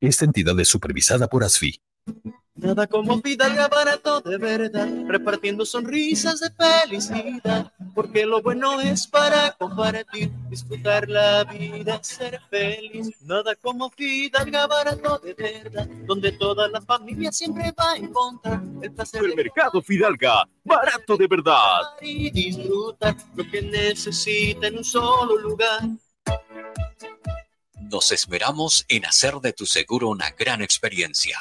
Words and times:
Esta 0.00 0.24
entidad 0.24 0.58
es 0.60 0.68
supervisada 0.68 1.28
por 1.28 1.44
ASFI. 1.44 1.80
Nada 2.56 2.86
como 2.86 3.20
Fidalga 3.20 3.66
barato 3.66 4.20
de 4.20 4.38
verdad, 4.38 4.88
repartiendo 5.08 5.66
sonrisas 5.66 6.38
de 6.38 6.50
felicidad, 6.50 7.72
porque 7.96 8.24
lo 8.24 8.42
bueno 8.42 8.80
es 8.80 9.08
para 9.08 9.50
compartir, 9.58 10.30
disfrutar 10.48 11.08
la 11.08 11.42
vida, 11.42 12.00
ser 12.04 12.40
feliz. 12.48 13.10
Nada 13.22 13.56
como 13.56 13.90
Fidalga 13.90 14.68
barato 14.68 15.18
de 15.18 15.34
verdad, 15.34 15.88
donde 16.06 16.30
toda 16.30 16.68
la 16.68 16.80
familia 16.80 17.32
siempre 17.32 17.74
va 17.76 17.92
a 17.92 17.96
encontrar 17.96 18.62
el 18.82 18.92
placer. 18.92 19.24
El 19.24 19.34
mercado 19.34 19.82
Fidalga, 19.82 20.48
barato 20.62 21.16
de 21.16 21.26
verdad. 21.26 21.80
Y 22.00 22.30
disfrutar 22.30 23.16
lo 23.34 23.50
que 23.50 23.62
necesita 23.62 24.68
en 24.68 24.78
un 24.78 24.84
solo 24.84 25.36
lugar. 25.38 25.80
Nos 27.90 28.12
esmeramos 28.12 28.84
en 28.88 29.04
hacer 29.04 29.34
de 29.36 29.52
tu 29.52 29.66
seguro 29.66 30.08
una 30.08 30.30
gran 30.30 30.62
experiencia. 30.62 31.38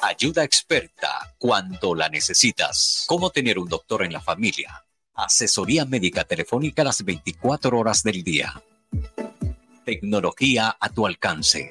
Ayuda 0.00 0.44
experta 0.44 1.34
cuando 1.38 1.94
la 1.94 2.08
necesitas. 2.08 3.04
Cómo 3.06 3.30
tener 3.30 3.58
un 3.58 3.68
doctor 3.68 4.04
en 4.04 4.12
la 4.12 4.20
familia. 4.20 4.84
Asesoría 5.14 5.84
médica 5.84 6.24
telefónica 6.24 6.84
las 6.84 7.04
24 7.04 7.78
horas 7.78 8.02
del 8.02 8.22
día. 8.22 8.62
Tecnología 9.84 10.76
a 10.78 10.88
tu 10.90 11.06
alcance. 11.06 11.68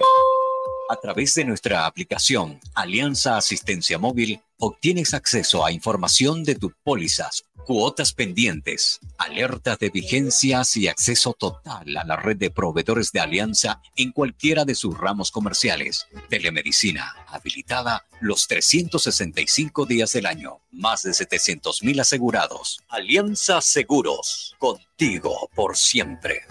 A 0.89 0.95
través 0.97 1.35
de 1.35 1.45
nuestra 1.45 1.85
aplicación 1.85 2.59
Alianza 2.75 3.37
Asistencia 3.37 3.97
Móvil, 3.97 4.41
obtienes 4.59 5.13
acceso 5.13 5.65
a 5.65 5.71
información 5.71 6.43
de 6.43 6.55
tus 6.55 6.73
pólizas, 6.83 7.43
cuotas 7.65 8.13
pendientes, 8.13 8.99
alertas 9.17 9.79
de 9.79 9.89
vigencias 9.89 10.75
y 10.75 10.87
acceso 10.87 11.33
total 11.33 11.95
a 11.95 12.03
la 12.03 12.15
red 12.17 12.35
de 12.35 12.51
proveedores 12.51 13.11
de 13.11 13.21
Alianza 13.21 13.81
en 13.95 14.11
cualquiera 14.11 14.65
de 14.65 14.75
sus 14.75 14.97
ramos 14.97 15.31
comerciales. 15.31 16.07
Telemedicina 16.29 17.15
habilitada 17.27 18.05
los 18.19 18.47
365 18.47 19.85
días 19.85 20.11
del 20.13 20.25
año. 20.25 20.59
Más 20.71 21.03
de 21.03 21.13
700 21.13 21.83
mil 21.83 21.99
asegurados. 21.99 22.81
Alianza 22.89 23.61
Seguros. 23.61 24.55
Contigo 24.59 25.49
por 25.55 25.77
siempre. 25.77 26.43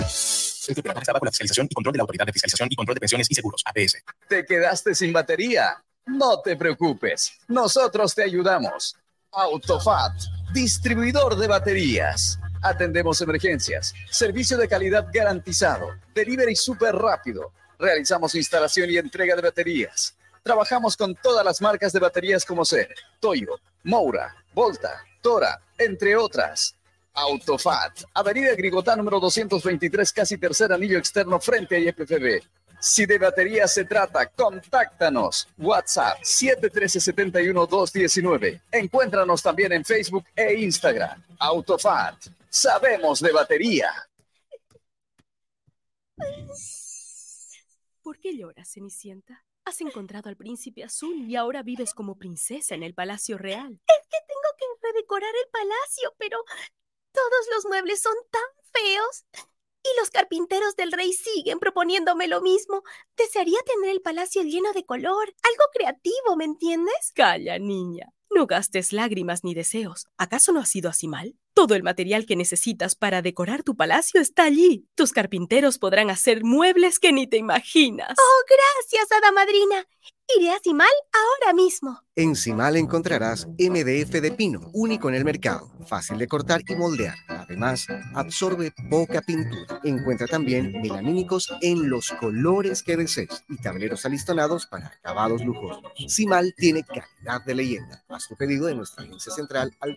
Este 0.00 0.82
programa 0.82 1.00
está 1.00 1.12
bajo 1.12 1.24
la 1.24 1.30
fiscalización 1.30 1.68
y 1.70 1.74
control 1.74 1.92
de 1.92 1.98
la 1.98 2.02
Autoridad 2.02 2.26
de 2.26 2.32
Fiscalización 2.32 2.68
y 2.70 2.76
Control 2.76 2.94
de 2.94 3.00
Pensiones 3.00 3.26
y 3.30 3.34
Seguros, 3.34 3.62
APS. 3.64 4.02
¿Te 4.28 4.44
quedaste 4.44 4.94
sin 4.94 5.14
batería? 5.14 5.82
No 6.08 6.40
te 6.40 6.56
preocupes, 6.56 7.32
nosotros 7.48 8.14
te 8.14 8.22
ayudamos. 8.22 8.96
Autofat, 9.30 10.14
distribuidor 10.54 11.36
de 11.36 11.46
baterías. 11.46 12.38
Atendemos 12.62 13.20
emergencias, 13.20 13.92
servicio 14.10 14.56
de 14.56 14.66
calidad 14.66 15.06
garantizado, 15.12 15.90
delivery 16.14 16.56
súper 16.56 16.96
rápido. 16.96 17.52
Realizamos 17.78 18.34
instalación 18.34 18.90
y 18.90 18.96
entrega 18.96 19.36
de 19.36 19.42
baterías. 19.42 20.16
Trabajamos 20.42 20.96
con 20.96 21.14
todas 21.14 21.44
las 21.44 21.60
marcas 21.60 21.92
de 21.92 22.00
baterías 22.00 22.42
como 22.46 22.64
ser 22.64 22.88
Toyo, 23.20 23.60
Moura, 23.84 24.34
Volta, 24.54 25.04
Tora, 25.20 25.60
entre 25.76 26.16
otras. 26.16 26.74
Autofat, 27.12 28.04
Avenida 28.14 28.54
Grigotá 28.54 28.96
número 28.96 29.20
223, 29.20 30.10
casi 30.12 30.38
tercer 30.38 30.72
anillo 30.72 30.98
externo 30.98 31.38
frente 31.38 31.76
a 31.76 31.78
IFFB. 31.80 32.40
Si 32.80 33.06
de 33.06 33.18
batería 33.18 33.66
se 33.66 33.84
trata, 33.84 34.30
contáctanos. 34.30 35.48
WhatsApp 35.58 36.20
713-71-219. 36.22 38.62
Encuéntranos 38.70 39.42
también 39.42 39.72
en 39.72 39.84
Facebook 39.84 40.24
e 40.36 40.54
Instagram. 40.54 41.20
Autofat. 41.38 42.28
Sabemos 42.48 43.18
de 43.20 43.32
batería. 43.32 43.92
¿Por 48.02 48.20
qué 48.20 48.36
lloras, 48.36 48.70
Cenicienta? 48.72 49.44
Has 49.64 49.80
encontrado 49.80 50.28
al 50.30 50.36
príncipe 50.36 50.82
azul 50.82 51.28
y 51.28 51.36
ahora 51.36 51.62
vives 51.62 51.92
como 51.92 52.16
princesa 52.16 52.74
en 52.74 52.82
el 52.82 52.94
Palacio 52.94 53.36
Real. 53.36 53.78
Es 53.86 54.08
que 54.08 54.16
tengo 54.26 54.48
que 54.56 54.64
redecorar 54.86 55.34
el 55.44 55.50
palacio, 55.50 56.14
pero 56.16 56.42
todos 57.12 57.46
los 57.54 57.66
muebles 57.66 58.00
son 58.00 58.16
tan 58.30 58.40
feos. 58.72 59.26
Y 59.82 59.88
los 60.00 60.10
carpinteros 60.10 60.76
del 60.76 60.92
rey 60.92 61.12
siguen 61.12 61.58
proponiéndome 61.58 62.28
lo 62.28 62.40
mismo. 62.40 62.82
Desearía 63.16 63.58
tener 63.64 63.90
el 63.90 64.02
palacio 64.02 64.42
lleno 64.42 64.72
de 64.72 64.84
color, 64.84 65.28
algo 65.28 65.64
creativo, 65.72 66.36
¿me 66.36 66.44
entiendes? 66.44 67.12
Calla, 67.14 67.58
niña. 67.58 68.12
No 68.30 68.46
gastes 68.46 68.92
lágrimas 68.92 69.44
ni 69.44 69.54
deseos. 69.54 70.06
¿Acaso 70.18 70.52
no 70.52 70.60
ha 70.60 70.66
sido 70.66 70.90
así 70.90 71.08
mal? 71.08 71.34
Todo 71.54 71.74
el 71.74 71.82
material 71.82 72.26
que 72.26 72.36
necesitas 72.36 72.94
para 72.94 73.22
decorar 73.22 73.62
tu 73.62 73.76
palacio 73.76 74.20
está 74.20 74.44
allí. 74.44 74.86
Tus 74.94 75.12
carpinteros 75.12 75.78
podrán 75.78 76.10
hacer 76.10 76.44
muebles 76.44 76.98
que 76.98 77.12
ni 77.12 77.26
te 77.26 77.36
imaginas. 77.36 78.16
Oh, 78.18 78.44
gracias, 78.46 79.10
hada 79.10 79.32
madrina. 79.32 79.84
Iré 80.36 80.50
a 80.50 80.58
Cimal 80.62 80.86
ahora 81.12 81.54
mismo. 81.54 82.02
En 82.14 82.36
Cimal 82.36 82.76
encontrarás 82.76 83.46
MDF 83.58 84.20
de 84.20 84.30
pino, 84.32 84.70
único 84.74 85.08
en 85.08 85.14
el 85.14 85.24
mercado, 85.24 85.70
fácil 85.86 86.18
de 86.18 86.28
cortar 86.28 86.60
y 86.68 86.74
moldear. 86.74 87.16
Además, 87.28 87.86
absorbe 88.14 88.74
poca 88.90 89.22
pintura. 89.22 89.80
Encuentra 89.84 90.26
también 90.26 90.72
melamínicos 90.82 91.50
en 91.62 91.88
los 91.88 92.10
colores 92.10 92.82
que 92.82 92.98
desees 92.98 93.42
y 93.48 93.56
tableros 93.56 94.04
alistonados 94.04 94.66
para 94.66 94.88
acabados 94.88 95.42
lujosos. 95.42 95.82
Cimal 96.08 96.54
tiene 96.58 96.84
calidad 96.84 97.42
de 97.46 97.54
leyenda. 97.54 98.04
Haz 98.08 98.28
tu 98.28 98.36
pedido 98.36 98.66
de 98.66 98.74
nuestra 98.74 99.04
agencia 99.04 99.32
central 99.32 99.74
al 99.80 99.96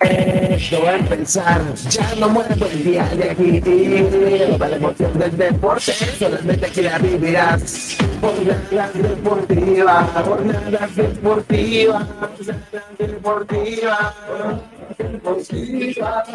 Esto 0.00 0.82
va 0.84 0.90
a 0.90 0.96
empezar, 0.96 1.74
ya 1.74 2.14
no 2.16 2.28
muero 2.28 2.66
el 2.66 2.84
día 2.84 3.04
de 3.16 3.30
aquí. 3.30 3.60
Toda 3.60 4.68
la 4.68 4.76
emoción 4.76 5.18
del 5.18 5.36
deporte, 5.36 5.92
solamente 5.92 6.66
aquí 6.66 6.82
la 6.82 6.98
vivirás. 6.98 7.96
Jornadas 8.20 8.94
deportivas, 8.94 10.10
jornadas 10.24 10.96
deportivas, 10.96 12.06
jornadas 12.20 12.98
deportivas, 12.98 14.14
deportivas. 14.98 16.28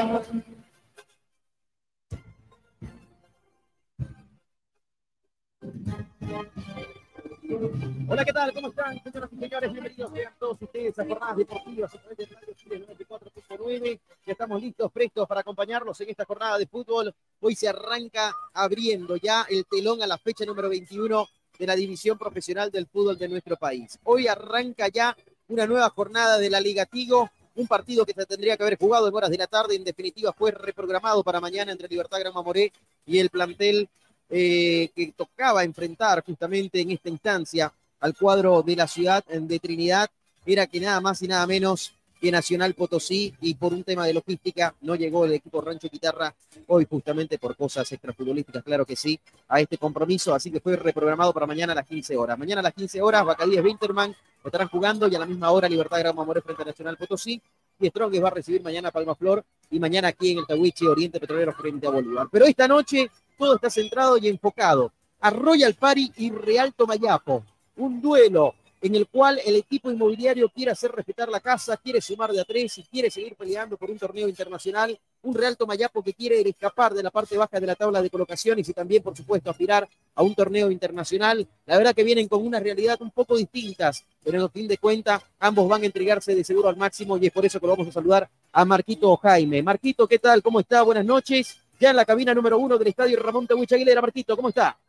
Hola, 8.08 8.26
¿qué 8.26 8.34
tal? 8.34 8.52
¿Cómo 8.54 8.70
están, 8.70 9.00
señoras 9.04 9.30
y 9.32 9.38
señores? 9.38 9.72
Bienvenidos 9.72 10.12
sean 10.12 10.34
todos 10.40 10.58
ustedes 10.60 10.98
a 10.98 11.06
Jornadas 11.06 11.38
Deportivas 11.38 11.94
a 11.94 12.16
de 12.16 12.26
Radio 12.26 12.54
Chile 12.56 12.88
94.9. 12.88 14.00
Ya 14.26 14.32
estamos 14.32 14.62
listos, 14.62 14.92
prestos 14.92 15.28
para 15.28 15.42
acompañarlos 15.42 16.02
en 16.02 16.10
esta 16.10 16.26
jornada 16.26 16.58
de 16.58 16.66
fútbol. 16.66 17.14
Hoy 17.42 17.56
se 17.56 17.68
arranca 17.68 18.34
abriendo 18.54 19.18
ya 19.18 19.46
el 19.50 19.66
telón 19.66 20.02
a 20.02 20.08
la 20.08 20.18
fecha 20.18 20.46
número 20.46 20.68
21 20.68 21.28
de 21.60 21.68
la 21.68 21.76
división 21.76 22.18
profesional 22.18 22.72
del 22.72 22.88
fútbol 22.88 23.20
de 23.20 23.30
nuestro 23.30 23.56
país. 23.56 24.00
Hoy 24.04 24.28
arranca 24.28 24.88
ya 24.88 25.16
una 25.48 25.68
nueva 25.68 25.90
jornada 25.92 26.40
de 26.40 26.50
la 26.50 26.60
Liga 26.60 26.88
Tigo, 26.88 27.30
un 27.56 27.68
partido 27.68 28.04
que 28.04 28.14
se 28.14 28.26
tendría 28.26 28.58
que 28.58 28.64
haber 28.64 28.80
jugado 28.80 29.08
en 29.08 29.14
horas 29.14 29.30
de 29.30 29.38
la 29.38 29.48
tarde, 29.48 29.76
en 29.76 29.84
definitiva 29.84 30.34
fue 30.34 30.50
reprogramado 30.52 31.24
para 31.24 31.40
mañana 31.40 31.72
entre 31.72 31.88
Libertad 31.88 32.20
Gran 32.20 32.34
Mamoré 32.34 32.74
y 33.06 33.20
el 33.20 33.30
plantel 33.30 33.90
eh, 34.36 34.90
que 34.96 35.14
tocaba 35.16 35.64
enfrentar 35.64 36.24
justamente 36.26 36.82
en 36.82 36.90
esta 36.90 37.08
instancia 37.08 37.72
al 38.00 38.16
cuadro 38.16 38.64
de 38.64 38.76
la 38.76 38.88
ciudad 38.88 39.24
de 39.26 39.60
Trinidad 39.60 40.10
era 40.44 40.66
que 40.66 40.80
nada 40.80 41.00
más 41.02 41.22
y 41.22 41.28
nada 41.28 41.46
menos 41.46 41.94
que 42.20 42.32
Nacional 42.32 42.74
Potosí 42.74 43.32
y 43.42 43.54
por 43.54 43.74
un 43.74 43.84
tema 43.84 44.08
de 44.08 44.14
logística 44.14 44.74
no 44.82 44.96
llegó 44.96 45.26
el 45.26 45.34
equipo 45.34 45.62
Rancho 45.62 45.88
Guitarra 45.88 46.34
hoy 46.66 46.88
justamente 46.90 47.38
por 47.38 47.56
cosas 47.56 47.92
extrafutbolísticas, 47.92 48.64
claro 48.64 48.88
que 48.88 48.96
sí, 48.96 49.20
a 49.50 49.60
este 49.60 49.78
compromiso, 49.78 50.34
así 50.34 50.50
que 50.50 50.60
fue 50.60 50.78
reprogramado 50.78 51.32
para 51.32 51.46
mañana 51.46 51.74
a 51.74 51.76
las 51.76 51.86
15 51.86 52.18
horas. 52.18 52.40
Mañana 52.40 52.62
a 52.62 52.64
las 52.64 52.74
15 52.74 53.04
horas, 53.04 53.24
Bacadíes 53.24 53.64
Winterman 53.64 54.16
estarán 54.44 54.68
jugando 54.70 55.08
y 55.08 55.16
a 55.16 55.20
la 55.20 55.28
misma 55.28 55.52
hora 55.52 55.70
Libertad 55.70 56.00
Gran 56.00 56.16
Mamoré 56.16 56.42
frente 56.42 56.64
a 56.64 56.66
Nacional 56.66 56.98
Potosí 56.98 57.40
y 57.80 57.88
Strongest 57.88 58.24
va 58.24 58.30
a 58.30 58.32
recibir 58.32 58.64
mañana 58.64 58.90
Palma 58.90 59.14
Flor 59.14 59.44
y 59.70 59.80
mañana 59.80 60.08
aquí 60.08 60.32
en 60.32 60.40
el 60.40 60.48
Tahuiche 60.48 60.88
Oriente 60.88 61.20
Petrolero 61.20 61.54
frente 61.54 61.86
a 61.86 61.92
Bolívar. 61.92 62.28
Pero 62.32 62.46
esta 62.46 62.68
noche 62.68 63.12
todo 63.38 63.56
está 63.56 63.70
centrado 63.70 64.18
y 64.18 64.28
enfocado 64.28 64.92
a 65.20 65.30
Royal 65.30 65.74
Party 65.74 66.12
y 66.18 66.32
Real 66.32 66.74
Tomayapo. 66.74 67.44
Un 67.78 68.02
duelo 68.02 68.56
en 68.84 68.96
el 68.96 69.08
cual 69.08 69.40
el 69.46 69.56
equipo 69.56 69.90
inmobiliario 69.90 70.50
quiere 70.50 70.72
hacer 70.72 70.92
respetar 70.92 71.30
la 71.30 71.40
casa, 71.40 71.78
quiere 71.78 72.02
sumar 72.02 72.34
de 72.34 72.42
a 72.42 72.44
tres 72.44 72.78
y 72.80 72.84
quiere 72.84 73.10
seguir 73.10 73.34
peleando 73.36 73.78
por 73.78 73.90
un 73.90 73.98
torneo 73.98 74.28
internacional. 74.28 75.00
Un 75.22 75.34
Real 75.34 75.56
Tomayapo 75.56 76.04
que 76.04 76.14
quiere 76.14 76.42
escapar 76.42 76.94
de 76.94 77.02
la 77.02 77.10
parte 77.10 77.38
baja 77.38 77.62
de 77.62 77.66
la 77.66 77.76
tabla 77.76 78.02
de 78.02 78.10
colocaciones 78.10 78.68
y 78.68 78.74
también, 78.74 79.02
por 79.02 79.16
supuesto, 79.16 79.50
aspirar 79.50 79.88
a 80.14 80.22
un 80.22 80.36
torneo 80.36 80.70
internacional. 80.70 81.48
La 81.66 81.78
verdad 81.78 81.96
que 81.96 82.04
vienen 82.04 82.28
con 82.28 82.46
una 82.46 82.60
realidad 82.60 83.02
un 83.02 83.12
poco 83.12 83.38
distintas, 83.38 84.04
pero 84.22 84.42
en 84.42 84.52
fin 84.52 84.68
de 84.68 84.78
cuentas, 84.78 85.24
ambos 85.40 85.70
van 85.70 85.84
a 85.84 85.86
entregarse 85.86 86.36
de 86.36 86.44
seguro 86.44 86.68
al 86.68 86.76
máximo 86.76 87.18
y 87.18 87.28
es 87.28 87.32
por 87.32 87.46
eso 87.46 87.62
que 87.62 87.68
lo 87.68 87.78
vamos 87.78 87.88
a 87.88 87.94
saludar 87.94 88.30
a 88.52 88.66
Marquito 88.66 89.16
Jaime. 89.16 89.64
Marquito, 89.64 90.06
¿qué 90.10 90.20
tal? 90.20 90.44
¿Cómo 90.44 90.60
está? 90.60 90.82
Buenas 90.82 91.06
noches. 91.06 91.63
Ya 91.84 91.90
en 91.90 91.98
la 91.98 92.06
cabina 92.06 92.34
número 92.34 92.58
uno 92.58 92.78
del 92.78 92.88
estadio 92.88 93.22
Ramón 93.22 93.46
Tawich 93.46 93.74
Aguilera. 93.74 94.00
Marquito, 94.00 94.38
¿cómo 94.38 94.48
está? 94.48 94.80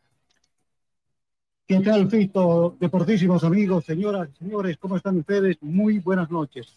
¿Qué 1.66 1.80
tal, 1.80 2.08
Fito? 2.08 2.76
Deportísimos 2.78 3.42
amigos, 3.42 3.84
señoras 3.84 4.28
y 4.32 4.44
señores, 4.44 4.76
¿cómo 4.76 4.96
están 4.96 5.16
ustedes? 5.16 5.60
Muy 5.60 5.98
buenas 5.98 6.30
noches. 6.30 6.72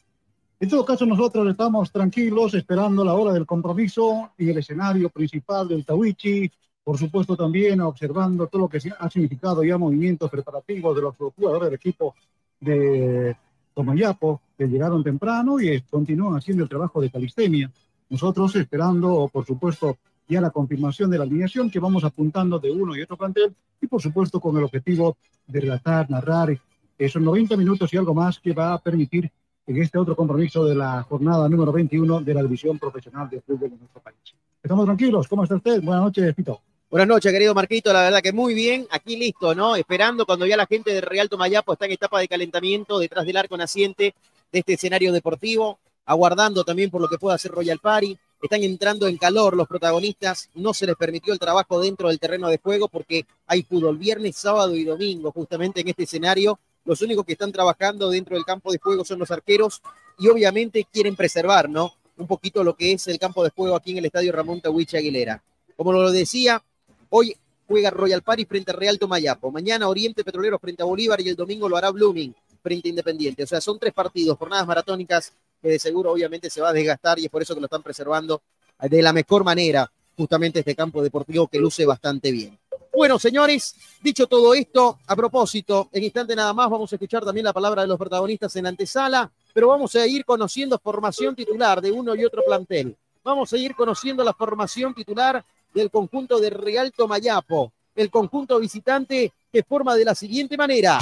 En 0.60 0.70
todo 0.70 0.84
caso, 0.84 1.06
nosotros 1.06 1.48
estamos 1.48 1.92
tranquilos 1.92 2.56
esperando 2.56 3.06
la 3.06 3.14
hora 3.14 3.32
del 3.32 3.46
compromiso 3.46 4.32
en 4.40 4.50
el 4.50 4.58
escenario 4.58 5.12
principal 5.12 5.68
del 5.68 5.86
Tawichi, 5.86 6.50
por 6.84 6.98
supuesto 6.98 7.38
también 7.38 7.80
observando 7.82 8.48
todo 8.48 8.64
lo 8.64 8.70
que 8.70 8.80
ha 8.98 9.10
significado 9.12 9.64
ya 9.64 9.78
movimientos 9.78 10.32
preparativos 10.32 10.96
de 10.96 11.02
los 11.04 11.16
jugadores 11.16 11.66
del 11.66 11.76
equipo 11.76 12.16
de 12.60 13.38
Tomayapo, 13.76 14.42
que 14.58 14.66
llegaron 14.66 15.04
temprano 15.04 15.60
y 15.60 15.80
continúan 15.82 16.38
haciendo 16.38 16.64
el 16.64 16.70
trabajo 16.70 17.02
de 17.02 17.12
calistemia. 17.12 17.72
Nosotros 18.10 18.56
esperando, 18.56 19.30
por 19.32 19.46
supuesto, 19.46 19.98
ya 20.28 20.42
la 20.42 20.50
confirmación 20.50 21.10
de 21.10 21.18
la 21.18 21.24
alineación 21.24 21.70
que 21.70 21.80
vamos 21.80 22.04
apuntando 22.04 22.60
de 22.60 22.72
uno 22.72 22.96
y 22.96 23.02
otro 23.02 23.18
plantel 23.18 23.56
y 23.82 23.88
por 23.88 24.02
supuesto 24.02 24.40
con 24.40 24.58
el 24.58 24.64
objetivo 24.64 25.18
de 25.46 25.62
relatar, 25.62 26.10
narrar 26.10 26.58
esos 26.98 27.22
90 27.22 27.56
minutos 27.56 27.94
y 27.94 27.98
algo 27.98 28.14
más 28.14 28.40
que 28.40 28.54
va 28.54 28.74
a 28.74 28.80
permitir 28.80 29.32
en 29.66 29.82
este 29.82 29.98
otro 29.98 30.16
compromiso 30.16 30.66
de 30.66 30.76
la 30.76 31.04
jornada 31.04 31.48
número 31.50 31.72
21 31.72 32.22
de 32.22 32.34
la 32.34 32.42
división 32.42 32.80
profesional 32.80 33.30
de 33.30 33.42
fútbol 33.42 33.70
de 33.70 33.78
nuestro 33.78 34.02
país. 34.02 34.18
Estamos 34.64 34.86
tranquilos, 34.86 35.28
¿cómo 35.28 35.44
está 35.44 35.56
usted? 35.56 35.82
Buenas 35.82 36.04
noches, 36.06 36.34
Pito. 36.34 36.62
Buenas 36.90 37.10
noches, 37.10 37.34
querido 37.34 37.54
Marquito. 37.54 37.92
La 37.92 38.04
verdad 38.04 38.22
que 38.22 38.32
muy 38.32 38.54
bien. 38.54 38.88
Aquí 38.90 39.18
listo, 39.18 39.54
¿no? 39.54 39.76
Esperando 39.76 40.26
cuando 40.26 40.46
ya 40.46 40.56
la 40.56 40.66
gente 40.66 40.94
de 40.94 41.02
Real 41.02 41.28
Tomayapo 41.28 41.74
está 41.74 41.86
en 41.86 41.92
etapa 41.92 42.20
de 42.20 42.30
calentamiento 42.30 42.98
detrás 42.98 43.26
del 43.26 43.36
arco 43.36 43.58
naciente 43.58 44.16
de 44.54 44.60
este 44.60 44.74
escenario 44.74 45.12
deportivo, 45.12 45.80
aguardando 46.08 46.64
también 46.64 46.90
por 46.90 47.02
lo 47.02 47.08
que 47.08 47.20
pueda 47.20 47.36
hacer 47.36 47.52
Royal 47.52 47.80
Party 47.80 48.18
están 48.42 48.64
entrando 48.64 49.08
en 49.08 49.18
calor 49.18 49.56
los 49.56 49.68
protagonistas, 49.68 50.50
no 50.56 50.74
se 50.74 50.86
les 50.86 50.96
permitió 50.96 51.34
el 51.34 51.40
trabajo 51.40 51.82
dentro 51.82 52.08
del 52.08 52.20
terreno 52.20 52.48
de 52.48 52.60
juego 52.60 52.88
porque 52.88 53.26
hay 53.48 53.64
fútbol 53.64 53.98
viernes, 53.98 54.38
sábado 54.38 54.76
y 54.76 54.84
domingo 54.84 55.32
justamente 55.32 55.82
en 55.82 55.88
este 55.90 56.04
escenario. 56.04 56.60
Los 56.86 57.02
únicos 57.02 57.26
que 57.26 57.34
están 57.34 57.52
trabajando 57.52 58.10
dentro 58.10 58.36
del 58.36 58.46
campo 58.46 58.72
de 58.72 58.78
juego 58.78 59.04
son 59.04 59.20
los 59.20 59.32
arqueros 59.32 59.82
y 60.18 60.28
obviamente 60.30 60.88
quieren 60.92 61.16
preservar, 61.16 61.68
¿no? 61.70 61.94
Un 62.16 62.28
poquito 62.28 62.64
lo 62.64 62.76
que 62.76 62.94
es 62.94 63.08
el 63.08 63.20
campo 63.20 63.44
de 63.44 63.50
juego 63.50 63.76
aquí 63.76 63.92
en 63.92 63.98
el 63.98 64.06
estadio 64.06 64.32
Ramón 64.32 64.62
Tawich 64.62 64.96
Aguilera. 64.96 65.44
Como 65.76 65.92
lo 65.92 66.12
decía, 66.12 66.64
hoy 67.10 67.36
juega 67.68 67.90
Royal 67.90 68.22
Party 68.22 68.46
frente 68.46 68.72
a 68.72 68.76
Real 68.76 68.98
Tomayapo, 68.98 69.52
mañana 69.52 69.90
Oriente 69.90 70.24
Petrolero 70.24 70.58
frente 70.58 70.84
a 70.84 70.86
Bolívar 70.86 71.20
y 71.22 71.30
el 71.30 71.36
domingo 71.36 71.68
lo 71.68 71.76
hará 71.76 71.90
Blooming 71.90 72.34
frente 72.62 72.88
a 72.88 72.92
Independiente. 72.92 73.44
O 73.44 73.48
sea, 73.48 73.60
son 73.60 73.78
tres 73.78 73.94
partidos, 73.94 74.38
jornadas 74.38 74.66
maratónicas 74.66 75.34
que 75.62 75.70
de 75.70 75.80
seguro 75.80 76.12
obviamente 76.12 76.50
se 76.50 76.62
va 76.62 76.70
a 76.70 76.74
desgastar 76.74 77.20
y 77.20 77.26
es 77.26 77.32
por 77.32 77.42
eso 77.42 77.54
que 77.54 77.62
lo 77.62 77.66
están 77.66 77.84
preservando 77.84 78.42
de 78.80 79.02
la 79.02 79.14
mejor 79.14 79.44
manera 79.44 79.92
justamente 80.16 80.60
este 80.60 80.76
campo 80.76 81.02
deportivo 81.02 81.48
que 81.48 81.60
luce 81.60 81.86
bastante 81.86 82.32
bien. 82.32 82.58
Bueno, 82.94 83.20
señores, 83.20 83.76
dicho 84.02 84.26
todo 84.26 84.56
esto, 84.56 84.98
a 85.06 85.16
propósito, 85.16 85.88
en 85.92 86.04
instante 86.04 86.36
nada 86.36 86.52
más 86.54 86.68
vamos 86.68 86.92
a 86.92 86.96
escuchar 86.96 87.24
también 87.24 87.46
la 87.46 87.54
palabra 87.54 87.84
de 87.84 87.88
los 87.88 87.98
protagonistas 87.98 88.56
en 88.56 88.64
la 88.64 88.70
antesala, 88.70 89.32
pero 89.54 89.68
vamos 89.68 89.96
a 89.96 90.08
ir 90.08 90.26
conociendo 90.26 90.80
formación 90.80 91.36
titular 91.36 91.80
de 91.80 91.92
uno 91.92 92.16
y 92.16 92.26
otro 92.26 92.42
plantel. 92.44 92.98
Vamos 93.24 93.54
a 93.54 93.58
ir 93.58 93.76
conociendo 93.76 94.24
la 94.24 94.34
formación 94.34 94.96
titular 94.96 95.46
del 95.74 95.92
conjunto 95.92 96.40
de 96.40 96.50
Real 96.50 96.92
Tomayapo, 96.92 97.72
el 97.94 98.10
conjunto 98.10 98.60
visitante 98.60 99.32
que 99.52 99.64
forma 99.64 99.96
de 99.96 100.06
la 100.06 100.16
siguiente 100.16 100.58
manera. 100.58 100.98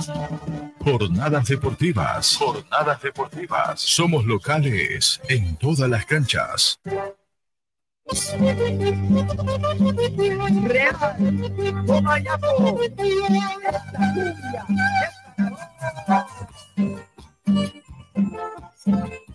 Jornadas 0.85 1.47
deportivas. 1.47 2.37
Jornadas 2.37 3.01
deportivas. 3.01 3.81
Somos 3.81 4.23
locales 4.23 5.19
en 5.27 5.57
todas 5.57 5.89
las 5.89 6.05
canchas. 6.05 6.79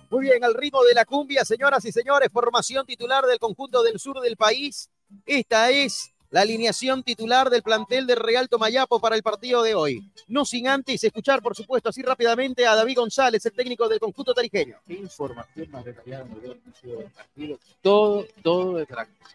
Muy 0.09 0.21
bien, 0.21 0.45
al 0.45 0.54
ritmo 0.54 0.85
de 0.85 0.95
la 0.95 1.04
cumbia, 1.04 1.45
señoras 1.45 1.85
y 1.85 1.90
señores, 1.90 2.28
formación 2.33 2.87
titular 2.87 3.26
del 3.26 3.40
conjunto 3.40 3.83
del 3.83 3.99
sur 3.99 4.21
del 4.21 4.37
país. 4.37 4.88
Esta 5.26 5.71
es 5.71 6.12
la 6.31 6.43
alineación 6.43 7.03
titular 7.03 7.51
del 7.51 7.63
plantel 7.63 8.07
de 8.07 8.15
Real 8.15 8.49
Tomayapo 8.49 9.01
para 9.01 9.17
el 9.17 9.23
partido 9.23 9.63
de 9.63 9.75
hoy. 9.75 10.11
No 10.29 10.45
sin 10.45 10.69
antes 10.69 11.03
escuchar, 11.03 11.43
por 11.43 11.57
supuesto, 11.57 11.89
así 11.89 12.03
rápidamente 12.03 12.67
a 12.67 12.77
David 12.77 12.97
González, 12.97 13.45
el 13.47 13.53
técnico 13.53 13.89
del 13.89 13.99
conjunto 13.99 14.33
tarijeño. 14.33 14.81
¿Qué 14.87 14.95
información 14.95 15.71
más 15.71 15.85
detallada 15.85 16.25
del 16.25 17.11
partido? 17.15 17.59
Todo, 17.83 18.27
todo 18.43 18.77
de 18.77 18.87
práctica. 18.87 19.31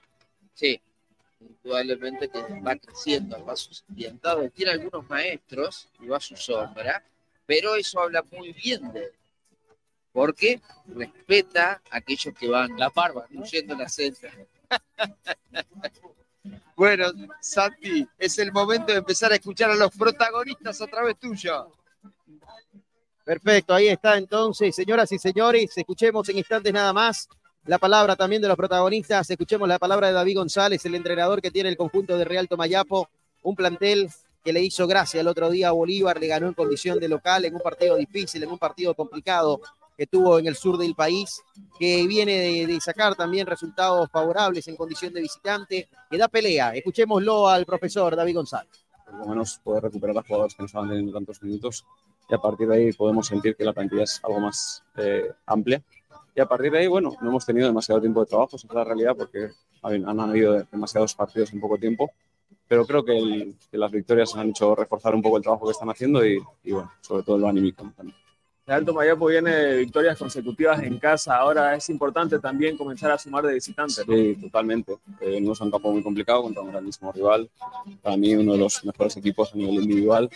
Sí, 0.53 0.79
indudablemente 1.41 2.29
que 2.29 2.41
va 2.61 2.75
creciendo 2.77 3.35
a 3.35 3.45
pasos 3.45 3.83
agigantados. 3.91 4.51
Tiene 4.53 4.71
algunos 4.71 5.09
maestros 5.09 5.89
y 5.99 6.07
va 6.07 6.17
a 6.17 6.21
su 6.21 6.37
sombra, 6.37 7.03
pero 7.45 7.75
eso 7.75 7.99
habla 7.99 8.23
muy 8.31 8.53
bien 8.53 8.91
de 8.93 9.01
él. 9.01 9.11
Porque 10.13 10.61
respeta 10.87 11.81
a 11.91 11.97
aquellos 11.97 12.33
que 12.33 12.47
van 12.47 12.79
la 12.79 12.89
parva, 12.89 13.27
incluyendo 13.29 13.75
la 13.75 13.89
celda. 13.89 14.31
Bueno, 16.75 17.05
Santi, 17.39 18.07
es 18.17 18.37
el 18.39 18.51
momento 18.51 18.91
de 18.91 18.99
empezar 18.99 19.31
a 19.31 19.35
escuchar 19.35 19.71
a 19.71 19.75
los 19.75 19.91
protagonistas 19.95 20.81
a 20.81 20.87
través 20.87 21.17
tuyo. 21.17 21.71
Perfecto, 23.23 23.73
ahí 23.73 23.87
está 23.87 24.17
entonces, 24.17 24.75
señoras 24.75 25.11
y 25.11 25.17
señores, 25.17 25.75
escuchemos 25.75 26.29
en 26.29 26.37
instantes 26.37 26.71
nada 26.71 26.93
más 26.93 27.27
la 27.65 27.79
palabra 27.79 28.15
también 28.15 28.41
de 28.41 28.47
los 28.47 28.57
protagonistas, 28.57 29.27
escuchemos 29.29 29.67
la 29.67 29.79
palabra 29.79 30.07
de 30.07 30.13
David 30.13 30.35
González, 30.35 30.85
el 30.85 30.93
entrenador 30.93 31.41
que 31.41 31.49
tiene 31.49 31.69
el 31.69 31.77
conjunto 31.77 32.17
de 32.17 32.25
Real 32.25 32.47
Tomayapo, 32.47 33.09
un 33.41 33.55
plantel 33.55 34.09
que 34.43 34.53
le 34.53 34.61
hizo 34.61 34.85
gracia 34.85 35.21
el 35.21 35.27
otro 35.27 35.49
día 35.49 35.69
a 35.69 35.71
Bolívar, 35.71 36.19
le 36.19 36.27
ganó 36.27 36.45
en 36.45 36.53
condición 36.53 36.99
de 36.99 37.09
local, 37.09 37.45
en 37.45 37.55
un 37.55 37.61
partido 37.61 37.95
difícil, 37.95 38.43
en 38.43 38.51
un 38.51 38.59
partido 38.59 38.93
complicado 38.93 39.59
que 39.97 40.07
tuvo 40.07 40.39
en 40.39 40.47
el 40.47 40.55
sur 40.55 40.77
del 40.77 40.95
país, 40.95 41.41
que 41.79 42.05
viene 42.07 42.33
de, 42.33 42.67
de 42.67 42.81
sacar 42.81 43.15
también 43.15 43.47
resultados 43.47 44.09
favorables 44.11 44.67
en 44.67 44.75
condición 44.75 45.13
de 45.13 45.21
visitante, 45.21 45.89
que 46.09 46.17
da 46.17 46.27
pelea. 46.27 46.73
Escuchémoslo 46.75 47.47
al 47.47 47.65
profesor 47.65 48.15
David 48.15 48.35
González. 48.35 48.85
por 49.05 49.19
lo 49.19 49.25
menos 49.27 49.59
poder 49.63 49.83
recuperar 49.83 50.17
a 50.17 50.23
jugadores 50.23 50.55
que 50.55 50.63
no 50.63 50.67
estaban 50.67 50.89
teniendo 50.89 51.13
tantos 51.13 51.41
minutos 51.43 51.85
y 52.29 52.33
a 52.33 52.39
partir 52.39 52.67
de 52.67 52.75
ahí 52.75 52.91
podemos 52.93 53.27
sentir 53.27 53.55
que 53.55 53.63
la 53.63 53.71
plantilla 53.73 54.03
es 54.03 54.19
algo 54.23 54.39
más 54.39 54.83
eh, 54.97 55.31
amplia. 55.45 55.81
Y 56.35 56.41
a 56.41 56.45
partir 56.47 56.71
de 56.71 56.79
ahí, 56.79 56.87
bueno, 56.87 57.15
no 57.21 57.29
hemos 57.29 57.45
tenido 57.45 57.67
demasiado 57.67 58.01
tiempo 58.01 58.19
de 58.19 58.25
trabajo, 58.25 58.57
esa 58.57 58.67
es 58.67 58.73
la 58.73 58.83
realidad, 58.83 59.15
porque 59.15 59.51
han, 59.83 60.09
han 60.09 60.19
habido 60.19 60.61
demasiados 60.71 61.13
partidos 61.15 61.53
en 61.53 61.61
poco 61.61 61.77
tiempo, 61.77 62.11
pero 62.67 62.85
creo 62.85 63.05
que, 63.05 63.17
el- 63.17 63.55
que 63.71 63.77
las 63.77 63.91
victorias 63.91 64.35
han 64.35 64.49
hecho 64.49 64.75
reforzar 64.75 65.13
un 65.15 65.21
poco 65.21 65.37
el 65.37 65.43
trabajo 65.43 65.65
que 65.65 65.71
están 65.71 65.89
haciendo 65.89 66.25
y, 66.25 66.41
y 66.63 66.71
bueno, 66.73 66.91
sobre 66.99 67.23
todo 67.23 67.37
lo 67.37 67.47
anímico 67.47 67.89
también. 67.95 68.17
El 68.67 68.73
Alto 68.73 68.95
Mayapo 68.95 69.27
viene 69.27 69.51
de 69.51 69.77
victorias 69.77 70.17
consecutivas 70.17 70.81
en 70.81 70.97
casa. 70.97 71.37
Ahora 71.37 71.75
es 71.75 71.87
importante 71.91 72.39
también 72.39 72.75
comenzar 72.75 73.11
a 73.11 73.17
sumar 73.19 73.45
de 73.45 73.53
visitante. 73.53 74.01
¿no? 74.07 74.15
Sí, 74.15 74.35
totalmente. 74.41 74.93
Eh, 75.21 75.29
venimos 75.29 75.61
a 75.61 75.65
un 75.65 75.71
campo 75.71 75.91
muy 75.91 76.01
complicado 76.01 76.41
contra 76.41 76.63
un 76.63 76.71
grandísimo 76.71 77.11
rival. 77.11 77.47
Para 78.01 78.17
mí, 78.17 78.33
uno 78.33 78.53
de 78.53 78.57
los 78.57 78.83
mejores 78.83 79.17
equipos 79.17 79.53
a 79.53 79.57
nivel 79.57 79.83
individual. 79.83 80.27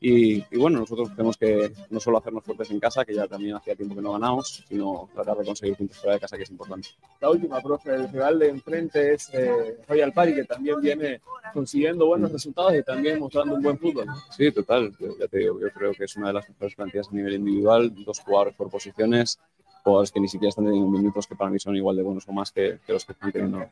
Y, 0.00 0.36
y 0.50 0.56
bueno, 0.56 0.78
nosotros 0.78 1.10
tenemos 1.10 1.36
que 1.36 1.70
no 1.90 2.00
solo 2.00 2.16
hacernos 2.16 2.42
fuertes 2.42 2.70
en 2.70 2.80
casa, 2.80 3.04
que 3.04 3.14
ya 3.14 3.26
también 3.26 3.56
hacía 3.56 3.76
tiempo 3.76 3.94
que 3.94 4.00
no 4.00 4.12
ganamos, 4.12 4.64
sino 4.66 5.10
tratar 5.12 5.36
de 5.36 5.44
conseguir 5.44 5.76
puntos 5.76 5.98
fuera 5.98 6.14
de 6.14 6.20
casa, 6.20 6.38
que 6.38 6.44
es 6.44 6.50
importante. 6.50 6.88
La 7.20 7.28
última, 7.28 7.60
profe, 7.60 7.94
el 7.94 8.10
rival 8.10 8.38
de 8.38 8.48
enfrente 8.48 9.12
es 9.12 9.28
eh, 9.34 9.76
Royal 9.86 10.14
Party, 10.14 10.36
que 10.36 10.44
también 10.44 10.80
viene 10.80 11.20
consiguiendo 11.52 12.06
buenos 12.06 12.32
resultados 12.32 12.74
y 12.74 12.82
también 12.82 13.18
mostrando 13.18 13.56
un 13.56 13.62
buen 13.62 13.78
fútbol. 13.78 14.06
¿no? 14.06 14.14
Sí, 14.34 14.50
total. 14.52 14.94
Ya 15.18 15.28
te 15.28 15.38
digo, 15.38 15.60
yo 15.60 15.70
creo 15.70 15.92
que 15.92 16.04
es 16.04 16.16
una 16.16 16.28
de 16.28 16.34
las 16.34 16.48
mejores 16.48 16.74
plantillas 16.74 17.08
a 17.08 17.12
nivel 17.12 17.34
individual. 17.34 17.57
Dos 17.62 18.20
jugadores 18.20 18.54
por 18.54 18.70
posiciones, 18.70 19.38
jugadores 19.84 20.10
que 20.12 20.20
ni 20.20 20.28
siquiera 20.28 20.50
están 20.50 20.64
teniendo 20.64 20.88
minutos 20.90 21.26
que 21.26 21.34
para 21.36 21.50
mí 21.50 21.58
son 21.58 21.76
igual 21.76 21.96
de 21.96 22.02
buenos 22.02 22.28
o 22.28 22.32
más 22.32 22.52
que, 22.52 22.78
que 22.86 22.92
los 22.92 23.04
que 23.04 23.12
están 23.12 23.32
teniendo 23.32 23.66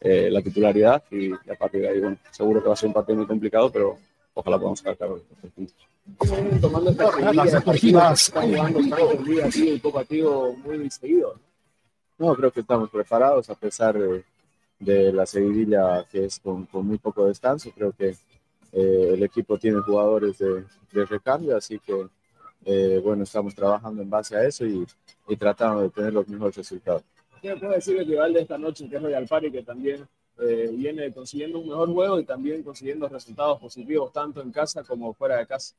eh, 0.00 0.28
la 0.30 0.42
titularidad. 0.42 1.02
Y, 1.10 1.30
y 1.30 1.50
a 1.50 1.54
partir 1.58 1.80
de 1.82 1.88
ahí, 1.88 2.00
bueno, 2.00 2.16
seguro 2.30 2.62
que 2.62 2.68
va 2.68 2.74
a 2.74 2.76
ser 2.76 2.88
un 2.88 2.94
partido 2.94 3.16
muy 3.18 3.26
complicado, 3.26 3.70
pero 3.70 3.98
ojalá 4.34 4.56
podamos 4.56 4.78
sacar 4.78 4.96
claro 4.96 5.16
los 5.16 5.24
tres 5.40 5.52
puntos. 5.52 5.76
Tomando 6.60 6.92
jugando 7.10 7.42
así, 9.44 9.72
un 9.72 9.80
poco 9.80 9.98
activo, 9.98 10.54
muy 10.64 10.90
seguido. 10.90 11.34
¿no? 12.18 12.28
No, 12.28 12.34
creo 12.34 12.50
que 12.50 12.60
estamos 12.60 12.90
preparados 12.90 13.50
a 13.50 13.54
pesar 13.54 13.98
de, 13.98 14.24
de 14.78 15.12
la 15.12 15.26
seguidilla 15.26 16.04
que 16.10 16.24
es 16.24 16.40
con, 16.40 16.66
con 16.66 16.86
muy 16.86 16.98
poco 16.98 17.26
descanso. 17.26 17.70
Creo 17.74 17.92
que 17.92 18.16
eh, 18.72 19.10
el 19.14 19.22
equipo 19.22 19.58
tiene 19.58 19.80
jugadores 19.80 20.38
de, 20.38 20.64
de 20.92 21.04
recambio, 21.04 21.56
así 21.56 21.78
que 21.78 22.06
eh, 22.70 23.00
bueno, 23.02 23.22
estamos 23.22 23.54
trabajando 23.54 24.02
en 24.02 24.10
base 24.10 24.36
a 24.36 24.44
eso 24.44 24.66
y, 24.66 24.86
y 25.26 25.36
tratando 25.36 25.80
de 25.80 25.88
tener 25.88 26.12
los 26.12 26.28
mejores 26.28 26.54
resultados. 26.54 27.02
¿Qué 27.40 27.56
puede 27.56 27.76
decir 27.76 27.96
el 27.96 28.06
rival 28.06 28.34
de 28.34 28.40
esta 28.40 28.58
noche, 28.58 28.86
que 28.88 28.96
es 28.96 29.02
Royal 29.02 29.26
Party, 29.26 29.50
que 29.50 29.62
también 29.62 30.06
eh, 30.38 30.70
viene 30.72 31.10
consiguiendo 31.12 31.60
un 31.60 31.68
mejor 31.68 31.90
juego 31.92 32.20
y 32.20 32.24
también 32.24 32.62
consiguiendo 32.62 33.08
resultados 33.08 33.58
positivos 33.58 34.12
tanto 34.12 34.42
en 34.42 34.52
casa 34.52 34.82
como 34.84 35.14
fuera 35.14 35.38
de 35.38 35.46
casa? 35.46 35.74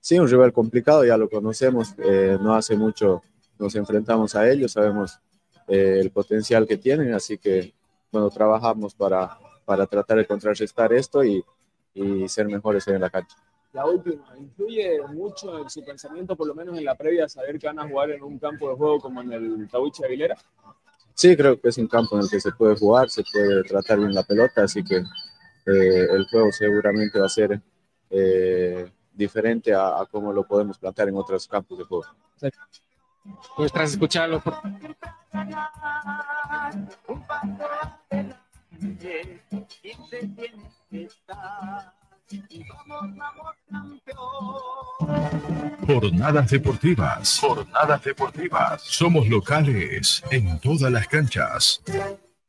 Sí, 0.00 0.16
un 0.16 0.28
rival 0.28 0.52
complicado, 0.52 1.04
ya 1.04 1.16
lo 1.16 1.28
conocemos, 1.28 1.94
eh, 1.98 2.38
no 2.40 2.54
hace 2.54 2.76
mucho 2.76 3.22
nos 3.58 3.74
enfrentamos 3.74 4.36
a 4.36 4.48
ellos, 4.48 4.70
sabemos 4.70 5.18
eh, 5.66 5.98
el 6.00 6.10
potencial 6.12 6.68
que 6.68 6.76
tienen, 6.76 7.12
así 7.14 7.36
que 7.36 7.74
bueno, 8.12 8.30
trabajamos 8.30 8.94
para, 8.94 9.36
para 9.64 9.86
tratar 9.86 10.18
de 10.18 10.26
contrarrestar 10.26 10.92
esto 10.92 11.24
y, 11.24 11.44
y 11.94 12.28
ser 12.28 12.46
mejores 12.46 12.86
en 12.86 13.00
la 13.00 13.10
cancha. 13.10 13.36
La 13.78 13.86
última, 13.86 14.24
influye 14.36 15.00
mucho 15.06 15.56
en 15.60 15.70
su 15.70 15.84
pensamiento, 15.84 16.34
por 16.34 16.48
lo 16.48 16.54
menos 16.56 16.76
en 16.76 16.84
la 16.84 16.96
previa, 16.96 17.28
saber 17.28 17.60
que 17.60 17.68
van 17.68 17.78
a 17.78 17.88
jugar 17.88 18.10
en 18.10 18.24
un 18.24 18.36
campo 18.36 18.68
de 18.70 18.74
juego 18.74 18.98
como 18.98 19.22
en 19.22 19.32
el 19.32 19.68
Tawiche 19.70 20.04
Aguilera. 20.04 20.36
Sí, 21.14 21.36
creo 21.36 21.60
que 21.60 21.68
es 21.68 21.78
un 21.78 21.86
campo 21.86 22.16
en 22.16 22.22
el 22.22 22.28
que 22.28 22.40
se 22.40 22.50
puede 22.50 22.74
jugar, 22.76 23.08
se 23.08 23.22
puede 23.32 23.62
tratar 23.62 24.00
bien 24.00 24.12
la 24.12 24.24
pelota, 24.24 24.64
así 24.64 24.82
que 24.82 24.96
eh, 24.96 26.06
el 26.10 26.26
juego 26.28 26.50
seguramente 26.50 27.20
va 27.20 27.26
a 27.26 27.28
ser 27.28 27.62
eh, 28.10 28.90
diferente 29.12 29.72
a, 29.72 30.00
a 30.00 30.06
cómo 30.06 30.32
lo 30.32 30.44
podemos 30.44 30.76
plantear 30.76 31.10
en 31.10 31.14
otros 31.16 31.46
campos 31.46 31.78
de 31.78 31.84
juego. 31.84 32.04
Pues 33.56 33.72
tras 33.72 33.92
escucharlo, 33.92 34.40
por- 34.40 34.54
Jornadas 45.86 46.50
deportivas. 46.50 47.38
Jornadas 47.40 48.04
deportivas. 48.04 48.82
Somos 48.82 49.28
locales 49.28 50.22
en 50.30 50.58
todas 50.60 50.92
las 50.92 51.08
canchas. 51.08 51.82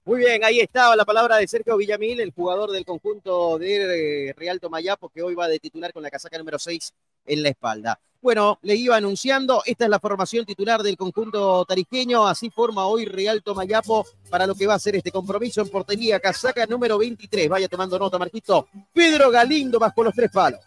Muy 0.04 0.20
bien, 0.20 0.44
ahí 0.44 0.60
estaba 0.60 0.96
la 0.96 1.06
palabra 1.06 1.38
de 1.38 1.48
Sergio 1.48 1.78
Villamil, 1.78 2.20
el 2.20 2.32
jugador 2.32 2.72
del 2.72 2.84
conjunto 2.84 3.58
de 3.60 4.30
eh, 4.30 4.34
Real 4.36 4.60
Tomayapo, 4.60 5.10
que 5.10 5.22
hoy 5.22 5.36
va 5.36 5.48
de 5.48 5.60
titular 5.60 5.94
con 5.94 6.04
la 6.04 6.10
casaca 6.10 6.38
número 6.38 6.58
6 6.58 6.94
en 7.28 7.44
la 7.44 7.50
espalda. 7.50 8.00
Bueno, 8.22 8.60
le 8.64 8.76
iba 8.76 8.98
anunciando, 8.98 9.64
esta 9.66 9.86
es 9.86 9.90
la 9.90 10.00
formación 10.00 10.46
titular 10.46 10.84
del 10.84 10.98
conjunto 10.98 11.64
tarijeño, 11.64 12.28
así 12.28 12.50
forma 12.50 12.86
hoy 12.86 13.06
Real 13.06 13.42
Tomayapo 13.42 14.06
para 14.30 14.46
lo 14.46 14.56
que 14.56 14.68
va 14.68 14.74
a 14.74 14.80
ser 14.80 14.98
este 14.98 15.10
compromiso 15.10 15.62
en 15.62 15.70
portería, 15.70 16.20
casaca 16.20 16.66
número 16.66 16.98
23, 16.98 17.48
vaya 17.48 17.70
tomando 17.70 17.98
nota, 17.98 18.20
Marquito, 18.20 18.68
Pedro 18.92 19.32
Galindo 19.32 19.80
bajo 19.80 20.04
los 20.04 20.14
tres 20.14 20.30
palos. 20.32 20.60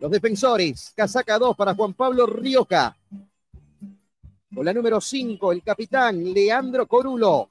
Los 0.00 0.10
defensores, 0.10 0.92
casaca 0.96 1.38
2 1.38 1.54
para 1.56 1.74
Juan 1.74 1.94
Pablo 1.94 2.26
Rioja. 2.26 2.96
Con 4.52 4.64
la 4.64 4.72
número 4.72 5.00
5, 5.00 5.52
el 5.52 5.62
capitán 5.62 6.32
Leandro 6.32 6.88
Corulo. 6.88 7.50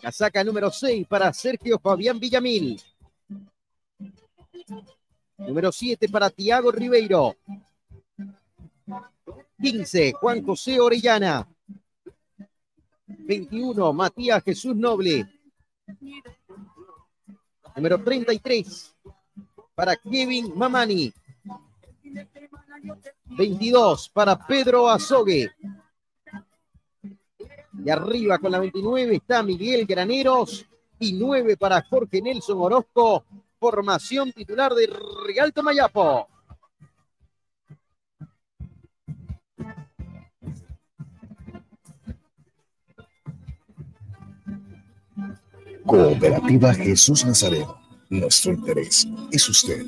Casaca 0.00 0.44
número 0.44 0.70
6 0.70 1.06
para 1.06 1.32
Sergio 1.32 1.78
Fabián 1.78 2.18
Villamil. 2.18 2.80
Número 5.38 5.72
7 5.72 6.08
para 6.08 6.30
Tiago 6.30 6.70
Ribeiro. 6.70 7.36
15, 9.60 10.12
Juan 10.12 10.42
José 10.44 10.80
Orellana. 10.80 11.48
21, 13.06 13.92
Matías 13.92 14.42
Jesús 14.44 14.76
Noble. 14.76 15.26
Número 17.74 18.02
33, 18.02 18.94
para 19.74 19.96
Kevin 19.96 20.52
Mamani. 20.54 21.12
22 23.26 24.08
para 24.10 24.36
Pedro 24.36 24.88
Azogue. 24.88 25.50
Y 27.84 27.90
arriba 27.90 28.38
con 28.38 28.52
la 28.52 28.60
29 28.60 29.16
está 29.16 29.42
Miguel 29.42 29.86
Graneros. 29.86 30.66
Y 30.98 31.14
9 31.14 31.56
para 31.56 31.82
Jorge 31.82 32.22
Nelson 32.22 32.60
Orozco. 32.60 33.24
Formación 33.58 34.32
titular 34.32 34.72
de 34.74 34.88
Real 35.26 35.52
Tomayapo. 35.52 36.28
Cooperativa 45.84 46.72
Jesús 46.74 47.24
Nazareno. 47.24 47.76
Nuestro 48.08 48.52
interés 48.52 49.06
es 49.30 49.48
usted. 49.48 49.86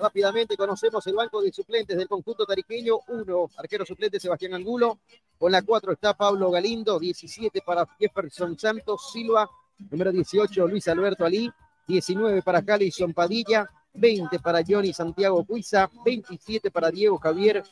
Rápidamente 0.00 0.56
conocemos 0.56 1.06
el 1.08 1.14
banco 1.14 1.42
de 1.42 1.52
suplentes 1.52 1.94
del 1.94 2.08
conjunto 2.08 2.46
tariqueño. 2.46 3.00
Uno, 3.08 3.50
arquero 3.58 3.84
suplente 3.84 4.18
Sebastián 4.18 4.54
Angulo. 4.54 5.00
Con 5.38 5.52
la 5.52 5.60
cuatro 5.60 5.92
está 5.92 6.14
Pablo 6.14 6.50
Galindo. 6.50 6.98
17 6.98 7.60
para 7.60 7.86
Jefferson 7.98 8.58
Santos 8.58 9.10
Silva. 9.12 9.46
Número 9.90 10.10
18, 10.10 10.66
Luis 10.68 10.88
Alberto 10.88 11.26
Ali. 11.26 11.52
19 11.86 12.40
para 12.40 12.62
Calison 12.62 13.12
Padilla. 13.12 13.68
20 13.92 14.38
para 14.38 14.62
Johnny 14.66 14.94
Santiago 14.94 15.44
Cuiza. 15.44 15.90
27 16.02 16.70
para 16.70 16.90
Diego 16.90 17.18
Javier 17.18 17.62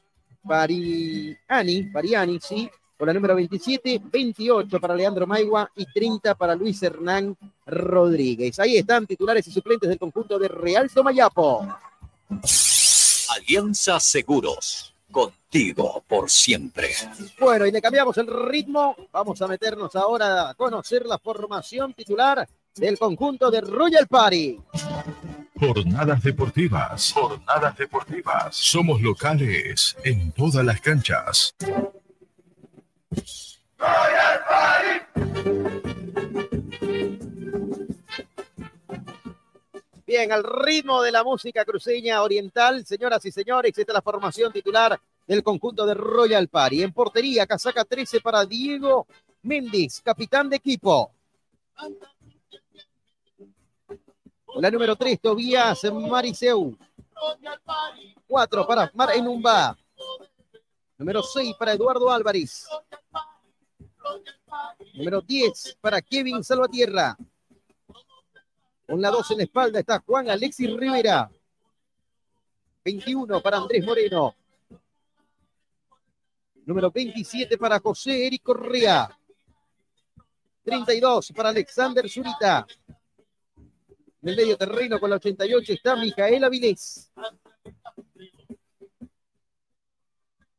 Pariani. 0.46 1.84
Pariani, 1.84 2.40
sí. 2.40 2.70
Con 2.98 3.06
la 3.06 3.14
número 3.14 3.36
27, 3.36 4.02
28 4.04 4.78
para 4.78 4.94
Leandro 4.94 5.26
Maigua 5.26 5.70
y 5.76 5.86
30 5.86 6.34
para 6.34 6.54
Luis 6.54 6.82
Hernán 6.82 7.34
Rodríguez. 7.64 8.58
Ahí 8.58 8.76
están 8.76 9.06
titulares 9.06 9.46
y 9.46 9.50
suplentes 9.50 9.88
del 9.88 9.98
conjunto 9.98 10.38
de 10.38 10.48
Real 10.48 10.90
Tomayapo. 10.90 11.64
Alianza 13.30 14.00
Seguros, 14.00 14.94
contigo 15.10 16.04
por 16.06 16.30
siempre. 16.30 16.90
Bueno, 17.38 17.66
y 17.66 17.72
le 17.72 17.80
cambiamos 17.80 18.16
el 18.18 18.26
ritmo. 18.26 18.96
Vamos 19.12 19.40
a 19.42 19.48
meternos 19.48 19.94
ahora 19.96 20.50
a 20.50 20.54
conocer 20.54 21.06
la 21.06 21.18
formación 21.18 21.94
titular 21.94 22.48
del 22.74 22.98
conjunto 22.98 23.50
de 23.50 23.60
Royal 23.60 24.06
Party. 24.06 24.58
Jornadas 25.58 26.22
deportivas. 26.22 27.12
Jornadas 27.12 27.76
deportivas. 27.76 28.54
Somos 28.54 29.02
locales 29.02 29.96
en 30.04 30.30
todas 30.32 30.64
las 30.64 30.80
canchas. 30.80 31.54
Bien, 40.08 40.32
al 40.32 40.42
ritmo 40.42 41.02
de 41.02 41.12
la 41.12 41.22
música 41.22 41.66
cruceña 41.66 42.22
oriental, 42.22 42.86
señoras 42.86 43.22
y 43.26 43.30
señores, 43.30 43.76
esta 43.76 43.92
es 43.92 43.94
la 43.94 44.00
formación 44.00 44.50
titular 44.50 44.98
del 45.26 45.42
conjunto 45.42 45.84
de 45.84 45.92
Royal 45.92 46.48
Party. 46.48 46.82
En 46.82 46.94
portería, 46.94 47.46
casaca 47.46 47.84
13 47.84 48.22
para 48.22 48.46
Diego 48.46 49.06
Méndez, 49.42 50.00
capitán 50.00 50.48
de 50.48 50.56
equipo. 50.56 51.12
La 54.54 54.70
número 54.70 54.96
3, 54.96 55.20
Tobías 55.20 55.84
Mariseu. 55.92 56.74
4 58.26 58.66
para 58.66 58.90
Mar 58.94 59.10
Enumba. 59.14 59.76
Número 60.96 61.22
6 61.22 61.54
para 61.58 61.74
Eduardo 61.74 62.10
Álvarez. 62.10 62.66
Número 64.94 65.20
10 65.20 65.76
para 65.82 66.00
Kevin 66.00 66.42
Salvatierra. 66.42 67.14
Con 68.88 69.02
la 69.02 69.10
2 69.10 69.32
en 69.32 69.36
la 69.36 69.42
espalda 69.44 69.80
está 69.80 70.00
Juan 70.00 70.30
Alexis 70.30 70.74
Rivera. 70.74 71.30
21 72.82 73.42
para 73.42 73.58
Andrés 73.58 73.84
Moreno. 73.84 74.34
Número 76.64 76.90
27 76.90 77.58
para 77.58 77.80
José 77.80 78.26
Eric 78.26 78.42
Correa. 78.42 79.14
32 80.62 81.32
para 81.36 81.50
Alexander 81.50 82.08
Zurita. 82.08 82.66
En 84.22 84.28
el 84.30 84.36
medio 84.36 84.56
terreno 84.56 84.98
con 84.98 85.10
la 85.10 85.16
88 85.16 85.74
está 85.74 85.94
Mijael 85.94 86.44
Avilés. 86.44 87.12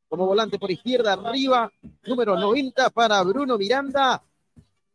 Como 0.08 0.28
volante 0.28 0.60
por 0.60 0.70
izquierda 0.70 1.14
arriba, 1.14 1.72
número 2.04 2.38
90 2.38 2.92
para 2.92 3.24
Bruno 3.24 3.58
Miranda. 3.58 4.22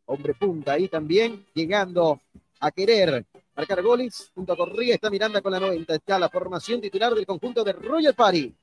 Hombre 0.05 0.35
punta 0.35 0.75
ahí 0.75 0.87
también, 0.87 1.45
llegando 1.53 2.21
a 2.61 2.71
querer 2.71 3.27
marcar 3.55 3.83
goles. 3.83 4.31
Junto 4.35 4.53
a 4.53 4.57
Correa 4.57 4.95
está 4.95 5.11
Miranda 5.11 5.41
con 5.41 5.53
la 5.53 5.61
90. 5.61 5.95
Está 5.95 6.19
la 6.19 6.29
formación 6.29 6.81
titular 6.81 7.15
del 7.15 7.27
conjunto 7.27 7.65
de 7.65 7.73
Royal 7.73 8.15
Party. 8.15 8.55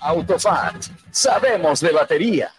Autofat, 0.00 0.84
sabemos 1.10 1.80
de 1.80 1.92
batería. 1.92 2.52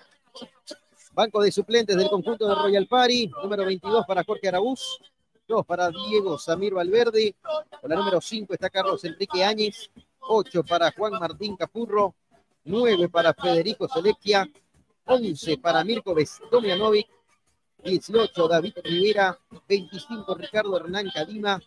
Banco 1.13 1.41
de 1.41 1.51
suplentes 1.51 1.95
del 1.95 2.09
conjunto 2.09 2.47
de 2.47 2.55
Royal 2.55 2.87
Party. 2.87 3.31
Número 3.41 3.65
22 3.65 4.05
para 4.05 4.23
Jorge 4.23 4.47
Araúz. 4.47 4.99
2 5.47 5.65
para 5.65 5.89
Diego 5.89 6.37
Samir 6.37 6.73
Valverde. 6.73 7.35
Con 7.81 7.89
la 7.89 7.95
número 7.95 8.21
5 8.21 8.53
está 8.53 8.69
Carlos 8.69 9.03
Enrique 9.03 9.43
Áñez. 9.43 9.89
8 10.19 10.63
para 10.63 10.91
Juan 10.91 11.13
Martín 11.13 11.55
Capurro. 11.55 12.13
9 12.65 13.09
para 13.09 13.33
Federico 13.33 13.87
Selequia. 13.87 14.49
11 15.05 15.57
para 15.57 15.83
Mirko 15.83 16.13
Vestomianovic. 16.13 17.07
18 17.83 18.47
David 18.47 18.73
Rivera. 18.83 19.37
25 19.67 20.35
Ricardo 20.35 20.77
Hernán 20.77 21.09
Cadima. 21.13 21.59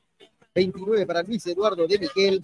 29 0.54 1.06
para 1.06 1.22
Luis 1.22 1.46
Eduardo 1.46 1.86
de 1.86 1.98
Miquel. 1.98 2.42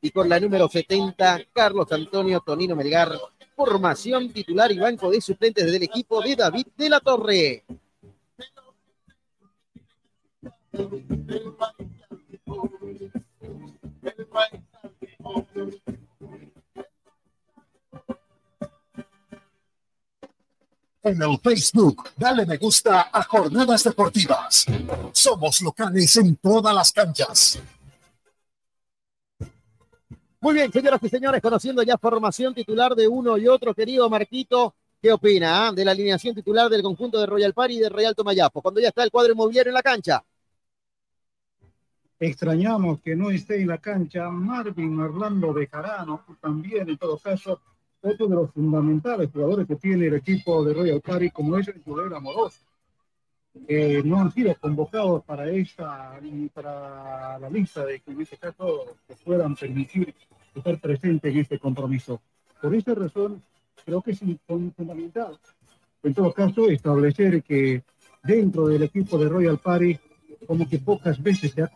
Y 0.00 0.10
con 0.10 0.28
la 0.28 0.38
número 0.38 0.68
70, 0.68 1.46
Carlos 1.52 1.90
Antonio 1.90 2.40
Tonino 2.40 2.76
Melgar. 2.76 3.12
Formación 3.56 4.32
titular 4.32 4.70
y 4.70 4.78
banco 4.78 5.10
de 5.10 5.20
suplentes 5.20 5.70
del 5.72 5.82
equipo 5.82 6.20
de 6.20 6.36
David 6.36 6.66
de 6.76 6.88
la 6.90 7.00
Torre. 7.00 7.64
En 21.06 21.22
el 21.22 21.38
Facebook, 21.38 22.08
dale 22.16 22.44
me 22.44 22.56
gusta 22.56 23.10
a 23.12 23.22
Jornadas 23.22 23.84
Deportivas. 23.84 24.66
Somos 25.12 25.60
locales 25.60 26.16
en 26.16 26.34
todas 26.34 26.74
las 26.74 26.92
canchas. 26.92 27.62
Muy 30.40 30.54
bien, 30.54 30.72
señoras 30.72 31.00
y 31.00 31.08
señores, 31.08 31.40
conociendo 31.40 31.84
ya 31.84 31.96
formación 31.96 32.52
titular 32.52 32.96
de 32.96 33.06
uno 33.06 33.38
y 33.38 33.46
otro, 33.46 33.72
querido 33.72 34.10
Marquito, 34.10 34.74
¿qué 35.00 35.12
opina 35.12 35.68
ah, 35.68 35.72
de 35.72 35.84
la 35.84 35.92
alineación 35.92 36.34
titular 36.34 36.68
del 36.68 36.82
conjunto 36.82 37.20
de 37.20 37.26
Royal 37.26 37.54
Party 37.54 37.76
y 37.76 37.80
de 37.82 37.88
Real 37.88 38.16
Tomayapo? 38.16 38.60
Cuando 38.60 38.80
ya 38.80 38.88
está 38.88 39.04
el 39.04 39.12
cuadro 39.12 39.32
inmobiliario 39.32 39.70
en 39.70 39.74
la 39.74 39.84
cancha. 39.84 40.24
Extrañamos 42.18 43.00
que 43.00 43.14
no 43.14 43.30
esté 43.30 43.60
en 43.60 43.68
la 43.68 43.78
cancha 43.78 44.28
Marvin 44.28 44.98
Orlando 44.98 45.52
Bejarano, 45.52 46.24
también 46.40 46.88
en 46.88 46.98
todo 46.98 47.16
caso 47.16 47.60
otro 48.02 48.28
de 48.28 48.34
los 48.34 48.50
fundamentales 48.52 49.30
jugadores 49.32 49.66
que 49.66 49.76
tiene 49.76 50.06
el 50.06 50.14
equipo 50.14 50.64
de 50.64 50.74
Royal 50.74 51.00
Party, 51.00 51.30
como 51.30 51.56
es 51.56 51.68
el 51.68 51.82
Joel 51.84 52.14
Amoroso. 52.14 52.60
Eh, 53.66 54.02
no 54.04 54.20
han 54.20 54.32
sido 54.32 54.54
convocados 54.56 55.24
para 55.24 55.48
esta 55.50 56.20
para 56.52 57.38
la 57.38 57.48
lista 57.48 57.86
de 57.86 58.00
que 58.00 58.10
en 58.10 58.20
este 58.20 58.36
caso 58.36 58.96
que 59.08 59.14
puedan 59.24 59.56
permitir 59.56 60.14
estar 60.54 60.78
presentes 60.78 61.32
en 61.32 61.40
este 61.40 61.58
compromiso. 61.58 62.20
Por 62.60 62.74
esta 62.74 62.94
razón, 62.94 63.42
creo 63.84 64.02
que 64.02 64.10
es 64.10 64.20
fundamental, 64.76 65.38
en 66.02 66.14
todo 66.14 66.32
caso, 66.32 66.68
establecer 66.68 67.42
que 67.42 67.82
dentro 68.22 68.66
del 68.68 68.82
equipo 68.82 69.18
de 69.18 69.28
Royal 69.28 69.58
Party, 69.58 69.98
como 70.46 70.68
que 70.68 70.78
pocas 70.78 71.22
veces 71.22 71.52
se 71.52 71.62
ha 71.62 71.70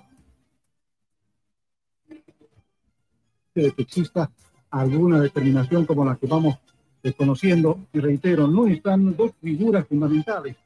que 3.55 3.75
exista 3.79 4.31
alguna 4.71 5.21
determinación 5.21 5.85
como 5.87 6.05
la 6.05 6.17
que 6.17 6.27
vamos 6.27 6.59
desconociendo. 7.03 7.87
Y 7.93 8.01
reitero, 8.01 8.47
no 8.47 8.67
están 8.67 9.17
dos 9.17 9.33
figuras 9.41 9.87
fundamentales, 9.87 10.57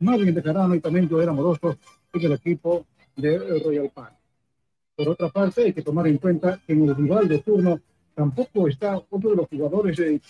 Marvin 0.00 0.34
de 0.34 0.42
Carano 0.42 0.74
y 0.74 0.80
también 0.80 1.08
Joel 1.08 1.28
Amoroso 1.28 1.76
en 2.12 2.22
el 2.22 2.32
equipo 2.32 2.86
de 3.16 3.60
Royal 3.60 3.90
Park. 3.94 4.14
Por 4.94 5.08
otra 5.10 5.28
parte, 5.28 5.64
hay 5.64 5.72
que 5.72 5.82
tomar 5.82 6.06
en 6.06 6.18
cuenta 6.18 6.60
que 6.66 6.72
en 6.72 6.88
el 6.88 6.94
rival 6.94 7.28
de 7.28 7.38
turno 7.38 7.80
tampoco 8.14 8.68
está 8.68 8.96
otro 8.96 9.30
de 9.30 9.36
los 9.36 9.48
jugadores 9.48 9.98
eh, 10.00 10.20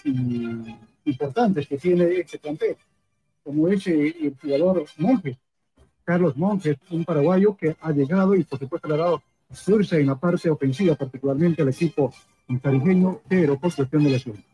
importantes 1.05 1.67
que 1.67 1.79
tiene 1.79 2.05
este 2.15 2.39
plantel, 2.39 2.77
como 3.43 3.69
es 3.69 3.87
eh, 3.89 4.15
el 4.23 4.37
jugador 4.41 4.85
Monjes, 4.99 5.37
Carlos 6.05 6.37
Monjes, 6.37 6.77
un 6.91 7.05
paraguayo 7.05 7.57
que 7.57 7.77
ha 7.81 7.93
llegado 7.93 8.35
y 8.35 8.45
por 8.45 8.59
supuesto 8.59 8.89
le 8.89 8.95
ha 8.95 8.99
dado 8.99 9.23
fuerza 9.51 9.97
en 9.97 10.07
la 10.07 10.15
parte 10.15 10.49
ofensiva, 10.49 10.95
particularmente 10.95 11.63
al 11.63 11.69
equipo 11.69 12.13
caribeño, 12.63 13.21
pero 13.29 13.59
por 13.59 13.75
cuestión 13.75 14.05
de 14.05 14.11
lesión. 14.11 14.45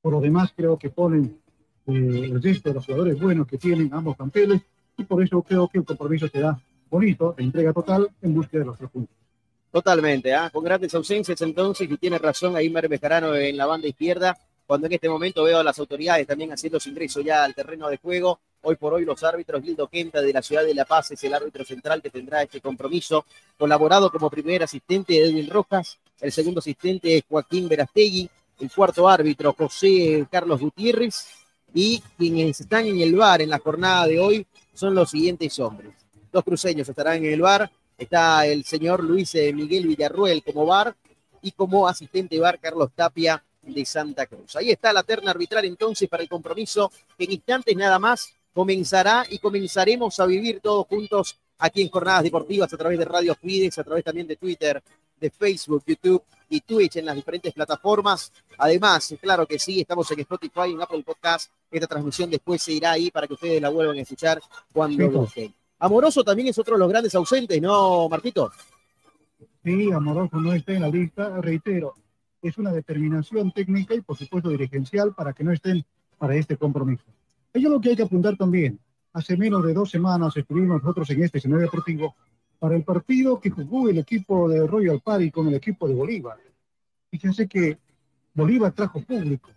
Por 0.00 0.12
lo 0.12 0.20
demás, 0.20 0.52
creo 0.54 0.78
que 0.78 0.90
ponen 0.90 1.38
eh, 1.86 1.92
el 2.32 2.42
resto 2.42 2.68
de 2.68 2.74
los 2.74 2.84
jugadores 2.84 3.18
buenos 3.20 3.46
que 3.46 3.58
tienen 3.58 3.92
ambos 3.92 4.16
campeones 4.16 4.62
y 4.96 5.04
por 5.04 5.22
eso 5.22 5.42
creo 5.42 5.68
que 5.68 5.78
el 5.78 5.84
compromiso 5.84 6.28
será 6.28 6.58
bonito, 6.90 7.34
de 7.36 7.42
entrega 7.42 7.72
total 7.72 8.08
en 8.22 8.34
búsqueda 8.34 8.60
de 8.60 8.66
los 8.66 8.78
tres 8.78 8.90
puntos. 8.90 9.16
Totalmente, 9.70 10.32
¿ah? 10.32 10.50
con 10.50 10.62
grandes 10.62 10.94
ausencias 10.94 11.40
entonces, 11.42 11.90
y 11.90 11.96
tiene 11.96 12.18
razón 12.18 12.54
ahí 12.54 12.68
Bejarano 12.68 13.34
en 13.34 13.56
la 13.56 13.66
banda 13.66 13.88
izquierda, 13.88 14.38
cuando 14.66 14.86
en 14.86 14.92
este 14.92 15.08
momento 15.08 15.42
veo 15.42 15.58
a 15.58 15.64
las 15.64 15.78
autoridades 15.78 16.26
también 16.26 16.52
haciendo 16.52 16.78
su 16.78 16.90
ingreso 16.90 17.20
ya 17.20 17.44
al 17.44 17.54
terreno 17.54 17.88
de 17.88 17.96
juego. 17.98 18.38
Hoy 18.62 18.76
por 18.76 18.94
hoy 18.94 19.04
los 19.04 19.22
árbitros, 19.24 19.62
Gildo 19.62 19.88
Quenta 19.88 20.22
de 20.22 20.32
la 20.32 20.40
ciudad 20.40 20.64
de 20.64 20.74
La 20.74 20.84
Paz 20.84 21.10
es 21.10 21.22
el 21.24 21.34
árbitro 21.34 21.64
central 21.64 22.00
que 22.00 22.08
tendrá 22.08 22.42
este 22.42 22.60
compromiso, 22.60 23.26
colaborado 23.58 24.10
como 24.10 24.30
primer 24.30 24.62
asistente 24.62 25.14
de 25.14 25.24
Edwin 25.24 25.50
Rojas, 25.50 25.98
el 26.20 26.32
segundo 26.32 26.60
asistente 26.60 27.16
es 27.16 27.24
Joaquín 27.28 27.68
Verastegui, 27.68 28.28
el 28.60 28.70
cuarto 28.70 29.08
árbitro 29.08 29.52
José 29.52 30.26
Carlos 30.30 30.60
Gutiérrez 30.60 31.26
y 31.74 32.00
quienes 32.16 32.60
están 32.60 32.86
en 32.86 33.00
el 33.00 33.14
bar 33.16 33.42
en 33.42 33.50
la 33.50 33.58
jornada 33.58 34.06
de 34.06 34.20
hoy 34.20 34.46
son 34.72 34.94
los 34.94 35.10
siguientes 35.10 35.58
hombres. 35.58 35.92
Dos 36.32 36.44
cruceños 36.44 36.88
estarán 36.88 37.24
en 37.24 37.32
el 37.32 37.40
bar, 37.40 37.70
está 37.98 38.46
el 38.46 38.64
señor 38.64 39.02
Luis 39.02 39.34
eh, 39.34 39.52
Miguel 39.52 39.86
Villarruel 39.86 40.42
como 40.42 40.66
bar 40.66 40.94
y 41.42 41.52
como 41.52 41.86
asistente 41.86 42.38
bar 42.38 42.58
Carlos 42.58 42.90
Tapia 42.94 43.42
de 43.62 43.84
Santa 43.84 44.26
Cruz. 44.26 44.56
Ahí 44.56 44.70
está 44.70 44.92
la 44.92 45.02
terna 45.02 45.32
arbitral 45.32 45.64
entonces 45.64 46.08
para 46.08 46.22
el 46.22 46.28
compromiso 46.28 46.90
que 47.18 47.24
en 47.24 47.32
instantes 47.32 47.76
nada 47.76 47.98
más 47.98 48.32
comenzará 48.52 49.26
y 49.28 49.38
comenzaremos 49.38 50.18
a 50.20 50.26
vivir 50.26 50.60
todos 50.60 50.86
juntos 50.86 51.36
aquí 51.58 51.82
en 51.82 51.88
Jornadas 51.88 52.22
Deportivas 52.22 52.72
a 52.72 52.76
través 52.76 52.98
de 52.98 53.04
Radio 53.04 53.34
Fides, 53.34 53.78
a 53.78 53.84
través 53.84 54.04
también 54.04 54.26
de 54.26 54.36
Twitter, 54.36 54.82
de 55.24 55.30
Facebook, 55.30 55.82
YouTube 55.86 56.22
y 56.50 56.60
Twitch 56.60 56.96
en 56.96 57.06
las 57.06 57.16
diferentes 57.16 57.52
plataformas. 57.54 58.30
Además, 58.58 59.14
claro 59.20 59.46
que 59.46 59.58
sí, 59.58 59.80
estamos 59.80 60.10
en 60.10 60.20
Spotify, 60.20 60.70
en 60.72 60.82
Apple 60.82 61.02
Podcast. 61.02 61.50
Esta 61.70 61.86
transmisión 61.86 62.30
después 62.30 62.62
se 62.62 62.72
irá 62.72 62.92
ahí 62.92 63.10
para 63.10 63.26
que 63.26 63.32
ustedes 63.32 63.62
la 63.62 63.70
vuelvan 63.70 63.96
a 63.96 64.02
escuchar 64.02 64.40
cuando 64.72 65.10
gusten. 65.10 65.54
Amoroso 65.78 66.22
también 66.22 66.48
es 66.48 66.58
otro 66.58 66.74
de 66.74 66.80
los 66.80 66.88
grandes 66.88 67.14
ausentes, 67.14 67.60
¿no, 67.60 68.06
Marquito? 68.08 68.52
Sí, 69.64 69.90
Amoroso 69.90 70.36
no 70.36 70.52
está 70.52 70.72
en 70.74 70.82
la 70.82 70.88
lista, 70.88 71.40
reitero, 71.40 71.94
es 72.42 72.58
una 72.58 72.70
determinación 72.70 73.50
técnica 73.52 73.94
y 73.94 74.02
por 74.02 74.18
supuesto 74.18 74.50
dirigencial 74.50 75.14
para 75.14 75.32
que 75.32 75.42
no 75.42 75.52
estén 75.52 75.84
para 76.18 76.36
este 76.36 76.58
compromiso. 76.58 77.04
Ello 77.54 77.68
es 77.68 77.72
lo 77.72 77.80
que 77.80 77.90
hay 77.90 77.96
que 77.96 78.02
apuntar 78.02 78.36
también. 78.36 78.78
Hace 79.14 79.38
menos 79.38 79.64
de 79.64 79.72
dos 79.72 79.90
semanas 79.90 80.36
estuvimos 80.36 80.82
nosotros 80.82 81.08
en 81.10 81.22
este 81.22 81.38
escenario 81.38 81.64
deportivo 81.64 82.14
para 82.64 82.76
el 82.76 82.82
partido 82.82 83.38
que 83.38 83.50
jugó 83.50 83.90
el 83.90 83.98
equipo 83.98 84.48
de 84.48 84.66
Royal 84.66 84.98
Party 84.98 85.30
con 85.30 85.46
el 85.48 85.54
equipo 85.54 85.86
de 85.86 85.92
Bolívar. 85.92 86.38
Fíjense 87.10 87.46
que 87.46 87.76
Bolívar 88.32 88.72
trajo 88.72 89.02
público. 89.02 89.50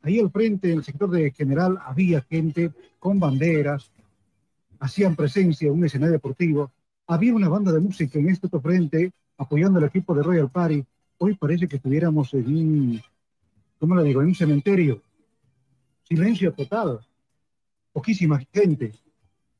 Ahí 0.00 0.20
al 0.20 0.30
frente, 0.30 0.70
en 0.70 0.78
el 0.78 0.84
sector 0.84 1.10
de 1.10 1.32
general, 1.32 1.76
había 1.84 2.20
gente 2.20 2.70
con 3.00 3.18
banderas, 3.18 3.90
hacían 4.78 5.16
presencia 5.16 5.66
en 5.66 5.74
un 5.74 5.84
escenario 5.86 6.12
deportivo. 6.12 6.70
Había 7.08 7.34
una 7.34 7.48
banda 7.48 7.72
de 7.72 7.80
música 7.80 8.20
en 8.20 8.28
este 8.28 8.46
otro 8.46 8.60
frente 8.60 9.10
apoyando 9.38 9.80
al 9.80 9.86
equipo 9.86 10.14
de 10.14 10.22
Royal 10.22 10.48
Party. 10.48 10.84
Hoy 11.18 11.34
parece 11.34 11.66
que 11.66 11.78
estuviéramos 11.78 12.32
en 12.32 12.46
un, 12.46 13.02
¿cómo 13.80 13.96
le 13.96 14.04
digo?, 14.04 14.20
en 14.20 14.28
un 14.28 14.34
cementerio. 14.36 15.02
Silencio 16.04 16.52
total 16.52 17.00
poquísima 17.92 18.40
gente. 18.52 18.92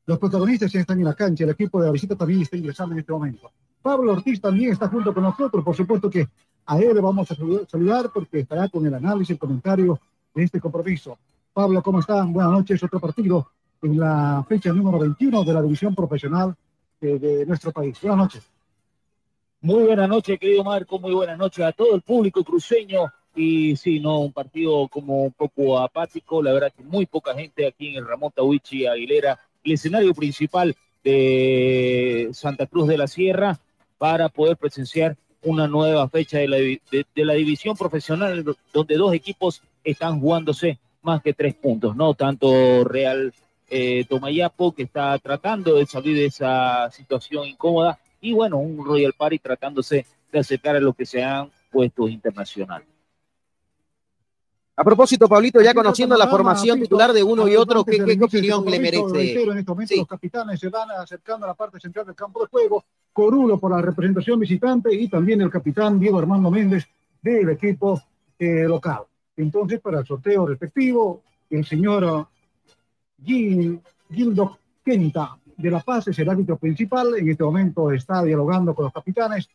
Los 0.05 0.19
protagonistas 0.19 0.71
ya 0.71 0.81
están 0.81 0.99
en 0.99 1.05
la 1.05 1.13
cancha, 1.13 1.43
el 1.43 1.51
equipo 1.51 1.79
de 1.79 1.87
la 1.87 1.91
visita 1.93 2.15
también 2.15 2.41
está 2.41 2.57
ingresando 2.57 2.93
en 2.93 2.99
este 2.99 3.13
momento. 3.13 3.51
Pablo 3.81 4.11
Ortiz 4.13 4.39
también 4.41 4.71
está 4.71 4.87
junto 4.87 5.13
con 5.13 5.23
nosotros, 5.23 5.63
por 5.63 5.75
supuesto 5.75 6.09
que 6.09 6.27
a 6.65 6.79
él 6.79 6.93
le 6.93 7.01
vamos 7.01 7.29
a 7.31 7.35
saludar 7.35 8.09
porque 8.13 8.39
estará 8.39 8.69
con 8.69 8.85
el 8.85 8.93
análisis, 8.93 9.31
el 9.31 9.39
comentario 9.39 9.99
de 10.33 10.43
este 10.43 10.59
compromiso. 10.59 11.17
Pablo, 11.53 11.81
¿cómo 11.81 11.99
están? 11.99 12.33
Buenas 12.33 12.51
noches, 12.51 12.81
otro 12.83 12.99
partido 12.99 13.47
en 13.81 13.99
la 13.99 14.45
fecha 14.47 14.71
número 14.71 14.99
21 14.99 15.43
de 15.43 15.53
la 15.53 15.61
división 15.61 15.93
profesional 15.93 16.55
de, 16.99 17.19
de 17.19 17.45
nuestro 17.45 17.71
país. 17.71 17.99
Buenas 18.01 18.17
noches. 18.17 18.43
Muy 19.61 19.83
buenas 19.83 20.09
noches, 20.09 20.37
querido 20.39 20.63
Marco, 20.63 20.99
muy 20.99 21.13
buenas 21.13 21.37
noches 21.37 21.63
a 21.65 21.71
todo 21.71 21.95
el 21.95 22.01
público 22.01 22.43
cruceño 22.43 23.11
y 23.35 23.75
sí, 23.77 23.99
no, 23.99 24.19
un 24.19 24.33
partido 24.33 24.87
como 24.89 25.23
un 25.23 25.31
poco 25.31 25.79
apático, 25.79 26.43
la 26.43 26.51
verdad 26.51 26.73
que 26.75 26.83
muy 26.83 27.05
poca 27.05 27.33
gente 27.33 27.65
aquí 27.65 27.89
en 27.89 27.95
el 27.95 28.07
Ramón 28.07 28.31
Tawichi 28.35 28.85
Aguilera, 28.85 29.39
el 29.63 29.73
escenario 29.73 30.13
principal 30.13 30.75
de 31.03 32.29
Santa 32.33 32.65
Cruz 32.67 32.87
de 32.87 32.97
la 32.97 33.07
Sierra, 33.07 33.59
para 33.97 34.29
poder 34.29 34.57
presenciar 34.57 35.15
una 35.43 35.67
nueva 35.67 36.07
fecha 36.09 36.37
de 36.37 36.47
la, 36.47 36.57
de, 36.57 37.05
la 37.15 37.33
división 37.33 37.75
profesional, 37.75 38.43
donde 38.73 38.95
dos 38.95 39.13
equipos 39.13 39.61
están 39.83 40.19
jugándose 40.19 40.79
más 41.01 41.21
que 41.21 41.33
tres 41.33 41.53
puntos, 41.53 41.95
¿no? 41.95 42.13
Tanto 42.13 42.83
Real 42.83 43.33
eh, 43.69 44.05
Tomayapo, 44.07 44.73
que 44.73 44.83
está 44.83 45.17
tratando 45.19 45.75
de 45.75 45.85
salir 45.85 46.15
de 46.15 46.25
esa 46.25 46.89
situación 46.91 47.47
incómoda, 47.47 47.99
y 48.21 48.33
bueno, 48.33 48.57
un 48.57 48.85
Royal 48.85 49.13
Party 49.13 49.39
tratándose 49.39 50.05
de 50.31 50.39
acercar 50.39 50.75
a 50.77 50.79
lo 50.79 50.93
que 50.93 51.05
sean 51.05 51.49
puestos 51.71 52.09
internacionales. 52.09 52.92
A 54.75 54.83
propósito, 54.83 55.29
Pablito, 55.29 55.61
ya 55.61 55.71
conociendo 55.71 56.17
la 56.17 56.27
formación 56.27 56.81
titular 56.81 57.13
de 57.13 57.21
uno 57.21 57.47
y 57.47 57.55
otro, 57.55 57.85
¿qué, 57.85 58.03
qué 58.03 58.23
opinión 58.23 58.65
le 58.65 58.79
merece? 58.79 59.33
En 59.43 59.57
este 59.59 59.71
momento 59.71 59.95
los 59.97 60.07
capitanes 60.07 60.59
se 60.59 60.69
van 60.69 60.89
acercando 60.91 61.45
a 61.45 61.49
la 61.49 61.53
parte 61.53 61.79
central 61.79 62.07
del 62.07 62.15
campo 62.15 62.41
de 62.41 62.47
juego. 62.47 62.83
Corulo 63.13 63.59
por 63.59 63.69
la 63.69 63.83
representación 63.83 64.39
visitante 64.39 64.91
y 64.91 65.07
también 65.07 65.41
el 65.41 65.51
capitán 65.51 65.99
Diego 65.99 66.17
Armando 66.17 66.49
Méndez 66.49 66.87
del 67.21 67.49
equipo 67.49 68.01
eh, 68.39 68.63
local. 68.67 69.03
Entonces, 69.37 69.79
para 69.79 69.99
el 69.99 70.07
sorteo 70.07 70.47
respectivo, 70.47 71.21
el 71.51 71.63
señor 71.65 72.27
Gil, 73.23 73.79
Gildo 74.09 74.57
Quenta 74.83 75.37
de 75.55 75.69
La 75.69 75.81
Paz 75.81 76.07
es 76.07 76.17
el 76.17 76.29
árbitro 76.29 76.57
principal. 76.57 77.13
En 77.15 77.29
este 77.29 77.43
momento 77.43 77.91
está 77.91 78.23
dialogando 78.23 78.73
con 78.73 78.85
los 78.85 78.93
capitanes, 78.93 79.47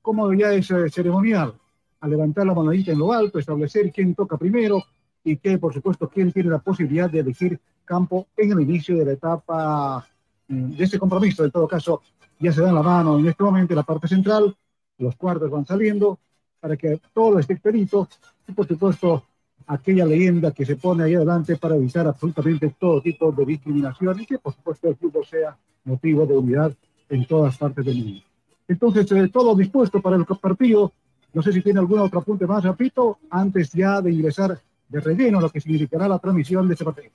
como 0.00 0.32
ya 0.32 0.52
es 0.52 0.70
eh, 0.70 0.88
ceremonial 0.90 1.54
a 2.00 2.08
levantar 2.08 2.46
la 2.46 2.54
manadita 2.54 2.92
en 2.92 2.98
lo 2.98 3.12
alto, 3.12 3.38
establecer 3.38 3.92
quién 3.92 4.14
toca 4.14 4.36
primero 4.36 4.82
y 5.22 5.36
que, 5.36 5.58
por 5.58 5.74
supuesto, 5.74 6.08
quién 6.08 6.32
tiene 6.32 6.50
la 6.50 6.58
posibilidad 6.58 7.10
de 7.10 7.20
elegir 7.20 7.60
campo 7.84 8.28
en 8.36 8.52
el 8.52 8.60
inicio 8.60 8.96
de 8.96 9.04
la 9.04 9.12
etapa 9.12 10.06
mm, 10.48 10.76
de 10.76 10.84
este 10.84 10.98
compromiso. 10.98 11.44
En 11.44 11.50
todo 11.50 11.68
caso, 11.68 12.02
ya 12.38 12.52
se 12.52 12.62
dan 12.62 12.74
la 12.74 12.82
mano 12.82 13.18
en 13.18 13.26
este 13.26 13.42
momento 13.42 13.74
en 13.74 13.76
la 13.76 13.82
parte 13.82 14.08
central, 14.08 14.56
los 14.98 15.16
cuartos 15.16 15.50
van 15.50 15.66
saliendo 15.66 16.18
para 16.60 16.76
que 16.76 17.00
todo 17.12 17.38
esté 17.38 17.54
expedito 17.54 18.08
y, 18.46 18.52
por 18.52 18.66
supuesto, 18.66 19.24
aquella 19.66 20.04
leyenda 20.04 20.52
que 20.52 20.66
se 20.66 20.76
pone 20.76 21.04
ahí 21.04 21.14
adelante 21.14 21.56
para 21.56 21.76
evitar 21.76 22.06
absolutamente 22.06 22.74
todo 22.78 23.00
tipo 23.00 23.30
de 23.32 23.44
discriminación 23.44 24.20
y 24.20 24.26
que, 24.26 24.38
por 24.38 24.54
supuesto, 24.54 24.88
el 24.88 24.96
fútbol 24.96 25.24
sea 25.24 25.56
motivo 25.84 26.26
de 26.26 26.36
unidad 26.36 26.72
en 27.08 27.26
todas 27.26 27.56
partes 27.56 27.84
del 27.84 27.96
mundo. 27.96 28.22
Entonces, 28.68 29.10
eh, 29.12 29.28
todo 29.32 29.54
dispuesto 29.54 30.00
para 30.00 30.16
el 30.16 30.24
partido 30.24 30.92
no 31.32 31.42
sé 31.42 31.52
si 31.52 31.62
tiene 31.62 31.80
algún 31.80 32.00
otro 32.00 32.20
apunte 32.20 32.46
más, 32.46 32.64
repito, 32.64 33.18
antes 33.30 33.72
ya 33.72 34.00
de 34.00 34.12
ingresar 34.12 34.58
de 34.88 35.00
relleno, 35.00 35.40
lo 35.40 35.50
que 35.50 35.60
significará 35.60 36.08
la 36.08 36.18
transmisión 36.18 36.66
de 36.66 36.74
este 36.74 36.84
partido. 36.84 37.10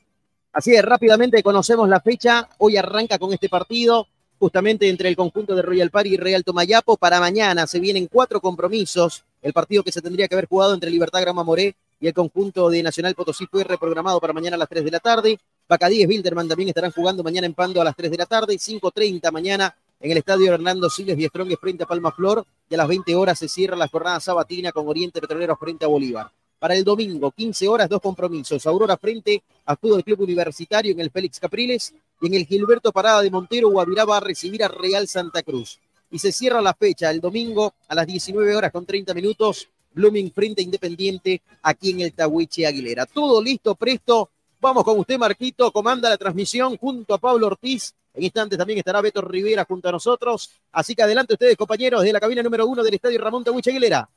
Así 0.54 0.74
es, 0.74 0.84
rápidamente 0.84 1.44
conocemos 1.44 1.90
la 1.90 2.00
fecha. 2.00 2.48
Hoy 2.60 2.78
arranca 2.78 3.20
con 3.20 3.34
este 3.34 3.50
partido, 3.50 4.08
justamente 4.40 4.88
entre 4.88 5.10
el 5.10 5.16
conjunto 5.18 5.54
de 5.54 5.62
Royal 5.62 5.90
Party 5.90 6.14
y 6.14 6.18
Real 6.18 6.46
Tomayapo. 6.46 6.96
Para 6.96 7.20
mañana 7.20 7.68
se 7.68 7.82
vienen 7.82 8.08
cuatro 8.08 8.40
compromisos. 8.40 9.26
El 9.42 9.52
partido 9.52 9.84
que 9.84 9.92
se 9.92 10.02
tendría 10.02 10.30
que 10.30 10.36
haber 10.36 10.48
jugado 10.48 10.74
entre 10.74 10.90
Libertad 10.90 11.22
Grama 11.22 11.44
Moré 11.44 11.76
y 12.00 12.08
el 12.08 12.14
conjunto 12.14 12.70
de 12.70 12.82
Nacional 12.84 13.16
Potosí 13.16 13.46
fue 13.48 13.66
reprogramado 13.66 14.22
para 14.22 14.32
mañana 14.32 14.56
a 14.56 14.60
las 14.60 14.70
3 14.70 14.86
de 14.86 14.92
la 14.92 15.00
tarde. 15.00 15.38
Bacadíes 15.68 16.08
Bilderman 16.08 16.48
también 16.48 16.70
estarán 16.70 16.92
jugando 16.92 17.24
mañana 17.24 17.48
en 17.48 17.54
Pando 17.54 17.82
a 17.82 17.84
las 17.84 17.96
3 17.96 18.12
de 18.12 18.18
la 18.18 18.26
tarde. 18.26 18.54
5.30 18.56 19.32
mañana 19.32 19.76
en 20.00 20.12
el 20.12 20.18
estadio 20.18 20.54
Hernando 20.54 20.90
Siles 20.90 21.18
Strong 21.18 21.58
frente 21.60 21.84
a 21.84 21.88
Palma 21.88 22.12
Flor 22.12 22.46
y 22.70 22.76
a 22.76 22.78
las 22.78 22.88
20 22.88 23.16
horas 23.16 23.40
se 23.40 23.48
cierra 23.48 23.76
la 23.76 23.88
jornada 23.88 24.20
sabatina 24.20 24.72
con 24.72 24.88
Oriente 24.88 25.22
Petrolero 25.22 25.56
frente 25.56 25.86
a 25.86 25.88
Bolívar. 25.88 26.32
Para 26.60 26.76
el 26.76 26.84
domingo, 26.84 27.32
15 27.32 27.68
horas, 27.68 27.90
dos 27.90 28.02
compromisos. 28.02 28.66
Aurora 28.66 28.98
frente 28.98 29.44
a 29.66 29.76
Fútbol 29.76 30.04
Club 30.04 30.22
Universitario 30.22 30.92
en 30.92 31.00
el 31.00 31.12
Félix 31.12 31.40
Capriles 31.40 31.94
y 32.22 32.28
en 32.28 32.34
el 32.34 32.46
Gilberto 32.46 32.92
Parada 32.92 33.22
de 33.22 33.30
Montero, 33.30 33.70
Guavirá 33.70 34.06
va 34.06 34.18
a 34.18 34.22
recibir 34.22 34.64
a 34.64 34.68
Real 34.68 35.08
Santa 35.08 35.44
Cruz. 35.44 35.80
Y 36.12 36.20
se 36.20 36.32
cierra 36.32 36.62
la 36.62 36.74
fecha 36.74 37.12
el 37.12 37.20
domingo 37.20 37.74
a 37.88 37.96
las 37.96 38.08
19 38.08 38.56
horas 38.56 38.72
con 38.72 38.86
30 38.86 39.14
minutos. 39.14 39.68
Blooming 39.94 40.32
frente 40.32 40.62
a 40.62 40.66
Independiente 40.66 41.42
aquí 41.62 41.92
en 41.92 42.02
el 42.02 42.14
Tahuiche 42.14 42.66
Aguilera. 42.66 43.06
Todo 43.06 43.42
listo, 43.42 43.76
presto. 43.76 44.30
Vamos 44.60 44.84
con 44.84 45.00
usted, 45.00 45.18
Marquito. 45.18 45.72
Comanda 45.72 46.10
la 46.10 46.18
transmisión 46.18 46.78
junto 46.78 47.14
a 47.14 47.18
Pablo 47.18 47.48
Ortiz 47.48 47.94
en 48.16 48.24
instantes 48.24 48.58
también 48.58 48.80
estará 48.80 49.02
Beto 49.02 49.22
Rivera 49.22 49.66
junto 49.66 49.90
a 49.90 49.92
nosotros. 49.92 50.50
Así 50.72 50.96
que 50.96 51.04
adelante 51.04 51.34
ustedes, 51.34 51.58
compañeros, 51.58 52.04
de 52.04 52.14
la 52.14 52.20
cabina 52.20 52.42
número 52.42 52.66
uno 52.66 52.84
del 52.84 52.94
Estadio 52.94 53.20
Ramón 53.20 53.44
Tahuiche 53.44 53.72
Aguilera. 53.72 54.10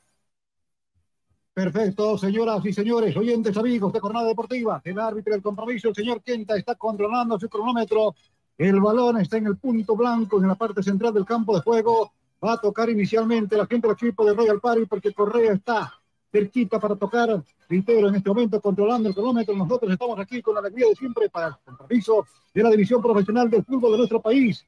Perfecto, 1.53 2.17
señoras 2.17 2.65
y 2.65 2.71
señores, 2.71 3.17
oyentes, 3.17 3.57
amigos 3.57 3.91
de 3.91 3.99
Jornada 3.99 4.27
Deportiva, 4.27 4.81
el 4.85 4.97
árbitro 4.97 5.33
del 5.33 5.41
compromiso, 5.41 5.89
el 5.89 5.95
señor 5.95 6.21
Quenta, 6.23 6.55
está 6.55 6.75
controlando 6.75 7.37
su 7.37 7.49
cronómetro. 7.49 8.15
El 8.57 8.79
balón 8.79 9.19
está 9.19 9.37
en 9.37 9.47
el 9.47 9.57
punto 9.57 9.95
blanco, 9.95 10.41
en 10.41 10.47
la 10.47 10.55
parte 10.55 10.81
central 10.81 11.13
del 11.13 11.25
campo 11.25 11.55
de 11.55 11.61
juego. 11.61 12.13
Va 12.41 12.53
a 12.53 12.61
tocar 12.61 12.89
inicialmente 12.89 13.57
la 13.57 13.65
gente 13.65 13.87
del 13.87 13.95
equipo 13.95 14.23
de 14.23 14.33
Royal 14.33 14.61
Party 14.61 14.85
porque 14.85 15.13
Correa 15.13 15.53
está 15.53 15.93
cerquita 16.31 16.79
para 16.79 16.95
tocar. 16.95 17.43
Reitero, 17.67 18.09
en 18.09 18.15
este 18.15 18.29
momento 18.29 18.59
controlando 18.61 19.09
el 19.09 19.15
cronómetro, 19.15 19.55
nosotros 19.55 19.91
estamos 19.91 20.19
aquí 20.19 20.41
con 20.41 20.55
la 20.55 20.61
alegría 20.61 20.87
de 20.89 20.95
siempre 20.95 21.29
para 21.29 21.47
el 21.47 21.53
compromiso 21.63 22.25
de 22.53 22.63
la 22.63 22.69
división 22.69 23.01
profesional 23.01 23.49
del 23.49 23.63
fútbol 23.63 23.91
de 23.91 23.97
nuestro 23.99 24.21
país. 24.21 24.65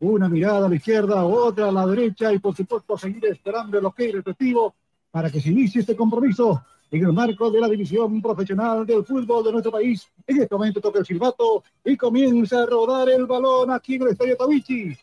Una 0.00 0.28
mirada 0.28 0.66
a 0.66 0.68
la 0.68 0.74
izquierda, 0.74 1.24
otra 1.24 1.68
a 1.68 1.72
la 1.72 1.86
derecha 1.86 2.32
y 2.32 2.38
por 2.38 2.54
supuesto 2.54 2.98
seguir 2.98 3.24
esperando 3.26 3.78
el 3.78 3.84
ok 3.84 4.00
respectivo 4.12 4.74
para 5.10 5.30
que 5.30 5.40
se 5.40 5.50
inicie 5.50 5.80
este 5.80 5.94
compromiso 5.94 6.62
en 6.90 7.04
el 7.04 7.12
marco 7.12 7.50
de 7.50 7.60
la 7.60 7.68
división 7.68 8.20
profesional 8.20 8.84
del 8.84 9.04
fútbol 9.04 9.44
de 9.44 9.52
nuestro 9.52 9.72
país. 9.72 10.06
En 10.26 10.42
este 10.42 10.54
momento 10.54 10.80
toca 10.80 10.98
el 10.98 11.06
silbato 11.06 11.62
y 11.84 11.96
comienza 11.96 12.62
a 12.62 12.66
rodar 12.66 13.08
el 13.08 13.26
balón 13.26 13.70
aquí 13.70 13.94
en 13.94 14.02
el 14.02 14.08
Estadio 14.08 14.36
Tawichi. 14.36 14.96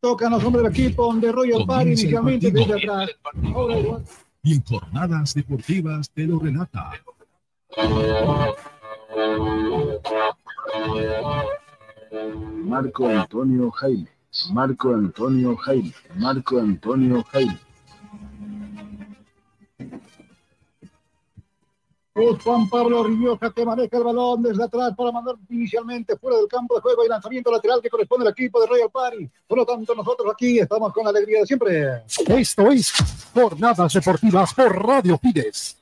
Tocan 0.00 0.32
los 0.32 0.44
hombres 0.44 0.64
del 0.64 0.72
equipo 0.72 1.12
de 1.14 1.32
Royal 1.32 1.64
Party 1.66 1.90
inicialmente 1.90 2.50
desde 2.50 2.74
atrás. 2.74 3.10
Ahora 3.54 3.78
igual. 3.78 4.04
Y 4.48 4.54
en 4.54 4.64
jornadas 4.64 5.34
deportivas 5.34 6.08
te 6.08 6.26
lo 6.26 6.38
relata. 6.38 6.92
Marco 12.64 13.08
Antonio 13.08 13.70
Jaime, 13.72 14.08
Marco 14.50 14.94
Antonio 14.94 15.54
Jaime, 15.54 15.92
Marco 16.14 16.58
Antonio 16.60 17.22
Jaime. 17.24 17.58
Juan 22.42 22.68
Pablo 22.68 23.04
Rioja 23.04 23.52
que 23.52 23.64
maneja 23.64 23.96
el 23.96 24.04
balón 24.04 24.42
desde 24.42 24.64
atrás 24.64 24.92
para 24.96 25.12
mandar 25.12 25.36
inicialmente 25.50 26.16
fuera 26.16 26.36
del 26.36 26.48
campo 26.48 26.74
de 26.74 26.80
juego 26.80 27.04
y 27.04 27.08
lanzamiento 27.08 27.50
lateral 27.50 27.80
que 27.80 27.88
corresponde 27.88 28.26
al 28.26 28.32
equipo 28.32 28.60
de 28.60 28.66
Royal 28.66 28.90
Party. 28.90 29.30
Por 29.46 29.58
lo 29.58 29.64
tanto, 29.66 29.94
nosotros 29.94 30.32
aquí 30.32 30.58
estamos 30.58 30.92
con 30.92 31.04
la 31.04 31.10
alegría 31.10 31.40
de 31.40 31.46
siempre. 31.46 32.02
Esto 32.06 32.70
es 32.72 32.92
Jornadas 33.32 33.92
Deportivas 33.92 34.52
por 34.52 34.84
Radio 34.84 35.18
Fides. 35.18 35.77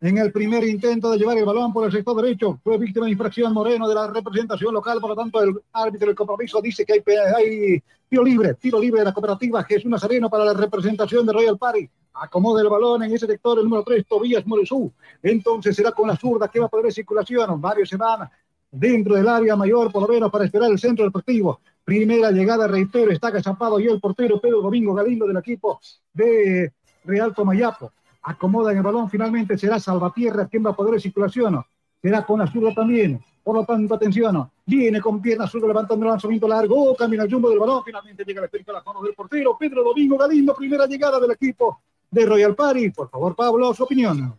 En 0.00 0.16
el 0.16 0.30
primer 0.30 0.62
intento 0.62 1.10
de 1.10 1.18
llevar 1.18 1.36
el 1.38 1.44
balón 1.44 1.72
por 1.72 1.84
el 1.84 1.90
sector 1.90 2.14
derecho, 2.22 2.60
fue 2.62 2.78
víctima 2.78 3.06
de 3.06 3.12
infracción 3.12 3.52
Moreno 3.52 3.88
de 3.88 3.96
la 3.96 4.06
representación 4.06 4.72
local. 4.72 5.00
Por 5.00 5.10
lo 5.10 5.16
tanto, 5.16 5.42
el 5.42 5.60
árbitro 5.72 6.06
del 6.06 6.14
compromiso 6.14 6.60
dice 6.62 6.84
que 6.84 6.92
hay, 6.92 7.02
hay 7.36 7.82
tiro 8.08 8.22
libre, 8.22 8.54
tiro 8.54 8.78
libre 8.78 9.00
de 9.00 9.06
la 9.06 9.12
cooperativa 9.12 9.64
Jesús 9.64 9.90
Nazareno 9.90 10.30
para 10.30 10.44
la 10.44 10.54
representación 10.54 11.26
de 11.26 11.32
Royal 11.32 11.58
Party. 11.58 11.90
Acomoda 12.14 12.62
el 12.62 12.68
balón 12.68 13.02
en 13.02 13.12
ese 13.12 13.26
sector, 13.26 13.58
el 13.58 13.64
número 13.64 13.82
3, 13.82 14.06
Tobías 14.06 14.46
Moresú. 14.46 14.92
Entonces 15.20 15.74
será 15.74 15.90
con 15.90 16.06
la 16.06 16.16
zurda 16.16 16.46
que 16.46 16.60
va 16.60 16.66
a 16.66 16.68
poder 16.68 16.92
circulación. 16.92 17.60
Varios 17.60 17.88
se 17.88 17.96
van 17.96 18.28
dentro 18.70 19.16
del 19.16 19.26
área 19.26 19.56
mayor, 19.56 19.90
por 19.90 20.02
lo 20.02 20.08
menos 20.14 20.30
para 20.30 20.44
esperar 20.44 20.70
el 20.70 20.78
centro 20.78 21.04
deportivo. 21.04 21.60
Primera 21.84 22.30
llegada, 22.30 22.68
reitero, 22.68 23.10
está 23.10 23.28
agazapado 23.28 23.80
y 23.80 23.88
el 23.88 23.98
portero 23.98 24.40
Pedro 24.40 24.62
Domingo 24.62 24.94
Galindo 24.94 25.26
del 25.26 25.38
equipo 25.38 25.80
de 26.12 26.72
Real 27.04 27.34
Tomayapo. 27.34 27.90
Acomoda 28.28 28.72
en 28.72 28.78
el 28.78 28.82
balón, 28.82 29.08
finalmente 29.08 29.56
será 29.56 29.80
Salvatierra 29.80 30.46
quien 30.46 30.64
va 30.64 30.70
a 30.70 30.76
poder 30.76 31.00
circulación. 31.00 31.62
Será 32.02 32.26
con 32.26 32.38
la 32.38 32.46
zurda 32.46 32.74
también. 32.74 33.18
Por 33.42 33.56
lo 33.56 33.64
tanto, 33.64 33.94
atención. 33.94 34.50
Viene 34.66 35.00
con 35.00 35.22
pierna 35.22 35.46
zurda 35.46 35.68
levantando 35.68 36.04
el 36.04 36.10
lanzamiento 36.10 36.46
largo. 36.46 36.94
Camina 36.94 37.22
el 37.22 37.32
jumbo 37.32 37.48
del 37.48 37.58
balón. 37.58 37.82
Finalmente 37.84 38.24
llega 38.24 38.42
la 38.42 38.46
esférica 38.46 38.72
a 38.72 38.74
las 38.74 38.86
manos 38.86 39.02
del 39.02 39.14
portero. 39.14 39.56
Pedro 39.58 39.82
Domingo 39.82 40.18
Galindo, 40.18 40.54
primera 40.54 40.86
llegada 40.86 41.18
del 41.18 41.30
equipo 41.30 41.80
de 42.10 42.26
Royal 42.26 42.54
Party. 42.54 42.90
Por 42.90 43.08
favor, 43.08 43.34
Pablo, 43.34 43.72
su 43.72 43.84
opinión. 43.84 44.38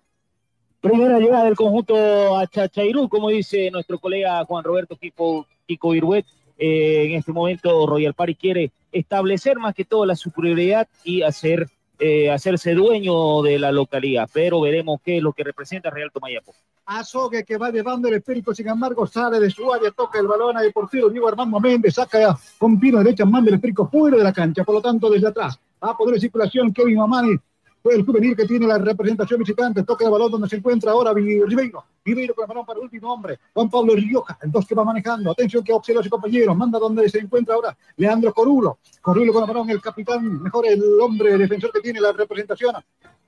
Primera 0.79 1.17
llegada 1.17 1.45
del 1.45 1.55
conjunto 1.55 2.37
a 2.37 2.45
Chachairú, 2.45 3.09
como 3.09 3.29
dice 3.29 3.71
nuestro 3.71 3.97
colega 3.97 4.45
Juan 4.45 4.63
Roberto 4.63 4.95
Kiko, 4.97 5.47
Kiko 5.65 5.95
Irwet. 5.95 6.27
Eh, 6.59 7.05
en 7.05 7.13
este 7.13 7.31
momento 7.31 7.87
Royal 7.87 8.13
Party 8.13 8.35
quiere 8.35 8.71
establecer 8.91 9.57
más 9.57 9.73
que 9.73 9.85
todo 9.85 10.05
la 10.05 10.15
superioridad 10.15 10.87
y 11.03 11.23
hacer, 11.23 11.67
eh, 11.99 12.31
hacerse 12.31 12.73
dueño 12.73 13.41
de 13.41 13.59
la 13.59 13.71
localidad. 13.71 14.29
Pero 14.33 14.61
veremos 14.61 15.01
qué 15.03 15.17
es 15.17 15.23
lo 15.23 15.33
que 15.33 15.43
representa 15.43 15.89
Real 15.89 16.11
Tomayapo. 16.11 16.55
Azogue 16.85 17.43
que 17.43 17.57
va 17.57 17.69
llevando 17.69 18.07
el 18.07 18.15
esférico, 18.15 18.55
sin 18.55 18.67
embargo, 18.67 19.05
sale 19.05 19.39
de 19.39 19.51
su 19.51 19.71
área, 19.71 19.91
toca 19.91 20.19
el 20.19 20.27
balón 20.27 20.57
al 20.57 20.71
portero 20.71 21.09
Diego 21.09 21.27
Armando 21.27 21.59
Méndez, 21.59 21.93
saca 21.93 22.37
con 22.57 22.79
pierna 22.79 23.03
derecha, 23.03 23.25
manda 23.25 23.49
el 23.49 23.55
esférico 23.55 23.87
fuera 23.89 24.17
de 24.17 24.23
la 24.23 24.33
cancha, 24.33 24.63
por 24.63 24.75
lo 24.75 24.81
tanto, 24.81 25.09
desde 25.09 25.27
atrás, 25.27 25.59
va 25.83 25.91
a 25.91 25.97
poder 25.97 26.15
en 26.15 26.21
circulación 26.21 26.73
Kevin 26.73 26.97
Mamani, 26.97 27.37
fue 27.81 27.95
el 27.95 28.05
juvenil 28.05 28.35
que 28.35 28.45
tiene 28.45 28.67
la 28.67 28.77
representación 28.77 29.39
visitante, 29.39 29.83
toca 29.83 30.05
el 30.05 30.11
balón 30.11 30.31
donde 30.31 30.49
se 30.49 30.57
encuentra 30.57 30.91
ahora 30.91 31.13
Ribeiro, 31.13 31.83
Ribeiro 32.03 32.35
con 32.35 32.43
el 32.43 32.47
balón 32.47 32.65
para 32.65 32.79
el 32.79 32.83
último 32.83 33.13
hombre, 33.13 33.39
Juan 33.53 33.69
Pablo 33.69 33.95
Rioja, 33.95 34.37
el 34.41 34.51
dos 34.51 34.65
que 34.65 34.75
va 34.75 34.83
manejando, 34.83 35.31
atención 35.31 35.63
que 35.63 35.73
observa 35.73 36.01
a 36.01 36.03
su 36.03 36.09
compañero, 36.09 36.53
manda 36.55 36.79
donde 36.79 37.07
se 37.09 37.19
encuentra 37.19 37.55
ahora 37.55 37.77
Leandro 37.97 38.33
Corulo, 38.33 38.79
Corulo 39.01 39.33
con 39.33 39.43
el 39.43 39.47
balón, 39.47 39.69
el 39.69 39.81
capitán, 39.81 40.41
mejor 40.43 40.67
el 40.67 40.81
hombre 41.01 41.37
defensor 41.37 41.71
que 41.71 41.81
tiene 41.81 42.01
la 42.01 42.11
representación 42.11 42.75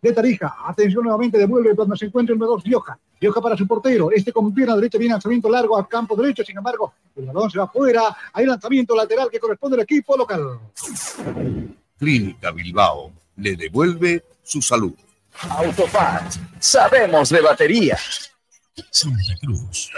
de 0.01 0.13
Tarija. 0.13 0.55
Atención 0.65 1.03
nuevamente, 1.03 1.37
devuelve 1.37 1.75
cuando 1.75 1.95
se 1.95 2.05
encuentra 2.05 2.33
el 2.33 2.39
número 2.39 2.55
2, 2.55 2.63
Rioja. 2.63 2.97
Rioja 3.19 3.41
para 3.41 3.55
su 3.55 3.67
portero. 3.67 4.09
Este 4.11 4.33
con 4.33 4.53
pierna 4.53 4.75
derecha 4.75 4.97
viene 4.97 5.13
lanzamiento 5.13 5.49
largo 5.49 5.77
al 5.77 5.87
campo 5.87 6.15
derecho. 6.15 6.43
Sin 6.43 6.57
embargo, 6.57 6.93
el 7.15 7.25
balón 7.27 7.51
se 7.51 7.59
va 7.59 7.65
afuera. 7.65 8.01
Hay 8.33 8.45
lanzamiento 8.45 8.95
lateral 8.95 9.29
que 9.29 9.39
corresponde 9.39 9.75
al 9.75 9.83
equipo 9.83 10.17
local. 10.17 10.59
Clínica 11.99 12.51
Bilbao 12.51 13.11
le 13.35 13.55
devuelve 13.55 14.23
su 14.51 14.61
salud. 14.61 14.93
Autofat, 15.49 16.35
sabemos 16.59 17.29
de 17.29 17.39
batería. 17.39 17.97
Santa 18.89 19.33
Cruz. 19.39 19.89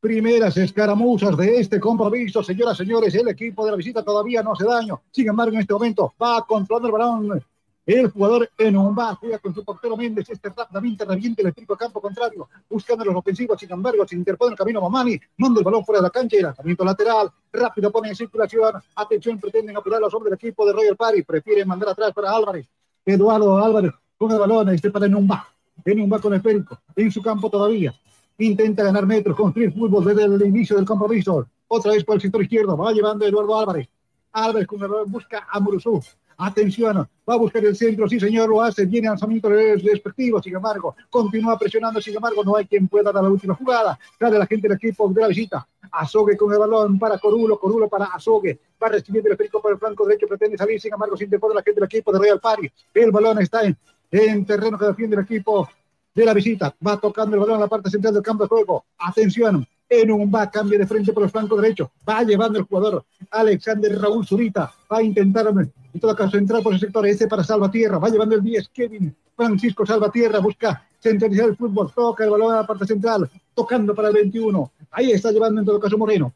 Primeras 0.00 0.56
escaramuzas 0.56 1.36
de 1.36 1.60
este 1.60 1.78
compromiso, 1.78 2.42
señoras 2.42 2.74
y 2.74 2.84
señores. 2.84 3.14
El 3.14 3.28
equipo 3.28 3.64
de 3.64 3.70
la 3.70 3.76
visita 3.76 4.02
todavía 4.02 4.42
no 4.42 4.52
hace 4.52 4.64
daño. 4.64 5.02
Sin 5.12 5.28
embargo, 5.28 5.54
en 5.54 5.60
este 5.60 5.72
momento 5.72 6.14
va 6.20 6.44
controlando 6.44 6.88
el 6.88 6.92
balón. 6.92 7.44
El 7.88 8.10
jugador 8.10 8.50
en 8.58 8.76
un 8.76 8.94
bar 8.94 9.14
juega 9.14 9.38
con 9.38 9.54
su 9.54 9.64
portero 9.64 9.96
Méndez. 9.96 10.28
Este 10.28 10.50
rápidamente 10.50 11.06
reviente 11.06 11.40
el 11.40 11.48
estribo 11.48 11.72
a 11.72 11.78
campo 11.78 12.02
contrario, 12.02 12.46
buscando 12.68 13.02
los 13.02 13.16
ofensivos. 13.16 13.58
Sin 13.58 13.72
embargo, 13.72 14.06
se 14.06 14.14
interpone 14.14 14.52
el 14.52 14.58
camino 14.58 14.82
Mamani, 14.82 15.18
manda 15.38 15.60
el 15.60 15.64
balón 15.64 15.86
fuera 15.86 16.00
de 16.00 16.02
la 16.02 16.10
cancha 16.10 16.36
y 16.36 16.42
lanzamiento 16.42 16.84
lateral. 16.84 17.30
Rápido 17.50 17.90
pone 17.90 18.10
en 18.10 18.14
circulación. 18.14 18.74
Atención, 18.94 19.40
pretenden 19.40 19.74
apurar 19.74 20.02
los 20.02 20.12
hombres 20.12 20.32
del 20.32 20.36
equipo 20.36 20.66
de 20.66 20.74
Royal 20.74 20.96
Party. 20.96 21.22
Prefieren 21.22 21.66
mandar 21.66 21.88
atrás 21.88 22.12
para 22.12 22.30
Álvarez. 22.30 22.68
Eduardo 23.06 23.56
Álvarez 23.56 23.92
con 24.18 24.32
el 24.32 24.38
balón. 24.38 24.68
Este 24.68 24.90
para 24.90 25.06
en 25.06 25.14
un 25.14 25.26
bar. 25.26 25.44
En 25.82 25.98
un 25.98 26.10
bar 26.10 26.20
con 26.20 26.34
el 26.34 26.40
esférico. 26.40 26.78
En 26.94 27.10
su 27.10 27.22
campo 27.22 27.48
todavía. 27.48 27.94
Intenta 28.36 28.82
ganar 28.82 29.06
metros, 29.06 29.34
construir 29.34 29.72
fútbol 29.72 30.04
desde 30.04 30.24
el 30.24 30.42
inicio 30.46 30.76
del 30.76 30.84
compromiso. 30.84 31.46
Otra 31.68 31.92
vez 31.92 32.04
por 32.04 32.16
el 32.16 32.20
sector 32.20 32.42
izquierdo. 32.42 32.76
Va 32.76 32.92
llevando 32.92 33.24
Eduardo 33.24 33.58
Álvarez. 33.58 33.88
Álvarez 34.32 34.66
con 34.66 34.82
el 34.82 34.88
balón 34.88 35.10
busca 35.10 35.48
a 35.50 35.58
Muruzú. 35.58 36.02
Atención, 36.40 36.96
va 37.28 37.34
a 37.34 37.36
buscar 37.36 37.64
el 37.64 37.74
centro, 37.74 38.08
sí 38.08 38.20
señor, 38.20 38.48
lo 38.48 38.62
hace, 38.62 38.86
viene 38.86 39.08
lanzamiento 39.08 39.48
respectivo, 39.48 40.40
sin 40.40 40.54
embargo, 40.54 40.94
continúa 41.10 41.58
presionando, 41.58 42.00
sin 42.00 42.14
embargo, 42.14 42.44
no 42.44 42.54
hay 42.54 42.64
quien 42.64 42.86
pueda 42.86 43.10
dar 43.10 43.24
la 43.24 43.28
última 43.28 43.56
jugada, 43.56 43.98
sale 44.16 44.38
la 44.38 44.46
gente 44.46 44.68
del 44.68 44.76
equipo 44.76 45.08
de 45.08 45.20
la 45.20 45.26
visita, 45.26 45.66
Azogue 45.90 46.36
con 46.36 46.52
el 46.52 46.60
balón 46.60 46.96
para 46.96 47.18
Corulo, 47.18 47.58
Corulo 47.58 47.88
para 47.88 48.04
Azogue, 48.04 48.56
va 48.80 48.88
recibiendo 48.88 49.26
el 49.26 49.32
esférico 49.32 49.60
por 49.60 49.72
el 49.72 49.78
flanco 49.78 50.06
derecho, 50.06 50.28
pretende 50.28 50.56
salir, 50.56 50.80
sin 50.80 50.92
embargo, 50.92 51.16
se 51.16 51.24
interpone 51.24 51.56
la 51.56 51.62
gente 51.64 51.80
del 51.80 51.86
equipo 51.86 52.12
de 52.12 52.20
Real 52.20 52.38
Party, 52.38 52.70
el 52.94 53.10
balón 53.10 53.42
está 53.42 53.64
en, 53.64 53.76
en 54.12 54.44
terreno 54.46 54.78
que 54.78 54.86
defiende 54.86 55.16
el 55.16 55.22
equipo 55.22 55.68
de 56.14 56.24
la 56.24 56.34
visita, 56.34 56.72
va 56.86 57.00
tocando 57.00 57.34
el 57.34 57.40
balón 57.40 57.56
en 57.56 57.62
la 57.62 57.68
parte 57.68 57.90
central 57.90 58.14
del 58.14 58.22
campo 58.22 58.44
de 58.44 58.48
juego, 58.48 58.84
atención, 58.96 59.66
en 59.88 60.12
un 60.12 60.30
va, 60.32 60.50
cambia 60.50 60.78
de 60.78 60.86
frente 60.86 61.12
por 61.12 61.22
el 61.22 61.30
flanco 61.30 61.56
derecho, 61.56 61.90
va 62.06 62.22
llevando 62.22 62.58
el 62.58 62.64
jugador 62.64 63.04
Alexander 63.30 63.98
Raúl 63.98 64.26
Zurita, 64.26 64.72
va 64.90 64.98
a 64.98 65.02
intentar 65.02 65.46
en 65.48 66.00
todo 66.00 66.14
caso 66.14 66.36
entrar 66.36 66.62
por 66.62 66.74
el 66.74 66.80
sector 66.80 67.06
este 67.06 67.26
para 67.26 67.42
Salvatierra, 67.42 67.98
va 67.98 68.08
llevando 68.08 68.34
el 68.34 68.42
10 68.42 68.68
Kevin 68.68 69.14
Francisco 69.34 69.86
Salvatierra, 69.86 70.40
busca 70.40 70.84
centralizar 71.00 71.48
el 71.48 71.56
fútbol, 71.56 71.90
toca 71.94 72.24
el 72.24 72.30
balón 72.30 72.52
a 72.52 72.56
la 72.56 72.66
parte 72.66 72.86
central, 72.86 73.30
tocando 73.54 73.94
para 73.94 74.08
el 74.08 74.14
21, 74.14 74.72
ahí 74.90 75.12
está 75.12 75.32
llevando 75.32 75.60
en 75.60 75.66
todo 75.66 75.80
caso 75.80 75.96
Moreno, 75.96 76.34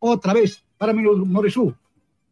otra 0.00 0.32
vez 0.32 0.62
para 0.76 0.92
Morisú, 0.92 1.72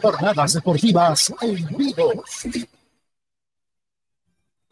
Jornadas 0.00 0.52
Deportivas 0.54 1.34
en 1.40 1.66
vivo. 1.76 2.22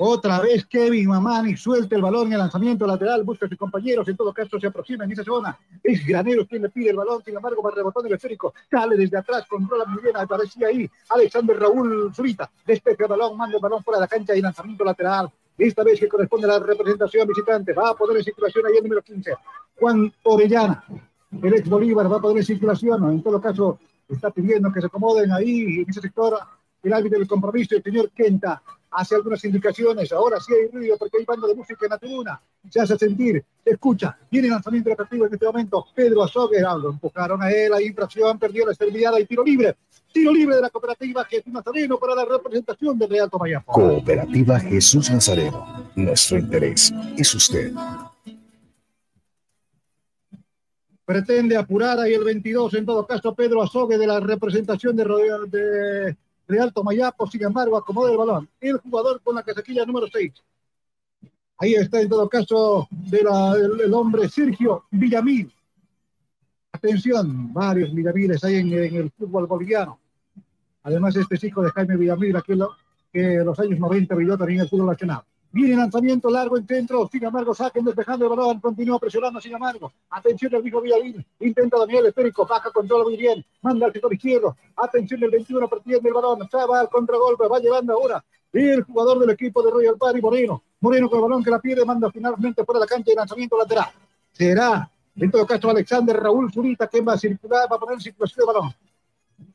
Otra 0.03 0.41
vez 0.41 0.65
Kevin 0.65 1.09
Mamani 1.09 1.59
suelta 1.59 1.95
el 1.95 2.01
balón 2.01 2.29
en 2.29 2.33
el 2.33 2.39
lanzamiento 2.39 2.87
lateral, 2.87 3.23
busca 3.23 3.45
a 3.45 3.51
sus 3.51 3.59
compañeros, 3.59 4.09
en 4.09 4.17
todo 4.17 4.33
caso 4.33 4.59
se 4.59 4.67
aproxima 4.67 5.05
en 5.05 5.13
esa 5.13 5.23
zona. 5.23 5.59
Es 5.83 6.07
Granero 6.07 6.47
quien 6.47 6.63
le 6.63 6.71
pide 6.71 6.89
el 6.89 6.97
balón, 6.97 7.23
sin 7.23 7.37
embargo 7.37 7.61
va 7.61 7.71
rebotando 7.71 8.09
el 8.09 8.15
esférico, 8.15 8.55
sale 8.71 8.97
desde 8.97 9.19
atrás, 9.19 9.45
controla 9.47 9.85
muy 9.85 10.03
bien, 10.03 10.17
aparecía 10.17 10.69
ahí. 10.69 10.89
Alexander 11.11 11.61
Raúl 11.61 12.15
Zurita, 12.15 12.51
despeja 12.67 13.05
el 13.05 13.11
balón, 13.11 13.37
manda 13.37 13.57
el 13.57 13.61
balón 13.61 13.85
fuera 13.85 13.99
de 13.99 14.05
la 14.05 14.09
cancha 14.09 14.35
y 14.35 14.41
lanzamiento 14.41 14.85
lateral. 14.85 15.31
Esta 15.59 15.85
vez 15.85 16.01
que 16.01 16.09
corresponde 16.09 16.47
a 16.47 16.59
la 16.59 16.61
representación 16.61 17.29
visitante, 17.29 17.75
va 17.75 17.91
a 17.91 17.95
poner 17.95 18.17
en 18.17 18.25
circulación 18.25 18.65
ahí 18.65 18.79
el 18.79 18.83
número 18.85 19.03
15, 19.03 19.35
Juan 19.81 20.11
Orellana, 20.23 20.83
el 21.43 21.55
ex 21.55 21.69
Bolívar 21.69 22.11
va 22.11 22.17
a 22.17 22.21
poner 22.21 22.39
en 22.39 22.45
circulación, 22.45 23.07
en 23.11 23.23
todo 23.23 23.39
caso 23.39 23.79
está 24.09 24.31
pidiendo 24.31 24.73
que 24.73 24.81
se 24.81 24.87
acomoden 24.87 25.31
ahí 25.31 25.83
en 25.83 25.91
ese 25.91 26.01
sector 26.01 26.39
el 26.83 26.93
árbitro 26.95 27.19
del 27.19 27.29
compromiso, 27.29 27.77
el 27.77 27.83
señor 27.83 28.11
Kenta, 28.13 28.63
hace 28.91 29.15
algunas 29.15 29.45
indicaciones. 29.45 30.13
Ahora 30.13 30.39
sí 30.41 30.53
hay 30.53 30.69
ruido 30.69 30.97
porque 30.99 31.19
hay 31.19 31.25
banda 31.25 31.47
de 31.47 31.55
música 31.55 31.87
en 31.87 31.91
la 31.91 31.99
tribuna. 31.99 32.43
Se 32.69 32.81
hace 32.81 32.99
sentir, 32.99 33.45
se 33.65 33.71
escucha. 33.71 34.19
Viene 34.31 34.49
el 34.49 34.55
lanzamiento 34.55 34.91
retractivo 34.91 35.27
en 35.27 35.33
este 35.33 35.47
momento. 35.47 35.87
Pedro 35.95 36.23
Azogue, 36.23 36.63
ah, 36.67 36.77
lo 36.77 36.91
empujaron 36.91 37.43
a 37.43 37.51
él, 37.51 37.71
la 37.71 37.83
infracción, 37.83 38.39
perdió 38.39 38.67
la 38.67 38.73
estabilidad 38.73 39.17
y 39.19 39.27
tiro 39.27 39.45
libre. 39.45 39.77
Tiro 40.13 40.33
libre 40.33 40.57
de 40.57 40.63
la 40.63 40.71
cooperativa 40.71 41.25
Jesús 41.25 41.53
Nazareno 41.53 41.99
para 41.99 42.15
la 42.17 42.25
representación 42.25 42.99
de 42.99 43.07
Real 43.07 43.31
Tomayapo. 43.31 43.73
Cooperativa 43.73 44.59
Jesús 44.59 45.11
Nazareno. 45.11 45.91
Nuestro 45.95 46.39
interés 46.39 46.93
es 47.17 47.35
usted. 47.35 47.73
Pretende 51.05 51.57
apurar 51.57 51.99
ahí 51.99 52.15
el 52.15 52.25
22, 52.25 52.75
en 52.75 52.87
todo 52.87 53.07
caso, 53.07 53.35
Pedro 53.35 53.63
Azogue 53.63 53.99
de 53.99 54.07
la 54.07 54.21
representación 54.21 54.97
de, 54.97 55.05
de 55.49 56.17
Real 56.51 56.73
Tomayapo, 56.73 57.27
sin 57.27 57.43
embargo, 57.45 57.77
acomoda 57.77 58.11
el 58.11 58.19
balón. 58.19 58.49
El 58.61 58.79
jugador 58.79 59.21
con 59.23 59.35
la 59.37 59.43
casaquilla 59.43 59.85
número 59.87 60.07
6. 60.13 60.33
Ahí 61.59 61.75
está, 61.75 62.01
en 62.01 62.09
todo 62.09 62.29
caso, 62.29 62.89
el, 63.13 63.95
hombre 63.95 64.29
Sergio 64.29 64.85
Villamil. 64.91 65.53
Atención, 66.73 67.53
varios 67.53 67.93
Villamiles 67.95 68.43
hay 68.45 68.57
en, 68.57 68.73
en 68.73 68.97
el 68.97 69.11
fútbol 69.11 69.47
boliviano. 69.47 69.99
Además, 70.83 71.15
este 71.17 71.35
es 71.35 71.45
hijo 71.45 71.63
de 71.63 71.71
Jaime 71.71 71.97
Villamil, 71.97 72.37
aquel 72.37 72.65
que 73.13 73.35
en 73.35 73.45
los 73.45 73.59
años 73.59 73.79
90 73.79 74.15
brilló 74.15 74.39
también 74.39 74.61
el 74.61 74.69
fútbol 74.69 74.87
nacional. 74.87 75.23
Viene 75.53 75.77
lanzamiento 75.77 76.31
largo 76.31 76.57
en 76.57 76.67
centro, 76.67 77.09
sin 77.11 77.25
embargo, 77.25 77.53
saquen 77.53 77.85
despejando 77.85 78.25
el 78.25 78.31
balón, 78.31 78.61
continúa 78.61 79.01
presionando, 79.01 79.41
sin 79.41 79.53
embargo. 79.53 79.93
Atención 80.11 80.55
el 80.55 80.67
hijo 80.67 80.81
Villamil, 80.81 81.27
intenta 81.41 81.77
Daniel 81.77 82.07
Esférico, 82.07 82.47
baja, 82.47 82.71
controla 82.71 83.03
muy 83.03 83.17
bien, 83.17 83.45
manda 83.63 83.87
al 83.87 83.93
sector 83.93 84.15
izquierdo. 84.15 84.57
Atención 84.77 85.23
el 85.25 85.31
21, 85.31 85.69
perdiendo 85.69 86.09
el 86.09 86.15
balón, 86.15 86.49
se 86.49 86.57
va 86.57 86.81
al 86.81 86.89
contragolpe, 86.89 87.49
va 87.49 87.59
llevando 87.59 87.95
ahora 87.95 88.25
el 88.53 88.83
jugador 88.85 89.19
del 89.19 89.31
equipo 89.31 89.63
de 89.63 89.71
Royal 89.73 89.97
Party, 89.97 90.21
Moreno. 90.21 90.63
Moreno 90.81 91.11
con 91.11 91.19
el 91.19 91.23
balón 91.23 91.43
que 91.43 91.51
la 91.51 91.61
pierde, 91.61 91.85
manda 91.85 92.11
finalmente 92.11 92.65
fuera 92.65 92.79
de 92.79 92.87
la 92.87 92.89
cancha 92.89 93.13
y 93.13 93.17
lanzamiento 93.17 93.59
lateral. 93.59 93.87
Será, 94.33 94.89
en 95.17 95.31
todo 95.31 95.47
caso, 95.47 95.69
Alexander 95.69 96.17
Raúl 96.17 96.53
Zurita 96.53 96.87
que 96.87 97.01
va 97.01 97.15
a 97.15 97.19
circular, 97.19 97.71
va 97.71 97.77
a 97.77 97.79
poner 97.79 98.01
circulación 98.01 98.49
el 98.49 98.55
balón. 98.55 98.75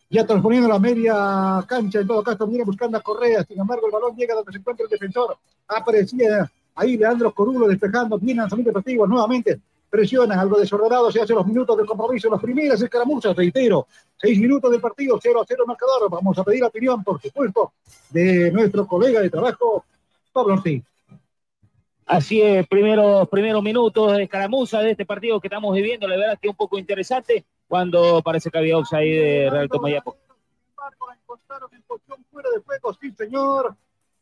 Ya 0.09 0.25
transponiendo 0.25 0.69
la 0.69 0.79
media 0.79 1.63
cancha, 1.67 1.99
en 1.99 2.07
todo 2.07 2.23
caso, 2.23 2.45
viene 2.47 2.63
buscando 2.63 2.97
a 2.97 3.01
Correa. 3.01 3.43
Sin 3.43 3.59
embargo, 3.59 3.87
el 3.87 3.91
balón 3.91 4.15
llega 4.15 4.35
donde 4.35 4.51
se 4.51 4.59
encuentra 4.59 4.83
el 4.83 4.89
defensor. 4.89 5.37
Aparecía 5.67 6.49
ahí 6.75 6.97
Leandro 6.97 7.33
Corulo 7.33 7.67
despejando, 7.67 8.19
bien 8.19 8.37
lanzamiento 8.37 8.71
efectivo 8.71 9.07
nuevamente. 9.07 9.59
Presiona, 9.89 10.39
algo 10.39 10.59
desordenado, 10.59 11.11
se 11.11 11.21
hace 11.21 11.33
los 11.33 11.47
minutos 11.47 11.77
del 11.77 11.85
compromiso, 11.85 12.29
las 12.29 12.41
primeras 12.41 12.81
escaramuzas, 12.81 13.35
reitero. 13.35 13.87
Seis 14.17 14.39
minutos 14.39 14.69
del 14.71 14.81
partido, 14.81 15.17
0 15.21 15.41
a 15.41 15.45
0 15.47 15.63
marcador. 15.65 16.09
Vamos 16.09 16.37
a 16.37 16.43
pedir 16.43 16.63
opinión, 16.63 17.03
por 17.03 17.21
supuesto, 17.21 17.73
de 18.09 18.51
nuestro 18.51 18.85
colega 18.85 19.21
de 19.21 19.29
trabajo, 19.29 19.85
Pablo 20.31 20.55
Ortiz. 20.55 20.83
Así 22.05 22.41
es, 22.41 22.67
primeros, 22.67 23.27
primeros 23.29 23.63
minutos 23.63 24.15
de 24.15 24.23
escaramuza 24.23 24.79
de 24.81 24.91
este 24.91 25.05
partido 25.05 25.39
que 25.39 25.47
estamos 25.47 25.73
viviendo, 25.73 26.07
la 26.07 26.17
verdad 26.17 26.39
que 26.39 26.49
un 26.49 26.55
poco 26.55 26.77
interesante 26.77 27.45
cuando 27.67 28.21
parece 28.21 28.49
que 28.49 28.57
había 28.57 28.75
ahí 28.91 29.11
de 29.11 29.49
Real 29.49 29.69
Tomayapo. 29.69 30.15
fuera 32.31 32.49
de 32.49 32.59
juego, 32.63 32.97
sí, 32.99 33.11
señor. 33.11 33.75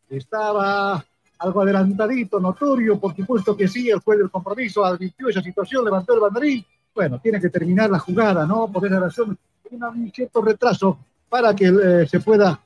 Estaba 0.10 1.04
algo 1.40 1.62
adelantadito, 1.62 2.40
notorio, 2.40 3.00
por 3.00 3.16
supuesto 3.16 3.58
que 3.58 3.68
sí, 3.68 3.90
el 3.90 4.00
juez 4.00 4.20
del 4.20 4.30
compromiso 4.30 4.86
advirtió 4.86 5.28
esa 5.28 5.42
situación, 5.42 5.84
levantó 5.84 6.14
el 6.14 6.22
banderín. 6.22 6.66
Bueno, 6.96 7.20
tiene 7.20 7.42
que 7.42 7.50
terminar 7.50 7.90
la 7.90 8.00
jugada, 8.00 8.46
¿no? 8.46 8.72
Poner 8.72 8.92
la 8.92 9.02
razón, 9.02 9.38
un 9.72 9.84
un 9.84 10.12
cierto 10.12 10.42
retraso 10.42 11.00
para 11.28 11.56
que 11.56 11.66
eh, 11.66 12.08
se 12.08 12.20
pueda 12.20 12.60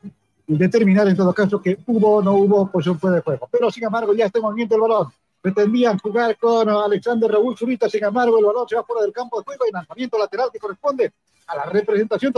determinar 0.45 1.07
en 1.07 1.15
todo 1.15 1.33
caso 1.33 1.61
que 1.61 1.77
hubo 1.87 2.17
o 2.17 2.21
no 2.21 2.33
hubo 2.33 2.69
posición 2.69 2.99
fuera 2.99 3.15
de 3.15 3.21
juego. 3.21 3.47
Pero 3.51 3.71
sin 3.71 3.85
embargo, 3.85 4.13
ya 4.13 4.25
está 4.25 4.39
en 4.39 4.43
movimiento 4.43 4.75
el 4.75 4.81
balón. 4.81 5.07
Pretendían 5.47 5.97
jugar 5.97 6.37
con 6.37 6.67
Alexander 6.67 7.31
Raúl 7.31 7.57
Zurita, 7.57 7.87
sin 7.87 8.03
embargo, 8.03 8.37
el 8.37 8.43
balón 8.43 8.67
se 8.67 8.75
va 8.75 8.83
fuera 8.83 9.01
del 9.03 9.13
campo 9.13 9.39
de 9.39 9.45
juego 9.45 9.63
y 9.65 9.71
lanzamiento 9.71 10.17
lateral 10.17 10.49
que 10.51 10.59
corresponde 10.59 11.13
a 11.47 11.55
la 11.55 11.63
representación 11.63 12.33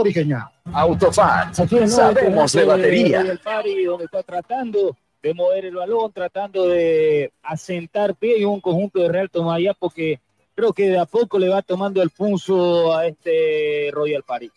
es, 1.78 1.90
¿no? 1.90 1.96
sabemos 1.96 2.52
de 2.52 2.64
batería. 2.64 3.22
Royal 3.22 3.38
Party, 3.38 3.82
donde 3.82 4.04
está 4.04 4.22
tratando 4.22 4.96
de 5.20 5.34
mover 5.34 5.64
el 5.64 5.74
balón, 5.74 6.12
tratando 6.12 6.68
de 6.68 7.32
asentar 7.42 8.14
pie 8.14 8.38
y 8.38 8.44
un 8.44 8.60
conjunto 8.60 9.00
de 9.00 9.08
Real 9.08 9.28
Tomayapo 9.28 9.90
que 9.90 10.20
creo 10.54 10.72
que 10.72 10.90
de 10.90 10.98
a 11.00 11.06
poco 11.06 11.36
le 11.40 11.48
va 11.48 11.62
tomando 11.62 12.00
el 12.02 12.10
pulso 12.10 12.96
a 12.96 13.08
este 13.08 13.90
Royal 13.92 14.22
Party. 14.22 14.52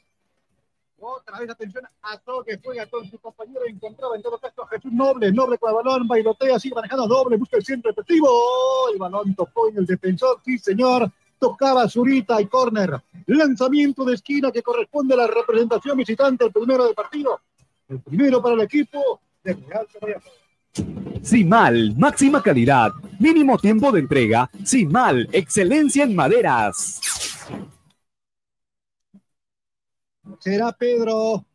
Otra 1.06 1.38
vez 1.38 1.50
atención 1.50 1.84
a 2.02 2.18
todo 2.20 2.46
que 2.46 2.58
juega 2.64 2.86
con 2.86 3.06
su 3.10 3.20
compañero, 3.20 3.66
encontraba 3.68 4.16
en 4.16 4.22
todo 4.22 4.38
caso 4.38 4.64
a 4.64 4.68
Jesús 4.70 4.94
Noble, 4.94 5.34
Noble 5.34 5.58
con 5.58 5.72
el 5.72 5.76
balón, 5.76 6.08
bailotea, 6.08 6.58
sigue 6.58 6.76
manejando 6.76 7.08
doble, 7.08 7.36
busca 7.36 7.58
el 7.58 7.66
centro 7.66 7.92
efectivo, 7.92 8.30
el 8.94 8.98
balón 8.98 9.36
tocó 9.36 9.68
en 9.68 9.80
el 9.80 9.86
defensor, 9.86 10.40
sí 10.46 10.58
señor, 10.58 11.12
tocaba 11.38 11.90
Zurita 11.90 12.40
y 12.40 12.46
córner, 12.46 13.02
lanzamiento 13.26 14.06
de 14.06 14.14
esquina 14.14 14.50
que 14.50 14.64
corresponde 14.64 15.16
a 15.16 15.18
la 15.18 15.28
representación 15.28 15.98
visitante, 15.98 16.46
el 16.46 16.54
primero 16.54 16.86
del 16.86 16.96
partido, 16.96 17.42
el 17.90 18.00
primero 18.00 18.42
para 18.42 18.56
el 18.56 18.62
equipo 18.62 19.20
de 19.44 19.56
Real 19.56 19.86
Tomayapo. 19.92 20.30
Simal, 21.22 21.96
máxima 21.98 22.42
calidad, 22.42 22.94
mínimo 23.20 23.58
tiempo 23.58 23.92
de 23.92 24.00
entrega. 24.00 24.50
Simal, 24.64 25.28
excelencia 25.34 26.06
en 26.06 26.16
maderas. 26.16 27.02
Será 30.40 30.72
Pedro. 30.72 31.46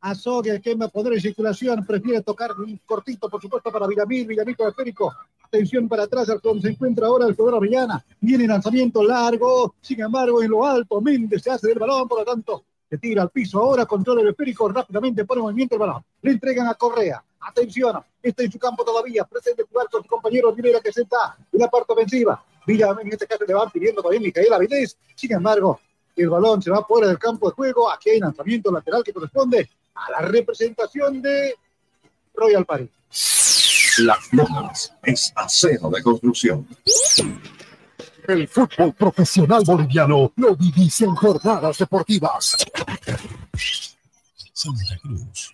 Azogue 0.00 0.50
el 0.50 0.60
que 0.60 0.76
va 0.76 0.86
a 0.86 0.88
poner 0.88 1.14
en 1.14 1.20
circulación, 1.20 1.84
prefiere 1.84 2.22
tocar 2.22 2.52
un 2.52 2.80
cortito, 2.86 3.28
por 3.28 3.42
supuesto, 3.42 3.72
para 3.72 3.86
Villamil, 3.86 4.28
Villamil 4.28 4.56
con 4.56 4.68
esférico, 4.68 5.12
atención 5.42 5.88
para 5.88 6.04
atrás, 6.04 6.28
donde 6.40 6.62
se 6.62 6.68
encuentra 6.68 7.08
ahora 7.08 7.26
el 7.26 7.34
jugador 7.34 7.58
Avellana, 7.58 8.04
viene 8.20 8.46
lanzamiento 8.46 9.02
largo, 9.02 9.74
sin 9.80 10.00
embargo, 10.00 10.40
en 10.40 10.50
lo 10.50 10.64
alto, 10.64 11.00
Méndez 11.00 11.42
se 11.42 11.50
hace 11.50 11.66
del 11.66 11.80
balón, 11.80 12.06
por 12.06 12.20
lo 12.20 12.24
tanto, 12.24 12.62
se 12.88 12.96
tira 12.96 13.22
al 13.22 13.30
piso 13.30 13.58
ahora, 13.58 13.86
controla 13.86 14.22
el 14.22 14.28
esférico, 14.28 14.68
rápidamente 14.68 15.24
pone 15.24 15.40
en 15.40 15.46
movimiento 15.46 15.74
el 15.74 15.80
balón, 15.80 16.04
le 16.22 16.30
entregan 16.30 16.68
a 16.68 16.74
Correa, 16.74 17.20
atención, 17.40 18.00
está 18.22 18.44
en 18.44 18.52
su 18.52 18.58
campo 18.60 18.84
todavía, 18.84 19.24
pretende 19.24 19.64
jugar 19.64 19.88
con 19.90 20.04
su 20.04 20.08
compañero 20.08 20.52
Rivera 20.52 20.80
que 20.80 20.92
se 20.92 21.02
está 21.02 21.36
en 21.52 21.58
la 21.58 21.68
parte 21.68 21.92
ofensiva, 21.92 22.40
Villamil 22.64 23.06
en 23.06 23.12
este 23.14 23.26
caso 23.26 23.44
le 23.44 23.54
van 23.54 23.68
pidiendo 23.70 24.00
también 24.00 24.22
Micaela 24.22 24.54
Avilés, 24.54 24.96
sin 25.16 25.32
embargo, 25.32 25.80
el 26.22 26.30
balón 26.30 26.62
se 26.62 26.70
va 26.70 26.84
fuera 26.84 27.08
del 27.08 27.18
campo 27.18 27.48
de 27.48 27.54
juego. 27.54 27.90
Aquí 27.90 28.10
hay 28.10 28.20
lanzamiento 28.20 28.70
lateral 28.70 29.02
que 29.02 29.12
corresponde 29.12 29.68
a 29.94 30.10
la 30.10 30.28
representación 30.28 31.22
de 31.22 31.54
Royal 32.34 32.64
Party. 32.64 32.90
Las 33.98 34.32
Lomas 34.32 34.92
es 35.02 35.32
acero 35.34 35.90
de 35.90 36.02
construcción. 36.02 36.66
El 38.26 38.46
fútbol 38.46 38.92
profesional 38.92 39.62
boliviano 39.64 40.32
lo 40.36 40.54
vivís 40.54 41.00
en 41.00 41.14
jornadas 41.14 41.78
deportivas. 41.78 42.56
Santa 44.52 44.98
Cruz. 45.00 45.52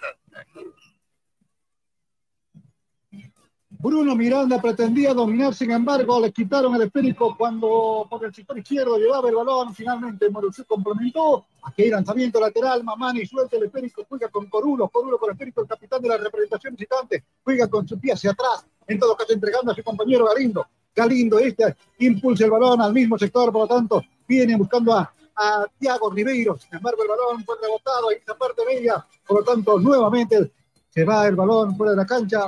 Bruno 3.84 4.16
Miranda 4.16 4.62
pretendía 4.62 5.12
dominar, 5.12 5.54
sin 5.54 5.70
embargo, 5.70 6.18
le 6.18 6.32
quitaron 6.32 6.74
el 6.74 6.80
esférico 6.84 7.36
cuando 7.36 8.06
por 8.08 8.24
el 8.24 8.32
sector 8.32 8.56
izquierdo 8.56 8.96
llevaba 8.96 9.28
el 9.28 9.34
balón. 9.34 9.74
Finalmente, 9.74 10.30
Morusú 10.30 10.64
complementó. 10.64 11.44
Aquí 11.64 11.90
lanzamiento 11.90 12.40
lateral. 12.40 12.82
Mamani 12.82 13.26
suelta 13.26 13.58
el 13.58 13.64
esférico, 13.64 14.06
juega 14.08 14.30
con 14.30 14.46
Corulo. 14.46 14.88
Corulo 14.88 15.18
con 15.18 15.28
el 15.28 15.34
esférico, 15.34 15.60
el 15.60 15.68
capitán 15.68 16.00
de 16.00 16.08
la 16.08 16.16
representación 16.16 16.74
visitante. 16.74 17.24
Juega 17.44 17.68
con 17.68 17.86
su 17.86 18.00
pie 18.00 18.14
hacia 18.14 18.30
atrás. 18.30 18.64
En 18.86 18.98
todo 18.98 19.14
caso, 19.14 19.34
entregando 19.34 19.72
a 19.72 19.74
su 19.74 19.84
compañero 19.84 20.24
Galindo. 20.24 20.66
Galindo, 20.96 21.38
este 21.38 21.76
impulsa 21.98 22.46
el 22.46 22.52
balón 22.52 22.80
al 22.80 22.94
mismo 22.94 23.18
sector, 23.18 23.52
por 23.52 23.68
lo 23.68 23.68
tanto, 23.68 24.02
viene 24.26 24.56
buscando 24.56 24.94
a, 24.94 25.12
a 25.36 25.66
Tiago 25.78 26.10
Ribeiro. 26.10 26.56
Sin 26.56 26.74
embargo, 26.74 27.02
el 27.02 27.08
balón 27.10 27.44
fue 27.44 27.56
rebotado 27.60 28.10
en 28.12 28.16
esa 28.16 28.34
parte 28.34 28.62
media. 28.64 29.06
Por 29.26 29.40
lo 29.40 29.44
tanto, 29.44 29.78
nuevamente 29.78 30.52
se 30.88 31.04
va 31.04 31.28
el 31.28 31.36
balón 31.36 31.76
fuera 31.76 31.90
de 31.90 31.98
la 31.98 32.06
cancha. 32.06 32.46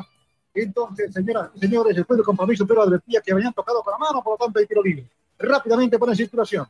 Entonces, 0.62 1.12
señoras 1.12 1.50
señores, 1.58 1.94
después 1.94 2.16
del 2.16 2.24
compromiso, 2.24 2.66
pero 2.66 2.82
advertía 2.82 3.20
que 3.20 3.32
habían 3.32 3.52
tocado 3.52 3.82
con 3.82 3.92
la 3.92 3.98
mano, 3.98 4.22
por 4.22 4.34
lo 4.34 4.44
tanto 4.44 4.58
hay 4.58 4.66
tiro 4.66 4.82
libre. 4.82 5.06
Rápidamente 5.38 5.98
pone 5.98 6.12
en 6.12 6.16
circulación. 6.16 6.66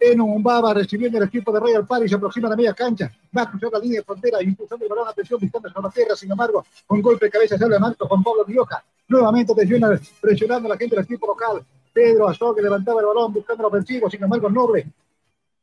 En 0.00 0.20
un 0.20 0.42
baba 0.42 0.74
recibiendo 0.74 1.18
el 1.18 1.24
equipo 1.24 1.52
de 1.52 1.60
Royal 1.60 1.86
Party, 1.86 2.08
se 2.08 2.14
aproxima 2.14 2.46
a 2.48 2.50
la 2.50 2.56
media 2.56 2.72
cancha, 2.72 3.10
va 3.36 3.42
a 3.42 3.50
cruzar 3.50 3.70
la 3.72 3.78
línea 3.80 4.00
de 4.00 4.04
frontera, 4.04 4.42
impulsando 4.42 4.84
el 4.84 4.88
balón, 4.88 5.08
atención, 5.08 5.40
distante 5.40 5.68
sobre 5.70 5.82
la 5.82 5.90
tierra, 5.90 6.16
sin 6.16 6.30
embargo, 6.30 6.64
con 6.86 7.02
golpe 7.02 7.26
de 7.26 7.30
cabeza 7.32 7.58
sale 7.58 7.76
a 7.76 7.78
Marco 7.80 8.06
Juan 8.06 8.22
Pablo 8.22 8.44
Rioja. 8.44 8.84
Nuevamente 9.08 9.54
presiona, 9.54 10.00
presionando 10.20 10.68
a 10.68 10.70
la 10.70 10.78
gente 10.78 10.94
del 10.94 11.04
equipo 11.04 11.26
local. 11.26 11.64
Pedro 11.92 12.28
Azó 12.28 12.54
que 12.54 12.62
levantaba 12.62 13.00
el 13.00 13.06
balón 13.06 13.32
buscando 13.32 13.66
el 13.66 13.74
ofensivo, 13.74 14.08
sin 14.08 14.22
embargo, 14.22 14.48
Noble 14.48 14.86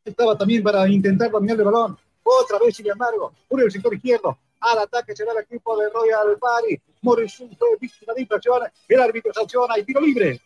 estaba 0.04 0.38
también 0.38 0.62
para 0.62 0.88
intentar 0.88 1.32
dominar 1.32 1.58
el 1.58 1.64
balón. 1.64 1.98
Otra 2.24 2.60
vez, 2.60 2.76
sin 2.76 2.88
embargo, 2.90 3.34
por 3.48 3.62
el 3.62 3.72
sector 3.72 3.94
izquierdo, 3.94 4.38
al 4.72 4.80
ataque 4.80 5.16
será 5.16 5.32
el 5.34 5.40
equipo 5.44 5.78
de 5.78 5.90
Royal 5.90 6.38
Party. 6.40 6.80
Morrison 7.02 7.50
fue 7.58 7.68
víctima 7.80 8.14
de 8.14 8.22
infracción. 8.22 8.62
El 8.88 9.00
árbitro 9.00 9.34
sanciona 9.34 9.78
y 9.78 9.84
tiro 9.84 10.02
libre. 10.02 10.42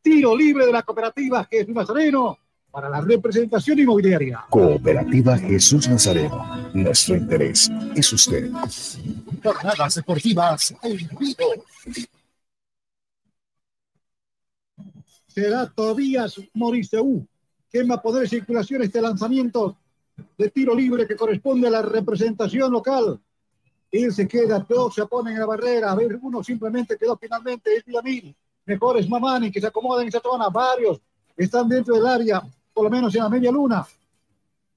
Tiro 0.00 0.36
libre 0.36 0.66
de 0.66 0.72
la 0.72 0.82
cooperativa 0.82 1.44
Jesús 1.44 1.74
Nazareno 1.74 2.38
para 2.70 2.88
la 2.88 3.00
representación 3.00 3.78
inmobiliaria. 3.78 4.44
Cooperativa 4.48 5.36
Jesús 5.36 5.88
Nazareno. 5.88 6.70
Nuestro 6.74 7.16
interés 7.16 7.70
es 7.94 8.12
usted. 8.12 8.50
Jornadas 9.42 9.94
deportivas 9.96 10.74
en 10.82 10.96
vivo. 10.96 11.64
Será 15.26 15.66
Tobías 15.66 16.40
Moriseu 16.54 17.26
quien 17.70 17.90
va 17.90 17.96
a 17.96 18.02
poder 18.02 18.28
circulación 18.28 18.82
este 18.82 19.00
lanzamiento 19.00 19.76
de 20.36 20.50
tiro 20.50 20.74
libre 20.74 21.06
que 21.06 21.16
corresponde 21.16 21.68
a 21.68 21.70
la 21.70 21.82
representación 21.82 22.72
local. 22.72 23.20
Él 23.90 24.12
se 24.12 24.28
queda, 24.28 24.62
todos 24.64 24.94
se 24.94 25.06
ponen 25.06 25.34
en 25.34 25.40
la 25.40 25.46
barrera. 25.46 25.92
A 25.92 25.94
ver, 25.94 26.18
uno 26.20 26.42
simplemente 26.44 26.96
quedó 26.96 27.16
finalmente, 27.16 27.76
es 27.76 27.84
Villamil. 27.84 28.36
Mejor 28.66 28.98
es 28.98 29.08
Mamani, 29.08 29.50
que 29.50 29.60
se 29.60 29.66
acomoda 29.66 30.02
en 30.02 30.08
esa 30.08 30.20
zona. 30.20 30.48
Varios 30.50 31.00
están 31.36 31.68
dentro 31.68 31.94
del 31.94 32.06
área, 32.06 32.42
por 32.74 32.84
lo 32.84 32.90
menos 32.90 33.14
en 33.14 33.22
la 33.22 33.28
media 33.30 33.50
luna. 33.50 33.86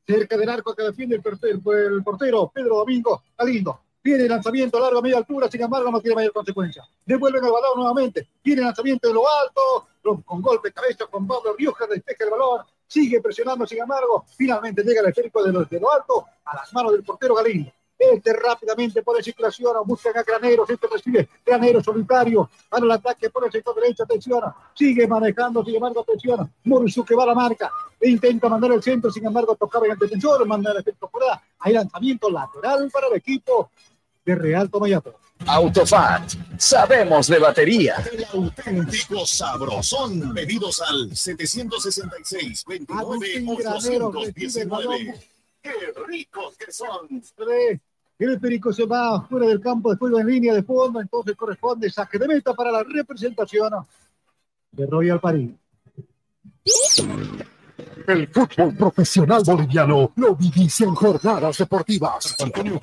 Cerca 0.08 0.38
del 0.38 0.50
arco 0.50 0.74
que 0.74 0.84
defiende 0.84 1.16
el, 1.16 2.04
portero, 2.04 2.50
Pedro 2.54 2.78
Domingo 2.78 3.22
Galindo. 3.38 3.82
Viene 4.04 4.28
lanzamiento 4.28 4.80
largo 4.80 5.00
a 5.00 5.02
media 5.02 5.18
altura, 5.18 5.50
sin 5.50 5.62
embargo 5.62 5.92
no 5.92 6.02
tiene 6.02 6.16
mayor 6.16 6.34
consecuencia. 6.34 6.84
Devuelven 7.06 7.44
el 7.46 7.52
balón 7.52 7.72
nuevamente. 7.76 8.30
Viene 8.44 8.62
lanzamiento 8.62 9.08
de 9.10 9.14
lo 9.14 9.24
alto, 9.28 10.24
con 10.26 10.42
golpe 10.42 10.70
de 10.70 10.74
cabeza 10.74 11.06
con 11.06 11.28
Pablo 11.28 11.54
Rioja, 11.56 11.86
despeja 11.86 12.24
el 12.24 12.32
balón. 12.32 12.62
Sigue 12.88 13.22
presionando, 13.22 13.68
sin 13.68 13.80
embargo, 13.80 14.26
finalmente 14.36 14.84
llega 14.84 15.02
el 15.02 15.08
esférico 15.08 15.44
de, 15.44 15.52
de 15.70 15.80
lo 15.80 15.92
alto 15.92 16.26
a 16.46 16.56
las 16.56 16.74
manos 16.74 16.94
del 16.94 17.04
portero 17.04 17.36
Galindo. 17.36 17.72
Este 18.02 18.34
rápidamente 18.34 19.04
pone 19.04 19.22
circulación, 19.22 19.74
buscan 19.86 20.18
a 20.18 20.24
Graneros, 20.24 20.68
este 20.68 20.88
recibe 20.88 21.30
Granero 21.46 21.84
solitario, 21.84 22.50
para 22.68 22.84
el 22.84 22.92
ataque 22.92 23.30
por 23.30 23.46
el 23.46 23.52
sector 23.52 23.76
derecho, 23.76 24.04
atención, 24.04 24.42
sigue 24.74 25.08
manejando, 25.08 25.64
sin 25.64 25.76
embargo, 25.76 26.02
atención, 26.02 26.52
Morisu 26.64 27.06
que 27.06 27.14
va 27.14 27.24
a 27.24 27.28
la 27.28 27.36
marca, 27.36 27.72
e 28.00 28.10
intenta 28.10 28.50
mandar 28.50 28.72
el 28.72 28.82
centro, 28.82 29.12
sin 29.12 29.24
embargo, 29.28 29.56
tocaba 29.56 29.86
en 29.86 29.92
el 29.92 30.00
defensor, 30.00 30.44
manda 30.48 30.72
el 30.72 30.78
efecto 30.80 31.08
fuera, 31.10 31.40
hay 31.60 31.74
lanzamiento 31.74 32.28
lateral 32.32 32.90
para 32.92 33.08
el 33.08 33.18
equipo 33.18 33.70
de 34.26 34.34
Real 34.34 34.68
Tomayapo. 34.68 35.14
Autofat, 35.46 36.34
sabemos 36.58 37.28
de 37.28 37.38
batería. 37.38 37.96
El 38.12 38.26
auténtico 38.26 39.26
sabrosón. 39.26 40.34
Pedidos 40.34 40.82
al 40.82 41.16
766 41.16 42.64
29 42.68 43.44
819. 43.48 45.20
¡Qué 45.62 45.72
ricos 46.08 46.58
que 46.58 46.72
son! 46.72 47.22
El 48.22 48.40
Perico 48.40 48.72
se 48.72 48.86
va 48.86 49.28
fuera 49.28 49.48
del 49.48 49.60
campo 49.60 49.92
de 49.92 49.98
juego 49.98 50.20
en 50.20 50.28
línea 50.28 50.54
de 50.54 50.62
fondo, 50.62 51.02
entonces 51.02 51.36
corresponde 51.36 51.90
saque 51.90 52.20
de 52.20 52.28
meta 52.28 52.54
para 52.54 52.72
la 52.72 52.84
representación 52.84 53.74
de 54.72 54.86
Royal 54.86 55.20
París. 55.20 55.50
El 58.08 58.28
fútbol 58.28 58.76
profesional 58.76 59.42
boliviano 59.44 60.12
lo 60.16 60.36
vivís 60.36 60.82
en 60.82 60.94
jornadas 60.94 61.58
deportivas. 61.58 62.36
Antonio 62.40 62.80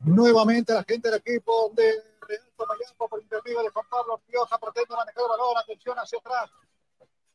Nuevamente 0.00 0.72
la 0.72 0.84
gente 0.84 1.10
del 1.10 1.20
equipo 1.20 1.70
de 1.74 1.92
Real 2.26 2.42
Tomayapo 2.56 3.08
por 3.08 3.22
intermedio 3.22 3.62
de 3.62 3.68
Juan 3.70 3.86
Pablo 3.90 4.20
Pioja 4.26 4.58
pretende 4.58 4.96
manejar 4.96 5.22
el 5.24 5.28
balón, 5.28 5.58
atención 5.58 5.98
hacia 5.98 6.18
atrás. 6.18 6.50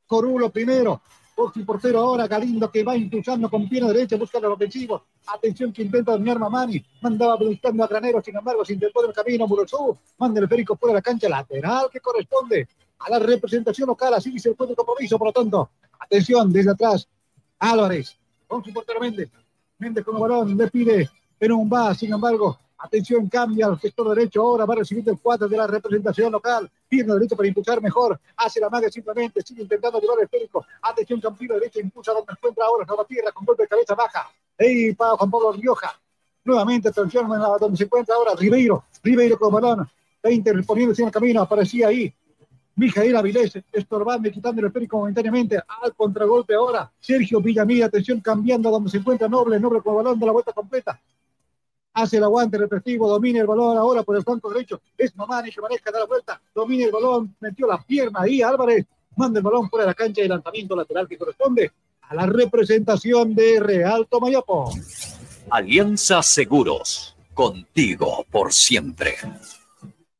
Corulo 0.07 0.49
primero, 0.49 1.01
Oxi 1.37 1.63
portero 1.63 1.99
ahora, 1.99 2.27
Galindo 2.27 2.71
que 2.71 2.83
va 2.83 2.95
impulsando 2.95 3.49
con 3.49 3.67
pierna 3.67 3.89
derecha, 3.89 4.15
busca 4.15 4.39
los 4.39 4.53
ofensivos. 4.53 5.01
Atención 5.27 5.73
que 5.73 5.81
intenta 5.81 6.13
dominar 6.13 6.39
Mamani, 6.39 6.83
mandaba 7.01 7.35
buscando 7.35 7.83
a 7.83 7.87
Granero, 7.87 8.21
sin 8.21 8.37
embargo, 8.37 8.63
se 8.63 8.73
intentó 8.73 9.05
el 9.05 9.13
camino, 9.13 9.45
Murosú, 9.45 9.97
manda 10.17 10.39
el 10.39 10.47
férico 10.47 10.77
fuera 10.77 10.93
de 10.93 10.99
la 10.99 11.01
cancha 11.01 11.27
lateral 11.27 11.89
que 11.91 11.99
corresponde 11.99 12.67
a 12.99 13.09
la 13.09 13.19
representación 13.19 13.87
local, 13.87 14.13
así 14.13 14.39
se 14.39 14.55
fue 14.55 14.67
de 14.67 14.75
compromiso, 14.75 15.17
por 15.17 15.27
lo 15.27 15.33
tanto, 15.33 15.69
atención 15.99 16.51
desde 16.53 16.71
atrás, 16.71 17.07
Álvarez, 17.59 18.17
con 18.47 18.63
su 18.63 18.71
portero 18.71 19.01
Méndez, 19.01 19.29
Méndez 19.77 20.05
con 20.05 20.15
el 20.15 20.21
balón, 20.21 20.57
le 20.57 20.67
pide, 20.69 21.09
pero 21.37 21.57
un 21.57 21.69
va, 21.69 21.93
sin 21.93 22.13
embargo, 22.13 22.57
Atención, 22.77 23.27
cambia 23.29 23.67
al 23.67 23.79
sector 23.79 24.13
derecho. 24.13 24.41
Ahora 24.41 24.65
va 24.65 24.73
a 24.73 24.77
recibir 24.77 25.07
el 25.07 25.17
4 25.17 25.47
de 25.47 25.57
la 25.57 25.65
representación 25.65 26.31
local. 26.31 26.69
Pierna 26.87 27.15
derecha 27.15 27.35
para 27.35 27.47
impulsar 27.47 27.81
mejor. 27.81 28.19
Hace 28.37 28.59
la 28.59 28.69
maga 28.69 28.89
simplemente. 28.89 29.41
Sigue 29.41 29.63
intentando 29.63 29.99
llevar 29.99 30.19
el 30.19 30.25
esférico. 30.25 30.65
Atención, 30.81 31.21
Campino 31.21 31.55
derecha. 31.55 31.79
Impulsa 31.79 32.11
donde 32.11 32.33
encuentra 32.33 32.65
ahora 32.65 32.85
Nueva 32.85 33.05
Tierra 33.05 33.31
con 33.31 33.45
golpe 33.45 33.63
de 33.63 33.69
cabeza 33.69 33.95
baja. 33.95 34.29
Ey, 34.57 34.93
para 34.93 35.11
Juan 35.11 35.31
Pablo 35.31 35.51
Rioja. 35.53 35.99
Nuevamente, 36.43 36.89
atención, 36.89 37.27
donde 37.59 37.77
se 37.77 37.85
encuentra 37.85 38.15
ahora 38.15 38.35
Ribeiro. 38.35 38.83
Ribeiro 39.01 39.39
con 39.39 39.53
balón. 39.53 39.89
20 40.21 40.53
reponiéndose 40.53 41.01
en 41.01 41.07
el 41.07 41.13
camino. 41.13 41.41
Aparecía 41.41 41.87
ahí. 41.87 42.13
Mijael 42.75 43.15
Avilés 43.15 43.53
estorbando 43.71 44.27
y 44.27 44.31
quitando 44.31 44.61
el 44.61 44.67
esférico 44.67 44.97
momentáneamente 44.97 45.57
al 45.57 45.95
contragolpe 45.95 46.55
ahora. 46.55 46.91
Sergio 46.99 47.39
Villamil, 47.39 47.83
atención, 47.83 48.19
cambiando 48.19 48.69
donde 48.69 48.89
se 48.89 48.97
encuentra 48.97 49.27
Noble. 49.27 49.59
Noble 49.59 49.81
con 49.81 49.95
balón 49.95 50.19
de 50.19 50.25
la 50.25 50.31
vuelta 50.31 50.51
completa 50.51 50.99
hace 51.95 52.17
el 52.17 52.23
aguante 52.23 52.57
respectivo, 52.57 53.09
domina 53.09 53.39
el 53.39 53.47
balón 53.47 53.77
ahora 53.77 54.03
por 54.03 54.15
el 54.17 54.23
flanco 54.23 54.49
derecho, 54.49 54.81
es 54.97 55.15
Mamani 55.15 55.49
que 55.49 55.61
maneja, 55.61 55.91
da 55.91 55.99
la 55.99 56.05
vuelta, 56.05 56.41
domina 56.53 56.85
el 56.85 56.91
balón, 56.91 57.35
metió 57.39 57.65
la 57.67 57.81
pierna 57.81 58.21
ahí, 58.21 58.41
Álvarez, 58.41 58.85
manda 59.15 59.39
el 59.39 59.43
balón 59.43 59.69
fuera 59.69 59.85
de 59.85 59.91
la 59.91 59.93
cancha 59.93 60.21
y 60.21 60.27
lanzamiento 60.27 60.75
lateral 60.75 61.07
que 61.07 61.17
corresponde 61.17 61.71
a 62.01 62.13
la 62.13 62.25
representación 62.25 63.33
de 63.33 63.59
Real 63.61 64.07
Tomayapo. 64.09 64.73
Alianza 65.49 66.21
Seguros, 66.21 67.15
contigo 67.33 68.25
por 68.29 68.51
siempre. 68.51 69.15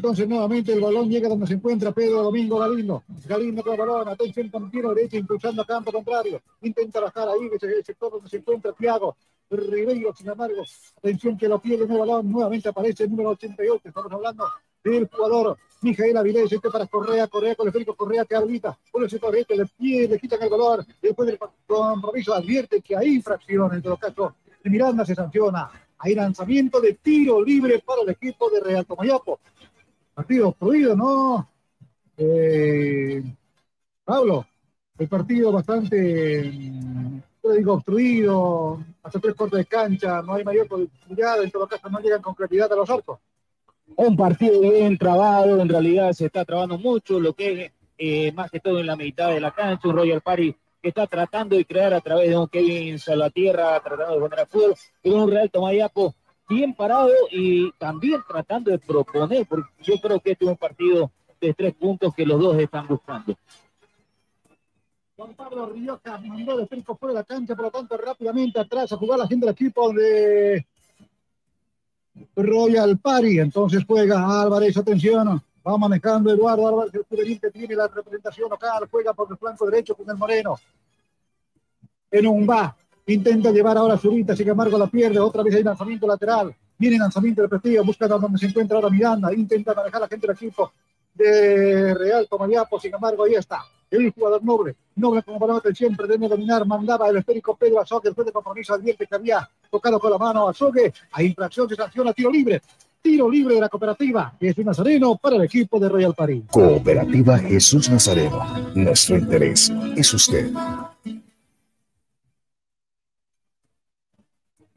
Entonces 0.01 0.27
nuevamente 0.27 0.73
el 0.73 0.81
balón 0.81 1.11
llega 1.11 1.29
donde 1.29 1.47
se 1.47 1.53
encuentra 1.53 1.93
Pedro 1.93 2.23
Domingo 2.23 2.59
Galindo. 2.59 3.05
Galindo 3.29 3.63
con 3.63 3.75
el 3.75 3.81
balón, 3.81 4.09
atención 4.09 4.49
con 4.49 4.71
tiro 4.71 4.95
derecho, 4.95 5.19
impulsando 5.19 5.61
a 5.61 5.67
campo 5.67 5.93
contrario. 5.93 6.41
Intenta 6.63 7.01
bajar 7.01 7.29
ahí, 7.29 7.51
ese 7.53 7.67
el 7.67 7.85
sector 7.85 8.11
donde 8.11 8.31
se 8.31 8.39
encuentra 8.39 8.73
Thiago 8.73 9.15
Ribeiro, 9.51 10.15
sin 10.17 10.31
embargo, 10.31 10.63
atención 10.97 11.37
que 11.37 11.49
lo 11.49 11.61
pierde 11.61 11.85
el 11.85 11.99
balón, 11.99 12.33
nuevamente 12.33 12.71
aparece 12.71 13.05
el 13.05 13.11
número 13.11 13.29
88, 13.33 13.89
estamos 13.89 14.11
hablando 14.11 14.47
del 14.83 15.07
jugador 15.07 15.59
Mijael 15.83 16.17
Avilés, 16.17 16.51
este 16.51 16.71
para 16.71 16.87
Correa, 16.87 17.27
Correa 17.27 17.55
con 17.55 17.69
el 17.69 17.87
Correa 17.95 18.25
que 18.25 18.37
habilita, 18.37 18.79
por 18.91 19.03
el 19.05 19.11
sector 19.11 19.33
derecho, 19.33 19.55
le 19.55 19.67
pie, 19.67 20.09
le 20.09 20.19
quitan 20.19 20.43
el 20.43 20.49
balón, 20.49 20.87
después 21.03 21.27
del 21.27 21.39
compromiso 21.67 22.33
advierte 22.33 22.81
que 22.81 22.97
hay 22.97 23.17
infracción, 23.17 23.75
en 23.75 23.83
todo 23.83 23.99
caso, 23.99 24.37
de 24.65 24.71
Miranda 24.71 25.05
se 25.05 25.15
sanciona, 25.15 25.71
hay 25.99 26.15
lanzamiento 26.15 26.81
de 26.81 26.95
tiro 26.95 27.45
libre 27.45 27.83
para 27.85 28.01
el 28.01 28.09
equipo 28.09 28.49
de 28.49 28.61
Real 28.61 28.87
Tomayapo 28.87 29.41
partido 30.21 30.49
obstruido, 30.49 30.95
¿no? 30.95 31.49
Eh, 32.19 33.23
Pablo, 34.05 34.45
el 34.99 35.09
partido 35.09 35.51
bastante, 35.51 36.43
digo, 37.57 37.73
obstruido, 37.73 38.85
hasta 39.03 39.19
tres 39.19 39.35
cortes 39.35 39.61
de 39.61 39.65
cancha, 39.65 40.21
no 40.21 40.35
hay 40.35 40.45
mayor 40.45 40.69
posibilidad, 40.69 41.43
en 41.43 41.51
todo 41.51 41.67
caso 41.67 41.89
no 41.89 42.01
llegan 42.01 42.21
con 42.21 42.35
claridad 42.35 42.71
a 42.71 42.77
los 42.77 42.91
arcos. 42.91 43.19
Un 43.97 44.15
partido 44.15 44.61
bien 44.61 44.99
trabado, 44.99 45.59
en 45.59 45.71
realidad 45.71 46.13
se 46.13 46.27
está 46.27 46.45
trabando 46.45 46.77
mucho, 46.77 47.19
lo 47.19 47.33
que 47.33 47.65
es 47.65 47.73
eh, 47.97 48.31
más 48.33 48.51
que 48.51 48.61
todo 48.61 48.79
en 48.79 48.89
la 48.89 48.97
mitad 48.97 49.31
de 49.31 49.41
la 49.41 49.53
cancha, 49.53 49.89
un 49.89 49.97
Royal 49.97 50.21
Party 50.21 50.55
que 50.83 50.89
está 50.91 51.07
tratando 51.07 51.57
de 51.57 51.65
crear 51.65 51.95
a 51.95 52.03
través 52.03 52.29
de 52.29 52.37
un 52.37 52.49
Kevin 52.49 52.99
Salvatierra, 52.99 53.81
tratando 53.81 54.17
de 54.17 54.21
poner 54.21 54.41
a 54.41 54.47
fútbol, 54.47 54.75
pero 55.03 55.25
un 55.25 55.31
Real 55.31 55.51
Tomayapo 55.51 56.15
bien 56.51 56.75
parado 56.75 57.11
y 57.31 57.71
también 57.73 58.21
tratando 58.27 58.73
de 58.73 58.79
proponer, 58.79 59.47
porque 59.47 59.71
yo 59.83 59.95
creo 60.01 60.19
que 60.21 60.33
este 60.33 60.45
es 60.45 60.51
un 60.51 60.57
partido 60.57 61.11
de 61.41 61.55
tres 61.55 61.75
puntos 61.75 62.13
que 62.15 62.27
los 62.27 62.41
dos 62.41 62.59
están 62.59 62.89
buscando. 62.89 63.37
Juan 65.17 65.35
Pablo 65.35 65.67
Rioja 65.67 66.19
mandó 66.19 66.55
el 66.55 66.65
esférico 66.65 66.97
fuera 66.97 67.15
de 67.15 67.21
la 67.21 67.25
cancha, 67.25 67.55
por 67.55 67.67
lo 67.67 67.71
tanto, 67.71 67.97
rápidamente 67.97 68.59
atrás 68.59 68.91
a 68.93 68.97
jugar 68.97 69.19
la 69.19 69.29
gente 69.29 69.47
del 69.47 69.53
equipo 69.53 69.93
de 69.93 70.67
Royal 72.35 72.99
Party. 72.99 73.39
Entonces 73.39 73.85
juega 73.87 74.43
Álvarez, 74.43 74.77
atención, 74.77 75.41
va 75.67 75.79
manejando 75.79 76.33
Eduardo 76.33 76.69
Álvarez, 76.69 76.95
el 76.95 77.05
juvenil 77.05 77.41
que 77.41 77.51
tiene 77.51 77.77
la 77.77 77.87
representación 77.87 78.51
local, 78.51 78.89
juega 78.91 79.15
por 79.15 79.31
el 79.31 79.37
flanco 79.37 79.67
derecho 79.67 79.95
con 79.95 80.11
el 80.11 80.17
Moreno. 80.17 80.57
En 82.11 82.27
un 82.27 82.49
va, 82.49 82.75
intenta 83.15 83.51
llevar 83.51 83.77
ahora 83.77 83.95
a 83.95 83.99
Zurita, 83.99 84.37
sin 84.37 84.49
embargo 84.49 84.79
la 84.79 84.87
pierde, 84.87 85.19
otra 85.19 85.43
vez 85.43 85.55
hay 85.55 85.63
lanzamiento 85.63 86.07
lateral, 86.07 86.55
viene 86.79 86.99
lanzamiento 86.99 87.43
de 87.43 87.49
prestigio, 87.49 87.85
busca 87.85 88.07
donde 88.07 88.39
se 88.39 88.47
encuentra 88.47 88.77
ahora 88.77 88.91
Miranda, 88.91 89.33
intenta 89.33 89.75
manejar 89.75 90.01
la 90.01 90.09
gente 90.09 90.27
del 90.27 90.37
equipo 90.37 90.73
de 91.15 91.95
Real 91.95 92.27
Tomariapo, 92.29 92.79
sin 92.81 92.95
embargo 92.95 93.25
ahí 93.25 93.35
está, 93.35 93.63
el 93.91 94.11
jugador 94.13 94.43
Noble, 94.45 94.77
Noble 94.97 95.23
como 95.23 95.39
balón 95.39 95.57
de 95.57 95.61
atención, 95.61 95.97
pretende 95.97 96.29
dominar, 96.29 96.67
mandaba 96.67 97.09
el 97.09 97.17
esférico 97.17 97.57
Pedro 97.57 97.81
Azogue, 97.81 98.09
después 98.09 98.27
de 98.27 98.33
compromiso 98.33 98.75
advierte 98.75 99.07
que 99.07 99.15
había 99.15 99.49
tocado 99.71 99.99
con 99.99 100.11
la 100.11 100.19
mano 100.19 100.47
a 100.47 100.51
Azogue, 100.51 100.93
a 101.13 101.23
infracción 101.23 101.69
se 101.69 101.77
sanciona 101.77 102.13
tiro 102.13 102.31
libre, 102.31 102.61
tiro 103.03 103.31
libre 103.31 103.55
de 103.55 103.61
la 103.61 103.69
cooperativa, 103.69 104.35
es 104.39 104.57
un 104.59 104.67
nazareno 104.67 105.17
para 105.17 105.37
el 105.37 105.43
equipo 105.43 105.79
de 105.81 105.89
Royal 105.89 106.15
París. 106.15 106.45
Cooperativa 106.51 107.39
Jesús 107.39 107.89
Nazareno. 107.89 108.45
Nuestro 108.75 109.17
interés 109.17 109.73
es 109.97 110.15
usted. 110.15 110.51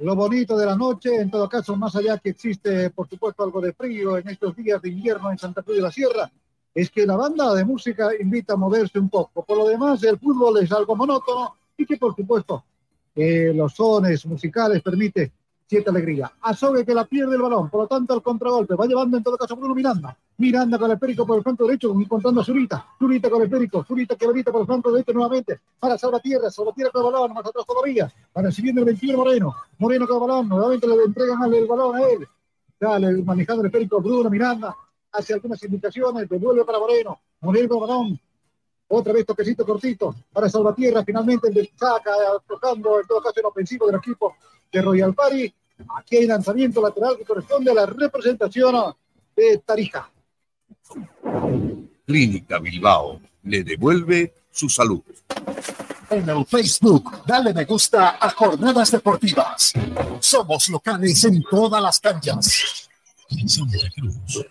Lo 0.03 0.17
bonito 0.17 0.57
de 0.57 0.65
la 0.65 0.75
noche, 0.75 1.15
en 1.15 1.31
todo 1.31 1.47
caso, 1.47 1.77
más 1.77 1.95
allá 1.95 2.17
que 2.17 2.31
existe, 2.31 2.89
por 2.89 3.07
supuesto, 3.07 3.41
algo 3.41 3.61
de 3.61 3.71
frío 3.71 4.17
en 4.17 4.27
estos 4.27 4.53
días 4.53 4.81
de 4.81 4.89
invierno 4.89 5.31
en 5.31 5.37
Santa 5.37 5.63
Cruz 5.63 5.77
de 5.77 5.81
la 5.81 5.93
Sierra, 5.93 6.29
es 6.75 6.91
que 6.91 7.05
la 7.05 7.15
banda 7.15 7.55
de 7.55 7.63
música 7.63 8.09
invita 8.19 8.55
a 8.55 8.57
moverse 8.57 8.99
un 8.99 9.09
poco. 9.09 9.45
Por 9.45 9.57
lo 9.57 9.65
demás, 9.65 10.03
el 10.03 10.19
fútbol 10.19 10.61
es 10.61 10.73
algo 10.73 10.97
monótono 10.97 11.55
y 11.77 11.85
que, 11.85 11.95
por 11.95 12.13
supuesto, 12.17 12.65
eh, 13.15 13.53
los 13.55 13.75
sones 13.75 14.25
musicales 14.25 14.81
permite 14.81 15.31
cierta 15.67 15.91
alegría. 15.91 16.31
Azogue 16.41 16.85
que 16.85 16.93
la 16.93 17.05
pierde 17.05 17.35
el 17.35 17.41
balón, 17.41 17.69
por 17.69 17.81
lo 17.81 17.87
tanto, 17.87 18.13
el 18.13 18.21
contragolpe 18.21 18.75
va 18.75 18.85
llevando 18.85 19.17
en 19.17 19.23
todo 19.23 19.37
caso 19.37 19.55
Bruno 19.55 19.75
Miranda. 19.75 20.17
Miranda 20.37 20.77
con 20.79 20.91
el 20.91 20.99
Périco 20.99 21.25
por 21.25 21.37
el 21.37 21.43
flanco 21.43 21.65
derecho, 21.65 21.93
encontrando 21.93 22.41
a 22.41 22.43
Zurita. 22.43 22.87
Zurita 22.97 23.29
con 23.29 23.41
el 23.41 23.49
Périco, 23.49 23.83
Zurita 23.83 24.15
que 24.15 24.25
habilita 24.25 24.51
por 24.51 24.61
el 24.61 24.67
flanco 24.67 24.91
derecho 24.91 25.13
nuevamente 25.13 25.59
para 25.79 25.97
Salvatierra. 25.97 26.49
Salvatierra 26.49 26.91
con 26.91 27.05
el 27.05 27.11
balón, 27.11 27.33
más 27.33 27.45
atrás 27.45 27.65
todavía. 27.65 28.11
Para 28.31 28.47
recibiendo 28.47 28.81
el 28.81 28.85
21 28.85 29.17
Moreno. 29.17 29.55
Moreno 29.77 30.07
con 30.07 30.15
el 30.15 30.21
balón, 30.21 30.49
nuevamente 30.49 30.87
le 30.87 31.03
entregan 31.03 31.53
el 31.53 31.67
balón 31.67 31.95
a 31.95 32.01
él. 32.01 32.27
Dale, 32.79 33.23
manejando 33.23 33.63
el 33.63 33.71
Périco, 33.71 34.01
Bruno 34.01 34.29
Miranda. 34.29 34.75
Hace 35.11 35.35
algunas 35.35 35.61
indicaciones, 35.63 36.27
devuelve 36.27 36.65
para 36.65 36.79
Moreno. 36.79 37.19
Moreno 37.41 37.69
con 37.69 37.77
el 37.77 37.87
balón. 37.87 38.19
Otra 38.87 39.13
vez 39.13 39.25
toquecito 39.25 39.65
cortito 39.65 40.15
para 40.31 40.49
Salvatierra. 40.49 41.03
Finalmente 41.03 41.47
el 41.47 41.69
saca, 41.75 42.11
tocando 42.47 42.99
en 42.99 43.07
todo 43.07 43.21
caso 43.21 43.39
el 43.39 43.45
ofensivo 43.45 43.87
del 43.87 43.95
equipo 43.95 44.35
de 44.73 44.81
Royal 44.81 45.13
Party. 45.13 45.53
Aquí 45.95 46.17
hay 46.17 46.27
lanzamiento 46.27 46.81
lateral 46.81 47.15
que 47.17 47.23
corresponde 47.23 47.71
a 47.71 47.75
la 47.75 47.85
representación 47.85 48.75
de 49.35 49.59
Tarija. 49.59 50.09
Clínica 52.05 52.59
Bilbao 52.59 53.21
le 53.43 53.63
devuelve 53.63 54.33
su 54.51 54.67
salud. 54.67 55.01
En 56.09 56.29
el 56.29 56.45
Facebook, 56.45 57.23
dale 57.25 57.53
me 57.53 57.65
gusta 57.65 58.17
a 58.19 58.29
Jornadas 58.31 58.91
Deportivas. 58.91 59.73
Somos 60.19 60.69
locales 60.69 61.23
en 61.23 61.41
todas 61.43 61.81
las 61.81 61.99
canchas. 61.99 62.89
Santa 63.47 63.77
Cruz. 63.95 64.45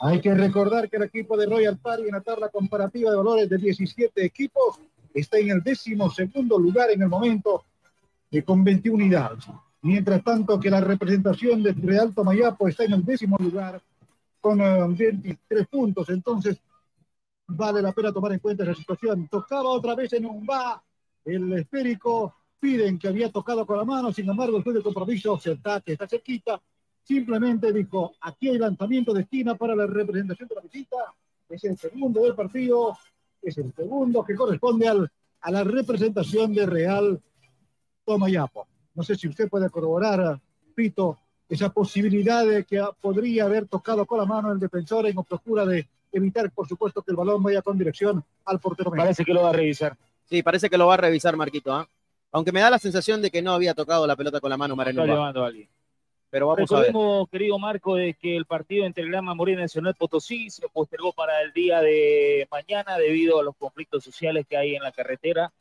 Hay 0.00 0.20
que 0.20 0.32
recordar 0.32 0.88
que 0.88 0.96
el 0.96 1.02
equipo 1.02 1.36
de 1.36 1.46
Royal 1.46 1.76
Party 1.76 2.04
en 2.04 2.12
la 2.12 2.20
tabla 2.20 2.48
comparativa 2.48 3.10
de 3.10 3.16
valores 3.16 3.50
de 3.50 3.58
17 3.58 4.24
equipos 4.24 4.78
está 5.20 5.38
en 5.38 5.50
el 5.50 5.62
décimo 5.62 6.10
segundo 6.10 6.58
lugar 6.58 6.90
en 6.90 7.02
el 7.02 7.08
momento 7.08 7.64
eh, 8.30 8.42
con 8.42 8.64
21 8.64 8.96
unidades. 8.96 9.44
Mientras 9.82 10.22
tanto 10.22 10.58
que 10.58 10.70
la 10.70 10.80
representación 10.80 11.62
de 11.62 11.72
Real 11.72 12.14
Tomayapo 12.14 12.68
está 12.68 12.84
en 12.84 12.94
el 12.94 13.04
décimo 13.04 13.36
lugar 13.38 13.80
con 14.40 14.60
eh, 14.60 14.86
23 14.88 15.66
puntos. 15.68 16.08
Entonces, 16.10 16.58
vale 17.46 17.80
la 17.80 17.92
pena 17.92 18.12
tomar 18.12 18.32
en 18.32 18.38
cuenta 18.40 18.64
esa 18.64 18.74
situación. 18.74 19.28
Tocaba 19.28 19.70
otra 19.70 19.94
vez 19.94 20.12
en 20.12 20.26
un 20.26 20.46
va, 20.46 20.82
el 21.24 21.52
esférico, 21.52 22.34
piden 22.58 22.98
que 22.98 23.08
había 23.08 23.30
tocado 23.30 23.66
con 23.66 23.76
la 23.76 23.84
mano, 23.84 24.12
sin 24.12 24.28
embargo, 24.28 24.56
después 24.56 24.74
del 24.74 24.82
compromiso 24.82 25.38
se 25.38 25.52
está, 25.52 25.82
está 25.84 26.08
cerquita, 26.08 26.60
simplemente 27.02 27.72
dijo, 27.72 28.12
aquí 28.20 28.48
hay 28.48 28.58
lanzamiento 28.58 29.12
de 29.12 29.22
esquina 29.22 29.54
para 29.54 29.74
la 29.74 29.86
representación 29.86 30.48
de 30.48 30.54
la 30.56 30.60
visita, 30.60 30.96
es 31.48 31.64
el 31.64 31.78
segundo 31.78 32.22
del 32.22 32.34
partido, 32.34 32.96
es 33.48 33.58
el 33.58 33.72
segundo 33.74 34.24
que 34.24 34.34
corresponde 34.34 34.88
al, 34.88 35.10
a 35.40 35.50
la 35.50 35.64
representación 35.64 36.54
de 36.54 36.66
Real 36.66 37.20
Tomayapo. 38.04 38.66
No 38.94 39.02
sé 39.02 39.14
si 39.14 39.28
usted 39.28 39.48
puede 39.48 39.70
corroborar, 39.70 40.40
Pito, 40.74 41.18
esa 41.48 41.70
posibilidad 41.70 42.46
de 42.46 42.64
que 42.64 42.82
podría 43.00 43.44
haber 43.44 43.66
tocado 43.66 44.06
con 44.06 44.18
la 44.18 44.26
mano 44.26 44.52
el 44.52 44.58
defensor 44.58 45.06
en 45.06 45.16
procura 45.16 45.64
de 45.64 45.88
evitar, 46.12 46.50
por 46.50 46.68
supuesto, 46.68 47.02
que 47.02 47.10
el 47.10 47.16
balón 47.16 47.42
vaya 47.42 47.62
con 47.62 47.78
dirección 47.78 48.24
al 48.44 48.60
portero. 48.60 48.90
Parece 48.90 49.24
que 49.24 49.32
lo 49.32 49.42
va 49.42 49.50
a 49.50 49.52
revisar. 49.52 49.96
Sí, 50.24 50.42
parece 50.42 50.68
que 50.68 50.78
lo 50.78 50.86
va 50.86 50.94
a 50.94 50.98
revisar 50.98 51.36
Marquito. 51.36 51.72
¿ah? 51.72 51.88
Aunque 52.32 52.52
me 52.52 52.60
da 52.60 52.70
la 52.70 52.78
sensación 52.78 53.22
de 53.22 53.30
que 53.30 53.42
no 53.42 53.52
había 53.52 53.74
tocado 53.74 54.06
la 54.06 54.16
pelota 54.16 54.40
con 54.40 54.50
la 54.50 54.56
mano 54.56 54.76
Mareno. 54.76 55.02
Está 55.02 55.12
llevando 55.12 55.44
a 55.44 55.46
alguien. 55.46 55.68
Pero 56.30 56.48
vamos 56.48 56.70
a 56.70 56.76
ver. 56.76 56.86
Recordemos, 56.88 57.28
querido 57.30 57.58
Marco, 57.58 57.94
de 57.94 58.14
que 58.14 58.36
el 58.36 58.44
partido 58.44 58.84
entre 58.84 59.08
Grama 59.08 59.34
Morena 59.34 59.60
y 59.60 59.64
Nacional 59.64 59.94
Potosí 59.94 60.50
se 60.50 60.68
postergó 60.68 61.12
para 61.12 61.40
el 61.42 61.52
día 61.52 61.80
de 61.80 62.46
mañana 62.50 62.98
debido 62.98 63.40
a 63.40 63.42
los 63.42 63.56
conflictos 63.56 64.04
sociales 64.04 64.46
que 64.46 64.56
hay 64.56 64.74
en 64.74 64.82
la 64.82 64.92
carretera 64.92 65.52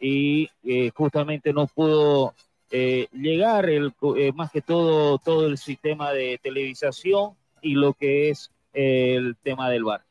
y 0.00 0.48
eh, 0.64 0.90
justamente 0.94 1.52
no 1.52 1.66
pudo 1.66 2.34
eh, 2.70 3.08
llegar 3.12 3.68
el, 3.68 3.92
eh, 4.16 4.32
más 4.32 4.50
que 4.50 4.60
todo 4.60 5.18
todo 5.18 5.46
el 5.46 5.58
sistema 5.58 6.12
de 6.12 6.38
televisación 6.42 7.32
y 7.62 7.74
lo 7.74 7.92
que 7.92 8.30
es 8.30 8.50
el 8.72 9.36
tema 9.42 9.70
del 9.70 9.84
bar. 9.84 10.05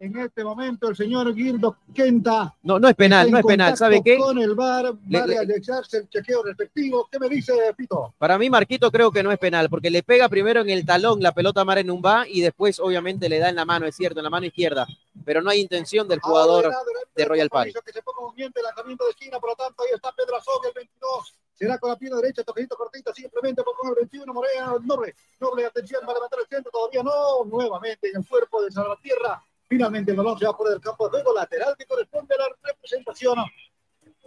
En 0.00 0.16
este 0.16 0.44
momento 0.44 0.88
el 0.88 0.96
señor 0.96 1.34
Guildo 1.34 1.76
Quenta. 1.92 2.54
No, 2.62 2.78
no 2.78 2.88
es 2.88 2.94
penal, 2.94 3.28
no 3.32 3.38
es 3.38 3.44
penal. 3.44 3.76
¿Sabe 3.76 4.00
qué? 4.04 4.16
Con 4.16 4.38
el 4.38 4.54
bar, 4.54 4.94
Le- 5.08 5.18
va 5.18 5.24
a 5.24 5.26
realizarse 5.26 5.96
el 5.98 6.08
chequeo 6.08 6.44
respectivo. 6.44 7.08
¿Qué 7.10 7.18
me 7.18 7.28
dice 7.28 7.52
Pito? 7.76 8.14
Para 8.16 8.38
mí, 8.38 8.48
Marquito, 8.48 8.92
creo 8.92 9.10
que 9.10 9.24
no 9.24 9.32
es 9.32 9.38
penal, 9.40 9.68
porque 9.68 9.90
le 9.90 10.04
pega 10.04 10.28
primero 10.28 10.60
en 10.60 10.70
el 10.70 10.86
talón 10.86 11.20
la 11.20 11.32
pelota 11.32 11.62
a 11.62 11.64
Mareno 11.64 12.00
va 12.00 12.28
y 12.28 12.40
después, 12.42 12.78
obviamente, 12.78 13.28
le 13.28 13.40
da 13.40 13.48
en 13.48 13.56
la 13.56 13.64
mano, 13.64 13.86
es 13.86 13.96
cierto, 13.96 14.20
en 14.20 14.24
la 14.24 14.30
mano 14.30 14.46
izquierda. 14.46 14.86
Pero 15.24 15.42
no 15.42 15.50
hay 15.50 15.60
intención 15.60 16.06
del 16.06 16.20
jugador 16.20 16.70
de 17.16 17.24
Royal 17.24 17.48
Party. 17.50 17.72
Que 17.84 17.92
se 17.92 18.00
ponga 18.02 18.20
movimiento, 18.20 18.62
lanzamiento 18.62 19.04
de 19.04 19.10
esquina, 19.10 19.40
por 19.40 19.50
lo 19.50 19.56
tanto, 19.56 19.82
ahí 19.82 19.94
está 19.96 20.12
Pedro 20.12 20.36
Azogue, 20.36 20.68
el 20.68 20.74
22. 20.74 21.34
Será 21.54 21.76
con 21.78 21.90
la 21.90 21.96
pierna 21.96 22.18
derecha, 22.18 22.44
toquecito 22.44 22.76
cortito, 22.76 23.12
simplemente 23.12 23.64
por 23.64 23.74
el 23.88 23.96
21, 23.96 24.32
Moreno, 24.32 24.78
Noble. 24.84 25.16
Noble, 25.40 25.66
atención, 25.66 26.02
va 26.06 26.12
a 26.12 26.14
levantar 26.14 26.38
el 26.38 26.46
centro, 26.46 26.70
todavía 26.70 27.02
no. 27.02 27.44
Nuevamente 27.46 28.10
en 28.10 28.18
el 28.20 28.28
cuerpo 28.28 28.62
de 28.62 28.70
Salvatierra. 28.70 29.42
Finalmente 29.68 30.12
el 30.12 30.16
balón 30.16 30.38
se 30.38 30.46
va 30.46 30.56
por 30.56 30.72
el 30.72 30.80
campo 30.80 31.08
de 31.08 31.22
lateral 31.34 31.74
que 31.78 31.84
corresponde 31.84 32.34
a 32.34 32.38
la 32.38 32.72
representación 32.72 33.36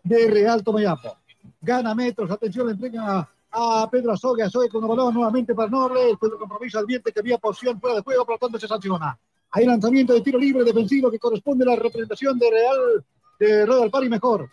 de 0.03 0.29
Real 0.29 0.63
Tomayapo. 0.63 1.17
Gana 1.59 1.95
metros, 1.95 2.29
atención, 2.29 2.67
le 2.67 2.73
entregan 2.73 3.05
a, 3.09 3.29
a 3.51 3.89
Pedro 3.89 4.11
Azogue, 4.11 4.43
Azogue 4.43 4.69
con 4.69 4.83
el 4.83 4.89
balón 4.89 5.13
nuevamente 5.13 5.55
para 5.55 5.69
Noble, 5.69 6.05
después 6.05 6.31
del 6.31 6.39
compromiso 6.39 6.79
advierte 6.79 7.11
que 7.11 7.19
había 7.19 7.37
posición 7.39 7.79
fuera 7.79 7.95
de 7.95 8.03
juego, 8.03 8.25
por 8.25 8.35
lo 8.35 8.39
tanto 8.39 8.59
se 8.59 8.67
sanciona. 8.67 9.17
Hay 9.51 9.65
lanzamiento 9.65 10.13
de 10.13 10.21
tiro 10.21 10.37
libre 10.37 10.63
defensivo 10.63 11.09
que 11.09 11.19
corresponde 11.19 11.65
a 11.65 11.69
la 11.69 11.75
representación 11.75 12.37
de 12.37 12.49
Real 12.49 13.05
de 13.39 13.65
Royal 13.65 13.89
Party 13.89 14.09
mejor. 14.09 14.49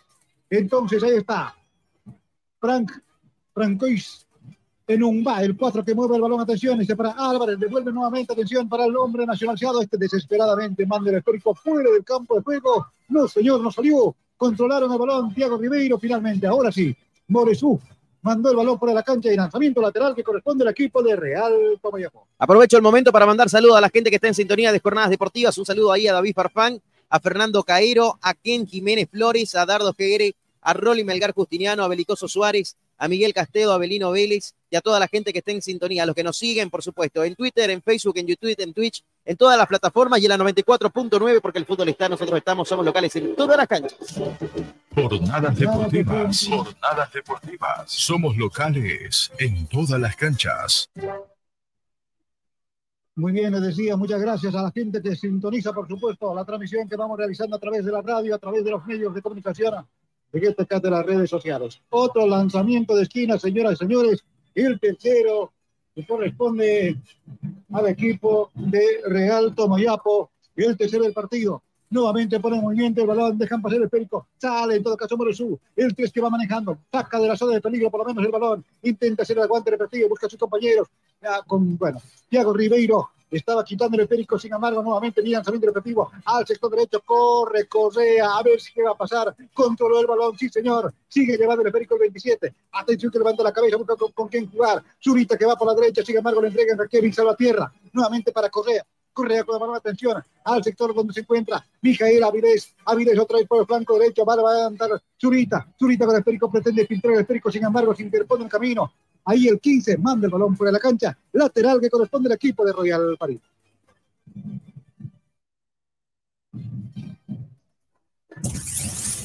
Entonces 0.49 1.01
ahí 1.03 1.17
está. 1.17 1.55
Frank 2.59 2.91
Francois 3.53 4.27
en 4.89 5.03
un 5.03 5.23
va, 5.25 5.43
el 5.43 5.55
4 5.55 5.85
que 5.85 5.93
mueve 5.93 6.15
el 6.15 6.21
balón, 6.23 6.41
atención, 6.41 6.81
este 6.81 6.95
para 6.95 7.11
Álvarez, 7.11 7.59
devuelve 7.59 7.91
nuevamente, 7.91 8.33
atención 8.33 8.67
para 8.67 8.85
el 8.85 8.97
hombre 8.97 9.23
nacionalizado, 9.23 9.83
este 9.83 9.97
desesperadamente 9.97 10.83
manda 10.87 11.11
el 11.11 11.17
histórico 11.19 11.53
fuera 11.53 11.91
del 11.91 12.03
campo 12.03 12.35
de 12.35 12.41
juego. 12.41 12.87
No, 13.09 13.27
señor, 13.27 13.61
no 13.61 13.71
salió. 13.71 14.15
Controlaron 14.35 14.91
el 14.91 14.97
balón, 14.97 15.31
Thiago 15.31 15.59
Ribeiro, 15.59 15.99
finalmente, 15.99 16.47
ahora 16.47 16.71
sí, 16.71 16.95
Moresú 17.27 17.79
mandó 18.23 18.49
el 18.49 18.55
balón 18.55 18.79
por 18.79 18.91
la 18.91 19.03
cancha 19.03 19.31
y 19.31 19.35
lanzamiento 19.35 19.79
lateral 19.79 20.15
que 20.15 20.23
corresponde 20.23 20.63
al 20.63 20.71
equipo 20.71 21.03
de 21.03 21.15
Real 21.15 21.53
Tomayapo. 21.79 22.27
Aprovecho 22.39 22.75
el 22.75 22.83
momento 22.83 23.11
para 23.11 23.27
mandar 23.27 23.47
saludos 23.47 23.77
a 23.77 23.81
la 23.81 23.89
gente 23.89 24.09
que 24.09 24.15
está 24.15 24.27
en 24.27 24.33
sintonía 24.33 24.71
de 24.71 24.79
Jornadas 24.79 25.11
Deportivas. 25.11 25.55
Un 25.59 25.65
saludo 25.65 25.91
ahí 25.91 26.07
a 26.07 26.13
David 26.13 26.33
Farfán, 26.33 26.81
a 27.09 27.19
Fernando 27.19 27.61
Cairo, 27.63 28.17
a 28.23 28.33
Ken 28.33 28.65
Jiménez 28.65 29.07
Flores, 29.09 29.53
a 29.53 29.67
Dardo 29.67 29.93
Geguere, 29.93 30.35
a 30.61 30.73
Rolly 30.73 31.03
Melgar 31.03 31.33
Justiniano, 31.33 31.83
a 31.83 31.87
Belicoso 31.87 32.27
Suárez, 32.27 32.75
a 32.99 33.07
Miguel 33.07 33.33
Castedo, 33.33 33.73
a 33.73 33.79
Belino 33.79 34.11
Vélez 34.11 34.53
y 34.69 34.75
a 34.75 34.81
toda 34.81 34.99
la 34.99 35.07
gente 35.07 35.33
que 35.33 35.39
está 35.39 35.51
en 35.51 35.63
sintonía, 35.63 36.03
a 36.03 36.05
los 36.05 36.13
que 36.13 36.23
nos 36.23 36.37
siguen, 36.37 36.69
por 36.69 36.83
supuesto, 36.83 37.23
en 37.23 37.35
Twitter, 37.35 37.71
en 37.71 37.81
Facebook, 37.81 38.17
en 38.17 38.27
YouTube, 38.27 38.55
en 38.59 38.73
Twitch 38.73 39.03
en 39.29 39.37
todas 39.37 39.59
las 39.59 39.67
plataformas 39.67 40.19
y 40.19 40.25
en 40.25 40.29
la 40.29 40.37
94.9 40.37 41.39
porque 41.39 41.59
el 41.59 41.65
fútbol 41.65 41.87
está, 41.89 42.09
nosotros 42.09 42.35
estamos, 42.35 42.67
somos 42.67 42.83
locales 42.83 43.15
en 43.15 43.35
todas 43.35 43.57
las 43.57 43.67
canchas. 43.67 43.95
Jornadas 44.95 45.55
deportivas, 45.55 46.47
jornadas 46.49 47.13
deportivas. 47.13 47.91
Somos 47.91 48.35
locales 48.37 49.31
en 49.37 49.67
todas 49.67 49.99
las 49.99 50.15
canchas. 50.15 50.89
Muy 53.15 53.33
bien, 53.33 53.51
les 53.51 53.61
decía, 53.61 53.95
muchas 53.97 54.19
gracias 54.19 54.55
a 54.55 54.63
la 54.63 54.71
gente 54.71 54.99
que 54.99 55.15
sintoniza, 55.15 55.73
por 55.73 55.87
supuesto, 55.87 56.33
la 56.33 56.43
transmisión 56.43 56.89
que 56.89 56.95
vamos 56.95 57.15
realizando 57.15 57.55
a 57.55 57.59
través 57.59 57.85
de 57.85 57.91
la 57.91 58.01
radio, 58.01 58.33
a 58.33 58.39
través 58.39 58.63
de 58.63 58.71
los 58.71 58.83
medios 58.87 59.13
de 59.13 59.21
comunicación, 59.21 59.75
de 60.31 60.89
las 60.89 61.05
redes 61.05 61.29
sociales. 61.29 61.81
Otro 61.89 62.27
lanzamiento 62.27 62.95
de 62.95 63.03
esquina, 63.03 63.37
señoras 63.37 63.73
y 63.73 63.77
señores, 63.77 64.23
el 64.53 64.79
tercero 64.79 65.53
que 65.95 66.05
corresponde 66.05 66.97
al 67.71 67.87
equipo 67.87 68.51
de 68.53 69.01
Real 69.05 69.53
Tomoyapo, 69.55 70.31
el 70.55 70.77
tercero 70.77 71.03
del 71.03 71.13
partido. 71.13 71.63
Nuevamente 71.91 72.39
pone 72.39 72.57
en 72.57 72.63
movimiento 72.63 73.01
el 73.01 73.07
balón, 73.07 73.37
dejan 73.37 73.61
pasar 73.63 73.77
el 73.77 73.85
esférico, 73.85 74.27
sale 74.37 74.75
en 74.75 74.83
todo 74.83 74.95
caso 74.95 75.17
Morosú, 75.17 75.59
el 75.75 75.95
3 75.95 76.11
que 76.11 76.21
va 76.21 76.29
manejando, 76.29 76.77
saca 76.91 77.19
de 77.19 77.27
la 77.27 77.35
zona 77.35 77.53
de 77.53 77.61
peligro 77.61 77.89
por 77.89 78.01
lo 78.01 78.05
menos 78.05 78.23
el 78.23 78.31
balón, 78.31 78.63
intenta 78.83 79.23
hacer 79.23 79.37
el 79.37 79.43
aguante 79.43 79.71
repetido, 79.71 80.07
busca 80.07 80.27
a 80.27 80.29
sus 80.29 80.37
compañeros, 80.37 80.87
ya 81.19 81.41
con, 81.47 81.77
bueno, 81.79 81.99
Thiago 82.29 82.53
Ribeiro 82.53 83.09
estaba 83.31 83.63
quitando 83.63 83.97
el 83.97 84.03
esférico, 84.03 84.37
sin 84.37 84.53
embargo, 84.53 84.83
nuevamente 84.83 85.21
el 85.21 85.31
lanzamiento 85.31 85.67
repetitivo 85.67 86.11
al 86.25 86.45
sector 86.45 86.69
derecho, 86.69 87.01
corre, 87.03 87.67
Correa, 87.67 88.37
a 88.37 88.43
ver 88.43 88.59
si 88.61 88.71
qué 88.71 88.83
va 88.83 88.91
a 88.91 88.95
pasar, 88.95 89.35
controló 89.51 89.99
el 89.99 90.05
balón, 90.05 90.37
sí 90.37 90.47
señor, 90.47 90.93
sigue 91.07 91.37
llevando 91.37 91.63
el 91.63 91.69
esférico 91.69 91.95
el 91.95 92.01
27, 92.01 92.53
atención 92.71 93.11
que 93.11 93.17
levanta 93.17 93.41
la 93.41 93.51
cabeza, 93.51 93.77
busca 93.77 93.95
con, 93.95 94.11
con 94.11 94.27
quién 94.27 94.47
jugar, 94.49 94.83
Zurita 95.03 95.37
que 95.37 95.45
va 95.45 95.55
por 95.55 95.67
la 95.67 95.73
derecha, 95.73 96.03
sin 96.03 96.17
embargo, 96.17 96.39
le 96.39 96.49
entrega 96.49 96.75
a 96.83 96.87
Kevin 96.87 97.13
Salvatierra, 97.13 97.73
nuevamente 97.93 98.31
para 98.31 98.49
Correa, 98.49 98.85
Correa 99.19 99.43
con 99.43 99.55
la 99.55 99.59
mano 99.59 99.75
atención 99.75 100.23
al 100.45 100.63
sector 100.63 100.95
donde 100.95 101.11
se 101.13 101.19
encuentra 101.19 101.61
Mijael 101.81 102.23
Avilés. 102.23 102.73
Avilés 102.85 103.19
otra 103.19 103.37
vez 103.37 103.47
por 103.49 103.59
el 103.59 103.65
flanco 103.65 103.99
derecho. 103.99 104.23
Va 104.23 104.35
a 104.35 104.37
levantar 104.37 104.91
Zurita. 105.19 105.67
Zurita 105.77 106.05
con 106.05 106.15
el 106.15 106.19
esférico 106.19 106.49
pretende 106.49 106.87
filtrar 106.87 107.15
el 107.15 107.19
esférico. 107.19 107.51
Sin 107.51 107.65
embargo, 107.65 107.93
se 107.93 108.03
interpone 108.03 108.45
el 108.45 108.49
camino. 108.49 108.93
Ahí 109.25 109.49
el 109.49 109.59
15 109.59 109.97
manda 109.97 110.27
el 110.27 110.31
balón 110.31 110.55
fuera 110.55 110.71
de 110.71 110.77
la 110.77 110.79
cancha. 110.79 111.17
Lateral 111.33 111.81
que 111.81 111.89
corresponde 111.89 112.29
al 112.29 112.35
equipo 112.35 112.63
de 112.63 112.71
Royal 112.71 113.17
París. 113.19 113.41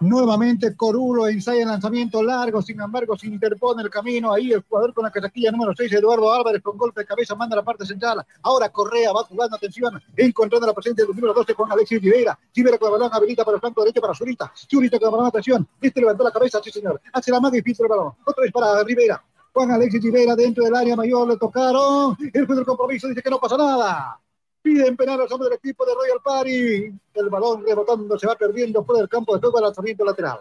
Nuevamente 0.01 0.75
Corulo 0.77 1.29
ensaya 1.29 1.63
el 1.63 1.69
lanzamiento 1.69 2.23
largo, 2.23 2.63
sin 2.63 2.81
embargo 2.81 3.19
se 3.19 3.27
interpone 3.27 3.83
el 3.83 3.91
camino. 3.91 4.33
Ahí 4.33 4.53
el 4.53 4.63
jugador 4.63 4.95
con 4.95 5.05
la 5.05 5.11
casaquilla 5.11 5.51
número 5.51 5.75
6, 5.77 5.93
Eduardo 5.93 6.33
Álvarez, 6.33 6.63
con 6.63 6.79
golpe 6.79 7.01
de 7.01 7.07
cabeza, 7.07 7.35
manda 7.35 7.57
la 7.57 7.63
parte 7.63 7.85
central. 7.85 8.25
Ahora 8.43 8.71
Correa 8.71 9.13
va 9.13 9.25
jugando, 9.25 9.57
atención, 9.57 10.01
encontrando 10.17 10.67
la 10.67 10.73
presencia 10.73 11.05
del 11.05 11.15
número 11.15 11.35
12 11.35 11.55
con 11.55 11.71
Alexis 11.71 12.01
Rivera. 12.01 12.39
Rivera 12.55 12.79
con 12.79 12.89
el 12.89 12.93
balón 12.93 13.11
habilita 13.13 13.45
para 13.45 13.57
el 13.57 13.61
flanco 13.61 13.83
derecho 13.83 14.01
para 14.01 14.15
Zurita. 14.15 14.53
Zurita 14.55 14.99
con 14.99 15.09
el 15.09 15.13
balón, 15.13 15.27
atención. 15.27 15.69
Este 15.81 16.01
levantó 16.01 16.25
la 16.25 16.31
cabeza, 16.31 16.61
sí 16.63 16.71
señor. 16.71 17.01
Hace 17.13 17.31
la 17.31 17.41
más 17.41 17.53
difícil 17.53 17.85
el 17.85 17.91
balón. 17.91 18.15
Otra 18.25 18.43
vez 18.43 18.53
para 18.53 18.83
Rivera. 18.85 19.23
Juan 19.53 19.71
Alexis 19.71 20.03
Rivera 20.03 20.35
dentro 20.37 20.65
del 20.65 20.75
área 20.75 20.97
mayor, 20.97 21.29
le 21.29 21.37
tocaron. 21.37 22.17
El 22.33 22.47
juez 22.47 22.61
compromiso 22.65 23.09
dice 23.09 23.23
que 23.23 23.31
no 23.31 23.39
pasa 23.39 23.57
nada. 23.57 24.21
Piden 24.63 24.97
penal 24.97 25.21
a 25.21 25.23
los 25.23 25.33
hombres 25.33 25.51
del 25.51 25.59
equipo 25.59 25.85
de 25.87 25.95
Royal 25.95 26.19
Party. 26.23 26.93
El 27.15 27.31
balón 27.31 27.65
rebotando 27.65 28.19
se 28.19 28.27
va 28.27 28.37
perdiendo 28.37 28.85
fuera 28.85 29.01
del 29.01 29.09
campo 29.09 29.35
de 29.35 29.41
juego 29.41 29.59
al 29.59 29.65
lanzamiento 29.65 30.05
lateral. 30.05 30.41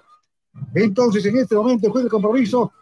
Entonces, 0.74 1.26
en 1.26 1.38
este 1.38 1.56
momento, 1.56 1.88
el 1.88 1.92
juez 1.92 2.04
de 2.04 2.10
compromiso 2.10 2.74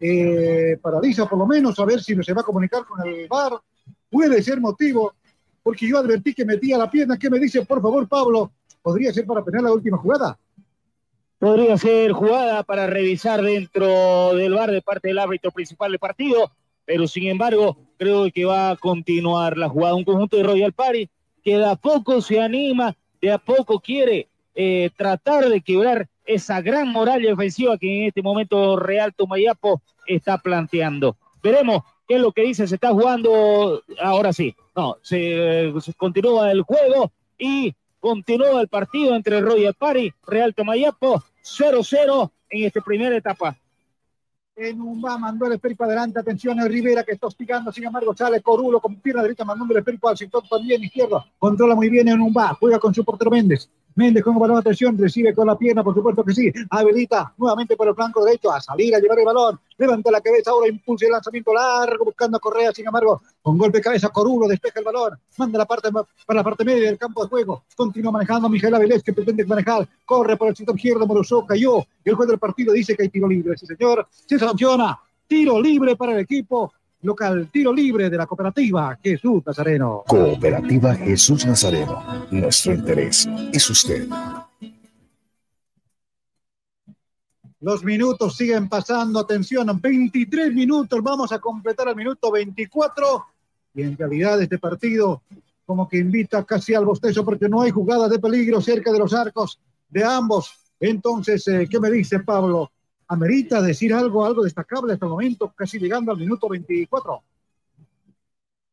eh, 0.00 0.78
paraliza 0.80 1.28
por 1.28 1.38
lo 1.38 1.46
menos 1.46 1.78
a 1.78 1.84
ver 1.84 2.00
si 2.00 2.14
se 2.22 2.32
va 2.32 2.40
a 2.40 2.44
comunicar 2.44 2.84
con 2.84 3.06
el 3.06 3.28
VAR. 3.28 3.52
Puede 4.10 4.42
ser 4.42 4.60
motivo, 4.60 5.14
porque 5.62 5.86
yo 5.86 5.98
advertí 5.98 6.34
que 6.34 6.44
metía 6.44 6.78
la 6.78 6.90
pierna. 6.90 7.18
¿Qué 7.18 7.28
me 7.28 7.38
dice, 7.38 7.64
por 7.64 7.82
favor, 7.82 8.08
Pablo? 8.08 8.52
¿Podría 8.80 9.12
ser 9.12 9.26
para 9.26 9.44
penal 9.44 9.64
la 9.64 9.72
última 9.72 9.98
jugada? 9.98 10.38
Podría 11.38 11.76
ser 11.76 12.12
jugada 12.12 12.62
para 12.64 12.86
revisar 12.86 13.42
dentro 13.42 14.34
del 14.34 14.54
bar 14.54 14.70
de 14.70 14.82
parte 14.82 15.08
del 15.08 15.18
árbitro 15.18 15.52
principal 15.52 15.92
del 15.92 16.00
partido, 16.00 16.50
pero 16.88 17.06
sin 17.06 17.28
embargo, 17.28 17.76
creo 17.98 18.30
que 18.32 18.46
va 18.46 18.70
a 18.70 18.76
continuar 18.76 19.58
la 19.58 19.68
jugada. 19.68 19.94
Un 19.94 20.04
conjunto 20.04 20.38
de 20.38 20.42
Royal 20.42 20.72
Party 20.72 21.10
que 21.44 21.58
de 21.58 21.66
a 21.66 21.76
poco 21.76 22.22
se 22.22 22.40
anima, 22.40 22.96
de 23.20 23.30
a 23.30 23.36
poco 23.36 23.78
quiere 23.78 24.28
eh, 24.54 24.88
tratar 24.96 25.50
de 25.50 25.60
quebrar 25.60 26.08
esa 26.24 26.62
gran 26.62 26.88
muralla 26.88 27.34
ofensiva 27.34 27.76
que 27.76 27.94
en 27.94 28.08
este 28.08 28.22
momento 28.22 28.76
Real 28.76 29.12
Tomayapo 29.12 29.82
está 30.06 30.38
planteando. 30.38 31.18
Veremos 31.42 31.82
qué 32.08 32.14
es 32.14 32.22
lo 32.22 32.32
que 32.32 32.44
dice, 32.44 32.66
se 32.66 32.76
está 32.76 32.88
jugando, 32.88 33.82
ahora 34.00 34.32
sí, 34.32 34.56
no, 34.74 34.96
se, 35.02 35.70
se 35.82 35.92
continúa 35.92 36.50
el 36.50 36.62
juego 36.62 37.12
y 37.36 37.74
continúa 38.00 38.62
el 38.62 38.68
partido 38.68 39.14
entre 39.14 39.42
Royal 39.42 39.74
Party, 39.74 40.10
Real 40.26 40.54
Tomayapo, 40.54 41.22
0-0 41.42 42.30
en 42.48 42.64
esta 42.64 42.80
primera 42.80 43.14
etapa. 43.14 43.58
En 44.60 44.80
un 44.80 45.00
va, 45.00 45.16
mandó 45.16 45.46
el 45.46 45.52
esférico 45.52 45.84
adelante, 45.84 46.18
atención 46.18 46.58
a 46.58 46.66
Rivera 46.66 47.04
que 47.04 47.12
está 47.12 47.28
hostigando, 47.28 47.70
sin 47.70 47.84
embargo 47.84 48.12
sale 48.16 48.42
Corulo 48.42 48.80
con 48.80 48.96
pierna 48.96 49.22
derecha, 49.22 49.44
mandando 49.44 49.72
el 49.72 49.78
esférico 49.78 50.08
al 50.08 50.16
sector 50.16 50.42
también 50.50 50.82
izquierdo, 50.82 51.24
controla 51.38 51.76
muy 51.76 51.88
bien 51.88 52.08
en 52.08 52.20
un 52.20 52.34
va, 52.36 52.56
juega 52.58 52.80
con 52.80 52.92
su 52.92 53.04
portero 53.04 53.30
Méndez, 53.30 53.70
Méndez 53.98 54.22
con 54.22 54.38
balón, 54.38 54.58
atención, 54.58 54.96
recibe 54.96 55.34
con 55.34 55.48
la 55.48 55.58
pierna, 55.58 55.82
por 55.82 55.92
supuesto 55.92 56.22
que 56.22 56.32
sí, 56.32 56.52
habilita 56.70 57.34
nuevamente 57.36 57.76
por 57.76 57.88
el 57.88 57.96
flanco 57.96 58.24
derecho 58.24 58.52
a 58.52 58.60
salir 58.60 58.94
a 58.94 59.00
llevar 59.00 59.18
el 59.18 59.24
balón, 59.24 59.58
levanta 59.76 60.12
la 60.12 60.20
cabeza, 60.20 60.52
ahora 60.52 60.68
impulsa 60.68 61.06
el 61.06 61.10
lanzamiento 61.10 61.52
largo, 61.52 62.04
buscando 62.04 62.36
a 62.36 62.40
Correa, 62.40 62.70
sin 62.70 62.86
embargo, 62.86 63.20
con 63.42 63.58
golpe 63.58 63.78
de 63.78 63.82
cabeza, 63.82 64.10
Corulo 64.10 64.46
despeja 64.46 64.78
el 64.78 64.84
balón, 64.84 65.18
manda 65.36 65.58
la 65.58 65.66
parte 65.66 65.88
para 65.90 66.36
la 66.36 66.44
parte 66.44 66.64
media 66.64 66.88
del 66.88 66.96
campo 66.96 67.24
de 67.24 67.28
juego, 67.28 67.64
continúa 67.74 68.12
manejando 68.12 68.48
Miguel 68.48 68.72
Avilés, 68.72 69.02
que 69.02 69.12
pretende 69.12 69.44
manejar, 69.44 69.88
corre 70.04 70.36
por 70.36 70.46
el 70.46 70.54
sector 70.54 70.76
izquierdo, 70.76 71.04
Morosó 71.04 71.44
cayó, 71.44 71.78
y 72.04 72.10
el 72.10 72.14
juez 72.14 72.28
del 72.28 72.38
partido 72.38 72.72
dice 72.72 72.94
que 72.94 73.02
hay 73.02 73.08
tiro 73.08 73.26
libre, 73.26 73.58
sí 73.58 73.66
señor, 73.66 74.06
se 74.12 74.38
sanciona, 74.38 74.96
tiro 75.26 75.60
libre 75.60 75.96
para 75.96 76.12
el 76.12 76.20
equipo 76.20 76.72
local, 77.02 77.48
tiro 77.52 77.72
libre 77.72 78.10
de 78.10 78.16
la 78.16 78.26
cooperativa 78.26 78.98
Jesús 79.02 79.42
Nazareno. 79.44 80.04
Cooperativa 80.06 80.94
Jesús 80.94 81.46
Nazareno. 81.46 82.26
Nuestro 82.30 82.74
interés 82.74 83.28
es 83.52 83.70
usted. 83.70 84.08
Los 87.60 87.82
minutos 87.82 88.36
siguen 88.36 88.68
pasando, 88.68 89.18
atención, 89.18 89.80
23 89.80 90.54
minutos, 90.54 91.02
vamos 91.02 91.32
a 91.32 91.40
completar 91.40 91.88
el 91.88 91.96
minuto 91.96 92.30
24 92.30 93.26
y 93.74 93.82
en 93.82 93.96
realidad 93.96 94.40
este 94.40 94.58
partido 94.58 95.22
como 95.66 95.88
que 95.88 95.98
invita 95.98 96.44
casi 96.44 96.74
al 96.74 96.84
bostezo 96.84 97.24
porque 97.24 97.48
no 97.48 97.60
hay 97.60 97.70
jugadas 97.70 98.10
de 98.10 98.18
peligro 98.18 98.60
cerca 98.60 98.92
de 98.92 98.98
los 99.00 99.12
arcos 99.12 99.58
de 99.88 100.04
ambos. 100.04 100.52
Entonces, 100.80 101.46
eh, 101.48 101.68
¿qué 101.68 101.80
me 101.80 101.90
dice 101.90 102.20
Pablo? 102.20 102.70
¿Amerita 103.08 103.62
decir 103.62 103.92
algo, 103.94 104.24
algo 104.24 104.44
destacable 104.44 104.92
hasta 104.92 105.06
el 105.06 105.10
momento, 105.10 105.52
casi 105.54 105.78
llegando 105.78 106.12
al 106.12 106.18
minuto 106.18 106.48
24? 106.48 107.22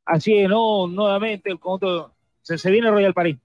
Así 0.05 0.37
es, 0.37 0.49
no, 0.49 0.87
nuevamente 0.87 1.49
el 1.49 1.59
conjunto, 1.59 2.13
se, 2.41 2.57
se 2.57 2.69
viene 2.69 2.91
Royal 2.91 3.13
París. 3.13 3.37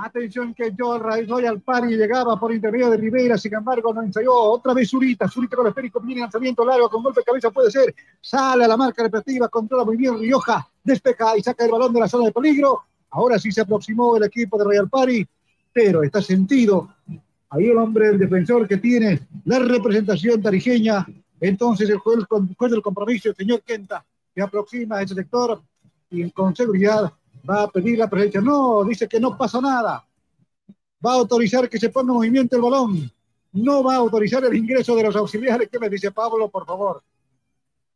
Atención 0.00 0.54
que 0.54 0.72
Joel 0.78 1.28
Royal 1.28 1.60
Party 1.60 1.96
llegaba 1.96 2.38
por 2.38 2.54
intermedio 2.54 2.88
de 2.88 2.96
Rivera, 2.96 3.36
sin 3.36 3.52
embargo 3.54 3.92
no 3.92 4.02
ensayó. 4.02 4.32
Otra 4.32 4.72
vez 4.72 4.88
Zurita, 4.88 5.26
Zurita 5.28 5.56
con 5.56 5.66
el 5.66 5.70
esférico, 5.70 6.00
viene 6.00 6.20
lanzamiento 6.20 6.64
largo, 6.64 6.88
con 6.88 7.02
golpe 7.02 7.20
de 7.20 7.24
cabeza 7.24 7.50
puede 7.50 7.68
ser. 7.70 7.92
Sale 8.20 8.64
a 8.64 8.68
la 8.68 8.76
marca 8.76 9.02
repetitiva, 9.02 9.48
controla 9.48 9.84
muy 9.84 9.96
bien 9.96 10.16
Rioja, 10.16 10.68
despeja 10.84 11.36
y 11.36 11.42
saca 11.42 11.64
el 11.64 11.72
balón 11.72 11.92
de 11.92 12.00
la 12.00 12.08
zona 12.08 12.26
de 12.26 12.32
peligro. 12.32 12.84
Ahora 13.10 13.40
sí 13.40 13.50
se 13.50 13.62
aproximó 13.62 14.16
el 14.16 14.22
equipo 14.22 14.56
de 14.56 14.64
Royal 14.64 14.88
Party, 14.88 15.26
pero 15.72 16.04
está 16.04 16.22
sentido. 16.22 16.94
Ahí 17.50 17.66
el 17.66 17.78
hombre, 17.78 18.08
el 18.08 18.18
defensor 18.18 18.68
que 18.68 18.76
tiene 18.76 19.20
la 19.44 19.58
representación 19.58 20.42
tarijeña. 20.42 21.06
Entonces 21.40 21.88
el 21.88 21.98
juez, 21.98 22.18
el 22.18 22.54
juez 22.56 22.72
del 22.72 22.82
compromiso, 22.82 23.30
el 23.30 23.36
señor 23.36 23.62
Quenta, 23.62 24.04
que 24.34 24.42
aproxima 24.42 24.98
a 24.98 25.02
ese 25.02 25.14
sector 25.14 25.62
y 26.10 26.30
con 26.30 26.54
seguridad 26.54 27.12
Va 27.48 27.62
a 27.62 27.68
pedir 27.68 27.98
la 27.98 28.08
presencia. 28.08 28.40
No, 28.40 28.84
dice 28.84 29.08
que 29.08 29.20
no 29.20 29.36
pasa 29.36 29.60
nada. 29.60 30.04
Va 31.04 31.12
a 31.12 31.16
autorizar 31.16 31.68
que 31.68 31.78
se 31.78 31.88
ponga 31.88 32.12
en 32.12 32.16
movimiento 32.16 32.56
el 32.56 32.62
balón. 32.62 33.10
No 33.52 33.82
va 33.82 33.94
a 33.94 33.98
autorizar 33.98 34.44
el 34.44 34.54
ingreso 34.54 34.94
de 34.96 35.04
los 35.04 35.16
auxiliares. 35.16 35.68
¿Qué 35.70 35.78
me 35.78 35.88
dice 35.88 36.10
Pablo, 36.10 36.50
por 36.50 36.66
favor? 36.66 37.02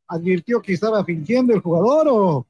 ¿Advirtió 0.08 0.60
que 0.60 0.74
estaba 0.74 1.04
fingiendo 1.04 1.52
el 1.54 1.60
jugador 1.60 2.06
o 2.10 2.46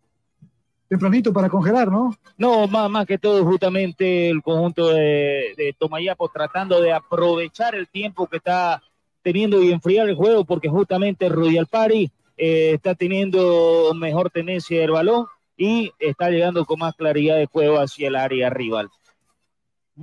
tempranito 0.93 1.33
para 1.33 1.49
congelar, 1.49 1.91
no? 1.91 2.15
No, 2.37 2.67
más, 2.67 2.91
más 2.91 3.07
que 3.07 3.17
todo 3.17 3.43
justamente 3.47 4.29
el 4.29 4.43
conjunto 4.43 4.89
de, 4.89 5.55
de 5.57 5.75
Tomayapo 5.79 6.29
tratando 6.29 6.83
de 6.83 6.93
aprovechar 6.93 7.75
el 7.75 7.89
tiempo 7.89 8.27
que 8.27 8.37
está 8.37 8.83
teniendo 9.23 9.63
y 9.63 9.73
enfriar 9.73 10.11
el 10.11 10.17
juego 10.17 10.45
porque 10.45 10.69
justamente 10.69 11.31
Royal 11.31 11.67
Party 11.67 12.11
eh, 12.37 12.73
está 12.75 12.95
teniendo 12.95 13.95
mejor 13.95 14.29
tenencia 14.29 14.83
del 14.83 14.91
balón 14.91 15.29
y 15.57 15.93
está 15.99 16.29
llegando 16.29 16.67
con 16.67 16.81
más 16.81 16.95
claridad 16.95 17.37
de 17.37 17.47
juego 17.47 17.79
hacia 17.79 18.09
el 18.09 18.17
área 18.17 18.51
rival. 18.51 18.91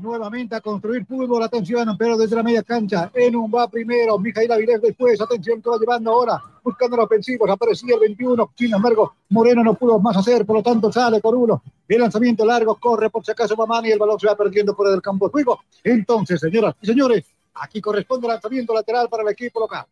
Nuevamente 0.01 0.55
a 0.55 0.61
construir 0.61 1.05
fútbol, 1.05 1.43
atención, 1.43 1.97
pero 1.97 2.17
desde 2.17 2.35
la 2.35 2.43
media 2.43 2.63
cancha, 2.63 3.11
en 3.13 3.35
un 3.35 3.51
va 3.51 3.67
primero, 3.67 4.17
Mijail 4.17 4.51
Avilés 4.51 4.81
después, 4.81 5.19
atención 5.19 5.61
que 5.61 5.69
va 5.69 5.77
llevando 5.77 6.11
ahora, 6.11 6.41
buscando 6.63 6.95
los 6.95 7.05
ofensivos, 7.05 7.49
aparecía 7.49 7.95
el 7.95 7.99
21, 8.01 8.51
sin 8.55 8.73
embargo, 8.73 9.15
Moreno 9.29 9.63
no 9.63 9.73
pudo 9.73 9.99
más 9.99 10.15
hacer, 10.15 10.45
por 10.45 10.57
lo 10.57 10.63
tanto 10.63 10.91
sale 10.91 11.19
por 11.19 11.35
uno, 11.35 11.61
el 11.87 11.99
lanzamiento 11.99 12.45
largo, 12.45 12.75
corre 12.75 13.09
por 13.09 13.25
si 13.25 13.31
acaso 13.31 13.55
Mamani 13.57 13.89
y 13.89 13.91
el 13.91 13.99
balón 13.99 14.19
se 14.19 14.27
va 14.27 14.35
perdiendo 14.35 14.73
fuera 14.73 14.91
del 14.91 15.01
campo 15.01 15.27
de 15.27 15.31
juego. 15.31 15.59
Entonces, 15.83 16.39
señoras 16.39 16.75
y 16.81 16.87
señores, 16.87 17.25
aquí 17.55 17.81
corresponde 17.81 18.27
el 18.27 18.33
lanzamiento 18.33 18.73
lateral 18.73 19.09
para 19.09 19.23
el 19.23 19.29
equipo 19.29 19.59
local. 19.59 19.85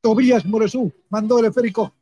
Tobías 0.00 0.46
Moresú 0.46 0.90
mandó 1.10 1.38
el 1.38 1.46
esférico 1.46 1.92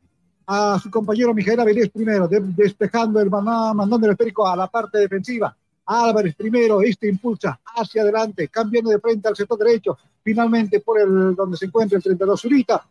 a 0.47 0.79
su 0.81 0.89
compañero 0.89 1.33
Mijael 1.33 1.59
Avilés 1.59 1.89
primero, 1.89 2.27
de, 2.27 2.39
despejando 2.39 3.19
el 3.19 3.29
mandando 3.29 4.07
el 4.07 4.13
esférico 4.13 4.47
a 4.47 4.55
la 4.55 4.67
parte 4.67 4.97
defensiva. 4.97 5.55
Álvarez 5.91 6.35
primero, 6.35 6.83
este 6.83 7.09
impulsa 7.09 7.59
hacia 7.75 8.03
adelante, 8.03 8.47
cambiando 8.47 8.91
de 8.91 8.99
frente 8.99 9.27
al 9.27 9.35
sector 9.35 9.57
derecho, 9.57 9.97
finalmente 10.23 10.81
por 10.81 11.01
el 11.01 11.35
donde 11.35 11.57
se 11.57 11.65
encuentra 11.65 11.97
el 11.97 12.03
32 12.03 12.41
Zurita. 12.41 12.87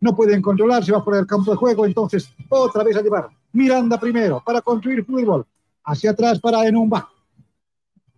No 0.00 0.14
pueden 0.14 0.40
controlar, 0.40 0.84
se 0.84 0.92
va 0.92 1.04
por 1.04 1.16
el 1.16 1.26
campo 1.26 1.50
de 1.50 1.56
juego, 1.56 1.84
entonces 1.84 2.30
otra 2.48 2.84
vez 2.84 2.96
a 2.96 3.02
llevar. 3.02 3.28
Miranda 3.52 3.98
primero 3.98 4.40
para 4.46 4.62
construir 4.62 5.04
fútbol. 5.04 5.44
Hacia 5.84 6.12
atrás 6.12 6.38
para 6.38 6.64
Enumba. 6.64 7.08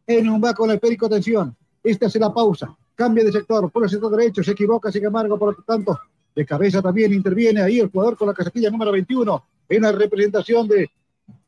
Enumba 0.07 0.53
con 0.53 0.68
el 0.68 0.77
esférico, 0.77 1.07
atención. 1.07 1.57
Este 1.83 2.05
hace 2.05 2.18
la 2.18 2.35
pausa, 2.35 2.77
cambia 2.95 3.25
de 3.25 3.33
sector 3.33 3.71
por 3.71 3.85
el 3.85 3.89
sector 3.89 4.14
derecho, 4.14 4.45
se 4.45 4.53
equivoca, 4.53 4.93
sin 4.93 5.07
embargo, 5.07 5.39
por 5.39 5.57
lo 5.57 5.64
tanto, 5.64 5.99
de 6.35 6.45
cabeza 6.45 6.83
también 6.83 7.14
interviene 7.14 7.62
ahí 7.62 7.81
el 7.81 7.89
jugador 7.89 8.18
con 8.18 8.29
la 8.29 8.35
casaquilla 8.35 8.71
número 8.71 8.93
21 8.93 9.45
en 9.71 9.83
la 9.83 9.93
representación 9.93 10.68
de 10.68 10.91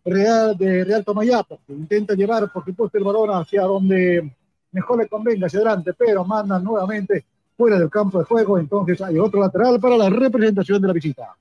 Real, 0.05 0.57
de 0.57 0.84
Real 0.84 1.05
Tomayapo, 1.05 1.61
que 1.66 1.72
intenta 1.72 2.14
llevar, 2.14 2.50
por 2.50 2.64
supuesto, 2.64 2.98
el 2.98 3.05
balón 3.05 3.30
hacia 3.30 3.62
donde 3.62 4.32
mejor 4.72 4.98
le 4.98 5.09
convenga, 5.09 5.46
hacia 5.46 5.61
adelante, 5.61 5.92
pero 5.94 6.24
manda 6.24 6.59
nuevamente 6.59 7.24
fuera 7.57 7.78
del 7.78 7.90
campo 7.90 8.18
de 8.18 8.24
juego, 8.24 8.59
entonces 8.59 9.00
hay 9.00 9.18
otro 9.18 9.40
lateral 9.40 9.78
para 9.78 9.96
la 9.96 10.11
representación 10.11 10.80
de 10.80 10.88
la 10.88 10.94
visita. 10.94 11.36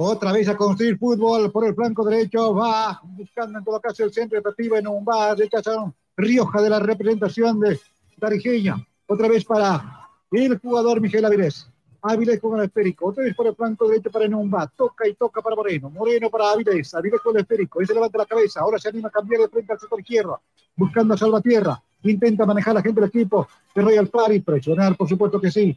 Otra 0.00 0.30
vez 0.30 0.48
a 0.48 0.56
construir 0.56 0.96
fútbol 0.96 1.50
por 1.50 1.66
el 1.66 1.74
flanco 1.74 2.04
derecho. 2.04 2.54
Va 2.54 3.00
buscando 3.02 3.58
en 3.58 3.64
todo 3.64 3.80
caso 3.80 4.04
el 4.04 4.12
centro 4.12 4.38
efectivo 4.38 4.76
en 4.76 4.86
un 4.86 5.04
bar 5.04 5.36
de 5.36 5.48
Cazón. 5.48 5.92
Rioja 6.16 6.62
de 6.62 6.70
la 6.70 6.78
representación 6.78 7.58
de 7.58 7.80
Tarijeña. 8.16 8.76
Otra 9.08 9.26
vez 9.26 9.44
para 9.44 10.08
el 10.30 10.56
jugador 10.60 11.00
Miguel 11.00 11.24
Avilés. 11.24 11.68
Avilés 12.00 12.38
con 12.38 12.56
el 12.60 12.66
esférico. 12.66 13.08
Otra 13.08 13.24
vez 13.24 13.34
por 13.34 13.48
el 13.48 13.56
flanco 13.56 13.88
derecho 13.88 14.08
para 14.12 14.26
Enumba. 14.26 14.68
Toca 14.68 15.08
y 15.08 15.14
toca 15.14 15.42
para 15.42 15.56
Moreno. 15.56 15.90
Moreno 15.90 16.30
para 16.30 16.52
Avilés. 16.52 16.94
Avilés 16.94 17.20
con 17.20 17.34
el 17.34 17.42
esférico. 17.42 17.80
Ese 17.80 17.92
levanta 17.92 18.18
la 18.18 18.26
cabeza. 18.26 18.60
Ahora 18.60 18.78
se 18.78 18.90
anima 18.90 19.08
a 19.08 19.10
cambiar 19.10 19.40
de 19.40 19.48
frente 19.48 19.72
al 19.72 19.80
sector 19.80 19.98
izquierdo. 19.98 20.40
Buscando 20.76 21.14
a 21.14 21.16
Salvatierra. 21.16 21.82
Intenta 22.04 22.46
manejar 22.46 22.72
la 22.72 22.82
gente 22.82 23.00
del 23.00 23.08
equipo 23.08 23.48
de 23.74 23.82
Royal 23.82 24.06
Party. 24.06 24.38
Presionar, 24.42 24.96
por 24.96 25.08
supuesto 25.08 25.40
que 25.40 25.50
sí. 25.50 25.76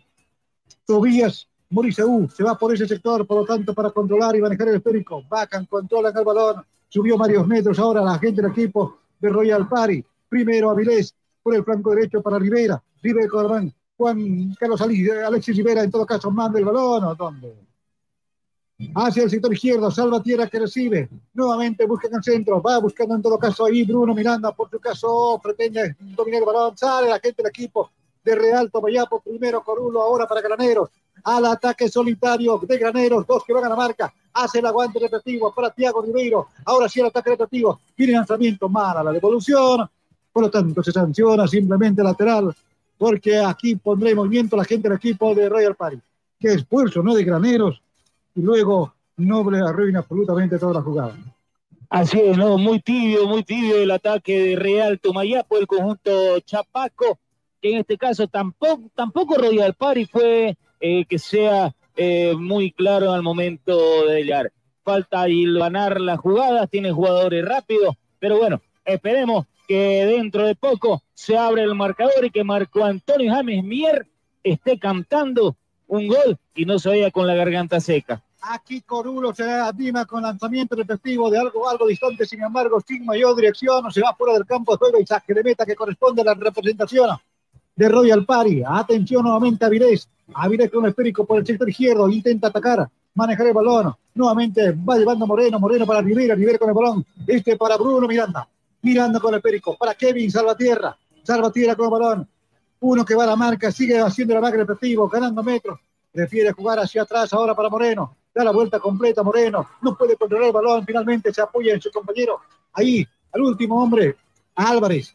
Tobías 0.85 1.47
Moriseú 1.71 2.29
se 2.29 2.43
va 2.43 2.57
por 2.57 2.73
ese 2.73 2.85
sector, 2.85 3.25
por 3.25 3.39
lo 3.39 3.45
tanto, 3.45 3.73
para 3.73 3.89
controlar 3.91 4.35
y 4.35 4.41
manejar 4.41 4.67
el 4.67 4.75
esférico. 4.75 5.23
Bacan, 5.29 5.65
controlan 5.65 6.15
el 6.15 6.25
balón. 6.25 6.63
Subió 6.89 7.17
varios 7.17 7.47
metros 7.47 7.79
ahora 7.79 8.01
la 8.01 8.19
gente 8.19 8.41
del 8.41 8.51
equipo 8.51 8.97
de 9.19 9.29
Royal 9.29 9.67
Party. 9.67 10.03
Primero 10.27 10.69
Avilés 10.69 11.15
por 11.41 11.55
el 11.55 11.63
flanco 11.63 11.91
derecho 11.91 12.21
para 12.21 12.37
Rivera. 12.37 12.83
Rivera 13.01 13.27
con 13.29 13.73
Juan 13.95 14.53
Carlos 14.59 14.81
Alexis 14.81 15.55
Rivera, 15.55 15.83
en 15.83 15.91
todo 15.91 16.05
caso, 16.05 16.29
manda 16.29 16.59
el 16.59 16.65
balón. 16.65 17.05
¿o 17.05 17.15
¿Dónde? 17.15 17.55
Hacia 18.95 19.23
el 19.23 19.29
sector 19.29 19.53
izquierdo, 19.53 19.89
Salvatierra 19.91 20.47
que 20.47 20.59
recibe. 20.59 21.07
Nuevamente 21.33 21.85
busca 21.85 22.07
en 22.07 22.15
el 22.15 22.23
centro. 22.23 22.61
Va 22.61 22.79
buscando 22.79 23.15
en 23.15 23.21
todo 23.21 23.39
caso 23.39 23.65
ahí 23.65 23.85
Bruno 23.85 24.13
Miranda. 24.13 24.53
Por 24.53 24.69
su 24.69 24.79
caso, 24.79 25.39
pretende 25.41 25.95
dominar 25.99 26.41
el 26.41 26.45
balón. 26.45 26.77
Sale 26.77 27.07
la 27.07 27.19
gente 27.19 27.41
del 27.41 27.49
equipo 27.49 27.91
de 28.25 28.35
Real 28.35 28.69
Tomayapo. 28.69 29.21
Primero 29.21 29.63
Corulo, 29.63 30.01
ahora 30.01 30.27
para 30.27 30.41
Graneros. 30.41 30.89
Al 31.23 31.45
ataque 31.45 31.89
solitario 31.89 32.57
de 32.57 32.77
Graneros, 32.77 33.25
dos 33.27 33.43
que 33.45 33.53
van 33.53 33.65
a 33.65 33.69
la 33.69 33.75
marca, 33.75 34.13
hace 34.33 34.59
el 34.59 34.65
aguante 34.65 34.99
repetitivo 34.99 35.53
para 35.53 35.71
Tiago 35.71 36.01
Ribeiro, 36.01 36.47
ahora 36.65 36.87
sí 36.87 36.99
el 36.99 37.07
ataque 37.07 37.31
repetitivo, 37.31 37.79
viene 37.97 38.13
lanzamiento, 38.13 38.69
mala 38.69 39.03
la 39.03 39.11
devolución, 39.11 39.89
por 40.31 40.43
lo 40.43 40.49
tanto 40.49 40.81
se 40.83 40.91
sanciona 40.91 41.47
simplemente 41.47 42.03
lateral, 42.03 42.53
porque 42.97 43.37
aquí 43.37 43.75
pondré 43.75 44.11
en 44.11 44.17
movimiento 44.17 44.55
la 44.55 44.65
gente 44.65 44.87
del 44.87 44.97
equipo 44.97 45.33
de 45.35 45.49
Royal 45.49 45.75
Party, 45.75 45.99
que 46.39 46.53
esfuerzo, 46.53 47.01
¿no? 47.03 47.13
De 47.13 47.23
Graneros, 47.23 47.81
y 48.35 48.41
luego 48.41 48.93
Noble 49.17 49.59
arruina 49.59 49.99
absolutamente 49.99 50.57
toda 50.57 50.73
la 50.75 50.81
jugada. 50.81 51.15
Así 51.89 52.19
es, 52.19 52.37
¿no? 52.37 52.57
Muy 52.57 52.79
tibio, 52.79 53.27
muy 53.27 53.43
tibio 53.43 53.75
el 53.75 53.91
ataque 53.91 54.39
de 54.39 54.55
Real 54.55 54.99
Tomayapo, 54.99 55.57
el 55.57 55.67
conjunto 55.67 56.39
Chapaco, 56.39 57.19
que 57.61 57.73
en 57.73 57.79
este 57.79 57.97
caso 57.97 58.27
tampoco, 58.27 58.89
tampoco 58.95 59.35
Royal 59.35 59.73
Party 59.73 60.05
fue 60.05 60.57
eh, 60.81 61.05
que 61.05 61.19
sea 61.19 61.73
eh, 61.95 62.33
muy 62.35 62.71
claro 62.71 63.13
al 63.13 63.21
momento 63.21 64.05
de 64.07 64.23
llegar. 64.23 64.51
Falta 64.83 65.25
ganar 65.27 66.01
las 66.01 66.19
jugadas, 66.19 66.69
tiene 66.69 66.91
jugadores 66.91 67.45
rápidos, 67.45 67.95
pero 68.19 68.39
bueno, 68.39 68.61
esperemos 68.83 69.45
que 69.67 70.05
dentro 70.05 70.45
de 70.45 70.55
poco 70.55 71.03
se 71.13 71.37
abre 71.37 71.63
el 71.63 71.75
marcador 71.75 72.25
y 72.25 72.31
que 72.31 72.43
Marco 72.43 72.83
Antonio 72.83 73.31
James 73.31 73.63
Mier 73.63 74.07
esté 74.43 74.79
cantando 74.79 75.55
un 75.87 76.07
gol 76.07 76.39
y 76.55 76.65
no 76.65 76.79
se 76.79 76.89
vaya 76.89 77.11
con 77.11 77.27
la 77.27 77.35
garganta 77.35 77.79
seca. 77.79 78.23
Aquí 78.41 78.81
Corulo 78.81 79.35
se 79.35 79.43
anima 79.43 80.05
con 80.05 80.23
lanzamiento 80.23 80.75
repetitivo 80.75 81.29
de 81.29 81.37
algo, 81.37 81.69
algo 81.69 81.85
distante, 81.85 82.25
sin 82.25 82.41
embargo, 82.41 82.81
sin 82.85 83.05
mayor 83.05 83.35
dirección, 83.35 83.91
se 83.91 84.01
va 84.01 84.15
fuera 84.15 84.33
del 84.33 84.47
campo 84.47 84.71
de 84.71 84.77
juego 84.79 84.99
y 84.99 85.05
saque 85.05 85.35
de 85.35 85.43
meta 85.43 85.63
que 85.63 85.75
corresponde 85.75 86.23
a 86.23 86.25
la 86.25 86.33
representación 86.33 87.11
de 87.81 87.89
Royal 87.89 88.23
Party. 88.25 88.61
Atención 88.63 89.23
nuevamente 89.23 89.65
a 89.65 89.67
Avilés. 89.67 90.07
Avilés 90.35 90.69
con 90.69 90.85
el 90.85 90.91
esférico 90.91 91.25
por 91.25 91.39
el 91.39 91.47
sector 91.47 91.67
izquierdo, 91.67 92.07
intenta 92.09 92.49
atacar, 92.49 92.87
manejar 93.15 93.47
el 93.47 93.53
balón. 93.53 93.91
Nuevamente 94.13 94.71
va 94.71 94.99
llevando 94.99 95.25
Moreno, 95.25 95.59
Moreno 95.59 95.87
para 95.87 95.99
Rivera, 96.01 96.35
Rivera 96.35 96.59
con 96.59 96.69
el 96.69 96.75
balón. 96.75 97.03
Este 97.25 97.57
para 97.57 97.77
Bruno 97.77 98.07
Miranda. 98.07 98.47
Miranda 98.83 99.19
con 99.19 99.33
el 99.33 99.39
esférico. 99.39 99.75
Para 99.77 99.95
Kevin 99.95 100.29
Salvatierra. 100.29 100.95
Salvatierra 101.23 101.75
con 101.75 101.85
el 101.85 101.91
balón. 101.91 102.27
Uno 102.81 103.03
que 103.03 103.15
va 103.15 103.23
a 103.23 103.27
la 103.27 103.35
marca, 103.35 103.71
sigue 103.71 103.99
haciendo 103.99 104.35
la 104.35 104.41
marca 104.41 104.57
repetitivo, 104.57 105.09
ganando 105.09 105.41
metros. 105.41 105.79
Prefiere 106.11 106.51
jugar 106.51 106.77
hacia 106.77 107.01
atrás 107.01 107.33
ahora 107.33 107.55
para 107.55 107.69
Moreno 107.69 108.15
da 108.33 108.45
la 108.45 108.51
vuelta 108.51 108.79
completa 108.79 109.23
Moreno, 109.23 109.67
no 109.81 109.97
puede 109.97 110.15
controlar 110.15 110.47
el 110.47 110.53
balón, 110.53 110.85
finalmente 110.85 111.33
se 111.33 111.41
apoya 111.41 111.73
en 111.73 111.81
su 111.81 111.91
compañero, 111.91 112.39
ahí, 112.71 113.05
al 113.33 113.41
último 113.41 113.83
hombre, 113.83 114.15
Álvarez, 114.55 115.13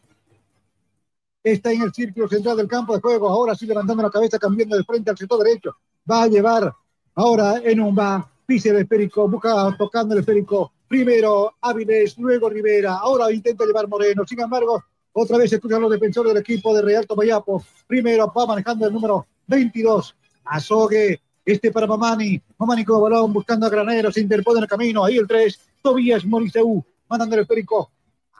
está 1.51 1.71
en 1.71 1.81
el 1.81 1.93
círculo 1.93 2.27
central 2.27 2.57
del 2.57 2.67
campo 2.67 2.93
de 2.93 3.01
juego, 3.01 3.29
ahora 3.29 3.55
sí 3.55 3.65
levantando 3.65 4.03
la 4.03 4.09
cabeza, 4.09 4.39
cambiando 4.39 4.75
de 4.75 4.83
frente 4.83 5.09
al 5.09 5.17
sector 5.17 5.43
derecho, 5.43 5.75
va 6.09 6.23
a 6.23 6.27
llevar 6.27 6.73
ahora 7.15 7.61
en 7.63 7.79
un 7.79 7.97
va, 7.97 8.29
pise 8.45 8.69
el 8.69 8.77
esférico, 8.77 9.27
busca 9.27 9.75
tocando 9.77 10.13
el 10.13 10.21
esférico, 10.21 10.71
primero 10.87 11.55
Áviles, 11.61 12.17
luego 12.17 12.49
Rivera, 12.49 12.95
ahora 12.95 13.31
intenta 13.31 13.65
llevar 13.65 13.87
Moreno, 13.87 14.23
sin 14.25 14.39
embargo, 14.39 14.83
otra 15.13 15.37
vez 15.37 15.51
escuchan 15.51 15.81
los 15.81 15.91
defensores 15.91 16.33
del 16.33 16.41
equipo 16.41 16.75
de 16.75 16.81
Real 16.81 17.07
Tomayapo, 17.07 17.63
primero 17.87 18.31
va 18.35 18.45
manejando 18.45 18.85
el 18.87 18.93
número 18.93 19.25
22, 19.47 20.15
Azogue, 20.45 21.21
este 21.47 21.71
para 21.71 21.87
Mamani. 21.87 22.41
Mamani 22.57 22.83
con 22.83 23.01
balón 23.01 23.31
buscando 23.31 23.65
a 23.65 23.69
Granero. 23.69 24.11
Se 24.11 24.19
interpone 24.19 24.59
en 24.59 24.63
el 24.63 24.69
camino. 24.69 25.05
Ahí 25.05 25.17
el 25.17 25.27
3. 25.27 25.59
Tobías 25.81 26.25
Moriseu. 26.25 26.83
Mandando 27.09 27.35
el 27.35 27.43
esférico 27.43 27.89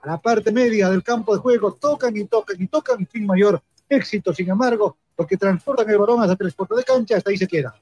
a 0.02 0.08
la 0.08 0.18
parte 0.20 0.52
media 0.52 0.90
del 0.90 1.04
campo 1.04 1.36
de 1.36 1.42
juego. 1.42 1.74
Tocan 1.74 2.16
y 2.16 2.26
tocan 2.26 2.62
y 2.62 2.68
tocan 2.68 3.08
sin 3.12 3.26
mayor 3.26 3.62
éxito, 3.90 4.34
sin 4.34 4.50
embargo, 4.50 4.98
porque 5.16 5.38
transportan 5.38 5.90
el 5.90 5.98
balón 5.98 6.22
hasta 6.22 6.36
tres 6.36 6.54
puertas 6.54 6.78
de 6.78 6.84
cancha. 6.84 7.18
Hasta 7.18 7.30
ahí 7.30 7.38
se 7.38 7.48
queda. 7.48 7.74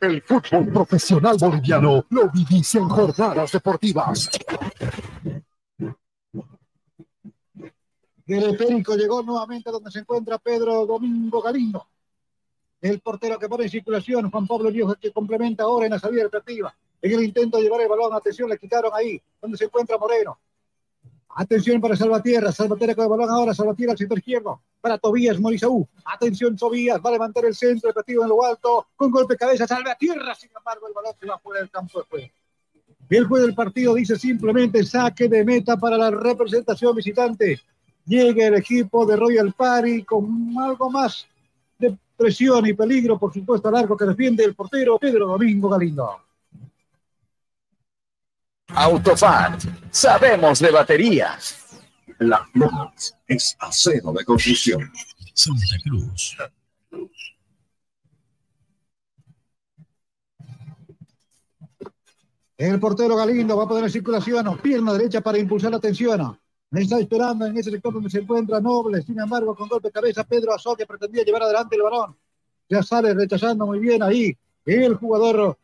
El 0.00 0.22
fútbol 0.22 0.72
profesional 0.72 1.36
boliviano 1.38 2.06
lo 2.08 2.30
vivís 2.30 2.74
en 2.74 2.88
jornadas 2.88 3.52
deportivas. 3.52 4.30
El 8.32 8.44
esférico 8.44 8.96
llegó 8.96 9.22
nuevamente 9.22 9.70
donde 9.70 9.90
se 9.90 9.98
encuentra 9.98 10.38
Pedro 10.38 10.86
Domingo 10.86 11.42
Galindo. 11.42 11.86
El 12.80 13.00
portero 13.00 13.38
que 13.38 13.48
pone 13.48 13.64
en 13.64 13.70
circulación, 13.70 14.30
Juan 14.30 14.46
Pablo 14.46 14.70
Dios, 14.70 14.96
que 15.00 15.12
complementa 15.12 15.64
ahora 15.64 15.86
en 15.86 15.92
la 15.92 15.98
salida 15.98 16.22
deportiva. 16.22 16.74
En 17.00 17.12
el 17.12 17.24
intento 17.24 17.58
de 17.58 17.64
llevar 17.64 17.82
el 17.82 17.88
balón, 17.88 18.14
atención, 18.14 18.48
le 18.48 18.58
quitaron 18.58 18.90
ahí, 18.94 19.20
donde 19.40 19.58
se 19.58 19.64
encuentra 19.64 19.98
Moreno. 19.98 20.38
Atención 21.34 21.80
para 21.80 21.96
Salvatierra. 21.96 22.52
Salvatierra 22.52 22.94
con 22.94 23.04
el 23.04 23.10
balón 23.10 23.30
ahora. 23.30 23.54
Salvatierra 23.54 23.92
al 23.92 23.98
sector 23.98 24.18
izquierdo. 24.18 24.62
Para 24.80 24.98
Tobías 24.98 25.40
Morisaú. 25.40 25.86
Atención, 26.04 26.56
Tobías. 26.56 27.00
Va 27.04 27.08
a 27.08 27.12
levantar 27.12 27.44
el 27.46 27.54
centro. 27.54 27.90
Repetido 27.90 28.22
en 28.22 28.28
lo 28.28 28.44
alto. 28.44 28.88
Con 28.96 29.10
golpe 29.10 29.34
de 29.34 29.38
cabeza. 29.38 29.66
Salvatierra. 29.66 30.34
Sin 30.34 30.50
embargo, 30.56 30.86
el 30.88 30.92
balón 30.92 31.14
se 31.18 31.26
va 31.26 31.38
fuera 31.38 31.60
del 31.60 31.70
campo 31.70 32.00
de 32.00 32.06
juego. 32.06 32.32
El 33.08 33.26
juez 33.26 33.42
del 33.42 33.54
partido 33.54 33.94
dice 33.94 34.16
simplemente 34.16 34.84
saque 34.84 35.28
de 35.28 35.44
meta 35.44 35.76
para 35.76 35.98
la 35.98 36.10
representación 36.10 36.94
visitante. 36.96 37.60
Llega 38.06 38.46
el 38.48 38.54
equipo 38.54 39.06
de 39.06 39.16
Royal 39.16 39.52
Party 39.52 40.02
con 40.04 40.54
algo 40.58 40.90
más 40.90 41.26
de 41.78 41.96
presión 42.16 42.66
y 42.66 42.72
peligro, 42.72 43.18
por 43.18 43.32
supuesto, 43.32 43.68
al 43.68 43.76
arco 43.76 43.96
que 43.96 44.04
defiende 44.04 44.44
el 44.44 44.54
portero 44.54 44.98
Pedro 44.98 45.26
Domingo 45.28 45.68
Galindo. 45.68 46.20
Autofat, 48.68 49.62
sabemos 49.90 50.58
de 50.58 50.70
baterías. 50.70 51.58
La 52.18 52.48
Lomas 52.54 53.16
es 53.26 53.56
acero 53.60 54.12
de 54.12 54.24
construcción. 54.24 54.90
Santa 55.34 55.76
Cruz. 55.82 56.36
El 62.56 62.78
portero 62.78 63.16
Galindo 63.16 63.56
va 63.56 63.64
a 63.64 63.68
poner 63.68 63.84
en 63.84 63.90
circulación, 63.90 64.58
pierna 64.58 64.92
derecha 64.92 65.20
para 65.20 65.38
impulsar 65.38 65.72
la 65.72 65.80
tensión. 65.80 66.38
Está 66.72 66.98
esperando 66.98 67.44
en 67.46 67.56
ese 67.58 67.70
sector 67.70 67.92
donde 67.92 68.08
se 68.08 68.20
encuentra 68.20 68.60
Noble. 68.60 69.02
Sin 69.02 69.20
embargo, 69.20 69.54
con 69.54 69.68
golpe 69.68 69.88
de 69.88 69.92
cabeza, 69.92 70.24
Pedro 70.24 70.54
Azó, 70.54 70.74
que 70.74 70.86
pretendía 70.86 71.22
llevar 71.22 71.42
adelante 71.42 71.76
el 71.76 71.82
balón. 71.82 72.16
Ya 72.68 72.82
sale 72.82 73.12
rechazando 73.12 73.66
muy 73.66 73.78
bien 73.78 74.02
ahí 74.02 74.34
el 74.64 74.94
jugador 74.94 75.58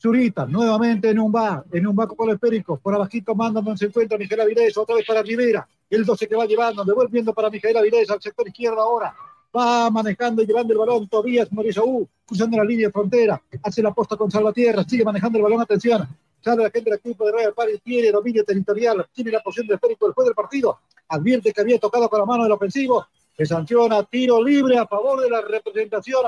Zurita, 0.00 0.44
nuevamente 0.46 1.08
en 1.08 1.18
un 1.18 1.32
bar, 1.32 1.64
en 1.72 1.86
un 1.86 1.96
banco 1.96 2.30
esférico, 2.30 2.76
por 2.76 2.94
abajito 2.94 3.34
manda 3.34 3.62
donde 3.62 3.78
se 3.78 3.86
encuentra 3.86 4.18
Miguel 4.18 4.40
Avilés, 4.40 4.76
otra 4.76 4.96
vez 4.96 5.06
para 5.06 5.22
Rivera, 5.22 5.66
el 5.88 6.04
12 6.04 6.28
que 6.28 6.36
va 6.36 6.44
llevando, 6.44 6.84
devolviendo 6.84 7.32
para 7.32 7.48
Miguel 7.48 7.76
Avilés 7.76 8.10
al 8.10 8.20
sector 8.20 8.46
izquierdo 8.46 8.82
ahora, 8.82 9.14
va 9.56 9.90
manejando 9.90 10.42
y 10.42 10.46
llevando 10.46 10.74
el 10.74 10.78
balón 10.78 11.08
Tobías 11.08 11.50
Morizaú, 11.50 12.06
cruzando 12.26 12.58
la 12.58 12.64
línea 12.64 12.88
de 12.88 12.92
frontera, 12.92 13.42
hace 13.62 13.82
la 13.82 13.94
posta 13.94 14.16
con 14.16 14.30
Salvatierra, 14.30 14.84
sigue 14.84 15.04
manejando 15.04 15.38
el 15.38 15.44
balón, 15.44 15.62
atención, 15.62 16.06
sale 16.44 16.62
la 16.62 16.70
gente 16.70 16.90
del 16.90 16.98
equipo 16.98 17.24
de 17.26 17.32
Real 17.32 17.54
Party, 17.54 17.78
tiene 17.78 18.12
dominio 18.12 18.44
territorial, 18.44 19.06
tiene 19.12 19.30
la 19.30 19.40
posición 19.40 19.66
del 19.66 19.76
esférico 19.76 20.06
después 20.06 20.26
del 20.26 20.34
partido, 20.34 20.78
advierte 21.08 21.52
que 21.52 21.60
había 21.60 21.78
tocado 21.78 22.08
con 22.08 22.20
la 22.20 22.26
mano 22.26 22.42
del 22.42 22.52
ofensivo, 22.52 23.06
se 23.36 23.46
sanciona 23.46 24.02
tiro 24.04 24.42
libre 24.42 24.78
a 24.78 24.86
favor 24.86 25.20
de 25.20 25.30
la 25.30 25.40
representación 25.40 26.22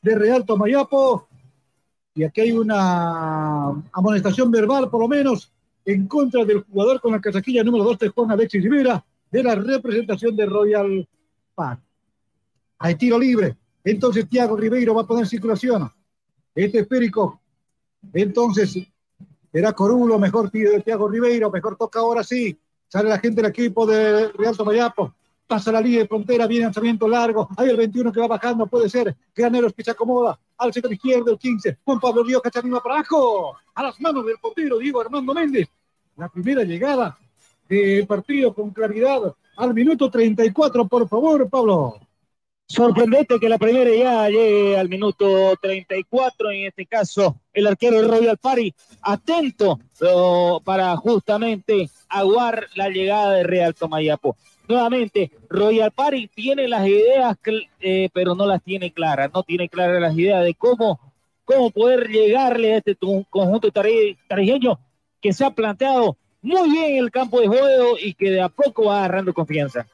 de 0.00 0.14
Real 0.14 0.44
Tomayapo, 0.46 1.28
y 2.14 2.24
aquí 2.24 2.40
hay 2.40 2.52
una 2.52 3.68
amonestación 3.92 4.50
verbal, 4.50 4.90
por 4.90 5.02
lo 5.02 5.08
menos, 5.08 5.52
en 5.84 6.08
contra 6.08 6.44
del 6.44 6.62
jugador 6.64 7.00
con 7.00 7.12
la 7.12 7.20
casaquilla 7.20 7.62
número 7.62 7.84
2 7.84 7.98
de 7.98 8.08
Juan 8.08 8.30
Alexis 8.32 8.62
Rivera, 8.62 9.04
de 9.30 9.42
la 9.42 9.54
representación 9.54 10.34
de 10.34 10.46
Royal 10.46 11.08
Park. 11.54 11.80
Hay 12.78 12.94
tiro 12.94 13.18
libre. 13.18 13.56
Entonces 13.84 14.28
Tiago 14.28 14.56
Ribeiro 14.56 14.94
va 14.94 15.02
a 15.02 15.06
poner 15.06 15.26
circulación. 15.26 15.90
Este 16.54 16.80
esférico. 16.80 17.40
Entonces, 18.12 18.78
era 19.58 19.72
Corulo, 19.72 20.18
mejor 20.18 20.50
Tiago 20.50 21.08
Ribeiro, 21.08 21.50
mejor 21.50 21.76
toca 21.76 21.98
ahora 21.98 22.22
sí. 22.22 22.56
Sale 22.86 23.08
la 23.08 23.18
gente 23.18 23.42
del 23.42 23.50
equipo 23.50 23.86
de 23.86 24.28
Real 24.28 24.56
Tomayapo. 24.56 25.14
Pasa 25.48 25.72
la 25.72 25.80
línea 25.80 26.00
de 26.00 26.06
frontera, 26.06 26.46
viene 26.46 26.66
lanzamiento 26.66 27.08
largo, 27.08 27.48
hay 27.56 27.70
el 27.70 27.76
21 27.76 28.12
que 28.12 28.20
va 28.20 28.28
bajando, 28.28 28.66
puede 28.66 28.88
ser, 28.90 29.16
Graneros 29.34 29.72
que 29.72 29.82
se 29.82 29.90
acomoda, 29.90 30.38
al 30.58 30.74
sector 30.74 30.92
izquierdo 30.92 31.30
el 31.30 31.38
15, 31.38 31.78
Juan 31.84 31.98
Pablo 31.98 32.22
Río 32.22 32.42
que 32.42 32.50
para 32.50 32.96
abajo, 32.96 33.56
a 33.74 33.82
las 33.82 33.98
manos 33.98 34.26
del 34.26 34.36
portero 34.36 34.76
Diego 34.76 35.00
Armando 35.00 35.32
Méndez, 35.32 35.66
la 36.16 36.28
primera 36.28 36.64
llegada 36.64 37.16
del 37.66 38.06
partido 38.06 38.52
con 38.52 38.70
claridad, 38.70 39.34
al 39.56 39.72
minuto 39.72 40.10
34, 40.10 40.86
por 40.86 41.08
favor, 41.08 41.48
Pablo. 41.48 41.98
Sorprendente 42.68 43.40
que 43.40 43.48
la 43.48 43.58
primera 43.58 43.90
ya 43.90 44.28
llegue 44.28 44.78
al 44.78 44.88
minuto 44.88 45.56
34, 45.60 46.50
en 46.50 46.66
este 46.66 46.86
caso 46.86 47.40
el 47.52 47.66
arquero 47.66 48.06
Royal 48.06 48.36
Party, 48.36 48.74
atento 49.02 49.80
para 50.64 50.94
justamente 50.96 51.88
aguar 52.08 52.66
la 52.74 52.88
llegada 52.88 53.32
de 53.32 53.42
Real 53.42 53.74
Tomayapo 53.74 54.36
nuevamente, 54.68 55.32
Royal 55.48 55.90
Party 55.90 56.28
tiene 56.28 56.68
las 56.68 56.86
ideas, 56.86 57.36
eh, 57.80 58.10
pero 58.12 58.34
no 58.34 58.46
las 58.46 58.62
tiene 58.62 58.92
claras, 58.92 59.30
no 59.32 59.42
tiene 59.42 59.68
claras 59.68 60.00
las 60.00 60.16
ideas 60.16 60.44
de 60.44 60.54
cómo 60.54 61.00
cómo 61.48 61.70
poder 61.70 62.08
llegarle 62.08 62.74
a 62.74 62.76
este 62.76 62.94
conjunto 63.30 63.70
tarijeño 63.72 64.78
que 65.18 65.32
se 65.32 65.46
ha 65.46 65.50
planteado 65.50 66.18
muy 66.42 66.70
bien 66.70 66.90
en 66.92 67.04
el 67.04 67.10
campo 67.10 67.40
de 67.40 67.48
juego 67.48 67.96
y 67.98 68.12
que 68.12 68.30
de 68.30 68.42
a 68.42 68.50
poco 68.50 68.84
va 68.84 68.98
agarrando 68.98 69.32
confianza. 69.32 69.86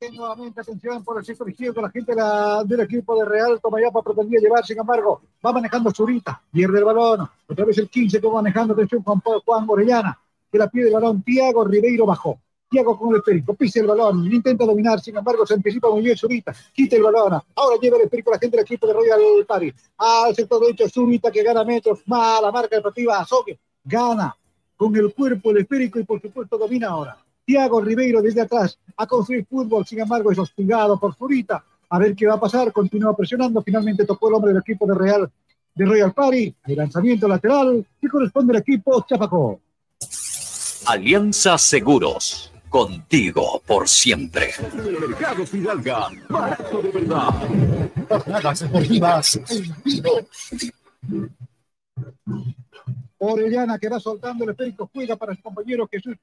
Nuevamente 0.00 0.60
atención 0.60 1.02
por 1.02 1.18
el 1.18 1.24
sector 1.24 1.50
izquierdo, 1.50 1.82
la 1.82 1.90
gente 1.90 2.14
de 2.14 2.22
del 2.66 2.80
equipo 2.82 3.18
de 3.18 3.24
Real 3.24 3.60
Tomayapa 3.60 4.00
pretendía 4.00 4.38
llevar, 4.38 4.64
sin 4.64 4.78
embargo, 4.78 5.22
va 5.44 5.52
manejando 5.52 5.90
Zurita, 5.90 6.40
pierde 6.52 6.78
el 6.78 6.84
balón, 6.84 7.28
otra 7.48 7.64
vez 7.64 7.78
el 7.78 7.88
15 7.88 8.20
que 8.20 8.26
va 8.28 8.34
manejando, 8.34 8.74
atención 8.74 9.02
Juan, 9.02 9.20
Juan 9.44 9.66
Orellana, 9.68 10.16
que 10.52 10.56
la 10.56 10.68
pierde 10.68 10.90
el 10.90 10.94
balón, 10.94 11.22
Tiago 11.24 11.64
Ribeiro 11.64 12.06
bajó, 12.06 12.38
Tiago 12.70 12.96
con 12.96 13.10
el 13.10 13.16
esférico, 13.16 13.54
pisa 13.54 13.80
el 13.80 13.88
balón, 13.88 14.24
intenta 14.32 14.64
dominar, 14.64 15.00
sin 15.00 15.16
embargo 15.16 15.44
se 15.44 15.54
anticipa 15.54 15.90
muy 15.90 16.02
bien 16.02 16.16
Zurita, 16.16 16.54
quita 16.72 16.94
el 16.94 17.02
balón, 17.02 17.42
ahora 17.56 17.76
lleva 17.82 17.96
el 17.96 18.04
esférico 18.04 18.30
la 18.30 18.38
gente 18.38 18.56
del 18.56 18.64
equipo 18.64 18.86
de 18.86 18.92
Royal 18.92 19.20
Party, 19.48 19.74
al 19.96 20.32
sector 20.32 20.60
derecho 20.60 20.88
Zurita 20.88 21.32
que 21.32 21.42
gana 21.42 21.64
metros, 21.64 22.02
mala 22.06 22.52
marca 22.52 22.76
deportiva, 22.76 23.18
Azogue, 23.18 23.58
gana 23.82 24.36
con 24.76 24.94
el 24.94 25.12
cuerpo 25.12 25.50
el 25.50 25.58
esférico 25.58 25.98
y 25.98 26.04
por 26.04 26.22
supuesto 26.22 26.56
domina 26.56 26.86
ahora. 26.86 27.18
Tiago 27.48 27.80
Ribeiro 27.80 28.20
desde 28.20 28.42
atrás 28.42 28.78
a 28.94 29.06
construir 29.06 29.46
fútbol, 29.46 29.86
sin 29.86 30.00
embargo 30.00 30.30
es 30.30 30.38
hostigado 30.38 31.00
por 31.00 31.14
Zurita. 31.14 31.64
A 31.88 31.98
ver 31.98 32.14
qué 32.14 32.26
va 32.26 32.34
a 32.34 32.40
pasar, 32.40 32.70
continúa 32.70 33.16
presionando, 33.16 33.62
finalmente 33.62 34.04
tocó 34.04 34.28
el 34.28 34.34
hombre 34.34 34.52
del 34.52 34.60
equipo 34.60 34.86
de 34.86 34.94
Real 34.94 35.32
de 35.74 35.84
Royal 35.86 36.12
Party, 36.12 36.54
el 36.66 36.76
lanzamiento 36.76 37.26
lateral 37.26 37.86
que 37.98 38.06
corresponde 38.06 38.52
al 38.52 38.60
equipo 38.60 39.02
Chapaco. 39.08 39.62
Alianza 40.88 41.56
Seguros. 41.56 42.52
Contigo 42.68 43.62
por 43.66 43.88
siempre. 43.88 44.50
Mercado 45.00 45.46
Fidalga, 45.46 46.10
barato 46.28 46.82
de 46.82 46.90
verdad. 46.90 47.30
Jornadas 48.10 48.60
deportivas 48.60 49.40
en 49.48 49.74
vivo. 49.82 50.10
Orellana 53.16 53.78
que 53.78 53.88
va 53.88 53.98
soltando 53.98 54.44
el 54.44 54.50
esférico, 54.50 54.90
juega 54.92 55.16
para 55.16 55.34
su 55.34 55.40
compañero 55.40 55.88
Jesús 55.90 56.14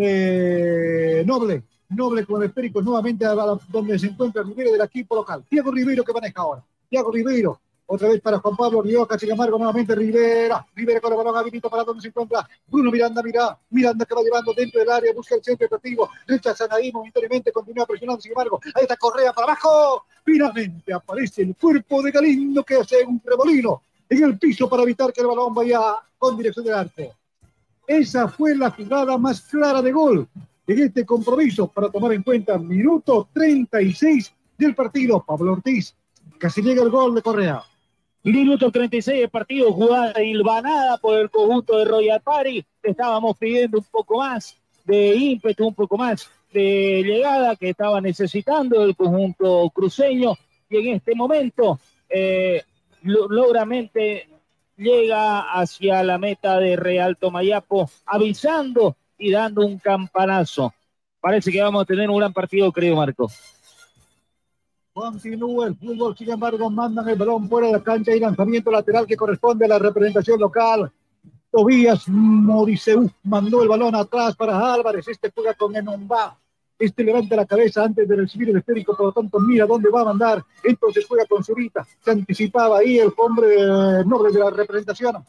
eh, 0.00 1.22
Noble. 1.26 1.62
Noble 1.90 2.24
con 2.24 2.84
nuevamente 2.84 3.26
a 3.26 3.34
donde 3.68 3.98
se 3.98 4.06
encuentra 4.06 4.42
Rivero 4.42 4.72
del 4.72 4.80
equipo 4.82 5.16
local. 5.16 5.44
Diego 5.50 5.72
Ribeiro 5.72 6.04
que 6.04 6.12
maneja 6.12 6.40
ahora. 6.40 6.62
Diego 6.88 7.10
Ribeiro. 7.10 7.60
Otra 7.92 8.08
vez 8.08 8.20
para 8.20 8.38
Juan 8.38 8.56
Pablo 8.56 8.82
Rioja, 8.82 9.18
sin 9.18 9.32
embargo, 9.32 9.58
nuevamente 9.58 9.96
Rivera. 9.96 10.64
Rivera 10.76 11.00
con 11.00 11.12
el 11.12 11.18
balón 11.18 11.36
habilita 11.36 11.68
para 11.68 11.82
donde 11.82 12.00
se 12.00 12.06
encuentra 12.06 12.48
Bruno 12.68 12.88
Miranda. 12.88 13.20
Mira, 13.20 13.58
Miranda 13.68 14.04
que 14.04 14.14
va 14.14 14.22
llevando 14.22 14.54
dentro 14.54 14.78
del 14.78 14.90
área, 14.90 15.12
busca 15.12 15.34
el 15.34 15.42
centro 15.42 15.66
efectivo. 15.66 16.08
Rechazan 16.24 16.68
ahí 16.70 16.92
momentáneamente, 16.92 17.50
continúa 17.50 17.86
presionando, 17.86 18.22
sin 18.22 18.30
embargo, 18.30 18.60
ahí 18.76 18.82
está 18.82 18.96
Correa 18.96 19.32
para 19.32 19.48
abajo. 19.48 20.04
Finalmente 20.24 20.92
aparece 20.92 21.42
el 21.42 21.56
cuerpo 21.56 22.00
de 22.00 22.12
Galindo 22.12 22.62
que 22.62 22.76
hace 22.76 23.02
un 23.04 23.20
remolino 23.24 23.82
en 24.08 24.22
el 24.22 24.38
piso 24.38 24.68
para 24.68 24.84
evitar 24.84 25.12
que 25.12 25.22
el 25.22 25.26
balón 25.26 25.52
vaya 25.52 25.80
con 26.16 26.36
dirección 26.36 26.64
del 26.64 26.74
arco. 26.74 27.16
Esa 27.90 28.28
fue 28.28 28.56
la 28.56 28.70
jugada 28.70 29.18
más 29.18 29.40
clara 29.40 29.82
de 29.82 29.90
gol 29.90 30.28
en 30.64 30.78
este 30.78 31.04
compromiso 31.04 31.66
para 31.66 31.90
tomar 31.90 32.12
en 32.12 32.22
cuenta 32.22 32.56
minuto 32.56 33.28
36 33.32 34.32
del 34.56 34.76
partido. 34.76 35.24
Pablo 35.26 35.54
Ortiz, 35.54 35.96
casi 36.38 36.62
llega 36.62 36.84
el 36.84 36.90
gol 36.90 37.16
de 37.16 37.22
Correa. 37.22 37.64
Minuto 38.22 38.70
36 38.70 39.20
del 39.22 39.28
partido, 39.28 39.72
jugada 39.72 40.22
hilvanada 40.22 40.98
por 40.98 41.18
el 41.18 41.30
conjunto 41.30 41.78
de 41.78 41.84
Royal 41.86 42.20
Party. 42.20 42.64
Estábamos 42.80 43.36
pidiendo 43.36 43.78
un 43.78 43.86
poco 43.90 44.18
más 44.18 44.56
de 44.84 45.16
ímpetu, 45.16 45.66
un 45.66 45.74
poco 45.74 45.98
más 45.98 46.30
de 46.52 47.02
llegada 47.04 47.56
que 47.56 47.70
estaba 47.70 48.00
necesitando 48.00 48.84
el 48.84 48.94
conjunto 48.94 49.68
cruceño. 49.74 50.34
Y 50.68 50.76
en 50.76 50.94
este 50.94 51.16
momento, 51.16 51.80
eh, 52.08 52.62
lo- 53.02 53.26
logramente 53.28 54.28
llega 54.80 55.40
hacia 55.52 56.02
la 56.02 56.18
meta 56.18 56.58
de 56.58 56.74
Real 56.74 57.16
Tomayapo, 57.16 57.90
avisando 58.06 58.96
y 59.18 59.30
dando 59.30 59.64
un 59.66 59.78
campanazo. 59.78 60.72
Parece 61.20 61.52
que 61.52 61.60
vamos 61.60 61.82
a 61.82 61.84
tener 61.84 62.08
un 62.08 62.18
gran 62.18 62.32
partido, 62.32 62.72
creo, 62.72 62.96
Marco. 62.96 63.30
Continúa 64.92 65.68
el 65.68 65.76
fútbol, 65.76 66.16
sin 66.16 66.30
embargo, 66.30 66.70
mandan 66.70 67.08
el 67.08 67.16
balón 67.16 67.48
fuera 67.48 67.68
de 67.68 67.74
la 67.74 67.82
cancha 67.82 68.14
y 68.14 68.20
lanzamiento 68.20 68.70
lateral 68.70 69.06
que 69.06 69.16
corresponde 69.16 69.66
a 69.66 69.68
la 69.68 69.78
representación 69.78 70.40
local. 70.40 70.90
Tobías 71.50 72.08
Moriseú 72.08 73.10
mandó 73.24 73.62
el 73.62 73.68
balón 73.68 73.94
atrás 73.94 74.34
para 74.34 74.72
Álvarez. 74.72 75.06
Este 75.08 75.30
juega 75.34 75.52
con 75.54 75.76
Enumba. 75.76 76.39
Este 76.80 77.04
levanta 77.04 77.36
la 77.36 77.44
cabeza 77.44 77.84
antes 77.84 78.08
de 78.08 78.16
recibir 78.16 78.48
el 78.48 78.56
esférico, 78.56 78.96
por 78.96 79.06
lo 79.06 79.12
tanto 79.12 79.38
mira 79.38 79.66
dónde 79.66 79.90
va 79.90 80.00
a 80.00 80.04
mandar. 80.06 80.42
Entonces 80.64 81.04
juega 81.06 81.26
con 81.26 81.44
Zurita. 81.44 81.86
Se 82.02 82.10
anticipaba 82.10 82.78
ahí 82.78 82.98
el 82.98 83.12
hombre 83.18 84.02
noble 84.06 84.32
de 84.32 84.38
la 84.38 84.48
representación 84.48 85.22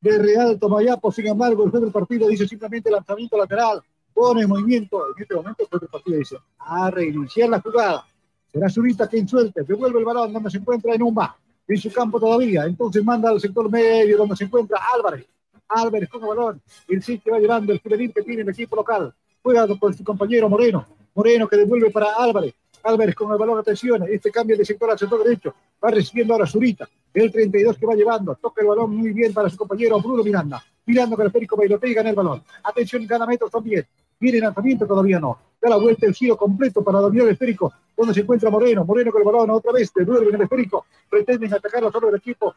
de 0.00 0.18
Real 0.18 0.60
Tomayapo. 0.60 1.10
Sin 1.10 1.26
embargo, 1.26 1.64
el 1.64 1.70
juez 1.70 1.82
del 1.82 1.90
partido 1.90 2.28
dice 2.28 2.46
simplemente 2.46 2.92
lanzamiento 2.92 3.36
lateral. 3.36 3.82
Pone 4.14 4.42
en 4.42 4.48
movimiento. 4.48 5.04
En 5.16 5.20
este 5.20 5.34
momento 5.34 5.64
el 5.64 5.68
juez 5.68 5.80
del 5.80 5.90
partido 5.90 6.18
dice 6.18 6.36
a 6.58 6.90
reiniciar 6.92 7.48
la 7.48 7.60
jugada. 7.60 8.06
Será 8.52 8.68
Zurita 8.68 9.08
quien 9.08 9.26
suelte, 9.26 9.62
devuelve 9.64 9.98
el 9.98 10.04
balón 10.04 10.32
donde 10.32 10.50
se 10.50 10.58
encuentra 10.58 10.94
Enumba, 10.94 11.36
en 11.66 11.76
su 11.76 11.90
campo 11.90 12.20
todavía. 12.20 12.66
Entonces 12.66 13.02
manda 13.02 13.30
al 13.30 13.40
sector 13.40 13.68
medio 13.68 14.16
donde 14.16 14.36
se 14.36 14.44
encuentra 14.44 14.78
Álvarez. 14.94 15.26
Álvarez 15.68 16.08
con 16.08 16.22
el 16.22 16.28
balón. 16.28 16.62
El 16.86 17.02
que 17.02 17.30
va 17.32 17.40
llevando 17.40 17.72
el 17.72 17.80
juvenil 17.80 18.12
que 18.12 18.22
tiene 18.22 18.42
el 18.42 18.48
equipo 18.50 18.76
local. 18.76 19.12
Juega 19.42 19.66
con 19.76 19.92
su 19.92 20.04
compañero 20.04 20.48
Moreno. 20.48 20.86
Moreno 21.14 21.48
que 21.48 21.56
devuelve 21.56 21.90
para 21.90 22.14
Álvarez. 22.14 22.54
Álvarez 22.84 23.14
con 23.14 23.32
el 23.32 23.38
balón, 23.38 23.58
atención. 23.58 24.04
Este 24.08 24.30
cambio 24.30 24.56
de 24.56 24.64
sector 24.64 24.90
al 24.90 24.98
sector 24.98 25.24
derecho. 25.24 25.52
Va 25.84 25.90
recibiendo 25.90 26.34
ahora 26.34 26.46
Zurita. 26.46 26.88
El 27.12 27.32
32 27.32 27.76
que 27.76 27.86
va 27.86 27.94
llevando. 27.94 28.36
Toca 28.36 28.62
el 28.62 28.68
balón 28.68 28.96
muy 28.96 29.12
bien 29.12 29.32
para 29.32 29.50
su 29.50 29.56
compañero 29.56 30.00
Bruno 30.00 30.22
Miranda. 30.22 30.62
Mirando 30.86 31.16
con 31.16 31.24
el 31.24 31.26
esférico 31.26 31.56
bailotea 31.56 31.90
y 31.90 31.94
gana 31.94 32.10
el 32.10 32.16
balón. 32.16 32.42
Atención, 32.62 33.04
gana 33.04 33.26
metros 33.26 33.50
también. 33.50 33.84
Viene 34.20 34.38
el 34.38 34.44
lanzamiento, 34.44 34.86
todavía 34.86 35.18
no. 35.18 35.36
Da 35.60 35.70
la 35.70 35.76
vuelta 35.76 36.06
el 36.06 36.14
giro 36.14 36.36
completo 36.36 36.84
para 36.84 37.00
dominar 37.00 37.26
el 37.26 37.32
esférico. 37.32 37.72
Donde 37.96 38.14
se 38.14 38.20
encuentra 38.20 38.48
Moreno. 38.48 38.84
Moreno 38.84 39.10
con 39.10 39.22
el 39.22 39.26
balón 39.26 39.50
otra 39.50 39.72
vez. 39.72 39.92
Devuelve 39.92 40.28
en 40.28 40.36
el 40.36 40.42
esférico. 40.42 40.86
Pretenden 41.10 41.52
atacar 41.52 41.82
los 41.82 41.92
hombres 41.96 42.12
del 42.12 42.20
equipo 42.20 42.54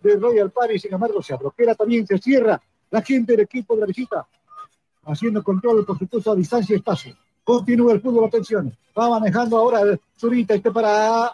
de 0.00 0.16
Royal 0.16 0.52
Party. 0.52 0.78
Sin 0.78 0.94
embargo, 0.94 1.20
se 1.20 1.34
bloquea 1.36 1.74
también, 1.74 2.06
se 2.06 2.16
cierra 2.18 2.60
la 2.90 3.02
gente 3.02 3.32
del 3.32 3.40
equipo 3.40 3.74
de 3.74 3.80
la 3.80 3.86
visita. 3.86 4.26
Haciendo 5.08 5.42
control, 5.42 5.84
por 5.84 5.98
supuesto, 5.98 6.32
a 6.32 6.36
distancia 6.36 6.74
y 6.74 6.76
espacio. 6.76 7.16
Continúa 7.42 7.94
el 7.94 8.00
fútbol, 8.00 8.26
atención. 8.26 8.76
Va 8.96 9.08
manejando 9.08 9.56
ahora 9.56 9.80
el 9.80 10.00
Zurita. 10.18 10.54
Este 10.54 10.70
para 10.70 11.32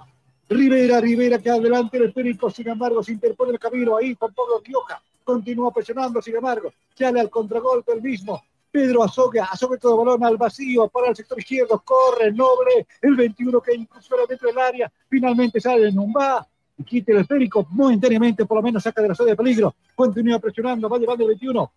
Rivera, 0.48 1.00
Rivera 1.00 1.38
que 1.38 1.50
adelante 1.50 1.96
el 1.96 2.04
esférico. 2.04 2.50
Sin 2.50 2.68
embargo, 2.68 3.02
se 3.02 3.12
interpone 3.12 3.52
el 3.52 3.58
camino 3.58 3.96
ahí 3.96 4.14
con 4.14 4.32
Pablo 4.32 4.62
Rioja. 4.64 5.02
Continúa 5.24 5.72
presionando, 5.72 6.22
sin 6.22 6.36
embargo, 6.36 6.72
sale 6.94 7.18
al 7.18 7.30
contragolpe 7.30 7.92
el 7.92 8.02
mismo. 8.02 8.40
Pedro 8.70 9.04
Azoga, 9.04 9.44
Azoga 9.44 9.76
todo 9.76 9.96
balón 9.96 10.24
al 10.24 10.36
vacío 10.36 10.88
para 10.88 11.08
el 11.08 11.16
sector 11.16 11.38
izquierdo, 11.38 11.80
corre 11.84 12.32
Noble, 12.32 12.88
el 13.02 13.14
21 13.14 13.60
que 13.60 13.72
incluso 13.72 14.16
dentro 14.28 14.48
del 14.48 14.58
área, 14.58 14.92
finalmente 15.08 15.60
sale 15.60 15.92
Numba 15.92 16.44
y 16.76 16.82
quita 16.82 17.12
el 17.12 17.18
esférico, 17.18 17.68
momentáneamente 17.70 18.44
por 18.44 18.56
lo 18.56 18.62
menos 18.64 18.82
saca 18.82 19.00
de 19.00 19.08
la 19.08 19.14
zona 19.14 19.30
de 19.30 19.36
peligro, 19.36 19.76
continúa 19.94 20.40
presionando, 20.40 20.88
va 20.88 20.98
llevando 20.98 21.22
el 21.22 21.28
21. 21.28 21.72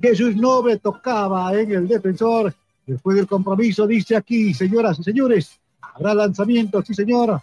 Jesús 0.00 0.36
Noble 0.36 0.78
tocaba 0.78 1.54
en 1.58 1.72
el 1.72 1.88
defensor, 1.88 2.52
después 2.86 3.16
del 3.16 3.26
compromiso, 3.26 3.86
dice 3.86 4.16
aquí, 4.16 4.52
señoras 4.52 4.98
y 4.98 5.04
señores, 5.04 5.58
habrá 5.80 6.14
lanzamiento, 6.14 6.82
sí 6.82 6.94
señor, 6.94 7.40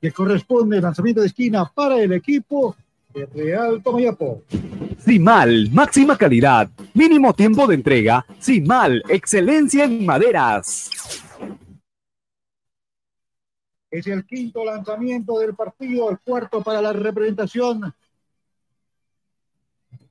que 0.00 0.12
corresponde 0.12 0.80
lanzamiento 0.80 1.20
de 1.20 1.28
esquina 1.28 1.70
para 1.72 2.00
el 2.00 2.12
equipo 2.12 2.76
de 3.14 3.26
Real 3.26 3.82
Tomayapo. 3.82 4.42
Simal, 4.98 5.70
máxima 5.72 6.16
calidad, 6.16 6.70
mínimo 6.94 7.34
tiempo 7.34 7.66
de 7.66 7.74
entrega. 7.74 8.24
Simal, 8.38 9.02
excelencia 9.08 9.84
en 9.84 10.04
maderas. 10.04 10.90
Es 13.90 14.06
el 14.06 14.24
quinto 14.24 14.64
lanzamiento 14.64 15.38
del 15.38 15.54
partido, 15.54 16.10
el 16.10 16.18
cuarto 16.18 16.62
para 16.62 16.80
la 16.80 16.92
representación 16.92 17.92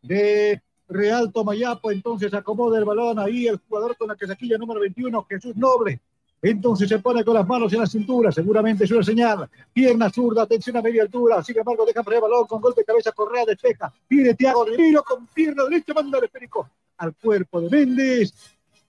de 0.04 0.62
Real 0.91 1.31
Tomayapo. 1.31 1.91
Entonces 1.91 2.33
acomoda 2.33 2.77
el 2.77 2.85
balón 2.85 3.19
ahí 3.19 3.47
el 3.47 3.57
jugador 3.57 3.97
con 3.97 4.07
la 4.07 4.15
casaquilla 4.15 4.57
número 4.57 4.79
21, 4.79 5.25
Jesús 5.29 5.55
Noble. 5.55 5.99
Entonces 6.41 6.89
se 6.89 6.97
pone 6.97 7.23
con 7.23 7.35
las 7.35 7.47
manos 7.47 7.71
en 7.71 7.79
la 7.79 7.85
cintura, 7.85 8.31
seguramente 8.31 8.85
es 8.85 8.91
una 8.91 9.03
señal. 9.03 9.47
Pierna 9.71 10.09
zurda, 10.09 10.41
atención 10.41 10.75
a 10.77 10.81
media 10.81 11.03
altura. 11.03 11.43
Sin 11.43 11.57
embargo, 11.57 11.85
deja 11.85 12.01
para 12.01 12.17
el 12.17 12.21
balón 12.23 12.47
con 12.47 12.59
golpe 12.59 12.81
de 12.81 12.85
cabeza, 12.85 13.11
Correa 13.11 13.45
despeja. 13.45 13.93
Viene 14.09 14.33
Thiago 14.33 14.65
Ribeiro 14.65 15.03
con 15.03 15.27
pierna 15.27 15.65
derecha, 15.65 15.93
manda 15.93 16.17
el 16.17 16.23
esférico 16.23 16.67
al 16.97 17.13
cuerpo 17.15 17.61
de 17.61 17.69
Méndez. 17.69 18.33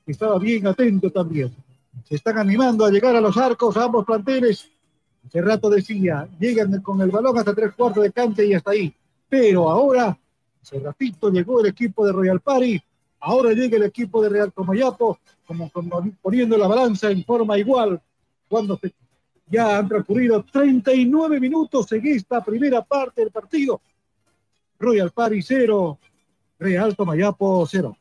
Estaba 0.06 0.38
bien 0.38 0.66
atento 0.66 1.10
también. 1.10 1.54
Se 2.04 2.14
están 2.14 2.38
animando 2.38 2.86
a 2.86 2.90
llegar 2.90 3.14
a 3.14 3.20
los 3.20 3.36
arcos 3.36 3.76
a 3.76 3.84
ambos 3.84 4.06
planteles. 4.06 4.70
Hace 5.26 5.42
rato 5.42 5.68
decía, 5.68 6.26
llegan 6.40 6.80
con 6.80 7.00
el 7.02 7.10
balón 7.10 7.36
hasta 7.38 7.54
tres 7.54 7.72
cuartos 7.74 8.02
de 8.02 8.12
cancha 8.12 8.42
y 8.42 8.54
hasta 8.54 8.70
ahí. 8.70 8.94
Pero 9.28 9.68
ahora, 9.70 10.18
hace 10.62 10.78
ratito 10.78 11.30
llegó 11.30 11.60
el 11.60 11.66
equipo 11.66 12.06
de 12.06 12.12
Royal 12.12 12.40
Party. 12.40 12.80
Ahora 13.20 13.52
llega 13.52 13.76
el 13.76 13.84
equipo 13.84 14.22
de 14.22 14.28
Real 14.28 14.52
Comayapo, 14.52 15.18
como, 15.46 15.70
poniendo 16.20 16.56
la 16.56 16.66
balanza 16.66 17.10
en 17.10 17.24
forma 17.24 17.58
igual. 17.58 18.00
Cuando 18.48 18.78
Ya 19.48 19.78
han 19.78 19.88
transcurrido 19.88 20.44
39 20.44 21.40
minutos 21.40 21.90
en 21.92 22.06
esta 22.06 22.42
primera 22.42 22.82
parte 22.82 23.22
del 23.22 23.30
partido. 23.30 23.80
Royal 24.78 25.10
Party 25.10 25.42
0, 25.42 25.98
Real 26.58 26.96
Tomayapo 26.96 27.66
0. 27.66 27.96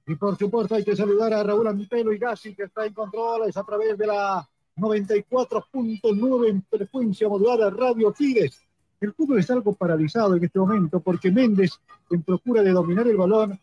Y 0.06 0.14
por 0.16 0.38
supuesto 0.38 0.74
hay 0.74 0.84
que 0.84 0.96
saludar 0.96 1.34
a 1.34 1.42
Raúl 1.42 1.66
Antelo 1.68 2.10
y 2.12 2.18
Gassi 2.18 2.54
que 2.54 2.62
está 2.64 2.86
en 2.86 2.94
controles 2.94 3.56
a 3.56 3.64
través 3.64 3.96
de 3.96 4.06
la 4.06 4.46
94.9 4.76 6.48
en 6.48 6.62
frecuencia 6.64 7.28
modulada 7.28 7.70
Radio 7.70 8.12
Fides. 8.12 8.60
El 9.02 9.12
fútbol 9.14 9.40
está 9.40 9.54
algo 9.54 9.74
paralizado 9.74 10.36
en 10.36 10.44
este 10.44 10.60
momento 10.60 11.00
porque 11.00 11.32
Méndez, 11.32 11.72
en 12.08 12.22
procura 12.22 12.62
de 12.62 12.70
dominar 12.70 13.04
el 13.08 13.16
balón, 13.16 13.58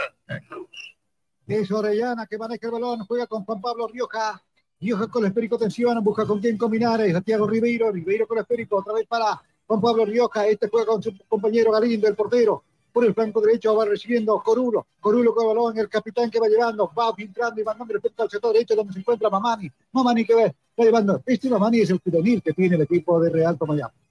Es 1.48 1.72
Orellana 1.72 2.28
que 2.28 2.38
maneja 2.38 2.68
el 2.68 2.74
balón, 2.74 3.08
juega 3.08 3.26
con 3.26 3.44
Juan 3.44 3.60
Pablo 3.60 3.88
Rioja. 3.88 4.40
Rioja 4.84 5.08
con 5.08 5.24
el 5.24 5.30
esférico 5.30 5.58
tensión, 5.58 6.04
busca 6.04 6.26
con 6.26 6.42
quién 6.42 6.58
combinar. 6.58 7.00
Es 7.00 7.14
Santiago 7.14 7.48
Ribeiro, 7.48 7.90
Ribeiro 7.90 8.28
con 8.28 8.38
el 8.38 8.42
esférico, 8.42 8.76
otra 8.76 8.92
vez 8.92 9.08
para 9.08 9.42
Juan 9.66 9.80
Pablo 9.80 10.04
Rioja. 10.04 10.46
Este 10.46 10.68
juega 10.68 10.88
con 10.88 11.02
su 11.02 11.14
compañero 11.30 11.72
Galindo, 11.72 12.06
el 12.06 12.16
portero. 12.16 12.64
Por 12.92 13.06
el 13.06 13.14
flanco 13.14 13.40
derecho 13.40 13.74
va 13.78 13.86
recibiendo 13.86 14.38
Corulo. 14.44 14.86
Corulo 15.00 15.34
con 15.34 15.44
el 15.44 15.56
balón, 15.56 15.78
el 15.78 15.88
capitán 15.88 16.30
que 16.30 16.38
va 16.38 16.50
llevando, 16.50 16.92
va 17.00 17.16
filtrando 17.16 17.62
y 17.62 17.64
mandando 17.64 17.94
respecto 17.94 18.24
al 18.24 18.30
sector 18.30 18.52
derecho 18.52 18.76
donde 18.76 18.92
se 18.92 19.00
encuentra 19.00 19.30
Mamani. 19.30 19.72
Mamani 19.94 20.26
que 20.26 20.36
va, 20.36 20.44
va 20.44 20.84
llevando. 20.84 21.24
Este 21.26 21.50
Mamani 21.50 21.80
es 21.80 21.90
el 21.90 22.02
juvenil 22.04 22.42
que 22.42 22.52
tiene 22.52 22.76
el 22.76 22.82
equipo 22.82 23.22
de 23.22 23.30
Real 23.30 23.58
Tomayapo. 23.58 24.03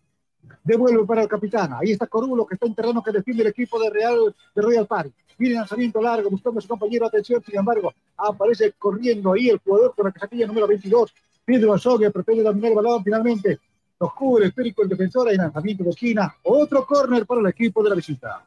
Devuelve 0.65 1.05
para 1.05 1.23
el 1.23 1.29
capitán. 1.29 1.73
Ahí 1.75 1.93
está 1.93 2.07
Corulo 2.07 2.47
que 2.47 2.55
está 2.55 2.67
en 2.67 2.75
terreno 2.75 3.03
que 3.03 3.11
defiende 3.11 3.43
el 3.43 3.49
equipo 3.49 3.81
de 3.81 3.91
Real 3.91 4.35
de 4.55 4.63
Royal 4.63 4.87
Party. 4.87 5.13
Viene 5.39 5.57
lanzamiento 5.57 6.01
largo, 6.01 6.31
buscando 6.31 6.59
a 6.59 6.63
su 6.63 6.69
compañero. 6.69 7.07
Atención, 7.07 7.43
sin 7.45 7.59
embargo, 7.59 7.93
aparece 8.17 8.73
corriendo 8.79 9.33
ahí 9.33 9.49
el 9.49 9.59
jugador 9.59 9.95
con 9.95 10.07
la 10.07 10.13
casacilla 10.13 10.47
número 10.47 10.69
22. 10.69 11.13
Pedro 11.45 11.75
Azogue 11.75 12.11
pretende 12.11 12.43
dominar 12.43 12.71
el 12.71 12.77
balón. 12.77 13.03
Finalmente, 13.03 13.59
lo 13.99 14.13
cubre 14.15 14.47
el 14.47 14.55
el 14.57 14.89
defensor. 14.89 15.33
y 15.33 15.37
lanzamiento 15.37 15.85
de 15.85 15.91
esquina. 15.91 16.35
Otro 16.43 16.87
córner 16.87 17.27
para 17.27 17.41
el 17.41 17.47
equipo 17.49 17.83
de 17.83 17.89
la 17.91 17.97
visita. 17.97 18.45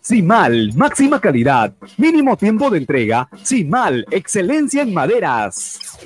Simal, 0.00 0.72
máxima 0.74 1.20
calidad, 1.20 1.74
mínimo 1.96 2.36
tiempo 2.36 2.70
de 2.70 2.78
entrega. 2.78 3.28
Simal, 3.42 4.06
excelencia 4.10 4.82
en 4.82 4.94
maderas. 4.94 5.98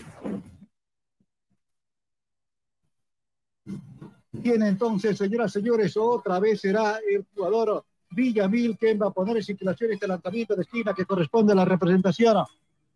Tiene 4.41 4.69
entonces, 4.69 5.19
señoras 5.19 5.51
y 5.51 5.61
señores, 5.61 5.97
otra 5.97 6.41
vez 6.41 6.61
será 6.61 6.99
el 7.11 7.25
jugador 7.35 7.85
Villamil 8.11 8.79
quien 8.79 9.01
va 9.01 9.09
a 9.09 9.11
poner 9.11 9.37
en 9.37 9.43
circulación 9.43 9.93
este 9.93 10.07
lanzamiento 10.07 10.55
de 10.55 10.63
esquina 10.63 10.95
que 10.95 11.05
corresponde 11.05 11.53
a 11.53 11.57
la 11.57 11.65
representación 11.65 12.45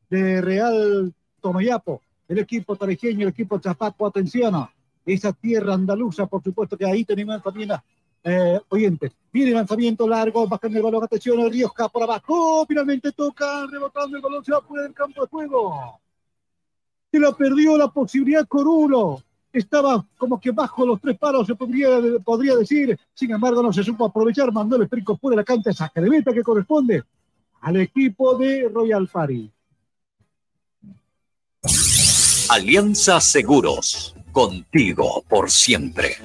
de 0.09 0.41
Real 0.41 1.13
Tomayapo, 1.41 2.01
el 2.29 2.39
equipo 2.39 2.77
tarijeño, 2.77 3.23
el 3.23 3.29
equipo 3.29 3.59
Chapaco. 3.59 4.07
Atención, 4.07 4.67
esa 5.05 5.33
tierra 5.33 5.75
andaluza, 5.75 6.27
por 6.27 6.43
supuesto 6.43 6.77
que 6.77 6.87
ahí 6.87 7.05
tenemos 7.05 7.43
también 7.43 7.71
eh, 8.25 8.61
oyentes. 8.69 9.13
Viene 9.31 9.53
lanzamiento 9.53 10.09
largo, 10.09 10.49
bajando 10.49 10.79
el 10.79 10.85
balón, 10.85 11.05
atención, 11.05 11.39
el 11.41 11.51
Rioja 11.51 11.89
por 11.89 12.03
abajo, 12.03 12.65
finalmente 12.67 13.13
toca, 13.13 13.67
rebotando 13.71 14.17
el 14.17 14.23
balón, 14.23 14.45
se 14.45 14.53
va 14.53 14.63
fuera 14.63 14.85
del 14.85 14.95
campo 14.95 15.23
de 15.23 15.29
juego. 15.29 16.01
Se 17.11 17.19
lo 17.19 17.37
perdió 17.37 17.77
la 17.77 17.89
posibilidad 17.89 18.47
Corulo. 18.49 19.23
Estaba 19.57 20.05
como 20.19 20.39
que 20.39 20.51
bajo 20.51 20.85
los 20.85 21.01
tres 21.01 21.17
palos, 21.17 21.47
se 21.47 21.55
podría, 21.55 21.89
podría 22.23 22.57
decir. 22.57 22.99
Sin 23.15 23.31
embargo, 23.31 23.63
no 23.63 23.73
se 23.73 23.83
supo 23.83 24.05
aprovechar, 24.05 24.53
mandó 24.53 24.77
el 24.77 24.83
esférico 24.83 25.17
fuera 25.17 25.35
de 25.35 25.41
la 25.41 25.45
cancha, 25.45 25.73
saca 25.73 25.99
de 25.99 26.11
meta 26.11 26.31
que 26.31 26.43
corresponde 26.43 27.03
al 27.63 27.77
equipo 27.79 28.37
de 28.37 28.69
Royal 28.69 29.09
Party. 29.09 29.51
Alianza 32.51 33.19
Seguros, 33.19 34.15
contigo 34.31 35.25
por 35.27 35.51
siempre. 35.51 36.17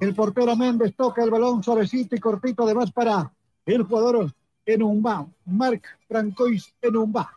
El 0.00 0.14
portero 0.16 0.56
Méndez 0.56 0.96
toca 0.96 1.22
el 1.22 1.30
balón 1.30 1.62
suavecito 1.62 2.16
y 2.16 2.18
cortito, 2.18 2.64
además 2.64 2.90
para 2.90 3.32
el 3.66 3.84
jugador 3.84 4.32
Enumba, 4.66 5.28
Marc 5.44 5.86
Francois 6.08 6.74
Enumba, 6.82 7.30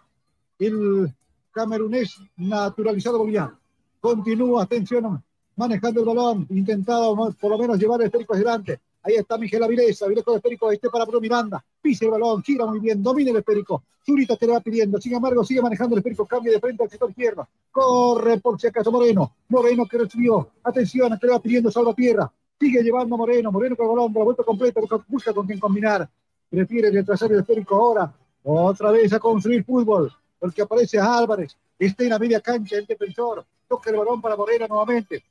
el 0.58 1.14
camerunés 1.54 2.20
naturalizado 2.36 3.20
boliviano. 3.20 3.60
Continúa, 4.02 4.64
atención, 4.64 5.24
manejando 5.56 6.02
el 6.02 6.06
balón, 6.06 6.48
intentado 6.50 7.16
por 7.40 7.52
lo 7.52 7.58
menos 7.58 7.80
llevar 7.80 8.02
el 8.02 8.08
esférico 8.08 8.34
adelante. 8.34 8.80
Ahí 9.04 9.16
está 9.16 9.38
Miguel 9.38 9.64
Avilés, 9.64 10.02
Avilés 10.02 10.24
con 10.24 10.34
el 10.34 10.38
esférico, 10.38 10.72
este 10.72 10.90
para 10.90 11.06
Bruno 11.06 11.20
Miranda, 11.22 11.64
pisa 11.82 12.06
el 12.06 12.12
balón, 12.12 12.42
gira 12.42 12.66
muy 12.66 12.80
bien, 12.80 13.04
domina 13.04 13.32
el 13.32 13.38
esférico. 13.38 13.84
Zurita 14.06 14.36
que 14.36 14.48
le 14.48 14.54
va 14.54 14.62
pidiendo, 14.62 15.00
sin 15.00 15.14
embargo, 15.14 15.44
sigue 15.46 15.62
manejando 15.62 15.96
el 15.96 16.00
esférico, 16.00 16.26
cambia 16.26 16.52
de 16.54 16.60
frente 16.60 16.84
al 16.84 16.90
sector 16.90 17.10
izquierdo. 17.10 17.48
Corre 17.72 18.40
por 18.40 18.60
si 18.60 18.68
acaso 18.68 18.92
Moreno, 18.92 19.36
Moreno 19.50 19.86
que 19.86 19.98
recibió, 19.98 20.50
atención, 20.64 21.18
que 21.20 21.28
le 21.28 21.34
va 21.34 21.40
pidiendo 21.40 21.72
Salvatierra, 21.72 22.32
sigue 22.60 22.82
llevando 22.82 23.18
Moreno, 23.18 23.52
Moreno 23.52 23.76
con 23.76 23.86
el 23.86 23.90
balón, 23.90 24.14
la 24.14 24.24
vuelta 24.24 24.44
completa, 24.44 24.82
busca 25.08 25.34
con 25.34 25.46
quién 25.46 25.60
combinar. 25.60 26.10
Prefiere 26.50 26.92
retrasar 26.92 27.32
el 27.32 27.40
esférico 27.40 27.76
ahora, 27.76 28.14
otra 28.44 28.92
vez 28.92 29.12
a 29.14 29.20
construir 29.20 29.64
fútbol, 29.64 30.14
porque 30.44 30.62
aparece 30.62 31.00
Álvarez, 31.00 31.56
está 31.80 32.04
en 32.04 32.10
la 32.10 32.20
media 32.20 32.42
cancha 32.42 32.76
el 32.76 32.86
defensor, 32.86 33.46
toca 33.66 33.90
el 33.90 33.96
balón 33.96 34.20
para 34.20 34.36
Moreno 34.36 34.68
nuevamente. 34.68 35.24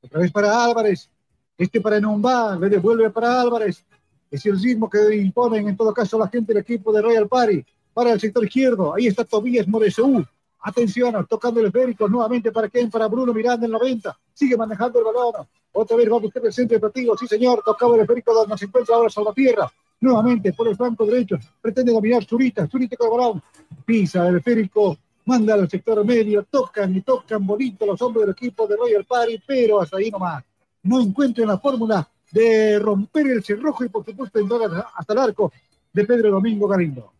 Otra 0.00 0.20
vez 0.20 0.30
para 0.30 0.64
Álvarez, 0.64 1.10
este 1.58 1.80
para 1.80 1.96
Enomba, 1.96 2.54
le 2.54 2.68
devuelve 2.68 3.10
para 3.10 3.40
Álvarez. 3.40 3.84
Es 4.30 4.46
el 4.46 4.62
ritmo 4.62 4.88
que 4.88 5.16
imponen 5.16 5.66
en 5.66 5.76
todo 5.76 5.92
caso 5.92 6.16
la 6.20 6.28
gente 6.28 6.52
del 6.52 6.62
equipo 6.62 6.92
de 6.92 7.02
Royal 7.02 7.26
Party. 7.26 7.66
Para 7.92 8.12
el 8.12 8.20
sector 8.20 8.44
izquierdo, 8.44 8.94
ahí 8.94 9.08
está 9.08 9.24
Tobías 9.24 9.66
Moresú. 9.66 10.24
Atención, 10.60 11.26
tocando 11.28 11.58
el 11.58 11.66
esférico 11.66 12.06
nuevamente 12.06 12.52
para 12.52 12.68
quién, 12.68 12.88
para 12.92 13.08
Bruno 13.08 13.34
Miranda 13.34 13.66
en 13.66 13.72
90. 13.72 14.16
Sigue 14.32 14.56
manejando 14.56 15.00
el 15.00 15.04
balón. 15.04 15.48
Otra 15.72 15.96
vez 15.96 16.08
va 16.08 16.14
a 16.14 16.20
buscar 16.20 16.46
el 16.46 16.52
centro 16.52 16.78
partido. 16.78 17.18
Sí, 17.18 17.26
señor, 17.26 17.60
tocaba 17.64 17.96
el 17.96 18.02
esférico 18.02 18.32
donde 18.32 18.56
se 18.56 18.66
encuentra 18.66 18.94
ahora 18.94 19.10
Salvatierra. 19.10 19.72
Nuevamente 20.02 20.52
por 20.52 20.68
el 20.68 20.76
flanco 20.76 21.06
derecho. 21.06 21.38
Pretende 21.60 21.92
dominar 21.92 22.24
Zurita. 22.24 22.68
Zurita 22.68 22.96
con 22.96 23.06
el 23.06 23.18
balón. 23.18 23.42
Pisa 23.86 24.28
el 24.28 24.36
esférico. 24.36 24.98
Manda 25.24 25.54
al 25.54 25.70
sector 25.70 26.04
medio. 26.04 26.44
Tocan 26.50 26.94
y 26.94 27.00
tocan 27.00 27.46
bonito 27.46 27.86
los 27.86 28.02
hombres 28.02 28.26
del 28.26 28.34
equipo 28.34 28.66
de 28.66 28.76
Royal 28.76 29.04
Party, 29.04 29.40
pero 29.46 29.80
hasta 29.80 29.96
ahí 29.96 30.10
nomás 30.10 30.44
no 30.82 31.00
encuentren 31.00 31.46
la 31.46 31.58
fórmula 31.58 32.08
de 32.30 32.78
romper 32.78 33.26
el 33.28 33.42
cerrojo 33.44 33.84
y 33.84 33.88
por 33.88 34.04
supuesto 34.04 34.38
entrar 34.38 34.86
hasta 34.96 35.12
el 35.12 35.18
arco 35.18 35.52
de 35.92 36.04
Pedro 36.04 36.30
Domingo 36.32 36.66
Galindo. 36.66 37.12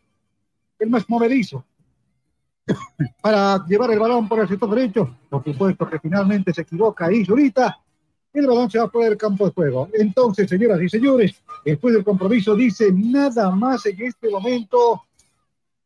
el 0.79 0.91
más 0.91 1.09
movedizo 1.09 1.65
para 3.23 3.65
llevar 3.67 3.91
el 3.93 3.99
balón 3.99 4.29
por 4.29 4.41
el 4.41 4.49
sector 4.49 4.69
derecho. 4.75 5.17
Por 5.31 5.43
supuesto 5.43 5.89
que 5.89 5.99
finalmente 5.99 6.53
se 6.53 6.61
equivoca 6.61 7.07
ahí, 7.07 7.25
Zurita. 7.25 7.79
El 8.35 8.47
balón 8.47 8.71
se 8.71 8.79
va 8.79 8.89
por 8.89 9.03
el 9.03 9.17
campo 9.17 9.47
de 9.47 9.53
juego. 9.53 9.89
Entonces, 9.95 10.47
señoras 10.47 10.83
y 10.83 10.91
señores, 10.91 11.43
después 11.65 11.95
del 11.95 12.05
compromiso 12.05 12.55
dice 12.55 12.93
nada 12.93 13.51
más 13.51 13.87
en 13.87 14.03
este 14.03 14.29
momento. 14.29 15.05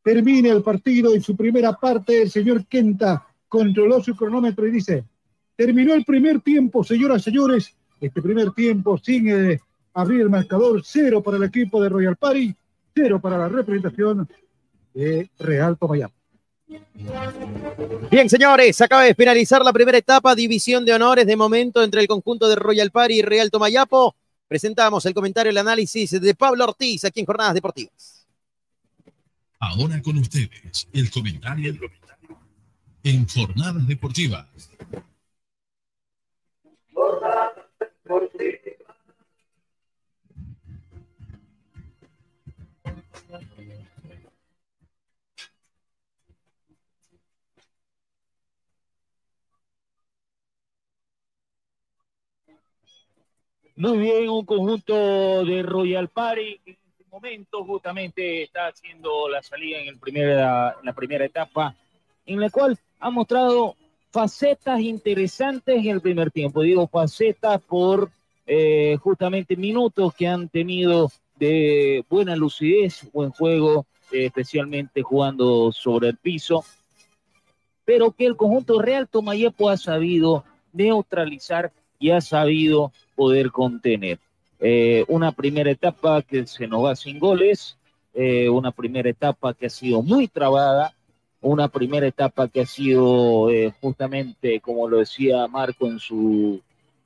Termine 0.03 0.49
el 0.49 0.62
partido 0.65 1.15
en 1.15 1.23
su 1.23 1.37
primera 1.37 1.74
parte. 1.74 2.23
El 2.23 2.31
señor 2.31 2.66
Kenta 2.66 3.24
controló 3.47 4.03
su 4.03 4.16
cronómetro 4.16 4.66
y 4.66 4.73
dice, 4.73 5.05
terminó 5.55 5.95
el 5.95 6.05
primer 6.05 6.41
tiempo, 6.41 6.82
señoras 6.82 7.20
y 7.20 7.24
señores. 7.24 7.77
Este 8.01 8.22
primer 8.22 8.52
tiempo 8.52 8.98
sin 8.98 9.28
eh, 9.28 9.60
abrir 9.93 10.22
el 10.22 10.31
marcador, 10.31 10.82
cero 10.85 11.22
para 11.22 11.36
el 11.36 11.44
equipo 11.44 11.82
de 11.82 11.89
Royal 11.89 12.16
Party, 12.16 12.55
cero 12.94 13.20
para 13.20 13.36
la 13.36 13.48
representación 13.48 14.28
de 14.94 15.31
Real 15.39 15.77
Tomayapo. 15.77 16.14
Bien, 18.10 18.31
señores, 18.31 18.81
acaba 18.81 19.02
de 19.02 19.14
finalizar 19.14 19.62
la 19.64 19.72
primera 19.72 19.98
etapa, 19.98 20.35
división 20.35 20.85
de 20.85 20.94
honores 20.94 21.27
de 21.27 21.36
momento 21.36 21.82
entre 21.82 22.01
el 22.01 22.09
conjunto 22.09 22.48
de 22.48 22.56
Royal 22.56 22.90
Party 22.90 23.14
y 23.14 23.22
Real 23.22 23.51
Tomayapo. 23.51 24.14
Presentamos 24.47 25.05
el 25.06 25.14
comentario 25.14 25.51
y 25.51 25.55
el 25.55 25.59
análisis 25.59 26.10
de 26.10 26.35
Pablo 26.35 26.64
Ortiz 26.64 27.05
aquí 27.05 27.20
en 27.20 27.27
Jornadas 27.27 27.55
Deportivas. 27.55 28.27
Ahora 29.59 30.01
con 30.01 30.16
ustedes, 30.18 30.89
el 30.93 31.10
comentario 31.10 31.74
en 33.02 33.28
Jornadas 33.28 33.86
Deportivas. 33.86 34.47
Deportivas. 38.11 38.51
Muy 53.77 53.99
bien, 53.99 54.28
un 54.28 54.45
conjunto 54.45 55.45
de 55.45 55.62
Royal 55.62 56.09
Party 56.09 56.61
en 56.66 56.73
este 56.74 57.05
momento 57.11 57.65
justamente 57.65 58.43
está 58.43 58.66
haciendo 58.66 59.28
la 59.28 59.41
salida 59.43 59.78
en, 59.78 59.89
el 59.89 59.99
primera, 59.99 60.77
en 60.81 60.85
la 60.85 60.93
primera 60.93 61.24
etapa, 61.24 61.77
en 62.27 62.41
la 62.41 62.51
cual 62.51 62.77
ha 62.99 63.11
mostrado 63.11 63.77
facetas 64.11 64.81
interesantes 64.81 65.77
en 65.78 65.89
el 65.89 66.01
primer 66.01 66.31
tiempo. 66.31 66.62
Digo 66.62 66.87
facetas 66.87 67.61
por 67.62 68.11
eh, 68.47 68.97
justamente 69.01 69.57
minutos 69.57 70.15
que 70.15 70.27
han 70.27 70.49
tenido 70.49 71.11
de 71.37 72.05
buena 72.09 72.37
lucidez, 72.37 73.09
buen 73.12 73.31
juego, 73.31 73.87
eh, 74.12 74.27
especialmente 74.27 75.03
jugando 75.03 75.73
sobre 75.73 76.09
el 76.09 76.16
piso, 76.16 76.65
pero 77.85 78.11
que 78.12 78.27
el 78.27 78.37
conjunto 78.37 78.81
Real 78.81 79.09
Tomayepo 79.09 79.70
ha 79.70 79.77
sabido 79.77 80.45
neutralizar 80.73 81.73
y 81.99 82.11
ha 82.11 82.20
sabido 82.20 82.93
poder 83.15 83.51
contener. 83.51 84.19
Eh, 84.59 85.05
una 85.09 85.32
primera 85.32 85.70
etapa 85.70 86.23
que 86.23 86.47
se 86.47 86.66
nos 86.66 86.85
va 86.85 86.95
sin 86.95 87.19
goles, 87.19 87.78
eh, 88.12 88.49
una 88.49 88.73
primera 88.73 89.09
etapa 89.09 89.55
que 89.55 89.66
ha 89.66 89.70
sido 89.70 90.03
muy 90.03 90.28
trabada, 90.28 90.93
una 91.41 91.69
primera 91.69 92.07
etapa 92.07 92.49
que 92.49 92.62
ha 92.62 92.67
sido 92.67 93.51
eh, 93.51 93.73
justamente, 93.81 94.61
como 94.61 94.89
lo 94.89 94.99
decía 94.99 95.47
Marco 95.47 95.87
en 95.87 95.99
su, 95.99 96.61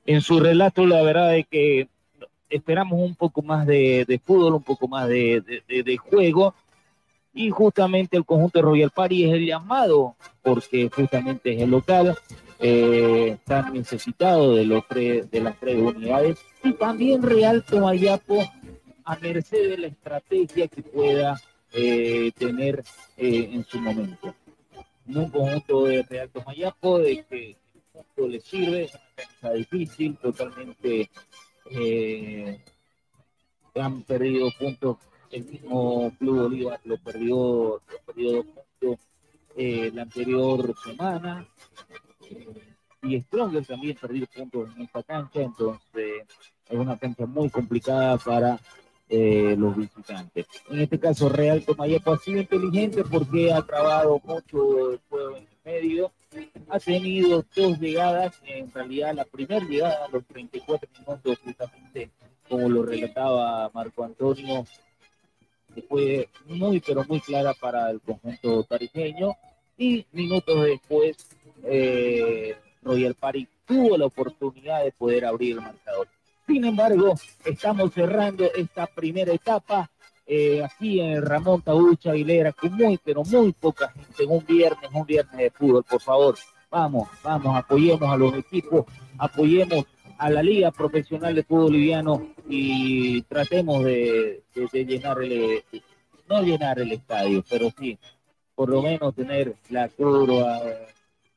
en 0.06 0.20
su 0.20 0.40
relato, 0.40 0.86
la 0.86 1.02
verdad 1.02 1.36
es 1.36 1.47
que 1.48 1.89
esperamos 2.51 3.01
un 3.01 3.15
poco 3.15 3.43
más 3.43 3.66
de, 3.66 4.20
fútbol, 4.24 4.55
un 4.55 4.62
poco 4.62 4.89
más 4.89 5.09
de, 5.09 5.43
de, 5.69 5.97
juego, 5.97 6.55
y 7.32 7.51
justamente 7.51 8.16
el 8.16 8.24
conjunto 8.24 8.59
de 8.59 8.62
Royal 8.62 8.90
Party 8.90 9.24
es 9.24 9.32
el 9.32 9.47
llamado, 9.47 10.15
porque 10.43 10.89
justamente 10.89 11.55
es 11.55 11.62
el 11.62 11.70
local, 11.70 12.16
eh, 12.61 13.36
están 13.39 13.73
necesitados 13.73 14.56
de, 14.56 14.65
los 14.65 14.86
tres, 14.89 15.31
de 15.31 15.40
las 15.40 15.59
tres 15.59 15.77
unidades. 15.77 16.39
Y 16.62 16.73
también 16.73 17.23
Real 17.23 17.65
Tomayapo 17.65 18.44
a 19.05 19.16
merced 19.16 19.70
de 19.70 19.78
la 19.78 19.86
estrategia 19.89 20.69
que 20.69 20.82
pueda 20.82 21.40
eh, 21.74 22.32
tener 22.38 22.84
eh, 23.16 23.51
en 23.52 23.64
su 23.64 23.80
momento. 23.80 24.34
Un 25.06 25.30
conjunto 25.30 25.84
de 25.84 26.02
Real 26.02 26.30
Tomayapo 26.30 26.98
de 26.98 27.24
que 27.24 27.51
el 27.51 27.56
punto 27.92 28.28
le 28.28 28.40
sirve, 28.40 28.84
es 28.84 28.94
una 28.94 29.02
cancha 29.14 29.52
difícil, 29.52 30.16
totalmente 30.16 31.10
eh, 31.70 32.60
han 33.74 34.02
perdido 34.02 34.48
puntos. 34.59 34.98
El 35.30 35.44
mismo 35.46 36.12
Club 36.18 36.42
Bolívar 36.42 36.80
lo 36.84 36.96
perdió, 36.98 37.82
perdió 38.06 38.32
dos 38.32 38.46
puntos 38.46 39.06
la 39.56 40.02
anterior 40.02 40.74
semana 40.84 41.46
y 43.02 43.20
Stronger 43.22 43.64
también 43.66 43.96
perdió 44.01 44.26
puntos 44.26 44.74
en 44.74 44.82
esta 44.82 45.02
cancha, 45.02 45.42
entonces 45.42 46.24
es 46.68 46.78
una 46.78 46.96
cancha 46.98 47.26
muy 47.26 47.51
complicada 47.51 48.16
para 48.18 48.59
eh, 49.09 49.55
los 49.59 49.76
visitantes. 49.76 50.47
En 50.70 50.81
este 50.81 50.98
caso, 50.98 51.28
Real 51.28 51.64
Tomayapo 51.64 52.12
ha 52.12 52.18
sido 52.18 52.40
inteligente 52.40 53.05
porque 53.05 53.52
ha 53.52 53.62
trabado 53.62 54.20
mucho 54.24 54.93
el 54.93 55.01
juego 55.09 55.36
en 55.36 55.43
el 55.44 55.59
medio, 55.64 56.12
ha 56.68 56.78
tenido 56.81 57.44
dos 57.55 57.78
llegadas, 57.78 58.40
en 58.47 58.72
realidad 58.72 59.14
la 59.14 59.24
primera 59.24 59.64
llegada 59.64 60.06
a 60.06 60.09
los 60.09 60.24
34 60.26 60.89
minutos, 60.98 61.39
justamente 61.44 62.10
como 62.48 62.68
lo 62.68 62.82
relataba 62.82 63.70
Marco 63.72 64.05
Antonio, 64.05 64.66
que 65.74 65.82
fue 65.82 66.28
muy, 66.47 66.81
pero 66.81 67.05
muy 67.09 67.20
clara 67.20 67.55
para 67.55 67.90
el 67.90 68.01
conjunto 68.01 68.64
tarijeño, 68.64 69.35
y 69.76 70.06
minutos 70.12 70.64
después 70.64 71.16
eh, 71.64 72.56
Royal 72.82 73.14
Party 73.14 73.48
tuvo 73.66 73.97
la 73.97 74.06
oportunidad 74.06 74.85
de 74.85 74.93
poder 74.93 75.24
abrir 75.24 75.56
el 75.56 75.62
marcador. 75.62 76.09
Sin 76.46 76.64
embargo, 76.64 77.14
estamos 77.44 77.92
cerrando 77.92 78.44
esta 78.54 78.86
primera 78.86 79.32
etapa 79.32 79.90
eh, 80.26 80.62
aquí 80.62 81.00
en 81.00 81.22
Ramón 81.22 81.62
Taucha 81.62 82.12
Aguilera 82.12 82.52
con 82.52 82.72
muy, 82.74 82.98
pero 83.02 83.24
muy 83.24 83.52
poca 83.52 83.90
gente. 83.90 84.24
Un 84.26 84.44
viernes, 84.44 84.90
un 84.92 85.06
viernes 85.06 85.36
de 85.36 85.50
fútbol, 85.50 85.84
por 85.84 86.00
favor. 86.00 86.36
Vamos, 86.70 87.08
vamos, 87.22 87.56
apoyemos 87.56 88.10
a 88.10 88.16
los 88.16 88.34
equipos, 88.34 88.84
apoyemos 89.18 89.84
a 90.18 90.30
la 90.30 90.42
Liga 90.42 90.70
Profesional 90.72 91.34
de 91.34 91.44
Fútbol 91.44 91.64
Boliviano 91.64 92.28
y 92.48 93.22
tratemos 93.22 93.84
de, 93.84 94.42
el, 94.54 95.64
no 96.28 96.42
llenar 96.42 96.80
el 96.80 96.92
estadio, 96.92 97.44
pero 97.48 97.70
sí 97.78 97.98
por 98.54 98.68
lo 98.68 98.82
menos 98.82 99.14
tener 99.14 99.56
la 99.70 99.88
curva, 99.88 100.60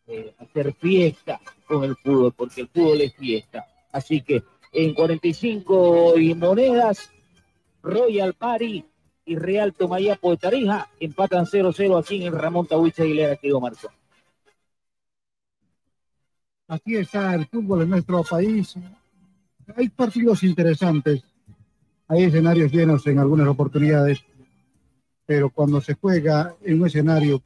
eh, 0.07 0.33
hacer 0.39 0.73
fiesta 0.73 1.39
con 1.65 1.83
el 1.83 1.95
fútbol, 1.95 2.33
porque 2.33 2.61
el 2.61 2.67
fútbol 2.67 3.01
es 3.01 3.15
fiesta. 3.15 3.65
Así 3.91 4.21
que 4.21 4.43
en 4.77 4.93
45 4.93 6.19
y 6.19 6.35
monedas, 6.35 7.09
Royal 7.81 8.35
Party 8.35 8.85
y 9.25 9.35
Real 9.35 9.73
Tomayapo 9.73 10.29
de 10.29 10.37
Tarija 10.37 10.87
empatan 10.99 11.47
0-0 11.47 11.99
aquí 11.99 12.23
en 12.23 12.31
Ramón 12.31 12.67
Tahuicha 12.67 13.01
Aguilera, 13.01 13.35
querido 13.37 13.59
Marco. 13.59 13.89
Así 16.67 16.95
está 16.95 17.33
el 17.33 17.47
fútbol 17.47 17.81
en 17.81 17.89
nuestro 17.89 18.23
país. 18.23 18.75
Hay 19.75 19.89
partidos 19.89 20.43
interesantes, 20.43 21.23
hay 22.07 22.25
escenarios 22.25 22.71
llenos 22.71 23.07
en 23.07 23.17
algunas 23.17 23.47
oportunidades, 23.47 24.23
pero 25.25 25.49
cuando 25.49 25.81
se 25.81 25.95
juega 25.95 26.55
en 26.61 26.79
un 26.79 26.85
escenario, 26.85 27.41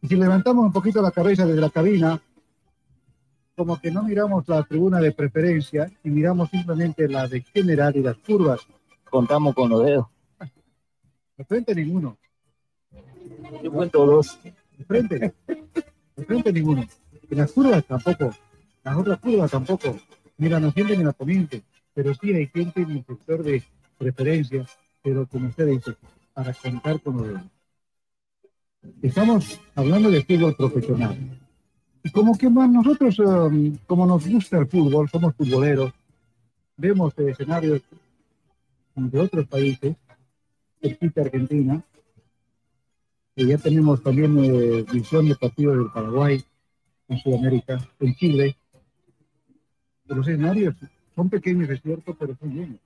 y 0.00 0.06
si 0.06 0.14
levantamos 0.14 0.66
un 0.66 0.72
poquito 0.72 1.02
la 1.02 1.10
cabeza 1.10 1.46
desde 1.46 1.60
la 1.60 1.70
cabina, 1.70 2.22
como 3.56 3.80
que 3.80 3.90
no 3.90 4.02
miramos 4.02 4.48
la 4.48 4.62
tribuna 4.64 5.00
de 5.00 5.12
preferencia 5.12 5.90
y 6.02 6.10
miramos 6.10 6.50
simplemente 6.50 7.08
la 7.08 7.28
de 7.28 7.42
general 7.42 7.96
y 7.96 8.02
las 8.02 8.16
curvas. 8.18 8.60
Contamos 9.08 9.54
con 9.54 9.70
los 9.70 9.84
dedos. 9.84 10.06
De 11.36 11.44
frente 11.44 11.74
ninguno. 11.74 12.16
Yo 13.62 13.72
cuento 13.72 14.04
dos. 14.06 14.38
De 14.42 14.84
frente. 14.84 15.34
De 16.16 16.24
frente 16.24 16.52
ninguno. 16.52 16.84
En 17.30 17.38
las 17.38 17.52
curvas 17.52 17.84
tampoco. 17.84 18.34
Las 18.82 18.96
otras 18.96 19.18
curvas 19.20 19.50
tampoco. 19.50 19.96
Mira, 20.36 20.58
no 20.58 20.72
sienten 20.72 20.98
ni 20.98 21.04
la 21.04 21.12
poniente. 21.12 21.62
Pero 21.94 22.12
sí 22.14 22.34
hay 22.34 22.48
gente 22.48 22.82
en 22.82 22.90
el 22.90 23.04
sector 23.04 23.42
de 23.42 23.62
preferencia. 23.98 24.66
Pero 25.02 25.26
como 25.26 25.48
usted 25.48 25.66
dice, 25.66 25.96
para 26.32 26.52
contar 26.54 27.00
con 27.00 27.16
los 27.16 27.28
dedos. 27.28 27.42
Estamos 29.00 29.60
hablando 29.74 30.10
de 30.10 30.24
fútbol 30.24 30.56
profesional. 30.56 31.43
Como 32.12 32.36
que 32.36 32.50
más 32.50 32.70
nosotros, 32.70 33.18
um, 33.18 33.76
como 33.86 34.06
nos 34.06 34.26
gusta 34.28 34.58
el 34.58 34.66
fútbol, 34.66 35.08
somos 35.08 35.34
futboleros, 35.34 35.92
vemos 36.76 37.16
escenarios 37.18 37.82
de 38.94 39.20
otros 39.20 39.46
países, 39.48 39.96
cerquita 40.80 41.22
Argentina, 41.22 41.82
y 43.36 43.46
ya 43.46 43.58
tenemos 43.58 44.02
también 44.02 44.38
eh, 44.38 44.84
visión 44.92 45.28
de 45.28 45.34
partidos 45.34 45.78
del 45.78 45.90
Paraguay, 45.90 46.44
en 47.08 47.18
Sudamérica, 47.18 47.78
en 48.00 48.14
Chile. 48.14 48.56
Los 50.06 50.28
escenarios 50.28 50.76
son 51.16 51.28
pequeños, 51.30 51.68
es 51.70 51.82
cierto, 51.82 52.14
pero 52.14 52.36
son 52.36 52.54
llenos. 52.54 52.80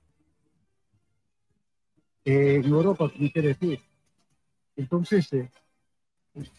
Eh, 2.24 2.62
en 2.64 2.66
Europa, 2.66 3.10
¿qué 3.16 3.30
quiere 3.32 3.48
decir? 3.48 3.80
Entonces, 4.76 5.32
eh, 5.32 5.50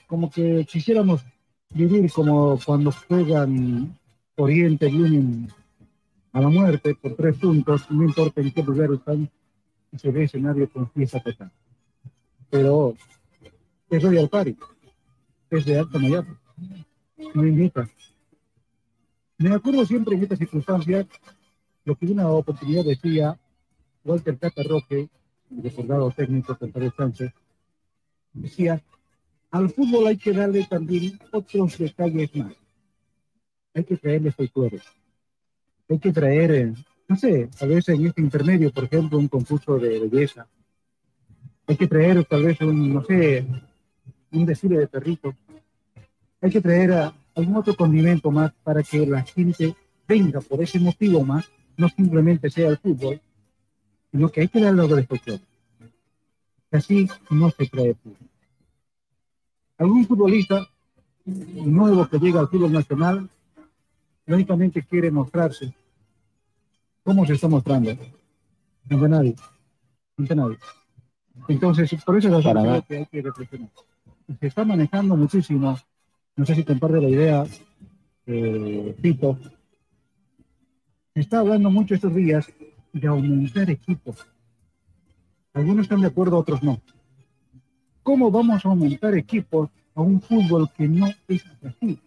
como 0.07 0.29
que 0.29 0.65
quisiéramos 0.65 1.23
vivir 1.69 2.11
como 2.11 2.59
cuando 2.65 2.91
juegan 2.91 3.97
Oriente 4.35 4.87
Union 4.87 5.47
a 6.31 6.41
la 6.41 6.49
muerte 6.49 6.95
por 6.95 7.15
tres 7.15 7.37
puntos, 7.37 7.89
no 7.89 8.03
importa 8.03 8.41
en 8.41 8.51
qué 8.51 8.63
lugar 8.63 8.91
están, 8.93 9.29
y 9.91 9.97
se 9.97 10.11
ve 10.11 10.23
escenario 10.23 10.69
con 10.69 10.89
fiesta 10.91 11.19
total. 11.19 11.51
Pero 12.49 12.95
es 13.89 14.03
Royal 14.03 14.29
Party, 14.29 14.55
es 15.49 15.65
de 15.65 15.79
alta 15.79 15.99
Mayapo, 15.99 16.35
no 17.33 17.45
invita. 17.45 17.89
Me 19.37 19.53
acuerdo 19.53 19.85
siempre 19.85 20.15
en 20.15 20.23
esta 20.23 20.35
circunstancia 20.35 21.07
lo 21.85 21.95
que 21.95 22.05
una 22.07 22.29
oportunidad 22.29 22.83
decía 22.83 23.39
Walter 24.03 24.37
Cata 24.37 24.63
Roque, 24.63 25.09
el 25.51 25.63
recordado 25.63 26.11
técnico 26.11 26.57
González 26.59 26.93
Sánchez, 26.95 27.33
decía, 28.33 28.81
al 29.51 29.69
fútbol 29.69 30.07
hay 30.07 30.17
que 30.17 30.31
darle 30.31 30.65
también 30.65 31.19
otros 31.31 31.77
detalles 31.77 32.35
más. 32.35 32.53
Hay 33.73 33.83
que 33.83 33.97
traerle 33.97 34.31
folclore. 34.31 34.79
Hay 35.89 35.99
que 35.99 36.11
traer, 36.11 36.51
eh, 36.51 36.73
no 37.07 37.15
sé, 37.15 37.49
a 37.59 37.65
veces 37.65 37.95
en 37.95 38.07
este 38.07 38.21
intermedio, 38.21 38.71
por 38.71 38.83
ejemplo, 38.83 39.17
un 39.17 39.27
concurso 39.27 39.79
de 39.79 39.99
belleza. 39.99 40.47
Hay 41.65 41.77
que 41.77 41.87
traer 41.87 42.23
tal 42.25 42.43
vez 42.43 42.61
un, 42.61 42.93
no 42.93 43.03
sé, 43.03 43.45
un 44.31 44.45
desfile 44.45 44.77
de 44.79 44.87
perritos. 44.87 45.35
Hay 46.41 46.51
que 46.51 46.61
traer 46.61 46.91
a, 46.93 47.13
algún 47.35 47.55
otro 47.55 47.75
condimento 47.75 48.29
más 48.31 48.53
para 48.63 48.83
que 48.83 49.05
la 49.05 49.23
gente 49.23 49.75
venga 50.07 50.41
por 50.41 50.61
ese 50.61 50.79
motivo 50.79 51.23
más, 51.23 51.49
no 51.77 51.89
simplemente 51.89 52.49
sea 52.49 52.69
el 52.69 52.77
fútbol, 52.77 53.19
sino 54.11 54.29
que 54.29 54.41
hay 54.41 54.47
que 54.47 54.59
darle 54.59 54.81
algo 54.81 54.95
de 54.95 55.05
folclore. 55.05 55.41
Así 56.71 57.07
no 57.31 57.49
se 57.49 57.65
trae 57.65 57.95
fútbol 57.95 58.28
algún 59.79 60.05
futbolista 60.05 60.67
nuevo 61.25 62.07
que 62.07 62.19
llega 62.19 62.39
al 62.39 62.49
fútbol 62.49 62.71
nacional, 62.71 63.29
lógicamente 64.25 64.83
quiere 64.83 65.09
mostrarse. 65.09 65.73
¿Cómo 67.03 67.25
se 67.25 67.33
está 67.33 67.47
mostrando? 67.47 67.91
No 68.89 68.99
de 68.99 69.09
nadie. 69.09 69.35
No 70.17 70.25
de 70.25 70.35
nadie. 70.35 70.57
Entonces, 71.47 71.89
por 72.03 72.17
eso 72.17 72.37
es 72.37 72.45
la 72.45 72.81
que 72.87 72.97
hay 72.97 73.05
que 73.05 73.21
reflexionar. 73.21 73.69
Se 74.39 74.47
está 74.47 74.63
manejando 74.63 75.15
muchísimo, 75.15 75.77
no 76.35 76.45
sé 76.45 76.55
si 76.55 76.63
comparte 76.63 77.01
la 77.01 77.09
idea, 77.09 77.45
eh, 78.27 78.95
Tito, 79.01 79.39
se 81.13 81.21
está 81.21 81.39
hablando 81.39 81.71
mucho 81.71 81.95
estos 81.95 82.13
días 82.13 82.51
de 82.93 83.07
aumentar 83.07 83.69
equipos. 83.69 84.27
Algunos 85.53 85.83
están 85.83 86.01
de 86.01 86.07
acuerdo, 86.07 86.37
otros 86.37 86.61
no. 86.61 86.79
¿Cómo 88.09 88.31
vamos 88.31 88.65
a 88.65 88.69
aumentar 88.69 89.15
equipos 89.15 89.69
a 89.93 90.01
un 90.01 90.19
fútbol 90.19 90.67
que 90.75 90.87
no 90.87 91.05
es 91.27 91.45
atractivo? 91.45 91.99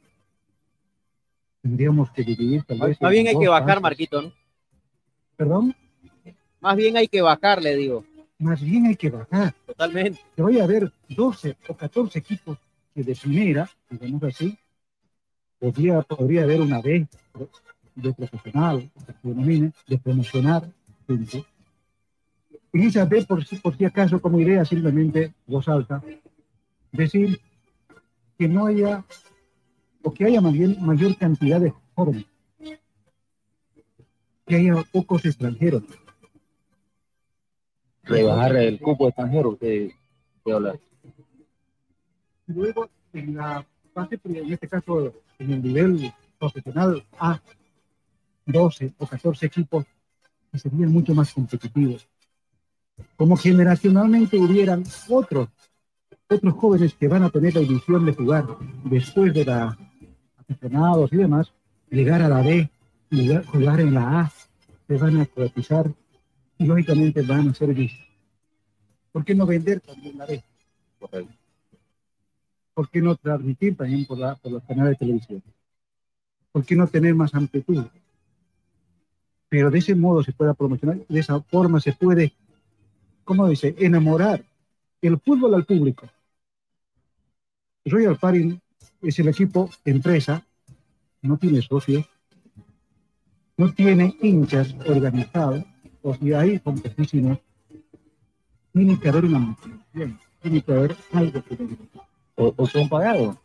Tendríamos 1.62 2.10
que 2.10 2.24
dividir 2.24 2.64
tal 2.64 2.80
vez. 2.80 3.00
Más 3.00 3.12
bien 3.12 3.28
en 3.28 3.36
hay 3.36 3.40
que 3.40 3.48
bajar. 3.48 3.80
Marquito, 3.80 4.20
¿no? 4.20 4.32
¿Perdón? 5.36 5.76
Más 6.58 6.74
bien 6.74 6.96
hay 6.96 7.06
que 7.06 7.22
bajar, 7.22 7.62
le 7.62 7.76
digo. 7.76 8.04
Más 8.38 8.60
bien 8.60 8.86
hay 8.86 8.96
que 8.96 9.10
bajar. 9.10 9.54
Totalmente. 9.64 10.20
Que 10.34 10.42
vaya 10.42 10.62
a 10.62 10.64
haber 10.64 10.92
12 11.08 11.56
o 11.68 11.76
14 11.76 12.18
equipos 12.18 12.58
que 12.92 13.04
de 13.04 13.14
primera, 13.14 13.70
digamos 13.88 14.24
así, 14.24 14.58
podría, 15.60 16.02
podría 16.02 16.42
haber 16.42 16.62
una 16.62 16.80
B 16.80 17.06
de 17.94 18.12
profesional, 18.12 18.90
de 19.22 19.98
promocionar 19.98 20.68
gente. 21.06 21.44
Esa 22.72 23.04
B, 23.04 23.24
por, 23.26 23.44
si- 23.44 23.56
por 23.56 23.76
si 23.76 23.84
acaso, 23.84 24.20
como 24.20 24.40
idea, 24.40 24.64
simplemente 24.64 25.34
voz 25.46 25.68
alta, 25.68 26.02
decir 26.90 27.40
que 28.38 28.48
no 28.48 28.66
haya, 28.66 29.04
o 30.02 30.12
que 30.12 30.24
haya 30.24 30.40
mayor, 30.40 30.78
mayor 30.80 31.16
cantidad 31.16 31.60
de 31.60 31.72
jóvenes, 31.94 32.24
que 34.46 34.56
haya 34.56 34.82
pocos 34.90 35.24
extranjeros. 35.24 35.82
Rebajar 38.04 38.56
el 38.56 38.80
cupo 38.80 39.06
extranjero 39.08 39.56
que, 39.56 39.94
que 40.44 40.52
hablar. 40.52 40.80
Luego, 42.46 42.88
en 43.12 43.36
la 43.36 43.64
fase, 43.94 44.18
en 44.24 44.52
este 44.52 44.68
caso, 44.68 45.12
en 45.38 45.52
el 45.52 45.62
nivel 45.62 46.12
profesional 46.38 47.04
A, 47.18 47.40
12 48.46 48.92
o 48.98 49.06
14 49.06 49.46
equipos 49.46 49.84
que 50.50 50.58
serían 50.58 50.90
mucho 50.92 51.14
más 51.14 51.32
competitivos. 51.32 52.08
Como 53.16 53.36
generacionalmente 53.36 54.36
hubieran 54.38 54.84
otros, 55.08 55.48
otros 56.28 56.54
jóvenes 56.54 56.94
que 56.94 57.08
van 57.08 57.22
a 57.22 57.30
tener 57.30 57.54
la 57.54 57.60
ilusión 57.60 58.04
de 58.04 58.14
jugar 58.14 58.46
después 58.84 59.32
de 59.34 59.44
la 59.44 59.78
aficionados 60.36 61.12
y 61.12 61.16
demás, 61.16 61.52
llegar 61.90 62.22
a 62.22 62.28
la 62.28 62.42
B, 62.42 62.70
jugar, 63.10 63.44
jugar 63.46 63.80
en 63.80 63.94
la 63.94 64.20
A, 64.20 64.32
se 64.88 64.96
van 64.96 65.20
a 65.20 65.26
cotizar 65.26 65.90
y 66.58 66.66
lógicamente 66.66 67.22
van 67.22 67.50
a 67.50 67.54
ser 67.54 67.74
vistos. 67.74 68.06
¿Por 69.12 69.24
qué 69.24 69.34
no 69.34 69.46
vender 69.46 69.80
también 69.80 70.18
la 70.18 70.26
B? 70.26 70.42
¿Por 72.74 72.88
qué 72.88 73.02
no 73.02 73.16
transmitir 73.16 73.76
también 73.76 74.06
por, 74.06 74.18
la, 74.18 74.34
por 74.36 74.52
los 74.52 74.62
canales 74.64 74.92
de 74.92 74.96
televisión? 74.96 75.42
¿Por 76.50 76.64
qué 76.64 76.76
no 76.76 76.86
tener 76.86 77.14
más 77.14 77.34
amplitud? 77.34 77.84
Pero 79.48 79.70
de 79.70 79.78
ese 79.78 79.94
modo 79.94 80.22
se 80.22 80.32
pueda 80.32 80.54
promocionar, 80.54 81.06
de 81.06 81.20
esa 81.20 81.40
forma 81.40 81.80
se 81.80 81.92
puede, 81.92 82.32
¿cómo 83.24 83.48
dice?, 83.48 83.74
enamorar 83.78 84.44
el 85.00 85.18
fútbol 85.18 85.54
al 85.54 85.64
público. 85.64 86.08
Royal 87.84 88.16
Party 88.16 88.60
es 89.02 89.18
el 89.18 89.28
equipo 89.28 89.68
empresa, 89.84 90.46
no 91.22 91.36
tiene 91.36 91.60
socios, 91.62 92.06
no 93.56 93.72
tiene 93.72 94.16
hinchas 94.22 94.74
organizados, 94.86 95.64
o 96.02 96.14
si 96.14 96.32
hay 96.32 96.58
competiciones, 96.60 97.38
tiene 98.72 98.98
que 98.98 99.08
haber 99.08 99.24
una 99.26 99.38
motivación, 99.38 100.18
tiene 100.40 100.62
que 100.62 100.72
haber 100.72 100.96
algo 101.12 101.42
O, 102.36 102.66
son 102.66 102.88
pagados. 102.88 103.36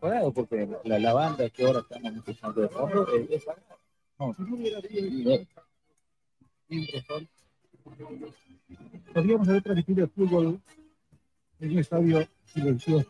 Pagados 0.00 0.34
porque 0.34 0.68
la, 0.84 1.12
banda 1.14 1.48
que 1.48 1.64
ahora 1.64 1.80
estamos 1.80 2.12
empezando 2.12 2.60
de 2.60 2.66
es, 2.66 3.42
es. 3.42 3.46
No, 4.18 4.34
podríamos 9.12 9.48
haber 9.48 9.62
transmitido 9.62 10.04
el 10.04 10.10
fútbol 10.10 10.60
en 11.60 11.70
un 11.72 11.78
estadio 11.78 12.26
silencioso. 12.46 13.06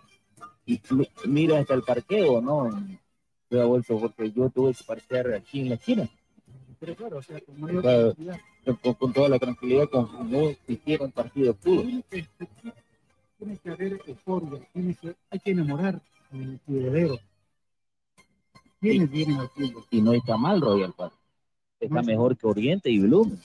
Y 0.66 0.80
mi- 0.90 1.08
mira 1.26 1.58
hasta 1.58 1.74
el 1.74 1.82
parqueo, 1.82 2.40
¿no? 2.40 2.70
Se 3.50 3.60
ha 3.60 3.64
vuelto 3.64 3.98
porque 3.98 4.30
yo 4.30 4.50
tuve 4.50 4.74
que 4.74 4.84
parquear 4.84 5.32
aquí 5.34 5.60
en 5.60 5.68
la 5.70 5.74
esquina. 5.76 6.08
Pero 6.78 6.94
claro, 6.94 7.18
o 7.18 7.22
sea, 7.22 7.40
con 7.40 7.60
mayor 7.60 7.82
Claro. 7.82 8.14
Con, 8.82 8.94
con 8.94 9.12
toda 9.14 9.30
la 9.30 9.38
tranquilidad, 9.38 9.88
si 10.66 10.80
no 10.86 11.04
un 11.04 11.12
partido 11.12 11.54
fútbol. 11.54 12.04
Tiene 13.38 13.56
que, 13.58 13.70
haber 13.70 14.00
euforia, 14.06 14.60
hay 15.30 15.38
que 15.38 15.50
enamorar 15.52 16.02
al 16.32 16.60
ciudadero. 16.66 17.18
¿Quiénes 18.80 19.10
vienen 19.10 19.38
al 19.38 19.48
fútbol? 19.48 19.84
Y 19.90 20.02
no 20.02 20.12
está 20.12 20.36
mal 20.36 20.60
Royal 20.60 20.92
Park. 20.92 21.14
Está 21.80 22.02
mejor 22.02 22.36
que 22.36 22.46
Oriente 22.46 22.90
y 22.90 22.98
Bloom. 22.98 23.38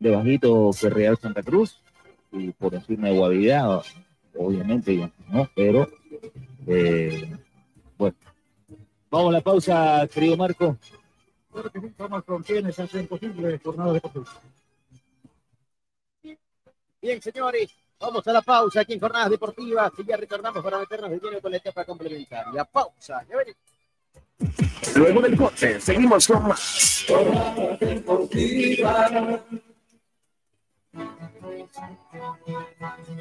De 0.00 0.10
bajito 0.10 0.70
que 0.78 0.90
Real 0.90 1.16
Santa 1.16 1.42
Cruz. 1.42 1.80
Y 2.32 2.50
por 2.50 2.74
encima 2.74 3.08
de 3.08 3.16
Guavirá, 3.16 3.80
obviamente, 4.36 5.12
¿no? 5.28 5.48
Pero, 5.54 5.88
eh, 6.66 7.30
bueno. 7.96 8.16
Vamos 9.10 9.28
a 9.28 9.32
la 9.32 9.40
pausa, 9.40 10.08
querido 10.12 10.36
Marco. 10.36 10.76
Claro 11.52 11.70
que 11.70 11.80
sí, 11.80 11.92
vamos 11.98 12.24
con 12.24 12.42
quienes 12.42 12.78
hacen 12.78 13.06
posible 13.06 13.60
jornada 13.62 13.92
deportiva. 13.92 14.26
Bien, 17.02 17.20
señores, 17.20 17.70
vamos 17.98 18.26
a 18.28 18.32
la 18.32 18.42
pausa 18.42 18.80
aquí 18.80 18.92
en 18.92 19.00
Jornadas 19.00 19.30
Deportivas 19.30 19.92
y 19.98 20.04
ya 20.04 20.16
retornamos 20.16 20.62
para 20.62 20.78
meternos 20.78 21.10
de 21.10 21.18
lleno 21.18 21.40
con 21.40 21.50
la 21.50 21.56
etapa 21.56 21.84
complementaria. 21.84 22.64
Pausa, 22.64 23.24
ya 23.28 23.36
venimos. 23.36 23.60
Luego 24.94 25.20
del 25.20 25.36
corte, 25.36 25.80
seguimos 25.80 26.26
con 26.26 26.48
más. 26.48 27.06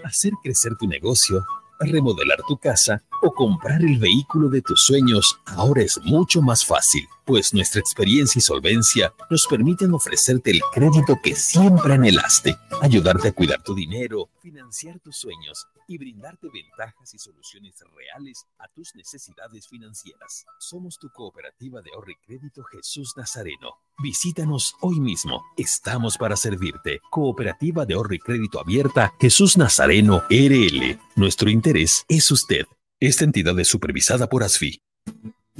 Hacer 0.03 0.33
crecer 0.43 0.75
tu 0.77 0.87
negocio, 0.87 1.45
remodelar 1.79 2.39
tu 2.47 2.57
casa 2.57 3.03
o 3.21 3.33
comprar 3.33 3.81
el 3.81 3.99
vehículo 3.99 4.49
de 4.49 4.61
tus 4.61 4.81
sueños 4.81 5.39
ahora 5.45 5.83
es 5.83 5.99
mucho 6.03 6.41
más 6.41 6.65
fácil, 6.65 7.07
pues 7.29 7.53
nuestra 7.53 7.79
experiencia 7.79 8.39
y 8.39 8.41
solvencia 8.41 9.13
nos 9.29 9.45
permiten 9.45 9.93
ofrecerte 9.93 10.49
el 10.49 10.61
crédito 10.73 11.15
que 11.23 11.35
siempre 11.35 11.93
anhelaste, 11.93 12.57
ayudarte 12.81 13.27
a 13.27 13.31
cuidar 13.33 13.61
tu 13.61 13.75
dinero, 13.75 14.31
financiar 14.41 14.99
tus 14.99 15.17
sueños 15.17 15.67
y 15.87 15.99
brindarte 15.99 16.47
ventajas 16.51 17.13
y 17.13 17.19
soluciones 17.19 17.75
reales 17.95 18.47
a 18.57 18.67
tus 18.69 18.95
necesidades 18.95 19.67
financieras. 19.67 20.43
Somos 20.57 20.97
tu 20.97 21.11
cooperativa 21.11 21.83
de 21.83 21.91
ahorro 21.93 22.09
y 22.09 22.15
crédito 22.15 22.63
Jesús 22.63 23.13
Nazareno. 23.15 23.75
Visítanos 24.01 24.73
hoy 24.81 24.99
mismo. 24.99 25.43
Estamos 25.55 26.17
para 26.17 26.35
servirte. 26.35 26.99
Cooperativa 27.11 27.85
de 27.85 27.93
ahorro 27.93 28.15
y 28.15 28.19
crédito 28.19 28.59
abierta 28.59 29.13
Jesús 29.19 29.55
Nazareno 29.55 30.23
RL. 30.31 30.99
Nuestro 31.15 31.51
interés 31.51 32.05
es 32.07 32.31
usted. 32.31 32.65
Esta 32.99 33.23
entidad 33.23 33.59
es 33.59 33.67
supervisada 33.67 34.27
por 34.27 34.41
ASFI. 34.41 34.81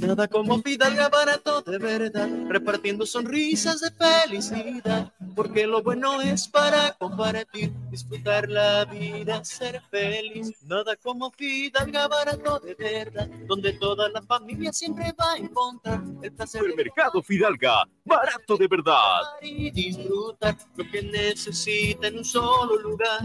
Nada 0.00 0.26
como 0.28 0.62
Fidalga 0.62 1.08
barato 1.08 1.60
de 1.60 1.78
verdad, 1.78 2.28
repartiendo 2.48 3.04
sonrisas 3.04 3.80
de 3.80 3.90
felicidad, 3.90 5.12
porque 5.36 5.66
lo 5.66 5.82
bueno 5.82 6.20
es 6.22 6.48
para 6.48 6.92
compartir, 6.92 7.72
disfrutar 7.90 8.48
la 8.48 8.86
vida, 8.86 9.44
ser 9.44 9.82
feliz. 9.90 10.62
Nada 10.64 10.96
como 10.96 11.30
Fidalga 11.32 12.08
barato 12.08 12.58
de 12.60 12.74
verdad, 12.74 13.28
donde 13.46 13.74
toda 13.74 14.08
la 14.08 14.22
familia 14.22 14.72
siempre 14.72 15.12
va 15.20 15.32
a 15.32 15.36
encontrar 15.36 16.02
el 16.22 16.32
placer 16.32 16.62
de 16.62 16.74
Mercado 16.74 17.22
Fidalga, 17.22 17.84
barato 18.04 18.56
de 18.56 18.68
verdad. 18.68 19.20
y 19.42 19.70
disfrutar 19.70 20.56
lo 20.76 20.90
que 20.90 21.02
necesita 21.02 22.08
en 22.08 22.18
un 22.18 22.24
solo 22.24 22.78
lugar. 22.78 23.20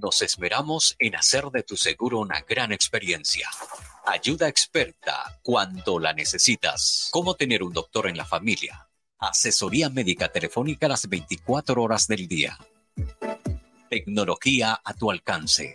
Nos 0.00 0.22
esmeramos 0.22 0.94
en 0.98 1.16
hacer 1.16 1.44
de 1.46 1.62
tu 1.62 1.76
seguro 1.76 2.20
una 2.20 2.40
gran 2.40 2.72
experiencia. 2.72 3.50
Ayuda 4.06 4.48
experta 4.48 5.38
cuando 5.42 5.98
la 5.98 6.12
necesitas. 6.12 7.08
Cómo 7.12 7.34
tener 7.34 7.62
un 7.62 7.72
doctor 7.72 8.08
en 8.08 8.16
la 8.16 8.24
familia. 8.24 8.88
Asesoría 9.18 9.90
médica 9.90 10.28
telefónica 10.28 10.88
las 10.88 11.08
24 11.08 11.82
horas 11.82 12.06
del 12.06 12.26
día. 12.26 12.58
Tecnología 13.88 14.80
a 14.82 14.94
tu 14.94 15.10
alcance. 15.10 15.74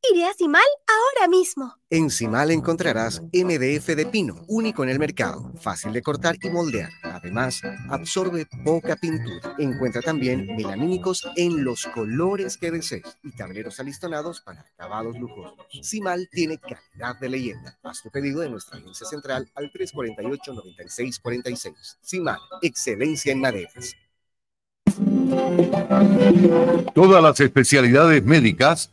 Iré 0.00 0.26
a 0.26 0.32
Simal 0.32 0.62
ahora 0.86 1.26
mismo. 1.28 1.74
En 1.90 2.08
Simal 2.08 2.52
encontrarás 2.52 3.20
MDF 3.32 3.96
de 3.96 4.06
pino, 4.06 4.44
único 4.46 4.84
en 4.84 4.90
el 4.90 5.00
mercado, 5.00 5.52
fácil 5.60 5.92
de 5.92 6.02
cortar 6.02 6.36
y 6.40 6.50
moldear. 6.50 6.90
Además, 7.02 7.60
absorbe 7.90 8.46
poca 8.64 8.94
pintura. 8.94 9.56
Encuentra 9.58 10.00
también 10.00 10.54
melamínicos 10.54 11.26
en 11.34 11.64
los 11.64 11.84
colores 11.86 12.56
que 12.56 12.70
desees 12.70 13.18
y 13.24 13.32
tableros 13.32 13.80
alistonados 13.80 14.40
para 14.40 14.60
acabados 14.60 15.18
lujosos. 15.18 15.66
Simal 15.82 16.28
tiene 16.30 16.58
calidad 16.58 17.18
de 17.18 17.28
leyenda. 17.28 17.76
Haz 17.82 18.00
tu 18.00 18.10
pedido 18.10 18.42
de 18.42 18.50
nuestra 18.50 18.78
agencia 18.78 19.04
central 19.04 19.50
al 19.56 19.72
348-9646. 19.72 21.96
Simal, 22.00 22.38
excelencia 22.62 23.32
en 23.32 23.40
maderas. 23.40 23.96
Todas 26.94 27.22
las 27.22 27.38
especialidades 27.40 28.24
médicas 28.24 28.92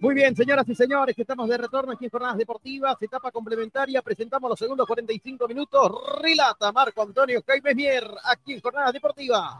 Muy 0.00 0.14
bien, 0.14 0.34
señoras 0.34 0.66
y 0.66 0.74
señores, 0.74 1.14
estamos 1.18 1.46
de 1.46 1.58
retorno 1.58 1.92
aquí 1.92 2.06
en 2.06 2.10
Jornadas 2.10 2.38
Deportivas, 2.38 2.96
etapa 3.02 3.30
complementaria, 3.30 4.00
presentamos 4.00 4.48
los 4.48 4.58
segundos 4.58 4.86
45 4.86 5.46
minutos, 5.46 5.92
relata 6.22 6.72
Marco 6.72 7.02
Antonio 7.02 7.42
Jaime 7.46 7.74
Mier, 7.74 8.10
aquí 8.24 8.54
en 8.54 8.60
Jornadas 8.60 8.94
Deportivas. 8.94 9.56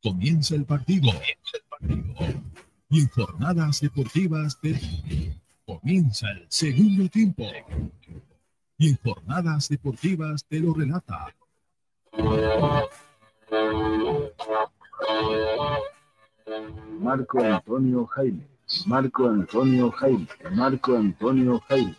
Comienza 0.00 0.54
el 0.54 0.64
partido. 0.64 1.10
Y 2.90 3.00
en 3.00 3.08
Jornadas 3.08 3.80
Deportivas 3.80 4.56
comienza 5.66 6.30
el 6.30 6.46
segundo 6.48 7.08
tiempo. 7.08 7.44
Y 8.78 8.90
en 8.90 8.98
Jornadas 9.02 9.68
Deportivas 9.68 10.44
te 10.44 10.60
lo 10.60 10.72
relata. 10.72 11.34
Marco 17.00 17.40
Antonio 17.40 18.06
Jaime. 18.06 18.46
Marco 18.86 19.28
Antonio 19.28 19.90
Jaime. 19.90 20.28
Marco 20.52 20.96
Antonio 20.96 21.60
Jaime. 21.68 21.94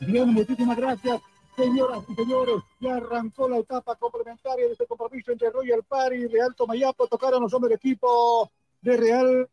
Bien, 0.00 0.32
muchísimas 0.32 0.76
gracias, 0.76 1.20
señoras 1.56 2.02
y 2.08 2.14
señores. 2.14 2.56
Ya 2.80 2.96
arrancó 2.96 3.48
la 3.48 3.58
etapa 3.58 3.96
complementaria 3.96 4.66
de 4.66 4.72
este 4.72 4.86
compromiso 4.86 5.32
entre 5.32 5.50
Royal 5.50 5.82
Party 5.82 6.16
y 6.16 6.26
Real 6.26 6.54
Tomayapo. 6.54 7.06
Tocaron 7.06 7.42
los 7.42 7.52
hombres 7.52 7.70
del 7.70 7.76
equipo 7.76 8.50
de 8.80 8.96
Real 8.96 9.48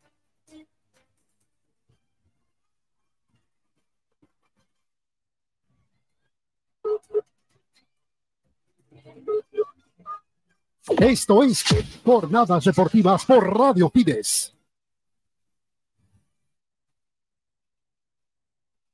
Esto 10.89 11.43
es 11.43 11.63
Jornadas 12.03 12.65
Deportivas 12.65 13.25
por 13.25 13.57
Radio 13.57 13.89
Pides. 13.89 14.53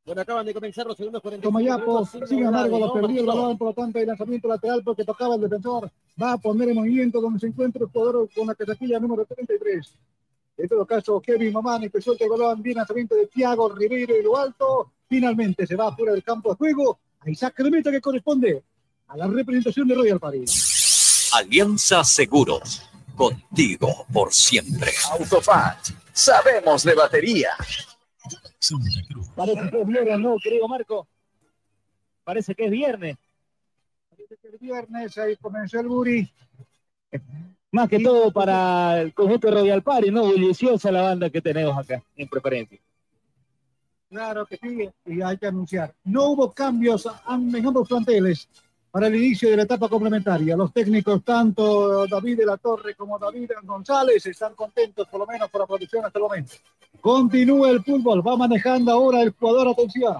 Bueno, 0.05 0.21
acaban 0.21 0.45
de 0.45 0.53
comenzar 0.53 0.85
los 0.85 0.97
segundos 0.97 1.21
45 1.21 1.49
Tomayapo, 1.49 1.91
minutos. 1.91 2.29
sin 2.29 2.43
embargo, 2.43 2.79
lo 2.79 2.93
perdió 2.93 3.21
el 3.21 3.27
balón, 3.27 3.57
por 3.57 3.69
lo 3.69 3.73
tanto, 3.73 3.99
el 3.99 4.07
lanzamiento 4.07 4.47
lateral 4.47 4.83
porque 4.83 5.03
tocaba 5.03 5.35
el 5.35 5.41
defensor. 5.41 5.91
Va 6.21 6.33
a 6.33 6.37
poner 6.37 6.69
en 6.69 6.75
movimiento 6.75 7.21
donde 7.21 7.39
se 7.39 7.47
encuentra 7.47 7.83
el 7.83 7.89
jugador 7.89 8.29
con 8.35 8.47
la 8.47 8.55
casaquilla 8.55 8.99
número 8.99 9.25
33. 9.25 9.95
En 10.57 10.67
todo 10.67 10.85
caso, 10.85 11.19
Kevin 11.21 11.53
que 11.91 12.01
suelta 12.01 12.23
el 12.23 12.29
balón, 12.29 12.61
bien 12.61 12.77
lanzamiento 12.77 13.15
de 13.15 13.27
Thiago 13.27 13.69
Ribeiro 13.69 14.15
y 14.15 14.23
lo 14.23 14.37
alto. 14.37 14.91
Finalmente 15.07 15.65
se 15.65 15.75
va 15.75 15.95
fuera 15.95 16.11
del 16.11 16.23
campo 16.23 16.49
de 16.49 16.55
juego. 16.55 16.99
A 17.19 17.29
Isaac 17.29 17.55
Cremeta 17.55 17.89
que 17.89 18.01
corresponde 18.01 18.63
a 19.07 19.17
la 19.17 19.27
representación 19.27 19.87
de 19.87 19.95
Royal 19.95 20.19
Paris. 20.19 20.78
Alianza 21.33 22.03
Seguros. 22.03 22.83
Contigo 23.15 24.05
por 24.13 24.33
siempre. 24.33 24.91
Autofat. 25.11 25.89
Sabemos 26.13 26.83
de 26.83 26.95
batería. 26.95 27.51
Parece 29.35 29.69
que 29.69 29.81
es 29.81 29.87
viernes, 29.87 30.19
¿no, 30.19 30.37
querido 30.41 30.67
Marco? 30.67 31.07
Parece 32.23 32.55
que 32.55 32.65
es 32.65 32.71
viernes. 32.71 33.17
Parece 34.09 34.37
que 34.41 34.47
el 34.47 34.57
viernes 34.57 35.17
ahí 35.17 35.35
comenzó 35.37 35.79
el 35.79 35.87
Buri. 35.87 36.31
Más 37.71 37.89
que 37.89 37.99
todo 37.99 38.31
para 38.31 39.01
el 39.01 39.13
conjunto 39.13 39.47
de 39.47 39.53
Royal 39.53 39.83
Party, 39.83 40.11
¿no? 40.11 40.23
Bulliciosa 40.23 40.91
la 40.91 41.03
banda 41.03 41.29
que 41.29 41.41
tenemos 41.41 41.77
acá 41.77 42.03
en 42.15 42.27
preferencia. 42.27 42.79
Claro 44.09 44.45
que 44.45 44.57
sí, 44.57 44.89
y 45.05 45.21
hay 45.21 45.37
que 45.37 45.45
anunciar. 45.45 45.93
No 46.03 46.29
hubo 46.29 46.51
cambios 46.51 47.05
en 47.05 47.65
ambos 47.65 47.87
planteles 47.87 48.49
para 48.91 49.07
el 49.07 49.15
inicio 49.15 49.49
de 49.49 49.57
la 49.57 49.63
etapa 49.63 49.87
complementaria. 49.87 50.55
Los 50.55 50.73
técnicos, 50.73 51.23
tanto 51.23 52.07
David 52.07 52.39
de 52.39 52.45
la 52.45 52.57
Torre 52.57 52.95
como 52.95 53.19
David 53.19 53.51
González, 53.63 54.25
están 54.25 54.55
contentos 54.55 55.07
por 55.07 55.19
lo 55.19 55.27
menos 55.27 55.49
por 55.49 55.61
la 55.61 55.67
producción 55.67 56.05
hasta 56.05 56.17
el 56.17 56.23
momento. 56.23 56.53
Continúa 56.99 57.69
el 57.69 57.83
fútbol, 57.83 58.25
va 58.25 58.35
manejando 58.35 58.91
ahora 58.91 59.21
el 59.21 59.31
jugador, 59.31 59.69
atención. 59.69 60.17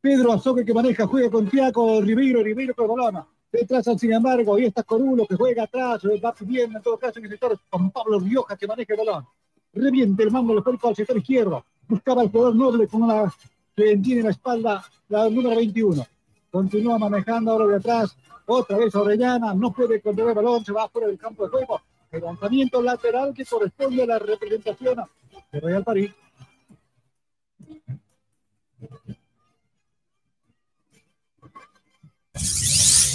Pedro 0.00 0.32
Azoque 0.32 0.64
que 0.64 0.72
maneja, 0.72 1.06
juega 1.06 1.30
con 1.30 1.48
Tiago 1.48 2.00
Ribeiro, 2.00 2.42
Ribeiro 2.42 2.74
con 2.74 2.86
Bolona. 2.86 3.26
Detrás, 3.52 3.84
sin 3.98 4.12
embargo, 4.12 4.58
y 4.58 4.66
está 4.66 4.84
Corulo 4.84 5.26
que 5.26 5.34
juega 5.34 5.64
atrás, 5.64 6.02
va 6.24 6.32
pidiendo 6.32 6.78
en 6.78 6.82
todo 6.84 6.96
caso 6.96 7.18
en 7.18 7.24
el 7.24 7.32
sector 7.32 7.58
con 7.68 7.90
Pablo 7.90 8.20
Rioja 8.20 8.56
que 8.56 8.66
maneja 8.66 8.94
el 8.94 8.98
balón. 8.98 9.26
Reviente 9.74 10.22
el 10.22 10.30
mando, 10.30 10.54
le 10.54 10.62
pone 10.62 10.78
al 10.80 10.94
sector 10.94 11.18
izquierdo. 11.18 11.64
Buscaba 11.88 12.22
el 12.22 12.30
jugador 12.30 12.54
noble 12.54 12.86
con 12.86 13.08
la 13.08 13.34
que 13.74 13.96
tiene 13.96 14.20
en 14.20 14.26
la 14.26 14.32
espalda 14.32 14.84
la 15.08 15.28
número 15.28 15.56
21 15.56 16.06
continúa 16.50 16.98
manejando 16.98 17.52
ahora 17.52 17.66
de 17.66 17.76
atrás, 17.76 18.16
otra 18.46 18.76
vez 18.76 18.94
Orellana, 18.94 19.54
no 19.54 19.72
puede 19.72 20.00
controlar 20.00 20.36
el 20.36 20.42
balón, 20.42 20.64
se 20.64 20.72
va 20.72 20.88
fuera 20.88 21.06
del 21.06 21.18
campo 21.18 21.44
de 21.44 21.50
juego. 21.50 21.80
El 22.10 22.22
lanzamiento 22.22 22.82
lateral 22.82 23.32
que 23.32 23.44
corresponde 23.44 24.02
a 24.02 24.06
la 24.06 24.18
representación 24.18 25.00
de 25.52 25.60
Real 25.60 25.84
París. 25.84 26.10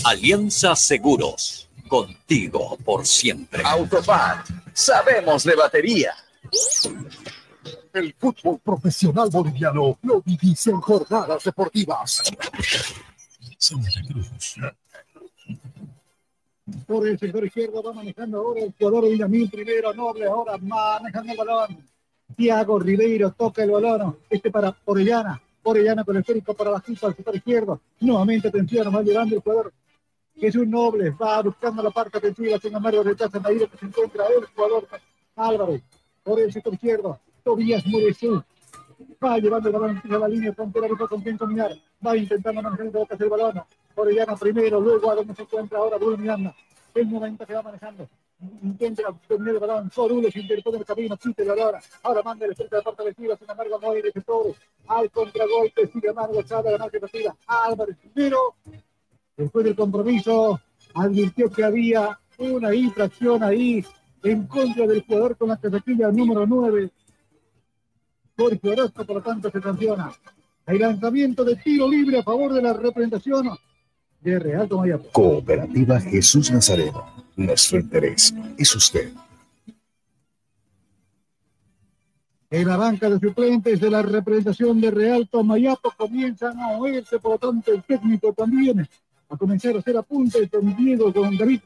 Alianza 0.06 0.76
Seguros. 0.76 1.68
contigo 1.88 2.78
por 2.84 3.06
siempre. 3.06 3.62
Autofat, 3.64 4.48
sabemos 4.74 5.44
de 5.44 5.56
batería. 5.56 6.14
El 7.94 8.14
fútbol 8.14 8.60
profesional 8.60 9.30
boliviano 9.30 9.98
lo 10.03 10.22
vivís 10.22 10.68
en 10.68 10.80
jornadas 10.80 11.44
deportivas. 11.44 12.24
Por 16.88 17.08
el 17.08 17.18
sector 17.20 17.46
izquierdo 17.46 17.82
va 17.82 17.94
manejando 17.94 18.40
ahora 18.40 18.62
el 18.62 18.74
jugador 18.78 19.10
Villamil 19.10 19.50
primero, 19.50 19.94
Noble 19.94 20.26
ahora 20.26 20.58
manejando 20.58 21.32
el 21.32 21.38
balón. 21.38 21.86
Tiago 22.36 22.80
Ribeiro 22.80 23.32
toca 23.32 23.64
el 23.64 23.72
balón. 23.72 24.18
Este 24.30 24.52
para 24.52 24.76
Orellana. 24.86 25.42
Orellana 25.64 26.04
con 26.04 26.16
el 26.16 26.22
esférico 26.22 26.54
para 26.54 26.72
bajito 26.72 27.08
al 27.08 27.16
sector 27.16 27.36
izquierdo. 27.36 27.82
Nuevamente 28.00 28.48
atención, 28.48 28.94
va 28.94 29.02
llevando 29.02 29.36
el 29.36 29.42
jugador 29.42 29.74
Jesús 30.36 30.68
Noble. 30.68 31.12
Va 31.12 31.42
buscando 31.42 31.82
la 31.82 31.92
parte 31.92 32.18
ofensiva. 32.18 32.60
Sin 32.60 32.76
embargo, 32.76 33.04
rechaza 33.04 33.42
ahí 33.44 33.60
que 33.60 33.78
se 33.78 33.86
encuentra 33.86 34.26
el 34.28 34.46
jugador 34.46 34.88
Álvarez. 35.36 35.82
Por 36.24 36.40
el 36.40 36.52
sector 36.52 36.74
izquierdo. 36.74 37.20
Tobías 37.44 37.86
Muresú. 37.86 38.44
Va 39.24 39.38
llevando 39.38 39.70
el 39.70 39.74
balón 39.74 40.02
a 40.04 40.18
la 40.18 40.28
línea 40.28 40.54
frontera, 40.54 40.88
busca 40.88 41.08
con 41.08 41.22
quién 41.22 41.38
combinar. 41.38 41.72
Va 42.06 42.16
intentando 42.16 42.62
manejar 42.62 42.88
el 42.88 43.08
el 43.20 43.30
balón. 43.30 43.62
Orellana 43.96 44.36
primero, 44.36 44.80
luego 44.80 45.12
a 45.12 45.16
donde 45.16 45.36
se 45.36 45.42
encuentra 45.44 45.80
ahora 45.80 45.98
Bruno 45.98 46.18
Miranda. 46.18 46.56
El 46.94 47.08
momento 47.08 47.46
que 47.46 47.54
va 47.54 47.62
manejando. 47.62 48.08
Intenta 48.64 49.04
tener 49.28 49.56
el 49.56 49.60
balón. 49.60 49.92
Sorulo 49.92 50.30
se 50.32 50.40
interpone 50.40 50.78
el 50.78 50.86
camino. 50.86 51.18
Quita 51.18 51.44
el 51.44 51.50
balón. 51.50 51.76
Ahora 52.04 52.22
manda 52.24 52.46
el 52.46 52.56
frente 52.56 52.76
de 52.76 52.82
la 52.82 52.84
parte 52.84 53.02
ofensiva. 53.02 53.38
Sin 53.38 53.50
embargo, 53.50 53.80
no 53.82 53.92
hay 53.92 54.02
receptores. 54.02 54.56
Al 54.88 55.12
contragolpe. 55.12 55.88
Sigue 55.88 56.14
Manuel 56.14 56.46
Chávez. 56.46 56.72
Ganar 56.72 56.92
que 56.92 57.00
partida. 57.00 57.36
Álvarez 57.48 57.98
primero. 57.98 58.56
Después 59.36 59.66
del 59.66 59.76
compromiso, 59.76 60.62
advirtió 60.94 61.50
que 61.50 61.64
había 61.64 62.18
una 62.38 62.74
infracción 62.74 63.44
ahí 63.44 63.84
en 64.24 64.48
contra 64.48 64.88
del 64.88 65.04
jugador 65.06 65.38
con 65.38 65.50
la 65.50 65.58
casaquilla 65.58 66.10
número 66.12 66.46
9. 66.46 66.90
Jorge 68.38 68.70
Orozco, 68.70 69.06
por 69.06 69.16
lo 69.18 69.22
tanto, 69.22 69.49
se 69.49 69.62
sanciona. 69.62 70.12
El 70.66 70.80
lanzamiento 70.80 71.44
de 71.44 71.56
tiro 71.56 71.88
libre 71.88 72.20
a 72.20 72.24
favor 72.24 72.53
de 72.53 72.62
la 72.62 72.74
representación 72.74 73.49
de 74.20 74.40
Real 74.40 74.68
Tomayapo. 74.68 75.10
Cooperativa 75.12 75.99
Jesús 75.99 76.52
Nazareno. 76.52 77.06
Nuestro 77.36 77.80
interés 77.80 78.34
es 78.57 78.76
usted. 78.76 79.12
En 82.49 82.68
la 82.68 82.78
banca 82.78 83.10
de 83.10 83.20
suplentes 83.20 83.80
de 83.80 83.90
la 83.90 84.02
representación 84.02 84.80
de 84.80 84.91
Real 84.91 85.28
Tomayapo 85.30 85.91
comienzan 85.98 86.60
a 86.60 86.78
oírse, 86.78 87.20
por 87.20 87.34
lo 87.34 87.38
tanto, 87.38 87.72
el 87.72 87.84
técnico 87.84 88.34
también 88.34 88.88
a 89.30 89.38
comenzar 89.38 89.76
a 89.76 89.80
hacer 89.80 89.98
apuntes 89.98 90.49
con 90.49 90.76
Diego, 90.76 91.14
con 91.14 91.38
David 91.38 91.62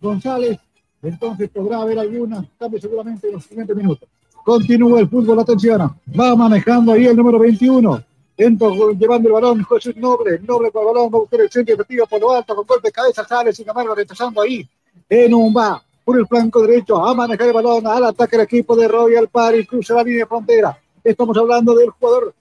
González. 0.00 0.58
Entonces 1.02 1.48
podrá 1.50 1.82
haber 1.82 1.98
alguna 1.98 2.44
cambio 2.58 2.80
seguramente 2.80 3.28
en 3.28 3.34
los 3.34 3.44
siguientes 3.44 3.76
minutos. 3.76 4.08
Continúa 4.44 5.00
el 5.00 5.08
fútbol, 5.08 5.38
atención. 5.40 5.94
Va 6.18 6.34
manejando 6.34 6.92
ahí 6.92 7.06
el 7.06 7.16
número 7.16 7.38
21. 7.38 8.02
Entonces, 8.36 8.98
llevando 8.98 9.28
el 9.28 9.34
balón, 9.34 9.62
José 9.62 9.92
Noble, 9.96 10.40
Noble 10.40 10.70
con 10.70 10.82
el 10.82 10.86
balón, 10.86 11.12
va 11.12 11.18
a 11.18 11.20
buscar 11.20 11.40
el 11.42 11.50
centro 11.50 11.74
efectivo 11.74 12.06
por 12.06 12.20
lo 12.20 12.32
alto, 12.32 12.56
con 12.56 12.66
golpe 12.66 12.88
de 12.88 12.92
cabeza, 12.92 13.24
sale, 13.26 13.52
sin 13.52 13.68
embargo, 13.68 13.94
retrasando 13.94 14.40
ahí, 14.40 14.66
en 15.08 15.34
un 15.34 15.54
va, 15.54 15.82
por 16.04 16.18
el 16.18 16.26
flanco 16.26 16.62
derecho, 16.62 17.04
a 17.04 17.14
manejar 17.14 17.48
el 17.48 17.52
balón, 17.52 17.86
al 17.86 18.04
ataque 18.04 18.36
el 18.36 18.42
equipo 18.42 18.74
de 18.74 18.88
Royal 18.88 19.28
Party, 19.28 19.66
cruza 19.66 19.94
la 19.94 20.02
línea 20.02 20.20
de 20.20 20.26
frontera. 20.26 20.78
Estamos 21.04 21.36
hablando 21.36 21.74
del 21.74 21.90
jugador 21.90 22.34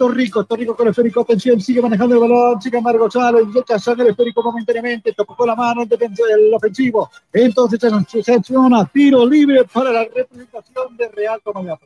Torrico, 0.00 0.46
Torrico 0.46 0.74
con 0.74 0.86
el 0.86 0.92
esférico, 0.92 1.20
atención, 1.20 1.60
sigue 1.60 1.82
manejando 1.82 2.14
el 2.14 2.22
balón, 2.22 2.62
sigue 2.62 2.80
Margo 2.80 3.10
Salo, 3.10 3.38
inyecta 3.42 3.78
sangre 3.78 4.04
el 4.04 4.10
esférico 4.12 4.42
momentáneamente, 4.42 5.12
tocó 5.12 5.36
con 5.36 5.46
la 5.46 5.54
mano 5.54 5.82
el 5.82 6.54
ofensivo, 6.54 7.10
entonces 7.30 7.78
se 8.08 8.22
sanciona 8.22 8.86
tiro 8.86 9.28
libre 9.28 9.62
para 9.70 9.92
la 9.92 10.04
representación 10.04 10.96
de 10.96 11.08
Real 11.10 11.38
Tomayapo. 11.44 11.84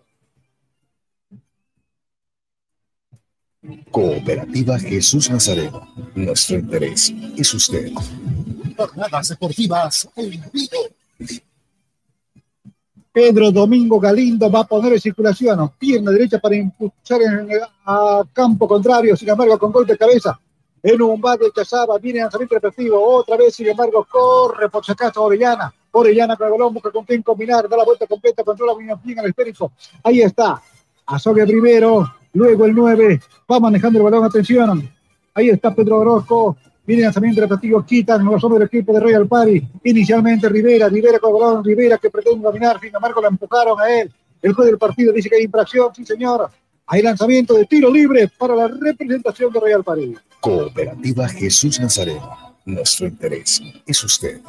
Cooperativa 3.91 4.79
Jesús 4.79 5.29
Nazareno. 5.29 5.89
Nuestro 6.15 6.55
interés 6.55 7.13
es 7.37 7.53
usted. 7.53 7.91
Jornadas 8.77 9.31
deportivas 9.31 10.09
en 10.15 10.31
vivo. 10.53 11.49
Pedro 13.15 13.53
Domingo 13.53 14.01
Galindo 14.01 14.51
va 14.51 14.63
a 14.63 14.65
poner 14.65 14.95
en 14.95 15.01
circulación, 15.01 15.71
pierna 15.79 16.11
derecha 16.11 16.41
para 16.41 16.57
impulsar 16.57 17.23
en, 17.23 17.49
a 17.85 18.25
campo 18.33 18.67
contrario, 18.67 19.17
sin 19.17 19.29
embargo, 19.29 19.57
con 19.57 19.71
golpe 19.71 19.93
de 19.93 19.99
cabeza. 19.99 20.37
En 20.83 21.01
un 21.01 21.21
de 21.21 21.53
Chazaba, 21.55 21.97
viene 21.99 22.19
lanzamiento 22.19 22.57
efectivo, 22.57 23.01
otra 23.01 23.37
vez, 23.37 23.55
sin 23.55 23.69
embargo, 23.69 24.05
corre 24.11 24.69
por 24.69 24.85
si 24.85 24.91
acaso 24.91 25.23
Orellana. 25.23 25.73
Orellana 25.93 26.37
con 26.37 26.49
el 26.49 26.53
balón, 26.55 26.75
busca 26.75 26.91
con 26.91 27.05
quién 27.05 27.23
combinar, 27.23 27.69
da 27.69 27.77
la 27.77 27.85
vuelta 27.85 28.05
completa, 28.09 28.43
controla 28.43 28.75
bien 28.75 28.99
en 29.05 29.19
el 29.21 29.31
esférico. 29.31 29.71
Ahí 30.03 30.21
está. 30.21 30.61
Asobia 31.07 31.47
primero, 31.47 32.13
luego 32.33 32.65
el 32.67 32.75
9, 32.75 33.21
va 33.49 33.61
manejando 33.61 34.01
el 34.01 34.05
balón, 34.07 34.25
atención. 34.25 34.91
Ahí 35.35 35.51
está 35.51 35.73
Pedro 35.73 35.99
Orozco, 36.01 36.57
Viene 36.87 37.03
lanzamiento 37.03 37.41
repetido, 37.41 37.85
quitan 37.85 38.25
los 38.25 38.45
hombres 38.45 38.61
del 38.61 38.67
equipo 38.69 38.93
de 38.93 39.01
Royal 39.01 39.27
Party. 39.27 39.63
Inicialmente 39.85 40.49
Rivera, 40.49 40.89
Rivera 40.89 41.19
con 41.19 41.35
el 41.35 41.41
balón, 41.41 41.65
Rivera 41.65 41.97
que 41.97 42.11
pretende 42.11 42.43
dominar, 42.43 42.79
sin 42.79 42.95
embargo 42.95 43.23
lo 43.23 43.29
empujaron 43.29 43.81
a 43.81 43.89
él. 43.89 44.13
El 44.43 44.53
juez 44.53 44.67
del 44.67 44.79
partido 44.79 45.13
dice 45.13 45.31
que 45.31 45.37
hay 45.37 45.45
infracción, 45.45 45.95
sí 45.95 46.05
señor. 46.05 46.51
Hay 46.87 47.01
lanzamiento 47.01 47.55
de 47.55 47.65
tiro 47.65 47.91
libre 47.91 48.29
para 48.37 48.55
la 48.55 48.69
representación 48.69 49.51
de 49.51 49.61
Royal 49.61 49.83
Party. 49.83 50.15
Cooperativa 50.41 51.27
Jesús 51.29 51.81
Nazareno. 51.81 52.59
Nuestro 52.67 53.07
interés 53.07 53.63
es 53.87 54.05
usted. 54.05 54.41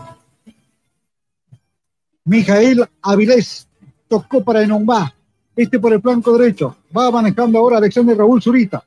Mijael 2.26 2.86
Avilés 3.02 3.68
tocó 4.10 4.44
para 4.44 4.62
Enombá. 4.64 5.14
Este 5.56 5.80
por 5.80 5.94
el 5.94 6.02
flanco 6.02 6.38
derecho. 6.38 6.76
Va 6.96 7.10
manejando 7.12 7.58
ahora 7.58 7.78
Alexander 7.78 8.18
Raúl 8.18 8.42
Zurita. 8.42 8.84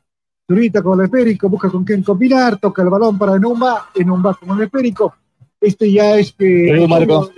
Zurita 0.48 0.82
con 0.82 0.98
el 0.98 1.04
esférico, 1.04 1.50
busca 1.50 1.68
con 1.68 1.84
quién 1.84 2.02
combinar, 2.02 2.58
toca 2.58 2.80
el 2.80 2.88
balón 2.88 3.18
para 3.18 3.36
Enumba, 3.36 3.90
Enumba 3.94 4.32
con 4.32 4.56
el 4.56 4.64
esférico. 4.64 5.14
Este 5.60 5.92
ya 5.92 6.16
es 6.18 6.32
que. 6.32 6.86
Marco. 6.88 7.30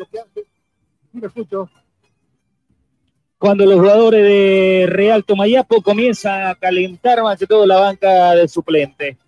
escucho. 1.20 1.69
Cuando 3.37 3.66
los 3.66 3.81
jugadores 3.81 4.23
de 4.23 4.87
Real 4.89 5.24
Tomayapo 5.24 5.82
comienzan 5.82 6.47
a 6.47 6.55
calentar 6.55 7.20
más 7.23 7.37
que 7.37 7.49
todo 7.49 7.66
la 7.66 7.81
banca 7.81 8.32
de 8.37 8.47
suplente. 8.47 9.19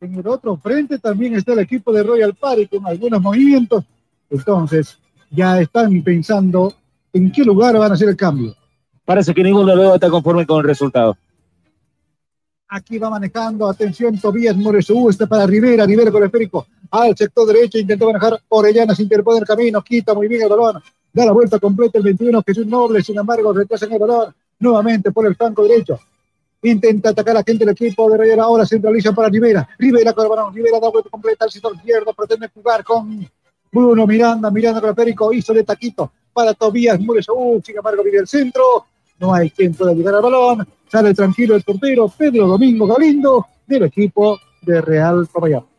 En 0.00 0.14
el 0.14 0.26
otro 0.26 0.56
frente 0.56 0.98
también 0.98 1.34
está 1.34 1.52
el 1.52 1.60
equipo 1.60 1.92
de 1.92 2.02
Royal 2.02 2.34
Party 2.34 2.66
con 2.66 2.86
algunos 2.86 3.22
movimientos. 3.22 3.84
Entonces, 4.30 4.98
ya 5.30 5.60
están 5.60 6.02
pensando 6.02 6.74
en 7.12 7.30
qué 7.30 7.44
lugar 7.44 7.78
van 7.78 7.92
a 7.92 7.94
hacer 7.94 8.08
el 8.08 8.16
cambio. 8.16 8.56
Parece 9.04 9.32
que 9.32 9.44
ninguno 9.44 9.68
de 9.68 9.76
los 9.76 9.94
está 9.94 10.10
conforme 10.10 10.44
con 10.44 10.58
el 10.58 10.66
resultado. 10.66 11.16
Aquí 12.68 12.98
va 12.98 13.10
manejando, 13.10 13.68
atención, 13.68 14.18
Tobías 14.18 14.56
Moresú, 14.56 15.08
está 15.08 15.26
para 15.26 15.46
Rivera, 15.46 15.86
Rivera 15.86 16.10
con 16.10 16.22
el 16.22 16.26
esférico 16.26 16.66
al 16.90 17.16
sector 17.16 17.46
derecho, 17.46 17.78
intentó 17.78 18.06
manejar 18.06 18.40
Orellana, 18.48 18.92
se 18.92 19.04
interpone 19.04 19.38
el 19.38 19.46
camino, 19.46 19.82
quita 19.82 20.14
muy 20.14 20.26
bien 20.26 20.42
el 20.42 20.48
balón, 20.48 20.82
da 21.12 21.24
la 21.24 21.32
vuelta 21.32 21.60
completa 21.60 21.98
el 21.98 22.04
21, 22.04 22.42
Jesús 22.44 22.66
Noble, 22.66 23.02
sin 23.02 23.18
embargo, 23.18 23.52
retrasa 23.52 23.86
el 23.86 23.98
balón, 23.98 24.34
nuevamente 24.58 25.12
por 25.12 25.26
el 25.26 25.36
flanco 25.36 25.62
derecho, 25.62 26.00
intenta 26.62 27.10
atacar 27.10 27.36
a 27.36 27.44
gente 27.44 27.64
del 27.64 27.72
equipo 27.72 28.10
de 28.10 28.18
Rivera, 28.18 28.42
ahora 28.42 28.66
centraliza 28.66 29.12
para 29.12 29.28
Rivera, 29.28 29.68
Rivera 29.78 30.12
con 30.12 30.24
el 30.24 30.30
balón, 30.30 30.52
Rivera 30.52 30.80
da 30.80 30.88
vuelta 30.88 31.08
completa 31.08 31.44
al 31.44 31.52
sector 31.52 31.72
izquierdo, 31.76 32.12
pretende 32.14 32.48
jugar 32.52 32.82
con 32.82 33.30
Bruno 33.70 34.06
Miranda, 34.08 34.50
Miranda 34.50 34.80
con 34.80 34.88
el 34.88 34.92
esférico, 34.92 35.32
hizo 35.32 35.54
de 35.54 35.62
taquito 35.62 36.10
para 36.32 36.52
Tobías 36.52 36.98
Moresú, 36.98 37.62
sin 37.64 37.76
embargo, 37.76 38.02
viene 38.02 38.18
el 38.18 38.26
centro, 38.26 38.86
no 39.18 39.34
hay 39.34 39.50
quien 39.50 39.74
pueda 39.74 39.92
llegar 39.92 40.14
al 40.14 40.22
balón, 40.22 40.66
sale 40.90 41.12
tranquilo 41.14 41.56
el 41.56 41.62
portero 41.62 42.08
Pedro 42.08 42.46
Domingo 42.46 42.86
Galindo 42.86 43.46
del 43.66 43.82
equipo 43.84 44.40
de 44.62 44.80
Real 44.80 45.28
Tomayapo. 45.32 45.76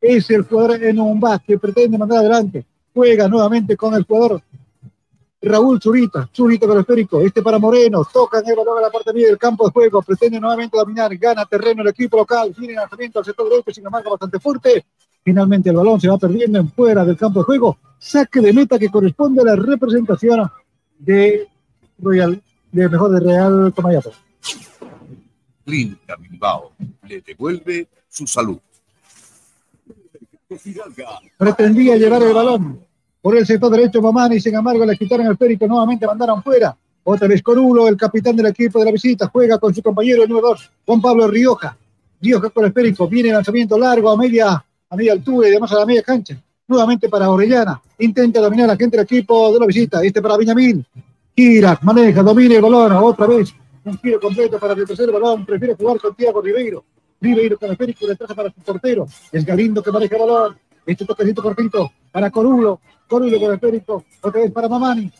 Es 0.00 0.30
el 0.30 0.42
jugador 0.42 0.82
en 0.82 0.98
un 0.98 1.22
que 1.46 1.58
pretende 1.58 1.98
mandar 1.98 2.20
adelante. 2.20 2.64
Juega 2.94 3.28
nuevamente 3.28 3.76
con 3.76 3.94
el 3.94 4.04
jugador 4.04 4.42
Raúl 5.42 5.80
Zurita, 5.80 6.28
Zurita 6.32 6.66
con 6.66 6.76
el 6.76 6.82
esférico, 6.82 7.20
este 7.20 7.42
para 7.42 7.58
Moreno, 7.58 8.06
toca 8.10 8.38
en 8.38 8.48
el 8.48 8.56
balón 8.56 8.78
a 8.78 8.82
la 8.82 8.90
parte 8.90 9.12
media 9.12 9.26
del 9.26 9.38
campo 9.38 9.66
de 9.66 9.72
juego, 9.72 10.00
pretende 10.00 10.38
nuevamente 10.38 10.76
dominar, 10.76 11.16
gana 11.16 11.44
terreno 11.46 11.82
el 11.82 11.88
equipo 11.88 12.16
local, 12.16 12.54
tiene 12.56 12.74
lanzamiento 12.74 13.18
al 13.18 13.24
sector 13.24 13.48
derecho, 13.48 13.72
sin 13.72 13.84
embargo 13.84 14.10
bastante 14.10 14.38
fuerte, 14.38 14.84
finalmente 15.24 15.70
el 15.70 15.76
balón 15.76 16.00
se 16.00 16.08
va 16.08 16.16
perdiendo 16.16 16.60
en 16.60 16.70
fuera 16.70 17.04
del 17.04 17.16
campo 17.16 17.40
de 17.40 17.44
juego, 17.44 17.76
saque 17.98 18.40
de 18.40 18.52
meta 18.52 18.78
que 18.78 18.88
corresponde 18.88 19.42
a 19.42 19.46
la 19.46 19.56
representación 19.56 20.48
de 20.96 21.48
Royal, 21.98 22.40
de 22.70 22.88
mejor 22.88 23.10
de 23.10 23.20
Real 23.20 23.72
Tomayapo. 23.74 24.12
Clínica 25.64 26.16
Bilbao 26.16 26.72
le 27.08 27.20
devuelve 27.20 27.88
su 28.08 28.26
salud. 28.26 28.58
Pretendía 31.38 31.96
llevar 31.96 32.22
el 32.22 32.34
balón, 32.34 32.80
por 33.20 33.36
el 33.36 33.46
sector 33.46 33.70
derecho 33.70 34.02
Mamani, 34.02 34.40
sin 34.40 34.54
embargo 34.54 34.84
le 34.84 34.96
quitaron 34.96 35.26
el 35.26 35.32
esférico, 35.32 35.66
nuevamente 35.66 36.06
mandaron 36.06 36.42
fuera. 36.42 36.76
Otra 37.04 37.26
vez 37.26 37.42
Corulo, 37.42 37.88
el 37.88 37.96
capitán 37.96 38.36
del 38.36 38.46
equipo 38.46 38.78
de 38.78 38.84
la 38.84 38.92
visita, 38.92 39.28
juega 39.28 39.58
con 39.58 39.74
su 39.74 39.82
compañero 39.82 40.22
el 40.22 40.28
número 40.28 40.48
2, 40.48 40.70
Juan 40.86 41.00
Pablo 41.00 41.28
Rioja. 41.28 41.76
Rioja 42.20 42.50
con 42.50 42.64
el 42.64 42.68
esférico, 42.68 43.08
viene 43.08 43.30
el 43.30 43.36
lanzamiento 43.36 43.78
largo 43.78 44.10
a 44.10 44.16
media, 44.16 44.64
a 44.90 44.96
media 44.96 45.12
altura 45.12 45.48
y 45.48 45.50
además 45.52 45.72
a 45.72 45.80
la 45.80 45.86
media 45.86 46.02
cancha. 46.02 46.36
Nuevamente 46.68 47.08
para 47.08 47.30
Orellana, 47.30 47.80
intenta 47.98 48.40
dominar 48.40 48.64
a 48.64 48.72
la 48.74 48.76
gente 48.76 48.96
del 48.96 49.04
equipo 49.04 49.52
de 49.52 49.60
la 49.60 49.66
visita, 49.66 50.02
este 50.02 50.22
para 50.22 50.36
Viñamín. 50.36 50.84
Gira, 51.34 51.78
maneja, 51.82 52.22
domina 52.22 52.56
el 52.56 52.62
balón, 52.62 52.92
otra 52.92 53.26
vez 53.26 53.54
un 53.84 53.98
giro 53.98 54.20
completo 54.20 54.58
para 54.58 54.74
el 54.74 55.10
balón, 55.10 55.44
prefiere 55.44 55.74
jugar 55.74 55.98
con 55.98 56.14
Tiago 56.14 56.40
Ribeiro. 56.40 56.84
Ribeiro 57.20 57.56
con 57.58 57.68
el 57.68 57.72
esférico, 57.72 58.06
le 58.06 58.16
traza 58.16 58.34
para 58.34 58.50
su 58.50 58.60
portero. 58.60 59.06
Es 59.30 59.44
Galindo 59.44 59.82
que 59.82 59.92
maneja 59.92 60.16
el 60.16 60.22
balón. 60.22 60.58
Este 60.84 61.04
toquecito 61.04 61.42
cortito 61.42 61.92
para 62.10 62.30
Corulo. 62.30 62.80
Corulo 63.06 63.38
con 63.38 63.48
el 63.48 63.54
esférico. 63.54 64.04
Otra 64.20 64.40
vez 64.40 64.50
para 64.50 64.68
Mamani. 64.68 65.10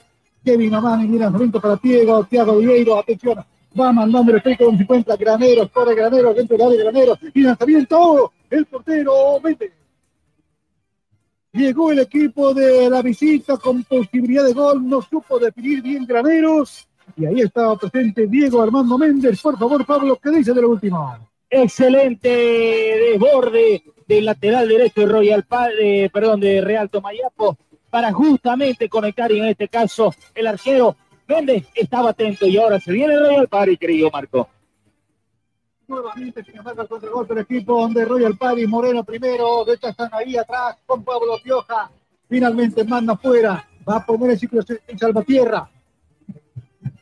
Kevin 0.44 0.70
Mamani. 0.70 1.06
Mira, 1.06 1.30
momento 1.30 1.60
para 1.60 1.76
Tiago. 1.76 2.24
Tiago 2.24 2.58
Ribeiro. 2.58 2.98
Atención. 2.98 3.44
Va 3.78 3.92
mandando 3.92 4.32
el 4.32 4.38
esférico 4.38 4.64
donde 4.64 4.78
se 4.78 4.82
encuentra 4.82 5.16
Granero. 5.16 5.68
Corre 5.68 5.94
Granero. 5.94 6.34
Dentro 6.34 6.56
Granero. 6.56 7.18
Y 7.32 7.42
lanzamiento. 7.42 8.32
El 8.50 8.66
portero. 8.66 9.40
Vete. 9.40 9.72
Llegó 11.52 11.92
el 11.92 12.00
equipo 12.00 12.52
de 12.54 12.90
la 12.90 13.02
visita 13.02 13.56
con 13.58 13.84
posibilidad 13.84 14.44
de 14.44 14.54
gol. 14.54 14.88
No 14.88 15.02
supo 15.02 15.38
definir 15.38 15.82
bien 15.82 16.04
Graneros. 16.04 16.88
Y 17.16 17.26
ahí 17.26 17.40
estaba 17.40 17.76
presente 17.76 18.26
Diego 18.26 18.62
Armando 18.62 18.96
Méndez. 18.98 19.40
Por 19.40 19.58
favor, 19.58 19.84
Pablo, 19.84 20.18
¿qué 20.22 20.30
dice 20.30 20.52
de 20.52 20.62
lo 20.62 20.70
último? 20.70 21.16
Excelente 21.48 22.28
desborde 22.28 23.82
del 24.06 24.24
lateral 24.24 24.68
derecho 24.68 25.02
de 25.02 25.06
Royal 25.06 25.44
Padre, 25.44 26.10
perdón, 26.12 26.40
de 26.40 26.60
Real 26.60 26.88
Tomayapo 26.88 27.58
para 27.92 28.10
justamente 28.10 28.88
conectar 28.88 29.30
y 29.30 29.38
en 29.38 29.44
este 29.44 29.68
caso 29.68 30.14
el 30.34 30.46
arquero 30.46 30.96
Méndez 31.28 31.66
estaba 31.74 32.10
atento 32.10 32.46
y 32.46 32.56
ahora 32.56 32.80
se 32.80 32.90
viene 32.90 33.18
Royal 33.18 33.48
Party, 33.48 33.76
querido 33.76 34.10
Marco. 34.10 34.48
Nuevamente, 35.86 36.42
sin 36.42 36.56
embargo, 36.56 36.80
el 36.80 36.88
contragolpe 36.88 37.34
del 37.34 37.42
equipo 37.42 37.82
donde 37.82 38.06
Royal 38.06 38.38
Party, 38.38 38.66
Moreno 38.66 39.04
primero, 39.04 39.62
de 39.66 39.74
hecho 39.74 39.88
están 39.88 40.08
ahí 40.12 40.38
atrás 40.38 40.78
con 40.86 41.04
Pablo 41.04 41.34
Pioja. 41.44 41.90
Finalmente 42.30 42.82
manda 42.84 43.12
afuera, 43.12 43.68
va 43.86 43.96
a 43.96 44.06
poner 44.06 44.30
el 44.30 44.38
ciclo 44.38 44.62
en 44.86 44.98
Salvatierra. 44.98 45.68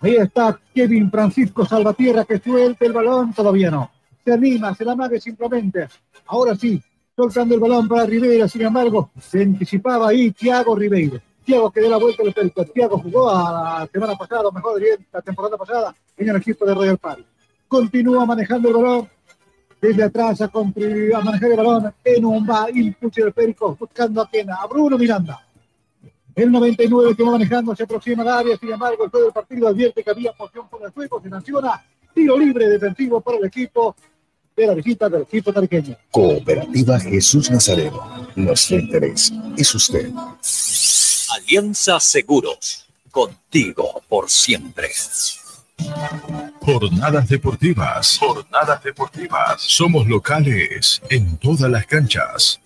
Ahí 0.01 0.17
está 0.17 0.59
Kevin 0.75 1.11
Francisco 1.11 1.65
Salvatierra 1.67 2.25
que 2.25 2.39
suelta 2.39 2.85
el 2.85 2.93
balón, 2.93 3.33
todavía 3.33 3.71
no 3.71 3.91
se 4.25 4.33
anima, 4.33 4.75
se 4.75 4.85
la 4.85 4.95
mague 4.95 5.21
simplemente. 5.21 5.89
Ahora 6.27 6.55
sí, 6.55 6.83
soltando 7.17 7.55
el 7.55 7.61
balón 7.61 7.89
para 7.89 8.07
Ribeiro, 8.07 8.49
sin 8.49 8.63
embargo, 8.63 9.11
se 9.21 9.43
anticipaba 9.43 10.09
ahí 10.09 10.31
Thiago 10.33 10.77
Ribeiro. 10.77 11.21
Thiago 11.45 11.71
que 11.71 11.81
dio 11.81 11.91
la 11.91 11.97
vuelta 11.97 12.23
al 12.23 12.29
esférico. 12.29 12.65
Thiago 12.67 12.99
jugó 12.99 13.31
a 13.31 13.81
la 13.81 13.89
semana 13.91 14.15
pasada, 14.17 14.49
o 14.49 14.53
mejor 14.53 14.81
la 15.13 15.23
temporada 15.23 15.57
pasada, 15.57 15.95
en 16.17 16.29
el 16.29 16.37
equipo 16.37 16.65
de 16.65 16.75
Royal 16.75 16.99
Party. 16.99 17.25
Continúa 17.67 18.27
manejando 18.27 18.69
el 18.69 18.75
balón. 18.75 19.09
Desde 19.81 20.03
atrás 20.03 20.43
a, 20.43 20.45
a 20.45 21.25
manejar 21.25 21.51
el 21.53 21.57
balón 21.57 21.95
en 22.05 22.25
un 22.27 22.47
va, 22.47 22.69
impulso 22.71 23.23
el 23.23 23.29
esférico, 23.29 23.75
buscando 23.81 24.21
a 24.21 24.29
quien, 24.29 24.51
a 24.51 24.67
Bruno 24.67 24.99
Miranda. 24.99 25.41
El 26.41 26.51
99 26.51 27.15
que 27.15 27.23
va 27.23 27.33
manejando 27.33 27.77
se 27.77 27.83
aproxima 27.83 28.23
al 28.23 28.29
área, 28.29 28.57
sin 28.57 28.73
embargo, 28.73 29.05
el 29.05 29.11
juego 29.11 29.27
del 29.27 29.35
partido 29.35 29.69
advierte 29.69 30.03
que 30.03 30.11
había 30.11 30.33
posición 30.33 30.67
por 30.71 30.83
el 30.83 30.91
juego, 30.91 31.21
se 31.23 31.29
sanciona 31.29 31.85
tiro 32.15 32.39
libre 32.39 32.67
defensivo 32.67 33.21
para 33.21 33.37
el 33.37 33.45
equipo 33.45 33.95
de 34.57 34.67
la 34.67 34.73
visita 34.73 35.11
del 35.11 35.23
equipo 35.23 35.53
tariqueño. 35.53 35.95
Cooperativa 36.11 36.99
Jesús 36.99 37.51
Nazareno. 37.51 38.27
Nuestro 38.37 38.79
interés 38.79 39.31
es 39.55 39.75
usted. 39.75 40.11
Alianza 41.35 42.01
Seguros. 42.01 42.87
Contigo 43.11 44.01
por 44.09 44.31
siempre. 44.31 44.89
Jornadas 46.61 47.29
deportivas. 47.29 48.17
Jornadas 48.19 48.83
deportivas. 48.83 49.61
Somos 49.61 50.07
locales 50.07 51.03
en 51.11 51.37
todas 51.37 51.71
las 51.71 51.85
canchas. 51.85 52.61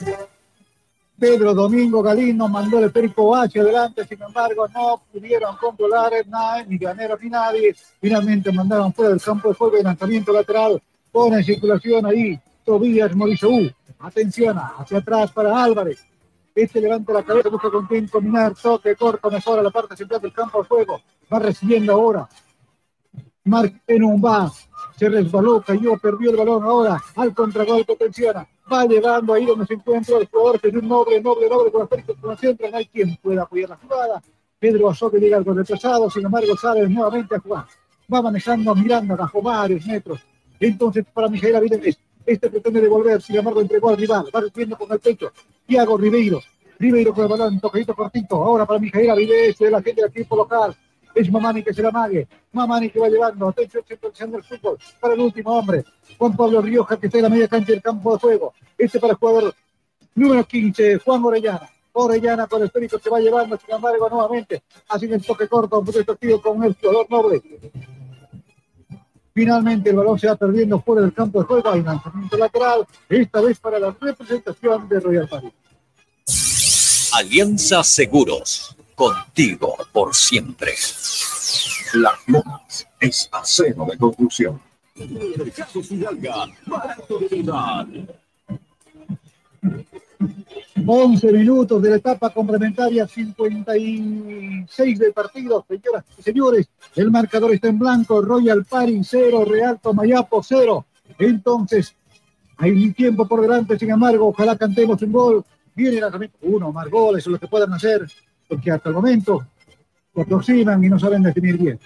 Pedro 1.19 1.55
Domingo 1.55 2.03
Galino 2.03 2.49
mandó 2.49 2.81
el 2.81 2.91
perico 2.91 3.35
hacia 3.37 3.63
adelante, 3.63 4.05
sin 4.07 4.21
embargo 4.21 4.67
no 4.69 5.03
pudieron 5.13 5.57
controlar 5.57 6.13
nada, 6.27 6.65
ni 6.65 6.77
Granero 6.77 7.17
ni 7.21 7.31
nadie. 7.31 7.75
Finalmente 8.01 8.51
mandaron 8.53 8.93
fuera 8.93 9.11
del 9.11 9.23
campo 9.23 9.49
de 9.49 9.55
juego 9.55 9.79
y 9.79 9.83
lanzamiento 9.83 10.33
lateral 10.33 10.83
Pone 11.15 11.37
en 11.37 11.45
circulación 11.45 12.07
ahí 12.07 12.41
Tobías 12.65 13.15
Morisou. 13.15 13.71
Atención, 14.01 14.59
hacia 14.59 14.99
atrás 14.99 15.31
para 15.31 15.63
Álvarez. 15.63 16.05
Este 16.53 16.81
levanta 16.81 17.13
la 17.13 17.23
cabeza, 17.23 17.49
busca 17.51 17.71
con 17.71 17.87
quién 17.87 18.09
combinar. 18.09 18.53
Toque 18.61 18.97
corto, 18.97 19.31
mejora 19.31 19.63
la 19.63 19.71
parte 19.71 19.97
central 19.97 20.21
del 20.21 20.33
campo 20.33 20.61
de 20.63 20.69
juego. 20.69 21.01
Va 21.33 21.39
recibiendo 21.39 21.93
ahora. 21.93 22.29
Marc 23.45 23.75
va. 23.89 24.53
Se 24.97 25.09
resbaló, 25.09 25.61
cayó, 25.61 25.97
perdió 25.99 26.31
el 26.31 26.37
balón 26.37 26.63
ahora. 26.63 27.03
Al 27.17 27.35
contragolpe, 27.35 27.97
tensiona. 27.97 28.47
Va 28.73 28.87
llegando 28.87 29.35
ahí 29.35 29.45
donde 29.45 29.67
se 29.67 29.75
encuentra 29.75 30.19
el 30.19 30.29
jugador 30.29 30.61
que 30.61 30.69
un 30.69 30.89
noble, 30.89 31.21
noble, 31.21 31.49
noble 31.49 31.71
con 31.71 31.81
la 31.81 31.87
con 31.87 32.31
la 32.31 32.37
central. 32.37 32.71
No 32.71 32.77
hay 32.79 32.87
quien 32.87 33.17
pueda 33.17 33.43
apoyar 33.43 33.71
la 33.71 33.77
jugada. 33.77 34.23
Pedro 34.59 34.91
Azote 34.91 35.19
llega 35.19 35.37
algo 35.37 35.53
retrasado, 35.53 36.09
sin 36.09 36.25
embargo 36.25 36.57
sale 36.57 36.89
nuevamente 36.89 37.35
a 37.35 37.41
jugar. 37.41 37.67
Va 38.13 38.23
manejando 38.23 38.71
a 38.71 38.75
Miranda 38.75 39.17
bajo 39.17 39.43
varios 39.43 39.85
metros 39.87 40.21
entonces, 40.61 41.05
para 41.13 41.29
Mijael 41.29 41.57
Avilés, 41.57 41.99
este 42.25 42.49
pretende 42.49 42.81
devolver, 42.81 43.21
sin 43.21 43.37
embargo, 43.37 43.61
entregó 43.61 43.91
al 43.91 43.97
rival, 43.97 44.27
va 44.35 44.41
recibiendo 44.41 44.77
con 44.77 44.91
el 44.93 44.99
pecho. 44.99 45.33
Tiago 45.67 45.99
Ribeiro, 45.99 46.41
Ribeiro 46.79 47.13
con 47.13 47.25
el 47.25 47.31
balón, 47.31 47.61
tocadito 47.61 47.95
cortito. 47.95 48.37
Ahora 48.43 48.65
para 48.65 48.79
Mijael 48.79 49.11
Avilés, 49.11 49.59
de 49.59 49.71
la 49.71 49.83
gente 49.83 50.03
del 50.03 50.11
equipo 50.11 50.37
local. 50.37 50.75
Es 51.15 51.31
Mamani 51.31 51.63
que 51.63 51.73
se 51.73 51.83
la 51.83 51.91
mague. 51.91 52.27
Mamani 52.53 52.91
que 52.91 52.99
va 52.99 53.09
llevando. 53.09 53.49
Atención, 53.49 53.85
situación 53.87 54.33
del 54.33 54.43
fútbol. 54.43 54.79
Para 55.01 55.15
el 55.15 55.21
último 55.21 55.53
hombre. 55.53 55.85
Juan 56.19 56.37
Pablo 56.37 56.61
Rioja 56.61 56.97
que 56.97 57.07
está 57.07 57.19
en 57.19 57.25
la 57.25 57.31
media 57.31 57.49
cancha 57.49 57.73
del 57.73 57.83
campo 57.83 58.13
de 58.13 58.19
juego. 58.19 58.55
Este 58.77 58.99
para 58.99 59.13
el 59.13 59.19
jugador 59.19 59.55
número 60.15 60.45
15, 60.45 60.99
Juan 60.99 61.25
Orellana. 61.25 61.71
Orellana 61.93 62.47
con 62.49 62.61
el 62.61 62.67
esférico 62.67 62.99
se 62.99 63.09
va 63.09 63.21
llevando, 63.21 63.57
sin 63.57 63.75
embargo, 63.75 64.09
nuevamente. 64.11 64.63
Haciendo 64.89 65.17
el 65.17 65.25
toque 65.25 65.47
corto, 65.47 65.79
un 65.79 65.87
poquito 65.87 66.43
con 66.43 66.65
el 66.65 66.75
jugador 66.75 67.07
noble. 67.09 67.43
Finalmente 69.33 69.91
el 69.91 69.97
balón 69.97 70.19
se 70.19 70.29
va 70.29 70.37
perdiendo 70.37 70.81
fuera 70.81 71.03
del 71.03 71.13
campo 71.13 71.41
de 71.41 71.47
juego. 71.47 71.69
Hay 71.71 71.83
lanzamiento 71.83 72.37
lateral, 72.37 72.87
esta 73.09 73.41
vez 73.41 73.59
para 73.59 73.79
la 73.79 73.97
representación 74.01 74.89
de 74.89 75.01
Royal 75.01 75.29
Paris. 75.29 75.53
Alianza 77.13 77.85
Seguros, 77.85 78.77
contigo 78.95 79.77
por 79.93 80.15
siempre. 80.15 80.73
Las 81.95 82.15
lomas 82.27 82.87
es 83.01 83.29
acero 83.33 83.87
de 83.91 83.99
conclusión. 83.99 84.61
11 90.87 91.33
minutos 91.33 91.83
de 91.83 91.91
la 91.91 91.97
etapa 91.97 92.31
complementaria, 92.31 93.07
56 93.07 94.99
del 94.99 95.13
partido, 95.13 95.65
señoras 95.67 96.05
y 96.19 96.23
señores. 96.23 96.69
El 96.95 97.11
marcador 97.11 97.53
está 97.53 97.69
en 97.69 97.79
blanco, 97.79 98.21
Royal 98.21 98.65
Paris 98.65 99.07
0, 99.11 99.45
Real 99.45 99.81
Tomayapo 99.81 100.43
0. 100.43 100.85
Entonces, 101.19 101.95
hay 102.57 102.93
tiempo 102.93 103.27
por 103.27 103.41
delante, 103.41 103.79
sin 103.79 103.91
embargo, 103.91 104.29
ojalá 104.29 104.57
cantemos 104.57 105.01
un 105.03 105.13
gol. 105.13 105.45
Viene 105.75 105.97
el 105.97 106.03
lanzamiento, 106.03 106.39
uno 106.43 106.71
más 106.71 106.89
goles, 106.89 107.27
lo 107.27 107.39
que 107.39 107.49
puedan 107.49 107.73
hacer, 107.73 108.07
porque 108.49 108.71
hasta 108.71 108.89
el 108.89 108.95
momento 108.95 109.47
se 110.15 110.21
aproximan 110.21 110.83
y 110.85 110.89
no 110.89 110.99
saben 110.99 111.23
definir 111.23 111.59
bien. 111.59 111.79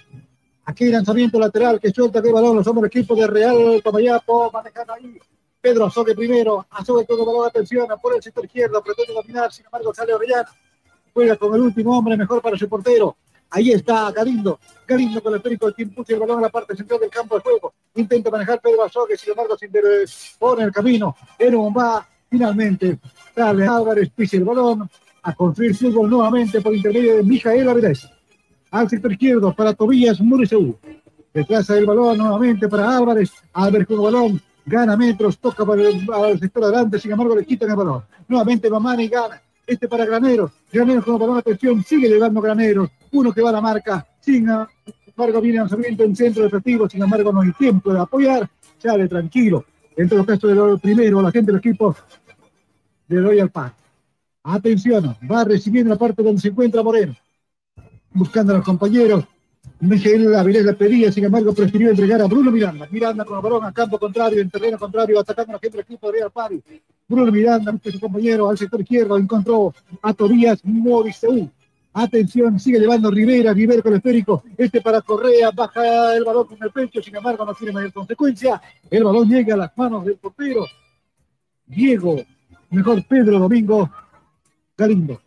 Aquí 0.65 0.85
lanzamiento 0.85 1.39
lateral 1.39 1.79
que 1.79 1.89
suelta 1.89 2.21
que 2.21 2.31
balón 2.31 2.57
los 2.57 2.67
hombres 2.67 2.89
equipo 2.95 3.15
de 3.15 3.25
Real 3.25 3.81
Tomayapo, 3.83 4.51
manejando 4.51 4.93
ahí. 4.93 5.17
Pedro 5.59 5.85
Azogue 5.85 6.13
primero, 6.15 6.65
Azogue 6.69 7.05
todo 7.05 7.25
balón, 7.25 7.47
atención, 7.47 7.87
por 8.01 8.15
el 8.15 8.21
sector 8.21 8.45
izquierdo, 8.45 8.81
pretende 8.81 9.13
dominar, 9.13 9.51
sin 9.51 9.65
embargo 9.65 9.93
sale 9.93 10.13
Orellana, 10.13 10.47
juega 11.13 11.35
con 11.35 11.55
el 11.55 11.61
último 11.61 11.97
hombre, 11.97 12.15
mejor 12.15 12.41
para 12.41 12.55
su 12.55 12.69
portero. 12.69 13.17
Ahí 13.49 13.71
está 13.71 14.11
Galindo, 14.11 14.59
Galindo 14.87 15.23
con 15.23 15.33
el 15.33 15.41
perico 15.41 15.73
que 15.73 15.81
impulsa 15.81 16.13
el 16.13 16.19
balón 16.19 16.37
a 16.37 16.41
la 16.43 16.49
parte 16.49 16.75
central 16.75 16.99
del 16.99 17.09
campo 17.09 17.35
de 17.35 17.41
juego. 17.41 17.73
Intenta 17.95 18.29
manejar 18.29 18.61
Pedro 18.61 18.83
Azogue, 18.83 19.17
sin 19.17 19.31
embargo, 19.31 19.57
sin 19.57 19.71
pone 20.37 20.63
el 20.63 20.71
camino. 20.71 21.15
un 21.39 21.73
va, 21.75 22.07
finalmente, 22.29 22.99
sale 23.35 23.65
Álvarez, 23.65 24.11
pisa 24.15 24.37
el 24.37 24.45
balón, 24.45 24.87
a 25.29 25.33
construir 25.35 25.75
fútbol 25.75 26.09
nuevamente 26.09 26.59
por 26.59 26.75
intermedio 26.75 27.17
de 27.17 27.23
Mijael 27.23 27.69
Avilés 27.69 28.09
al 28.71 28.89
sector 28.89 29.11
izquierdo 29.11 29.53
para 29.53 29.73
Tobías 29.73 30.19
Muriseu. 30.19 30.75
Retrasa 31.33 31.77
el 31.77 31.85
balón 31.85 32.17
nuevamente 32.17 32.67
para 32.67 32.97
Álvarez. 32.97 33.31
Álvarez 33.53 33.87
con 33.87 34.01
balón, 34.01 34.41
gana 34.65 34.97
metros, 34.97 35.37
toca 35.37 35.63
para 35.65 35.83
el, 35.83 36.39
sector 36.39 36.63
adelante, 36.63 36.99
sin 36.99 37.11
embargo 37.11 37.35
le 37.35 37.45
quitan 37.45 37.69
el 37.69 37.75
balón. 37.75 38.03
Nuevamente 38.27 38.69
Mamani 38.69 39.07
gana. 39.07 39.39
Este 39.67 39.87
para 39.87 40.03
Graneros. 40.03 40.51
Graneros 40.71 41.05
con 41.05 41.13
el 41.13 41.19
balón, 41.19 41.37
atención, 41.37 41.83
sigue 41.83 42.09
llevando 42.09 42.41
Graneros. 42.41 42.89
Uno 43.11 43.31
que 43.31 43.41
va 43.41 43.49
a 43.49 43.53
la 43.53 43.61
marca, 43.61 44.07
sin 44.19 44.47
embargo 45.07 45.41
viene 45.41 45.59
lanzamiento 45.59 46.03
en 46.03 46.15
centro 46.15 46.43
defensivo, 46.43 46.89
sin 46.89 47.03
embargo 47.03 47.31
no 47.31 47.41
hay 47.41 47.51
tiempo 47.53 47.93
de 47.93 47.99
apoyar. 47.99 48.49
Sale 48.79 49.07
tranquilo. 49.07 49.65
En 49.95 50.09
todo 50.09 50.25
caso, 50.25 50.47
del 50.47 50.79
primero, 50.79 51.21
la 51.21 51.31
gente 51.31 51.51
del 51.51 51.59
equipo 51.59 51.95
de 53.07 53.21
Royal 53.21 53.51
Park. 53.51 53.75
Atención, 54.43 55.15
va 55.29 55.43
recibiendo 55.43 55.93
la 55.93 55.99
parte 55.99 56.23
donde 56.23 56.41
se 56.41 56.47
encuentra 56.49 56.81
Moreno 56.83 57.15
buscando 58.11 58.53
a 58.53 58.57
los 58.57 58.65
compañeros. 58.65 59.25
Miguel 59.81 60.35
Avilés 60.35 60.65
la 60.65 60.73
pedía, 60.73 61.11
sin 61.11 61.25
embargo, 61.25 61.53
prefirió 61.53 61.89
entregar 61.89 62.21
a 62.21 62.25
Bruno 62.25 62.51
Miranda. 62.51 62.87
Miranda 62.91 63.23
con 63.23 63.37
el 63.37 63.43
balón 63.43 63.63
a 63.65 63.71
campo 63.71 63.97
contrario, 63.97 64.41
en 64.41 64.49
terreno 64.49 64.77
contrario, 64.77 65.19
atacando 65.19 65.51
a 65.51 65.55
la 65.55 65.59
gente 65.59 65.77
del 65.77 65.85
equipo 65.85 66.07
de 66.07 66.19
Real 66.19 66.31
Pari. 66.31 66.61
Bruno 67.07 67.31
Miranda, 67.31 67.73
su 67.83 67.99
compañero 67.99 68.49
al 68.49 68.57
sector 68.57 68.81
izquierdo, 68.81 69.17
encontró 69.17 69.73
a 70.01 70.13
Tobías 70.13 70.59
Moriseu. 70.63 71.49
Atención, 71.93 72.59
sigue 72.59 72.79
llevando 72.79 73.09
Rivera, 73.09 73.53
Rivera 73.53 73.81
con 73.81 73.93
el 73.93 73.97
esférico. 73.97 74.43
Este 74.57 74.81
para 74.81 75.01
Correa, 75.01 75.51
baja 75.51 76.15
el 76.15 76.23
balón 76.23 76.47
con 76.47 76.57
el 76.61 76.71
pecho, 76.71 77.01
sin 77.01 77.15
embargo, 77.15 77.45
no 77.45 77.53
tiene 77.53 77.73
mayor 77.73 77.93
consecuencia. 77.93 78.61
El 78.89 79.03
balón 79.03 79.29
llega 79.29 79.53
a 79.53 79.57
las 79.57 79.77
manos 79.77 80.05
del 80.05 80.17
portero. 80.17 80.65
Diego, 81.65 82.21
mejor 82.69 83.03
Pedro 83.07 83.39
Domingo 83.39 83.89
Galindo. 84.79 85.21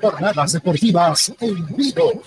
Jornadas 0.00 0.52
deportivas 0.52 1.34
en 1.40 1.66
vivo. 1.76 2.22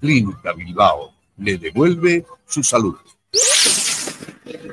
Clínica 0.00 0.52
Bilbao 0.54 1.12
le 1.36 1.58
devuelve 1.58 2.24
su 2.46 2.62
salud. 2.62 2.96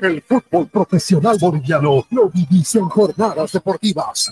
El 0.02 0.22
fútbol 0.22 0.68
profesional 0.70 1.38
boliviano 1.38 2.08
lo 2.12 2.30
vivís 2.30 2.76
en 2.76 2.88
jornadas 2.88 3.52
deportivas. 3.52 4.32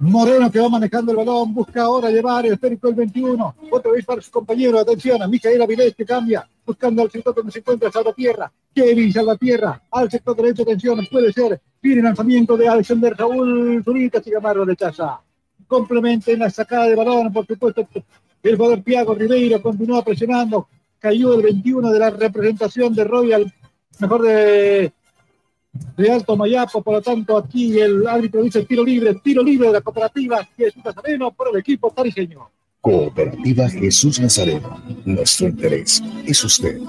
Moreno 0.00 0.50
que 0.50 0.60
va 0.60 0.68
manejando 0.68 1.12
el 1.12 1.18
balón, 1.18 1.52
busca 1.52 1.82
ahora 1.82 2.10
llevar 2.10 2.46
el 2.46 2.52
esférico 2.52 2.88
el 2.88 2.94
21. 2.94 3.54
Otra 3.70 3.92
vez 3.92 4.04
para 4.04 4.20
su 4.20 4.30
compañero, 4.30 4.78
atención 4.78 5.22
a 5.22 5.26
Micaela 5.26 5.64
Avilés 5.64 5.94
que 5.94 6.04
cambia, 6.04 6.48
buscando 6.64 7.02
al 7.02 7.10
sector 7.10 7.34
donde 7.34 7.52
se 7.52 7.58
encuentra 7.58 7.90
Salvatierra. 7.90 8.52
Kevin 8.74 9.12
Salvatierra, 9.12 9.82
al 9.90 10.10
sector 10.10 10.36
derecho, 10.36 10.62
atención, 10.62 11.06
puede 11.10 11.32
ser. 11.32 11.60
Viene 11.82 12.02
lanzamiento 12.02 12.56
de 12.56 12.68
Alexander 12.68 13.14
Raúl 13.16 13.82
Zurita, 13.84 14.22
sin 14.22 14.36
embargo, 14.36 14.64
de 14.64 14.76
Chaza. 14.76 15.20
Complementa 15.66 16.30
en 16.30 16.40
la 16.40 16.50
sacada 16.50 16.86
de 16.86 16.94
balón, 16.94 17.32
por 17.32 17.46
supuesto, 17.46 17.86
el 18.42 18.56
jugador 18.56 18.82
Piago 18.82 19.14
Ribeiro 19.14 19.60
continúa 19.60 20.04
presionando. 20.04 20.68
Cayó 20.98 21.34
el 21.34 21.42
21 21.42 21.90
de 21.90 21.98
la 21.98 22.10
representación 22.10 22.94
de 22.94 23.04
Royal, 23.04 23.52
mejor 23.98 24.22
de 24.22 24.92
de 25.72 26.10
Alto 26.10 26.36
Mayapo, 26.36 26.82
por 26.82 26.94
lo 26.94 27.02
tanto 27.02 27.36
aquí 27.36 27.78
el 27.78 28.06
árbitro 28.06 28.42
dice 28.42 28.64
tiro 28.64 28.84
libre, 28.84 29.14
tiro 29.22 29.42
libre 29.42 29.68
de 29.68 29.74
la 29.74 29.80
cooperativa 29.80 30.46
Jesús 30.56 30.84
Nazareno 30.84 31.30
por 31.32 31.48
el 31.48 31.60
equipo 31.60 31.90
tarijeño. 31.90 32.50
Cooperativa 32.80 33.68
Jesús 33.68 34.18
Nazareno, 34.20 34.82
nuestro 35.04 35.48
interés 35.48 36.02
es 36.24 36.42
usted. 36.42 36.80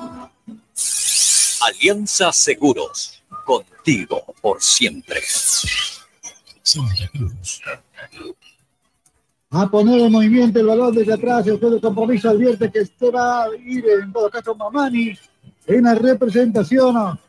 Alianza 1.61 2.31
Seguros, 2.31 3.21
contigo 3.45 4.23
por 4.41 4.61
siempre. 4.61 5.19
A 9.51 9.69
poner 9.69 9.99
en 9.99 10.11
movimiento 10.11 10.59
el 10.59 10.65
balón 10.65 10.95
desde 10.95 11.13
atrás, 11.13 11.45
el 11.45 11.59
juego 11.59 11.75
de 11.75 11.81
compromiso 11.81 12.29
advierte 12.29 12.71
que 12.71 12.79
este 12.79 13.11
va 13.11 13.43
a 13.43 13.47
ir 13.57 13.83
en 13.85 14.13
todo 14.13 14.29
caso 14.29 14.55
Mamani 14.55 15.13
en 15.67 15.83
la 15.83 15.93
representación 15.95 17.19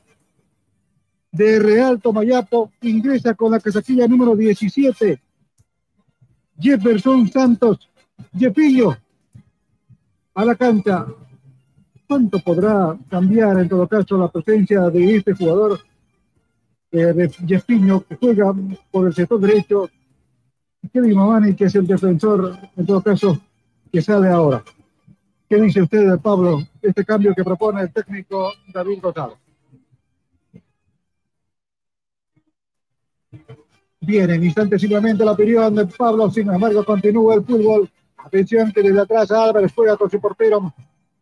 de 1.32 1.58
Real 1.58 2.00
Tomayapo 2.00 2.70
ingresa 2.82 3.34
con 3.34 3.50
la 3.52 3.60
casaquilla 3.60 4.06
número 4.06 4.36
17. 4.36 5.20
Jefferson 6.60 7.28
Santos, 7.28 7.90
Jefillo, 8.38 8.96
a 10.34 10.44
la 10.44 10.54
cancha. 10.54 11.06
¿Cuánto 12.06 12.38
podrá 12.40 12.96
cambiar 13.08 13.58
en 13.58 13.68
todo 13.70 13.88
caso 13.88 14.18
la 14.18 14.28
presencia 14.28 14.90
de 14.90 15.16
este 15.16 15.32
jugador, 15.32 15.80
eh, 16.90 16.98
de 16.98 17.30
que 17.30 18.16
juega 18.20 18.54
por 18.90 19.06
el 19.06 19.14
sector 19.14 19.40
derecho? 19.40 19.88
Kevin 20.92 21.16
Mamani, 21.16 21.54
que 21.54 21.64
es 21.64 21.74
el 21.74 21.86
defensor, 21.86 22.58
en 22.76 22.84
todo 22.84 23.02
caso, 23.02 23.40
que 23.90 24.02
sale 24.02 24.28
ahora. 24.28 24.62
¿Qué 25.48 25.60
dice 25.60 25.80
usted, 25.82 26.18
Pablo, 26.18 26.62
este 26.82 27.04
cambio 27.04 27.34
que 27.34 27.44
propone 27.44 27.82
el 27.82 27.92
técnico 27.92 28.52
David 28.74 29.00
González? 29.00 29.38
Viene 34.00 34.34
en 34.34 34.44
instante 34.44 34.78
simplemente 34.78 35.24
la 35.24 35.32
opinión 35.32 35.74
de 35.74 35.86
Pablo, 35.86 36.30
sin 36.30 36.50
embargo 36.50 36.84
continúa 36.84 37.34
el 37.34 37.44
fútbol. 37.44 37.88
Atención 38.16 38.72
que 38.72 38.82
desde 38.82 39.00
atrás 39.00 39.30
Álvarez 39.30 39.72
juega 39.74 39.96
con 39.96 40.10
su 40.10 40.20
portero 40.20 40.72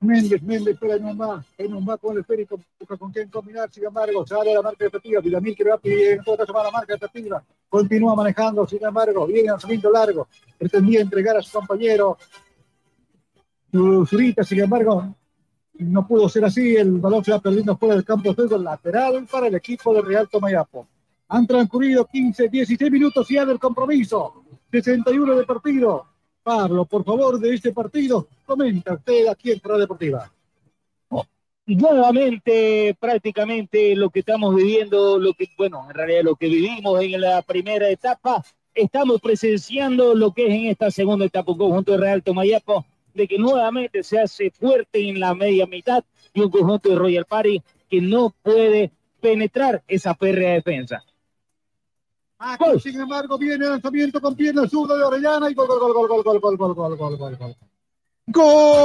Méndez, 0.00 0.42
Méndez 0.42 0.74
espera 0.74 0.94
en 0.94 1.04
un 1.04 1.16
más, 1.16 1.44
en 1.58 1.74
un 1.74 1.84
más 1.84 1.98
con 2.00 2.14
el 2.14 2.20
esférico, 2.20 2.58
con 2.98 3.12
quién 3.12 3.28
combinar, 3.28 3.70
sin 3.70 3.84
embargo, 3.84 4.26
sale 4.26 4.54
la 4.54 4.62
marca 4.62 4.86
efectiva, 4.86 5.20
Villamil 5.20 5.54
que 5.54 5.64
va 5.64 5.78
en 5.82 6.24
todo 6.24 6.38
caso 6.38 6.54
la 6.54 6.70
marca 6.70 6.94
efectiva, 6.94 7.44
continúa 7.68 8.14
manejando, 8.14 8.66
sin 8.66 8.82
embargo, 8.82 9.26
viene 9.26 9.50
lanzamiento 9.50 9.90
largo, 9.90 10.26
pretendía 10.58 11.02
entregar 11.02 11.36
a 11.36 11.42
su 11.42 11.52
compañero, 11.52 12.16
Zurita, 13.70 14.42
sin 14.42 14.60
embargo, 14.60 15.14
no 15.74 16.06
pudo 16.06 16.30
ser 16.30 16.46
así, 16.46 16.76
el 16.76 16.92
balón 16.92 17.22
se 17.22 17.32
va 17.32 17.40
perdiendo 17.40 17.76
fuera 17.76 17.94
del 17.94 18.04
campo 18.04 18.32
de 18.32 18.58
lateral 18.58 19.26
para 19.30 19.48
el 19.48 19.54
equipo 19.54 19.92
de 19.92 20.00
Real 20.00 20.28
Tomayapo. 20.30 20.88
Han 21.30 21.46
transcurrido 21.46 22.06
15, 22.06 22.48
16 22.48 22.90
minutos 22.90 23.28
ya 23.28 23.44
del 23.46 23.58
compromiso. 23.58 24.44
61 24.70 25.36
de 25.36 25.46
partido. 25.46 26.06
Pablo, 26.42 26.84
por 26.84 27.04
favor, 27.04 27.38
de 27.38 27.54
este 27.54 27.72
partido, 27.72 28.26
comenta 28.44 28.94
usted 28.94 29.28
aquí 29.28 29.52
en 29.52 29.60
Pro 29.60 29.78
Deportiva. 29.78 30.30
Y 31.66 31.76
nuevamente, 31.76 32.96
prácticamente 32.98 33.94
lo 33.94 34.10
que 34.10 34.20
estamos 34.20 34.56
viviendo, 34.56 35.18
lo 35.18 35.34
que, 35.34 35.48
bueno, 35.56 35.86
en 35.88 35.94
realidad 35.94 36.22
lo 36.24 36.34
que 36.34 36.48
vivimos 36.48 37.00
en 37.00 37.20
la 37.20 37.42
primera 37.42 37.88
etapa, 37.88 38.44
estamos 38.74 39.20
presenciando 39.20 40.16
lo 40.16 40.32
que 40.32 40.48
es 40.48 40.52
en 40.52 40.66
esta 40.66 40.90
segunda 40.90 41.26
etapa 41.26 41.52
un 41.52 41.58
conjunto 41.58 41.92
de 41.92 41.98
Real 41.98 42.24
Tomayapo, 42.24 42.84
de 43.14 43.28
que 43.28 43.38
nuevamente 43.38 44.02
se 44.02 44.18
hace 44.18 44.50
fuerte 44.50 45.08
en 45.08 45.20
la 45.20 45.34
media 45.34 45.66
mitad 45.66 46.02
y 46.34 46.40
un 46.40 46.50
conjunto 46.50 46.88
de 46.88 46.96
Royal 46.96 47.24
Party 47.24 47.62
que 47.88 48.00
no 48.00 48.34
puede 48.42 48.90
penetrar 49.20 49.82
esa 49.86 50.14
férrea 50.14 50.54
defensa. 50.54 51.04
Aquí, 52.42 52.80
sin 52.80 52.98
embargo, 52.98 53.36
viene 53.36 53.66
el 53.66 53.72
lanzamiento 53.72 54.18
con 54.18 54.34
pierna 54.34 54.66
zurda 54.66 54.96
de 54.96 55.04
Orellana 55.04 55.50
y 55.50 55.54
gol, 55.54 55.68
gol, 55.68 55.78
gol, 55.78 55.92
gol, 55.92 56.08
gol, 56.08 56.40
gol, 56.40 56.40
gol, 56.40 56.56
gol, 56.56 56.74
gol, 56.74 56.96
gol, 56.96 57.16
gol, 57.18 57.36
gol. 57.36 57.56
¡Gol! 58.28 58.80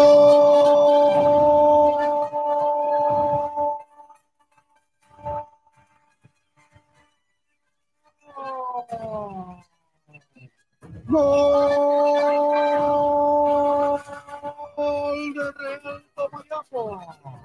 ¡Gol 14.76 15.34
de 15.34 15.52
Real 15.54 16.04
Tomayapo! 16.14 17.45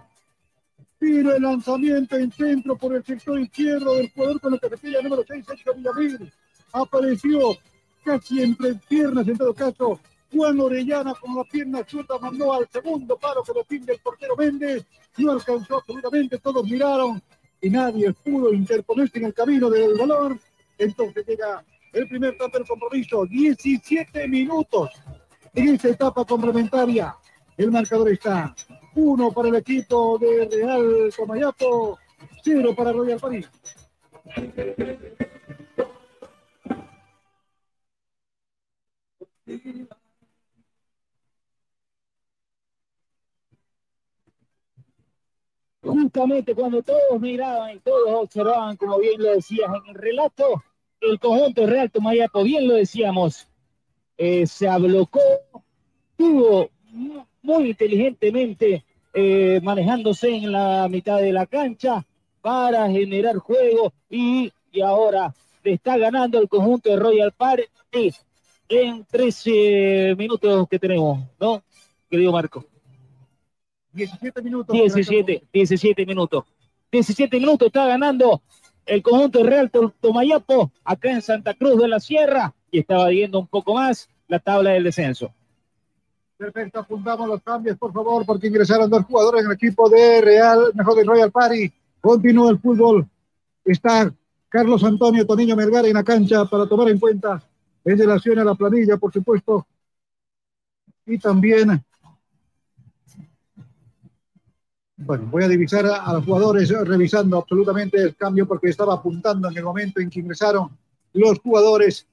Pide 1.00 1.34
el 1.34 1.42
lanzamiento 1.42 2.14
en 2.16 2.30
centro 2.30 2.76
por 2.76 2.94
el 2.94 3.02
sector 3.02 3.40
izquierdo 3.40 3.94
del 3.94 4.10
jugador 4.10 4.38
con 4.38 4.52
la 4.52 4.58
carretilla 4.58 5.00
número 5.00 5.24
6, 5.26 5.46
Sergio 5.46 5.74
Villamil. 5.74 6.30
Apareció 6.74 7.56
casi 8.04 8.42
entre 8.42 8.74
piernas, 8.74 9.26
en 9.26 9.38
todo 9.38 9.54
caso, 9.54 9.98
Juan 10.30 10.60
Orellana 10.60 11.14
con 11.14 11.34
la 11.34 11.44
pierna 11.44 11.86
chuta 11.86 12.18
mandó 12.18 12.52
al 12.52 12.68
segundo 12.68 13.16
paro 13.16 13.42
que 13.42 13.52
defiende 13.54 13.94
el 13.94 14.00
portero 14.00 14.36
Méndez. 14.36 14.84
No 15.16 15.32
alcanzó 15.32 15.78
absolutamente, 15.78 16.38
todos 16.38 16.64
miraron 16.64 17.22
y 17.62 17.70
nadie 17.70 18.12
pudo 18.12 18.52
interponerse 18.52 19.20
en 19.20 19.24
el 19.24 19.34
camino 19.34 19.70
del 19.70 19.96
balón. 19.96 20.38
Entonces 20.76 21.26
llega 21.26 21.64
el 21.94 22.08
primer 22.08 22.36
tanto 22.36 22.58
del 22.58 22.68
compromiso, 22.68 23.24
17 23.24 24.28
minutos 24.28 24.90
en 25.54 25.68
esta 25.70 25.88
etapa 25.88 26.26
complementaria. 26.26 27.16
El 27.56 27.70
marcador 27.70 28.10
está 28.10 28.54
uno 29.00 29.32
para 29.32 29.48
el 29.48 29.56
equipo 29.56 30.18
de 30.18 30.46
Real 30.46 31.10
Comayapo, 31.16 31.98
cero 32.42 32.74
para 32.76 32.92
Royal 32.92 33.18
París. 33.18 33.48
Justamente 45.82 46.54
cuando 46.54 46.82
todos 46.82 47.20
miraban 47.20 47.76
y 47.76 47.80
todos 47.80 48.08
observaban, 48.12 48.76
como 48.76 48.98
bien 48.98 49.22
lo 49.22 49.32
decías 49.32 49.70
en 49.74 49.90
el 49.90 49.94
relato, 49.94 50.62
el 51.00 51.18
conjunto 51.18 51.66
Real 51.66 51.90
Tomayapo, 51.90 52.44
bien 52.44 52.68
lo 52.68 52.74
decíamos, 52.74 53.48
eh, 54.18 54.46
se 54.46 54.68
ablocó, 54.68 55.20
tuvo 56.16 56.70
muy 57.42 57.70
inteligentemente 57.70 58.84
eh, 59.12 59.60
manejándose 59.62 60.34
en 60.34 60.52
la 60.52 60.88
mitad 60.88 61.18
de 61.18 61.32
la 61.32 61.46
cancha 61.46 62.04
para 62.40 62.88
generar 62.90 63.36
juego 63.38 63.92
y, 64.08 64.52
y 64.72 64.80
ahora 64.80 65.34
le 65.62 65.72
está 65.72 65.98
ganando 65.98 66.38
el 66.38 66.48
conjunto 66.48 66.90
de 66.90 66.96
Royal 66.96 67.32
Party 67.32 67.64
en 68.68 69.04
13 69.04 70.14
minutos 70.16 70.68
que 70.68 70.78
tenemos, 70.78 71.20
¿no? 71.38 71.62
Querido 72.08 72.32
Marco. 72.32 72.64
17 73.92 74.42
minutos. 74.42 74.72
17, 74.72 75.42
17 75.52 76.06
minutos. 76.06 76.44
17 76.92 77.38
minutos 77.38 77.66
está 77.66 77.86
ganando 77.86 78.42
el 78.86 79.02
conjunto 79.02 79.40
de 79.40 79.50
Real 79.50 79.70
Tomayapo 80.00 80.72
acá 80.84 81.12
en 81.12 81.22
Santa 81.22 81.54
Cruz 81.54 81.80
de 81.80 81.88
la 81.88 82.00
Sierra 82.00 82.54
y 82.70 82.80
estaba 82.80 83.08
viendo 83.08 83.38
un 83.38 83.46
poco 83.46 83.74
más 83.74 84.08
la 84.28 84.38
tabla 84.38 84.70
del 84.70 84.84
descenso. 84.84 85.32
Perfecto, 86.40 86.80
apuntamos 86.80 87.28
los 87.28 87.42
cambios, 87.42 87.76
por 87.76 87.92
favor, 87.92 88.24
porque 88.24 88.46
ingresaron 88.46 88.88
dos 88.88 89.04
jugadores 89.04 89.42
en 89.42 89.48
el 89.48 89.56
equipo 89.56 89.90
de 89.90 90.22
Real, 90.22 90.72
mejor 90.72 90.96
de 90.96 91.04
Royal 91.04 91.30
Party. 91.30 91.70
Continúa 92.00 92.50
el 92.50 92.58
fútbol. 92.58 93.06
Está 93.62 94.10
Carlos 94.48 94.82
Antonio 94.82 95.26
Toniño 95.26 95.54
Melgar 95.54 95.84
en 95.84 95.92
la 95.92 96.02
cancha 96.02 96.46
para 96.46 96.66
tomar 96.66 96.88
en 96.88 96.98
cuenta 96.98 97.42
en 97.84 97.98
relación 97.98 98.38
a 98.38 98.44
la 98.44 98.54
planilla, 98.54 98.96
por 98.96 99.12
supuesto. 99.12 99.66
Y 101.04 101.18
también, 101.18 101.84
bueno, 104.96 105.28
voy 105.30 105.44
a 105.44 105.48
divisar 105.48 105.84
a, 105.84 106.10
los 106.14 106.24
jugadores 106.24 106.70
revisando 106.70 107.36
absolutamente 107.36 107.98
el 107.98 108.16
cambio 108.16 108.48
porque 108.48 108.70
estaba 108.70 108.94
apuntando 108.94 109.50
en 109.50 109.58
el 109.58 109.64
momento 109.64 110.00
en 110.00 110.08
que 110.08 110.20
ingresaron 110.20 110.70
los 111.12 111.38
jugadores 111.40 112.06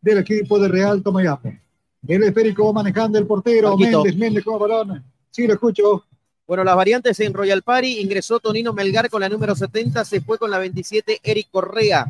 del 0.00 0.16
equipo 0.16 0.58
de 0.58 0.68
Real 0.68 1.02
Tomayapo. 1.02 1.52
El 2.06 2.22
esférico 2.22 2.66
va 2.66 2.72
manejando 2.74 3.18
el 3.18 3.26
portero, 3.26 3.76
Marquito. 3.76 4.02
Méndez, 4.02 4.18
Méndez 4.18 4.44
como 4.44 4.58
balón. 4.58 5.04
Sí, 5.30 5.46
lo 5.46 5.54
escucho. 5.54 6.04
Bueno, 6.46 6.64
las 6.64 6.76
variantes 6.76 7.20
en 7.20 7.34
Royal 7.34 7.62
Party, 7.62 8.00
ingresó 8.00 8.40
Tonino 8.40 8.72
Melgar 8.72 9.10
con 9.10 9.20
la 9.20 9.28
número 9.28 9.54
70, 9.54 10.04
se 10.04 10.20
fue 10.20 10.38
con 10.38 10.50
la 10.50 10.58
27 10.58 11.20
Eric 11.22 11.48
Correa. 11.50 12.06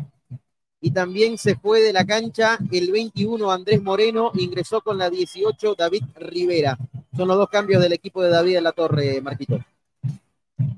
Y 0.80 0.92
también 0.92 1.38
se 1.38 1.56
fue 1.56 1.80
de 1.80 1.92
la 1.92 2.04
cancha 2.04 2.56
el 2.70 2.92
21 2.92 3.50
Andrés 3.50 3.82
Moreno, 3.82 4.30
ingresó 4.34 4.80
con 4.80 4.96
la 4.96 5.10
18 5.10 5.74
David 5.74 6.04
Rivera. 6.14 6.78
Son 7.16 7.26
los 7.26 7.36
dos 7.36 7.48
cambios 7.48 7.82
del 7.82 7.94
equipo 7.94 8.22
de 8.22 8.30
David 8.30 8.58
en 8.58 8.64
la 8.64 8.72
Torre, 8.72 9.20
Marquito. 9.20 9.58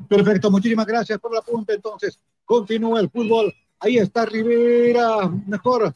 Perfecto, 0.08 0.50
muchísimas 0.50 0.86
gracias 0.86 1.18
por 1.18 1.34
la 1.34 1.42
punta. 1.42 1.74
Entonces, 1.74 2.18
continúa 2.46 3.00
el 3.00 3.10
fútbol. 3.10 3.54
Ahí 3.78 3.98
está 3.98 4.24
Rivera, 4.24 5.28
mejor 5.46 5.92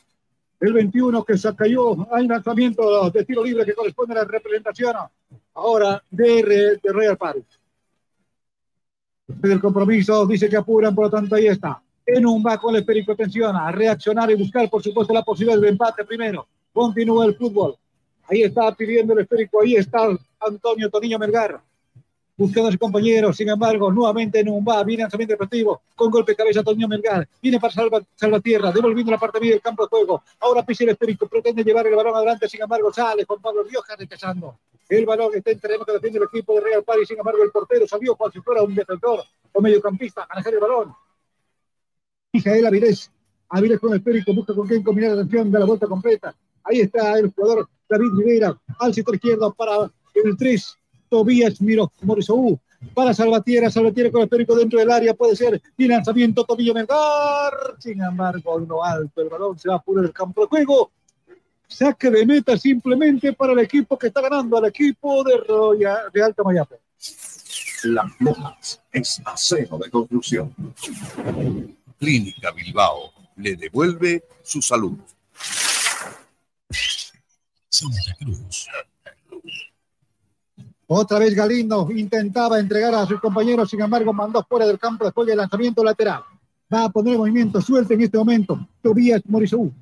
el 0.66 0.72
21 0.72 1.24
que 1.24 1.36
se 1.36 1.54
cayó 1.54 2.10
al 2.12 2.26
lanzamiento 2.26 3.10
de 3.10 3.24
tiro 3.24 3.44
libre 3.44 3.64
que 3.64 3.74
corresponde 3.74 4.14
a 4.14 4.18
la 4.18 4.24
representación 4.24 4.96
ahora 5.54 6.02
de, 6.10 6.78
de 6.82 7.16
Party. 7.16 7.42
Después 9.26 9.50
del 9.50 9.60
compromiso 9.60 10.26
dice 10.26 10.48
que 10.48 10.56
apuran, 10.56 10.94
por 10.94 11.06
lo 11.06 11.10
tanto 11.10 11.34
ahí 11.34 11.46
está. 11.46 11.82
En 12.06 12.26
un 12.26 12.42
con 12.42 12.74
el 12.74 12.82
esférico, 12.82 13.12
atención, 13.12 13.56
a 13.56 13.70
reaccionar 13.72 14.30
y 14.30 14.34
buscar, 14.34 14.68
por 14.68 14.82
supuesto, 14.82 15.12
la 15.14 15.22
posibilidad 15.22 15.58
del 15.58 15.70
empate 15.70 16.04
primero. 16.04 16.46
Continúa 16.72 17.26
el 17.26 17.34
fútbol. 17.34 17.76
Ahí 18.28 18.42
está 18.42 18.74
pidiendo 18.74 19.12
el 19.12 19.20
esférico, 19.20 19.62
ahí 19.62 19.76
está 19.76 20.08
Antonio 20.40 20.90
Toniño 20.90 21.18
Melgar 21.18 21.60
buscando 22.36 22.68
a 22.68 22.72
su 22.72 22.78
compañero, 22.78 23.32
sin 23.32 23.48
embargo, 23.48 23.92
nuevamente 23.92 24.40
en 24.40 24.48
un 24.48 24.64
va, 24.64 24.82
viene 24.82 25.02
lanzamiento 25.02 25.34
efectivo, 25.34 25.82
con 25.94 26.10
golpe 26.10 26.32
de 26.32 26.36
cabeza 26.36 26.60
Antonio 26.60 26.88
Melgar, 26.88 27.28
viene 27.40 27.60
para 27.60 27.72
Salva, 27.72 28.02
Salvatierra, 28.14 28.72
devolviendo 28.72 29.12
la 29.12 29.18
parte 29.18 29.38
media 29.38 29.52
del 29.52 29.62
campo 29.62 29.84
de 29.84 29.88
juego, 29.88 30.22
ahora 30.40 30.64
pisa 30.64 30.84
el 30.84 30.90
esférico, 30.90 31.28
pretende 31.28 31.62
llevar 31.62 31.86
el 31.86 31.94
balón 31.94 32.16
adelante, 32.16 32.48
sin 32.48 32.62
embargo, 32.62 32.92
sale 32.92 33.24
Juan 33.24 33.40
Pablo 33.40 33.62
Rioja 33.62 33.94
rechazando, 33.96 34.58
el 34.88 35.06
balón 35.06 35.30
está 35.34 35.50
en 35.50 35.60
terreno 35.60 35.84
que 35.84 35.92
defiende 35.92 36.18
el 36.18 36.24
equipo 36.24 36.54
de 36.54 36.60
Real 36.60 36.82
Party, 36.82 37.06
sin 37.06 37.18
embargo, 37.18 37.42
el 37.42 37.50
portero 37.50 37.86
salió 37.86 38.16
cual 38.16 38.32
si 38.32 38.40
fuera 38.40 38.62
un 38.62 38.74
defensor 38.74 39.22
o 39.52 39.60
mediocampista 39.60 40.24
a 40.24 40.26
manejar 40.28 40.54
el 40.54 40.60
balón, 40.60 40.94
Mijael 42.32 42.66
Avilés, 42.66 43.10
Avilés 43.48 43.78
con 43.78 43.92
el 43.92 43.98
esférico, 43.98 44.34
busca 44.34 44.54
con 44.54 44.66
quién 44.66 44.82
combinar 44.82 45.10
la 45.12 45.22
atención 45.22 45.52
de 45.52 45.58
la 45.60 45.66
vuelta 45.66 45.86
completa, 45.86 46.34
ahí 46.64 46.80
está 46.80 47.16
el 47.16 47.32
jugador 47.32 47.68
David 47.88 48.10
Rivera, 48.16 48.58
al 48.80 48.92
sector 48.92 49.14
izquierdo 49.14 49.52
para 49.54 49.88
el 50.14 50.36
3, 50.36 50.78
Tobías 51.14 51.60
Miro 51.60 51.92
Morisou 52.02 52.58
para 52.92 53.14
Salvatierra, 53.14 53.70
Salvatierra 53.70 54.10
con 54.10 54.22
el 54.22 54.24
esférico 54.24 54.56
dentro 54.56 54.80
del 54.80 54.90
área, 54.90 55.14
puede 55.14 55.36
ser, 55.36 55.62
y 55.78 55.86
lanzamiento 55.86 56.42
Tobillo 56.44 56.74
Melgar, 56.74 57.76
sin 57.78 58.02
embargo, 58.02 58.58
no 58.58 58.82
alto, 58.82 59.22
el 59.22 59.28
balón 59.28 59.56
se 59.56 59.68
va 59.68 59.80
por 59.80 60.04
el 60.04 60.12
campo 60.12 60.40
de 60.40 60.48
juego, 60.48 60.90
saque 61.68 62.10
de 62.10 62.26
meta 62.26 62.58
simplemente 62.58 63.32
para 63.32 63.52
el 63.52 63.60
equipo 63.60 63.96
que 63.96 64.08
está 64.08 64.22
ganando, 64.22 64.58
al 64.58 64.64
equipo 64.64 65.22
de 65.22 65.36
Royal, 65.46 66.10
de 66.12 66.20
Alta 66.20 66.42
Mayapo. 66.42 66.80
Las 67.84 68.06
Lojas 68.18 68.82
es 68.90 69.22
acero 69.24 69.78
de 69.78 69.90
construcción. 69.90 70.52
Clínica 72.00 72.50
Bilbao 72.50 73.12
le 73.36 73.54
devuelve 73.54 74.24
su 74.42 74.60
salud. 74.60 74.98
Santa 77.68 78.16
Cruz. 78.18 78.66
Otra 80.96 81.18
vez 81.18 81.34
Galindo 81.34 81.88
intentaba 81.90 82.60
entregar 82.60 82.94
a 82.94 83.04
sus 83.04 83.18
compañeros, 83.20 83.68
sin 83.68 83.80
embargo, 83.80 84.12
mandó 84.12 84.44
fuera 84.48 84.64
del 84.64 84.78
campo 84.78 85.04
después 85.04 85.26
del 85.26 85.38
lanzamiento 85.38 85.82
lateral. 85.82 86.22
Va 86.72 86.84
a 86.84 86.88
poner 86.88 87.18
movimiento 87.18 87.60
suelto 87.60 87.94
en 87.94 88.02
este 88.02 88.16
momento. 88.16 88.64
Tobías 88.80 89.20
Morisou. 89.26 89.72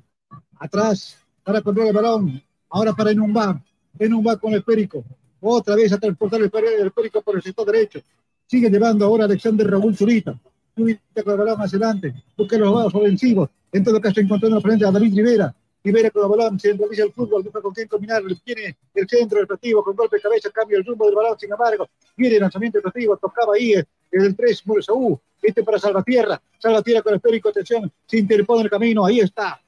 Atrás 0.57 1.15
para 1.43 1.61
controlar 1.61 1.89
el 1.89 1.95
balón. 1.95 2.41
Ahora 2.67 2.93
para 2.93 3.11
Enumba. 3.11 3.63
Enumba 3.99 4.37
con 4.37 4.53
el 4.53 4.59
esférico. 4.61 5.03
Otra 5.39 5.75
vez 5.75 5.93
a 5.93 5.99
transportar 5.99 6.41
el 6.41 6.51
el 6.51 6.87
esférico 6.87 7.21
por 7.21 7.35
el 7.35 7.43
sector 7.43 7.67
derecho. 7.67 7.99
Sigue 8.47 8.71
llevando 8.71 9.05
ahora 9.05 9.25
Alexander 9.25 9.69
Raúl 9.69 9.95
Zurita. 9.95 10.35
Zurita 10.75 11.21
con 11.23 11.33
el 11.33 11.37
balón 11.37 11.61
hacia 11.61 11.77
adelante. 11.77 12.23
Busca 12.35 12.57
los 12.57 12.73
lados 12.73 12.95
ofensivos. 12.95 13.51
En 13.71 13.83
todo 13.83 14.01
caso, 14.01 14.19
encontrando 14.19 14.59
frente 14.61 14.83
a 14.83 14.89
David 14.89 15.15
Rivera. 15.15 15.53
Rivera 15.83 16.09
con 16.11 16.23
el 16.23 16.29
balón, 16.29 16.59
centraliza 16.59 17.03
el 17.03 17.11
fútbol, 17.11 17.43
busca 17.43 17.61
con 17.61 17.73
quién 17.73 17.87
combinar, 17.87 18.23
tiene 18.43 18.77
el 18.93 19.07
centro 19.07 19.43
efectivo, 19.43 19.83
con 19.83 19.95
golpe 19.95 20.15
de 20.15 20.21
cabeza, 20.21 20.49
cambia 20.49 20.77
el 20.77 20.85
rumbo 20.85 21.05
del 21.05 21.15
balón, 21.15 21.37
sin 21.37 21.51
embargo, 21.51 21.89
viene 22.15 22.35
el 22.35 22.41
lanzamiento 22.41 22.79
efectivo, 22.79 23.17
tocaba 23.17 23.55
ahí 23.55 23.73
eh, 23.73 23.85
el 24.11 24.35
3, 24.35 24.65
Moresaú, 24.67 25.19
este 25.41 25.61
para 25.61 25.77
Salvatierra, 25.77 26.41
Salvatierra 26.57 27.01
con 27.01 27.13
el 27.13 27.17
esférico, 27.17 27.49
atención, 27.49 27.91
se 28.05 28.17
interpone 28.17 28.63
el 28.63 28.69
camino, 28.69 29.05
ahí 29.05 29.19
está, 29.19 29.59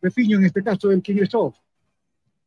Refiño 0.00 0.38
en 0.38 0.44
este 0.44 0.62
caso, 0.62 0.90
el 0.90 1.02
que 1.02 1.12
ingresó. 1.12 1.54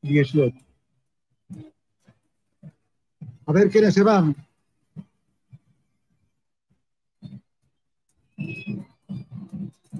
18. 0.00 0.56
A 3.44 3.52
ver 3.52 3.68
quiénes 3.68 3.92
se 3.92 4.02
van. 4.02 4.34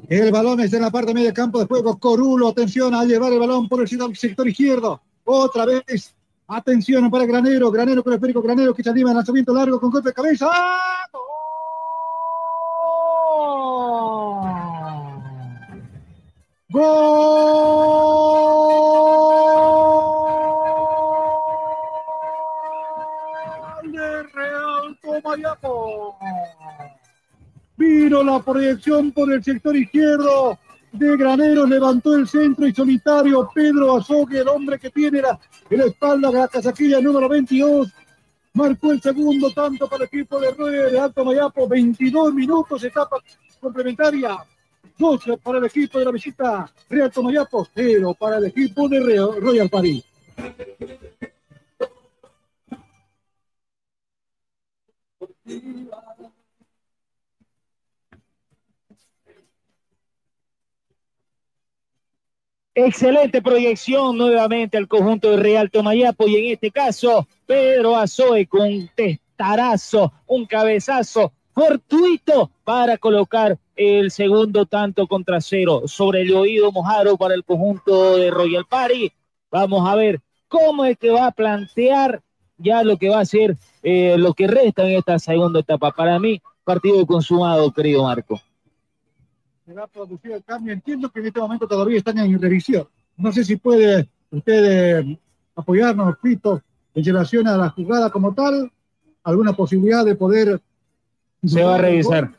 El 0.08 0.32
balón 0.32 0.60
está 0.60 0.76
en 0.76 0.82
la 0.84 0.90
parte 0.90 1.12
media 1.12 1.34
campo 1.34 1.58
de 1.58 1.66
juego. 1.66 1.98
Corulo, 1.98 2.48
atención 2.48 2.94
a 2.94 3.04
llevar 3.04 3.30
el 3.34 3.40
balón 3.40 3.68
por 3.68 3.82
el 3.82 4.16
sector 4.16 4.48
izquierdo. 4.48 5.02
Otra 5.22 5.66
vez. 5.66 6.16
Atención 6.48 7.10
para 7.10 7.26
Granero. 7.26 7.70
Granero 7.70 8.04
con 8.04 8.12
el 8.12 8.18
esférico. 8.18 8.40
Granero 8.40 8.72
que 8.74 8.82
se 8.82 8.90
anima 8.90 9.10
en 9.10 9.16
lanzamiento 9.16 9.52
largo 9.52 9.80
con 9.80 9.90
golpe 9.90 10.10
de 10.10 10.14
cabeza. 10.14 10.48
¡Gol! 16.68 17.56
de 23.92 24.22
Real 24.24 24.98
Tomayapo. 25.02 26.18
Vino 27.76 28.22
la 28.22 28.40
proyección 28.40 29.12
por 29.12 29.32
el 29.32 29.42
sector 29.42 29.76
izquierdo 29.76 30.58
de 30.98 31.16
Granero, 31.16 31.66
levantó 31.66 32.14
el 32.14 32.26
centro 32.26 32.66
y 32.66 32.74
solitario 32.74 33.48
Pedro 33.54 33.96
Azogue, 33.96 34.40
el 34.40 34.48
hombre 34.48 34.78
que 34.78 34.90
tiene 34.90 35.20
la, 35.20 35.38
en 35.68 35.78
la 35.78 35.86
espalda 35.86 36.30
la 36.30 36.48
casaquilla 36.48 37.00
número 37.00 37.28
22, 37.28 37.92
marcó 38.54 38.92
el 38.92 39.00
segundo 39.00 39.50
tanto 39.50 39.88
para 39.88 40.04
el 40.04 40.08
equipo 40.12 40.40
de, 40.40 40.90
de 40.90 40.98
Alto 40.98 41.24
Mayapo, 41.24 41.68
22 41.68 42.32
minutos, 42.32 42.82
etapa 42.84 43.18
complementaria, 43.60 44.38
12 44.98 45.36
para 45.38 45.58
el 45.58 45.66
equipo 45.66 45.98
de 45.98 46.04
la 46.04 46.10
visita 46.10 46.70
Real 46.88 47.10
Tomayapo, 47.10 47.66
0 47.74 48.16
para 48.18 48.38
el 48.38 48.46
equipo 48.46 48.88
de 48.88 49.00
Royal 49.00 49.68
París. 49.68 50.04
Excelente 62.78 63.40
proyección 63.40 64.18
nuevamente 64.18 64.76
al 64.76 64.86
conjunto 64.86 65.30
de 65.30 65.38
Real 65.38 65.70
Tomayapo 65.70 66.28
y 66.28 66.36
en 66.36 66.52
este 66.52 66.70
caso 66.70 67.26
Pedro 67.46 67.96
Azoe 67.96 68.46
con 68.46 68.68
un 68.68 68.90
testarazo, 68.94 70.12
un 70.26 70.44
cabezazo 70.44 71.32
fortuito 71.54 72.50
para 72.64 72.98
colocar 72.98 73.58
el 73.76 74.10
segundo 74.10 74.66
tanto 74.66 75.06
contra 75.06 75.40
cero 75.40 75.84
sobre 75.86 76.20
el 76.20 76.34
oído 76.34 76.70
mojado 76.70 77.16
para 77.16 77.34
el 77.34 77.44
conjunto 77.44 78.18
de 78.18 78.30
Royal 78.30 78.66
Party. 78.68 79.10
Vamos 79.50 79.88
a 79.88 79.94
ver 79.94 80.20
cómo 80.46 80.84
es 80.84 80.98
que 80.98 81.08
va 81.08 81.28
a 81.28 81.32
plantear 81.32 82.20
ya 82.58 82.82
lo 82.82 82.98
que 82.98 83.08
va 83.08 83.20
a 83.20 83.24
ser 83.24 83.56
eh, 83.82 84.18
lo 84.18 84.34
que 84.34 84.48
resta 84.48 84.86
en 84.86 84.98
esta 84.98 85.18
segunda 85.18 85.60
etapa. 85.60 85.92
Para 85.92 86.18
mí, 86.18 86.42
partido 86.62 87.06
consumado, 87.06 87.72
querido 87.72 88.02
Marco 88.02 88.38
se 89.66 89.72
va 89.72 89.82
a 89.82 89.88
producir 89.88 90.30
el 90.30 90.44
cambio. 90.44 90.72
Entiendo 90.72 91.10
que 91.10 91.18
en 91.18 91.26
este 91.26 91.40
momento 91.40 91.66
todavía 91.66 91.98
están 91.98 92.18
en 92.18 92.40
revisión. 92.40 92.88
No 93.16 93.32
sé 93.32 93.44
si 93.44 93.56
puede 93.56 94.08
usted 94.30 95.00
eh, 95.00 95.18
apoyarnos, 95.56 96.16
Pito, 96.22 96.62
en 96.94 97.04
relación 97.04 97.48
a 97.48 97.56
la 97.56 97.70
jugada 97.70 98.10
como 98.10 98.32
tal, 98.32 98.70
alguna 99.24 99.52
posibilidad 99.54 100.04
de 100.04 100.14
poder... 100.14 100.60
Se 101.44 101.62
va 101.62 101.74
a 101.74 101.78
revisar. 101.78 102.32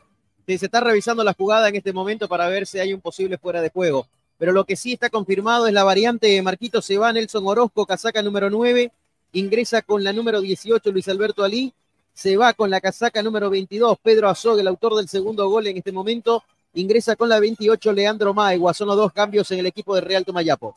Sí, 0.46 0.58
se 0.58 0.66
está 0.66 0.80
revisando 0.80 1.22
la 1.22 1.34
jugada 1.34 1.68
en 1.68 1.76
este 1.76 1.92
momento 1.92 2.28
para 2.28 2.48
ver 2.48 2.66
si 2.66 2.78
hay 2.78 2.94
un 2.94 3.00
posible 3.00 3.36
fuera 3.36 3.60
de 3.60 3.70
juego. 3.70 4.06
Pero 4.38 4.52
lo 4.52 4.64
que 4.64 4.76
sí 4.76 4.94
está 4.94 5.10
confirmado 5.10 5.66
es 5.66 5.74
la 5.74 5.84
variante 5.84 6.28
de 6.28 6.42
Marquito 6.42 6.80
se 6.80 6.96
va 6.96 7.12
Nelson 7.12 7.46
Orozco, 7.46 7.86
casaca 7.86 8.22
número 8.22 8.48
9, 8.48 8.90
ingresa 9.32 9.82
con 9.82 10.02
la 10.04 10.12
número 10.12 10.40
18 10.40 10.90
Luis 10.92 11.08
Alberto 11.08 11.44
Ali, 11.44 11.72
se 12.12 12.36
va 12.36 12.52
con 12.54 12.70
la 12.70 12.80
casaca 12.80 13.22
número 13.22 13.50
22 13.50 13.98
Pedro 14.02 14.28
Azog, 14.28 14.58
el 14.58 14.68
autor 14.68 14.94
del 14.96 15.08
segundo 15.08 15.48
gol 15.48 15.66
en 15.66 15.76
este 15.76 15.92
momento, 15.92 16.42
Ingresa 16.74 17.16
con 17.16 17.28
la 17.28 17.40
28 17.40 17.92
Leandro 17.92 18.34
Maigua. 18.34 18.74
Son 18.74 18.88
los 18.88 18.96
dos 18.96 19.12
cambios 19.12 19.50
en 19.50 19.60
el 19.60 19.66
equipo 19.66 19.94
de 19.94 20.00
Real 20.02 20.24
Tomayapo. 20.24 20.76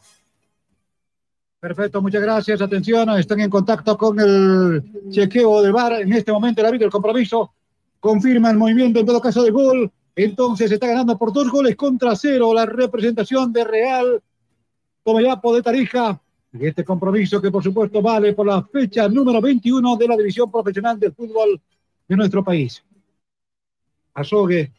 Perfecto, 1.59 2.01
muchas 2.01 2.22
gracias. 2.23 2.59
Atención, 2.59 3.07
están 3.19 3.39
en 3.39 3.49
contacto 3.49 3.95
con 3.95 4.19
el 4.19 4.84
chequeo 5.11 5.61
de 5.61 5.72
VAR. 5.72 6.01
En 6.01 6.11
este 6.13 6.31
momento, 6.31 6.61
el 6.61 6.68
árbitro 6.68 6.85
del 6.85 6.91
compromiso 6.91 7.53
confirma 7.99 8.49
el 8.49 8.57
movimiento 8.57 8.99
en 8.99 9.05
todo 9.05 9.22
caso 9.22 9.43
de 9.43 9.51
gol. 9.51 9.91
Entonces 10.15 10.72
está 10.72 10.88
ganando 10.88 11.18
por 11.18 11.31
dos 11.31 11.49
goles 11.49 11.76
contra 11.76 12.15
cero 12.15 12.53
la 12.53 12.65
representación 12.65 13.53
de 13.53 13.63
Real 13.63 14.22
Tomayapo 15.03 15.55
de 15.55 15.61
Tarija. 15.61 16.19
Y 16.53 16.65
este 16.65 16.84
compromiso 16.84 17.41
que 17.41 17.51
por 17.51 17.63
supuesto 17.63 18.01
vale 18.01 18.34
por 18.34 18.45
la 18.45 18.63
fecha 18.63 19.07
número 19.07 19.39
21 19.39 19.95
de 19.97 20.07
la 20.07 20.18
división 20.18 20.51
profesional 20.51 20.99
del 20.99 21.13
fútbol 21.13 21.61
de 22.07 22.15
nuestro 22.18 22.43
país. 22.43 22.84
Azogue 24.15 24.72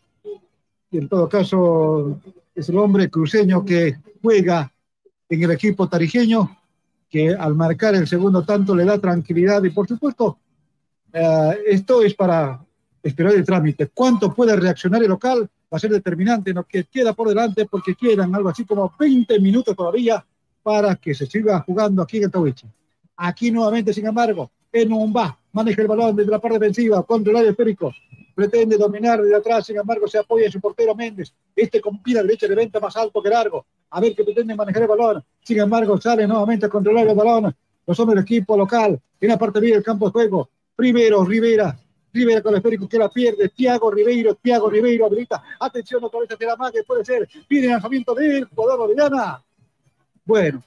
y 0.92 0.98
en 0.98 1.08
todo 1.08 1.28
caso 1.28 2.20
es 2.54 2.68
el 2.68 2.78
hombre 2.78 3.08
cruceño 3.08 3.64
que 3.64 3.96
juega 4.20 4.70
en 5.28 5.42
el 5.42 5.50
equipo 5.50 5.88
tarijeño, 5.88 6.54
que 7.08 7.30
al 7.34 7.54
marcar 7.54 7.94
el 7.94 8.06
segundo 8.06 8.44
tanto 8.44 8.76
le 8.76 8.84
da 8.84 8.98
tranquilidad 8.98 9.64
y 9.64 9.70
por 9.70 9.88
supuesto 9.88 10.38
eh, 11.12 11.58
esto 11.66 12.02
es 12.02 12.14
para 12.14 12.62
esperar 13.02 13.32
el 13.34 13.44
trámite. 13.44 13.88
¿Cuánto 13.88 14.32
puede 14.34 14.54
reaccionar 14.54 15.02
el 15.02 15.08
local? 15.08 15.48
Va 15.72 15.76
a 15.76 15.80
ser 15.80 15.90
determinante 15.90 16.50
en 16.50 16.56
lo 16.56 16.64
que 16.64 16.84
queda 16.84 17.14
por 17.14 17.28
delante 17.28 17.64
porque 17.64 17.94
quedan 17.94 18.34
algo 18.34 18.50
así 18.50 18.66
como 18.66 18.92
20 18.98 19.40
minutos 19.40 19.74
todavía 19.74 20.24
para 20.62 20.94
que 20.96 21.14
se 21.14 21.26
siga 21.26 21.60
jugando 21.60 22.02
aquí 22.02 22.18
en 22.18 22.24
el 22.24 22.30
Tawichi. 22.30 22.66
Aquí 23.16 23.50
nuevamente, 23.50 23.94
sin 23.94 24.06
embargo, 24.06 24.50
en 24.70 24.92
un 24.92 25.12
va, 25.14 25.36
maneja 25.52 25.80
el 25.80 25.88
balón 25.88 26.14
desde 26.14 26.30
la 26.30 26.38
parte 26.38 26.58
defensiva 26.58 27.02
contra 27.02 27.30
el 27.30 27.38
área 27.38 27.50
esférico, 27.50 27.92
pretende 28.34 28.76
dominar 28.76 29.20
desde 29.20 29.36
atrás, 29.36 29.66
sin 29.66 29.76
embargo 29.76 30.06
se 30.08 30.18
apoya 30.18 30.46
en 30.46 30.52
su 30.52 30.60
portero 30.60 30.94
Méndez, 30.94 31.32
este 31.54 31.80
con 31.80 32.02
pila 32.02 32.22
derecha 32.22 32.46
de 32.48 32.54
venta 32.54 32.80
más 32.80 32.96
alto 32.96 33.22
que 33.22 33.28
largo, 33.28 33.66
a 33.90 34.00
ver 34.00 34.14
que 34.14 34.24
pretende 34.24 34.54
manejar 34.54 34.82
el 34.82 34.88
balón, 34.88 35.24
sin 35.42 35.60
embargo 35.60 36.00
sale 36.00 36.26
nuevamente 36.26 36.66
a 36.66 36.68
controlar 36.68 37.06
el 37.06 37.14
balón, 37.14 37.54
los 37.86 38.00
hombres 38.00 38.16
del 38.16 38.24
equipo 38.24 38.56
local, 38.56 39.00
en 39.20 39.28
la 39.28 39.38
parte 39.38 39.60
bien 39.60 39.74
del 39.74 39.82
campo 39.82 40.06
de 40.06 40.12
juego, 40.12 40.50
primero 40.74 41.24
Rivera, 41.24 41.76
Rivera 42.12 42.42
con 42.42 42.52
el 42.52 42.58
esférico 42.58 42.88
que 42.88 42.98
la 42.98 43.08
pierde, 43.08 43.48
Tiago 43.50 43.90
Ribeiro, 43.90 44.34
Tiago 44.36 44.68
Ribeiro 44.68 45.06
habilita, 45.06 45.42
atención 45.60 46.02
otra 46.04 46.20
vez 46.20 46.30
hacia 46.30 46.56
la 46.56 46.70
que 46.72 46.82
puede 46.84 47.04
ser, 47.04 47.28
pide 47.46 47.68
lanzamiento 47.68 48.14
del 48.14 48.46
jugador 48.46 48.80
Orellana, 48.80 49.42
bueno, 50.24 50.62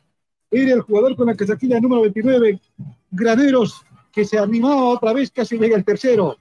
era 0.51 0.73
el 0.73 0.81
jugador 0.81 1.15
con 1.15 1.27
la 1.27 1.35
que 1.35 1.45
se 1.45 1.53
el 1.53 1.81
número 1.81 2.01
29, 2.03 2.59
Graneros, 3.11 3.81
que 4.11 4.25
se 4.25 4.37
animaba 4.37 4.85
otra 4.85 5.13
vez, 5.13 5.31
casi 5.31 5.57
llega 5.57 5.75
el 5.75 5.83
tercero 5.83 6.37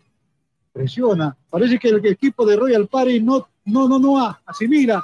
presiona. 0.74 1.36
Parece 1.48 1.78
que 1.78 1.88
el 1.88 2.05
equipo 2.05 2.44
de 2.44 2.56
Royal 2.56 2.88
Party 2.88 3.20
no, 3.20 3.48
no, 3.64 3.88
no, 3.88 3.98
no 3.98 4.36
asimila 4.44 5.02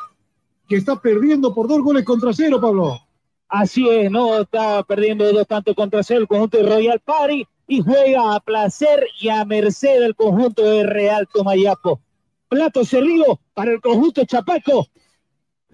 que 0.68 0.76
está 0.76 1.01
perdiendo 1.01 1.55
por 1.55 1.68
dos 1.68 1.80
goles 1.80 2.05
contra 2.05 2.32
cero, 2.32 2.60
Pablo. 2.60 3.01
Así 3.48 3.88
es, 3.88 4.10
no 4.10 4.40
está 4.40 4.82
perdiendo 4.82 5.32
dos 5.32 5.47
tantos 5.47 5.74
contra 5.74 6.02
cero 6.02 6.20
el 6.20 6.28
conjunto 6.28 6.59
de 6.59 6.64
Royal 6.64 7.01
Party 7.01 7.47
y 7.68 7.80
juega 7.80 8.34
a 8.34 8.40
placer 8.40 9.06
y 9.20 9.28
a 9.28 9.44
merced 9.44 10.01
del 10.01 10.14
conjunto 10.14 10.62
de 10.62 10.84
Real 10.84 11.28
Tomayapo. 11.32 12.01
Plato 12.48 12.84
servido 12.84 13.40
para 13.55 13.72
el 13.72 13.80
conjunto 13.80 14.24
Chapaco. 14.24 14.88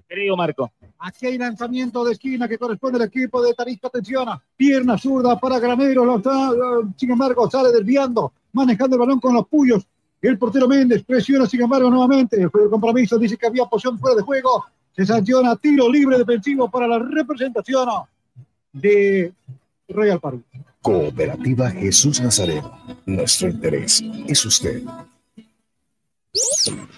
Querido 0.06 0.36
Marco. 0.36 0.70
Aquí 0.98 1.26
hay 1.26 1.38
lanzamiento 1.38 2.04
de 2.04 2.12
esquina 2.12 2.48
que 2.48 2.58
corresponde 2.58 2.98
al 2.98 3.08
equipo 3.08 3.42
de 3.42 3.54
Tarista. 3.54 3.88
Atención, 3.88 4.28
pierna 4.56 4.96
zurda 4.96 5.38
para 5.38 5.58
Granero. 5.58 6.22
Sin 6.96 7.10
embargo, 7.10 7.50
sale 7.50 7.70
desviando 7.70 8.32
manejando 8.56 8.96
el 8.96 9.00
balón 9.00 9.20
con 9.20 9.34
los 9.34 9.46
puyos. 9.46 9.86
El 10.20 10.38
portero 10.38 10.66
Méndez 10.66 11.04
presiona, 11.04 11.46
sin 11.46 11.60
embargo, 11.60 11.90
nuevamente. 11.90 12.40
El 12.40 12.50
compromiso 12.50 13.18
dice 13.18 13.36
que 13.36 13.46
había 13.46 13.66
posición 13.66 13.98
fuera 13.98 14.16
de 14.16 14.22
juego. 14.22 14.64
Se 14.96 15.04
sanciona 15.04 15.54
tiro 15.56 15.90
libre 15.90 16.18
defensivo 16.18 16.70
para 16.70 16.88
la 16.88 16.98
representación 16.98 17.88
de 18.72 19.32
Royal 19.88 20.18
Party. 20.18 20.42
Cooperativa 20.80 21.70
Jesús 21.70 22.20
Nazareno. 22.20 22.72
Nuestro 23.04 23.48
interés 23.48 24.02
es 24.26 24.44
usted. 24.46 24.82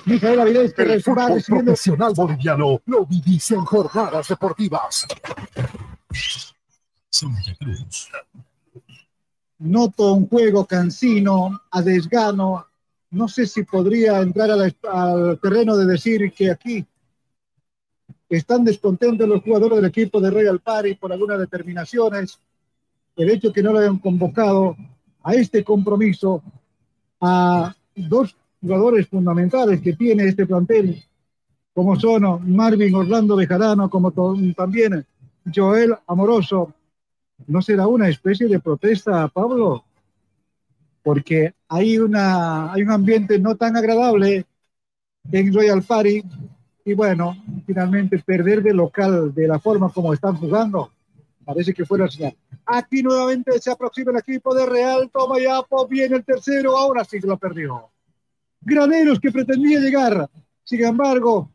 Mijael 0.06 0.40
Avilés, 0.40 0.74
el 0.78 1.02
profesional 1.02 2.12
boliviano 2.14 2.80
lo 2.86 3.06
vivís 3.06 3.50
en 3.50 3.64
jornadas 3.64 4.28
deportivas. 4.28 5.06
Santa 7.10 7.54
Cruz 7.58 8.10
noto 9.58 10.12
un 10.12 10.28
juego 10.28 10.66
cansino, 10.66 11.60
a 11.70 11.82
desgano. 11.82 12.66
No 13.10 13.28
sé 13.28 13.46
si 13.46 13.64
podría 13.64 14.20
entrar 14.20 14.50
al 14.50 15.40
terreno 15.40 15.76
de 15.76 15.86
decir 15.86 16.32
que 16.32 16.50
aquí 16.50 16.86
están 18.28 18.64
descontentos 18.64 19.26
los 19.28 19.42
jugadores 19.42 19.76
del 19.76 19.86
equipo 19.86 20.20
de 20.20 20.30
Royal 20.30 20.60
Party 20.60 20.94
por 20.94 21.12
algunas 21.12 21.38
determinaciones. 21.38 22.38
El 23.16 23.30
hecho 23.30 23.52
que 23.52 23.62
no 23.62 23.72
lo 23.72 23.78
hayan 23.78 23.98
convocado 23.98 24.76
a 25.22 25.34
este 25.34 25.64
compromiso 25.64 26.42
a 27.20 27.74
dos 27.96 28.36
jugadores 28.60 29.06
fundamentales 29.08 29.80
que 29.80 29.94
tiene 29.94 30.24
este 30.24 30.46
plantel, 30.46 31.02
como 31.72 31.98
son 31.98 32.54
Marvin 32.54 32.94
Orlando 32.94 33.36
Bejarano, 33.36 33.88
como 33.88 34.12
también 34.56 35.06
Joel 35.54 35.94
Amoroso, 36.06 36.74
¿no 37.46 37.62
será 37.62 37.86
una 37.86 38.08
especie 38.08 38.48
de 38.48 38.60
protesta, 38.60 39.28
Pablo? 39.28 39.84
Porque 41.02 41.54
hay, 41.68 41.98
una, 41.98 42.72
hay 42.72 42.82
un 42.82 42.90
ambiente 42.90 43.38
no 43.38 43.54
tan 43.56 43.76
agradable 43.76 44.44
en 45.30 45.54
Royal 45.54 45.82
Party. 45.82 46.22
Y 46.84 46.94
bueno, 46.94 47.36
finalmente 47.66 48.18
perder 48.18 48.62
de 48.62 48.72
local 48.72 49.34
de 49.34 49.46
la 49.46 49.58
forma 49.58 49.90
como 49.90 50.14
están 50.14 50.36
jugando, 50.36 50.90
parece 51.44 51.74
que 51.74 51.84
fuera 51.84 52.08
señal. 52.08 52.34
Aquí 52.64 53.02
nuevamente 53.02 53.58
se 53.60 53.70
aproxima 53.70 54.10
el 54.10 54.18
equipo 54.18 54.54
de 54.54 54.66
Real 54.66 55.10
Tomayapo, 55.12 55.86
viene 55.86 56.16
el 56.16 56.24
tercero, 56.24 56.76
ahora 56.76 57.04
sí 57.04 57.20
se 57.20 57.26
lo 57.26 57.36
perdió. 57.36 57.90
Graneros 58.60 59.20
que 59.20 59.30
pretendía 59.30 59.80
llegar, 59.80 60.28
sin 60.64 60.84
embargo, 60.84 61.50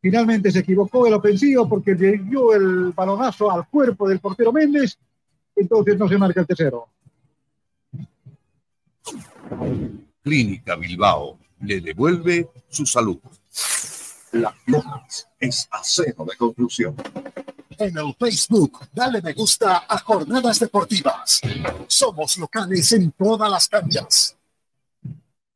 finalmente 0.00 0.50
se 0.50 0.60
equivocó 0.60 1.06
el 1.06 1.14
ofensivo 1.14 1.68
porque 1.68 1.94
le 1.94 2.18
dio 2.18 2.54
el 2.54 2.92
balonazo 2.92 3.50
al 3.50 3.68
cuerpo 3.68 4.08
del 4.08 4.20
portero 4.20 4.52
Méndez, 4.52 4.98
entonces 5.54 5.98
no 5.98 6.08
se 6.08 6.18
marca 6.18 6.40
el 6.40 6.46
tercero. 6.46 6.88
Clínica 10.22 10.76
Bilbao 10.76 11.38
le 11.60 11.80
devuelve 11.80 12.48
su 12.68 12.86
salud. 12.86 13.18
Las 14.32 14.54
Lomas 14.66 15.28
es 15.38 15.68
acero 15.70 16.24
de 16.24 16.36
conclusión. 16.36 16.94
En 17.78 17.96
el 17.98 18.14
Facebook, 18.18 18.86
dale 18.92 19.20
me 19.22 19.32
gusta 19.32 19.84
a 19.88 19.98
Jornadas 19.98 20.58
Deportivas. 20.60 21.40
Somos 21.86 22.38
locales 22.38 22.90
en 22.92 23.12
todas 23.12 23.50
las 23.50 23.68
canchas. 23.68 24.36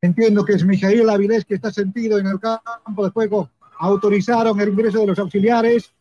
Entiendo 0.02 0.44
que 0.44 0.54
es 0.54 0.64
Mijail 0.64 1.08
Avilés 1.10 1.44
que 1.44 1.56
está 1.56 1.70
sentido 1.70 2.18
en 2.18 2.26
el 2.26 2.40
campo 2.40 3.04
de 3.04 3.10
juego. 3.10 3.50
Autorizaron 3.78 4.58
el 4.58 4.70
ingreso 4.70 5.00
de 5.00 5.06
los 5.08 5.18
auxiliares. 5.18 5.92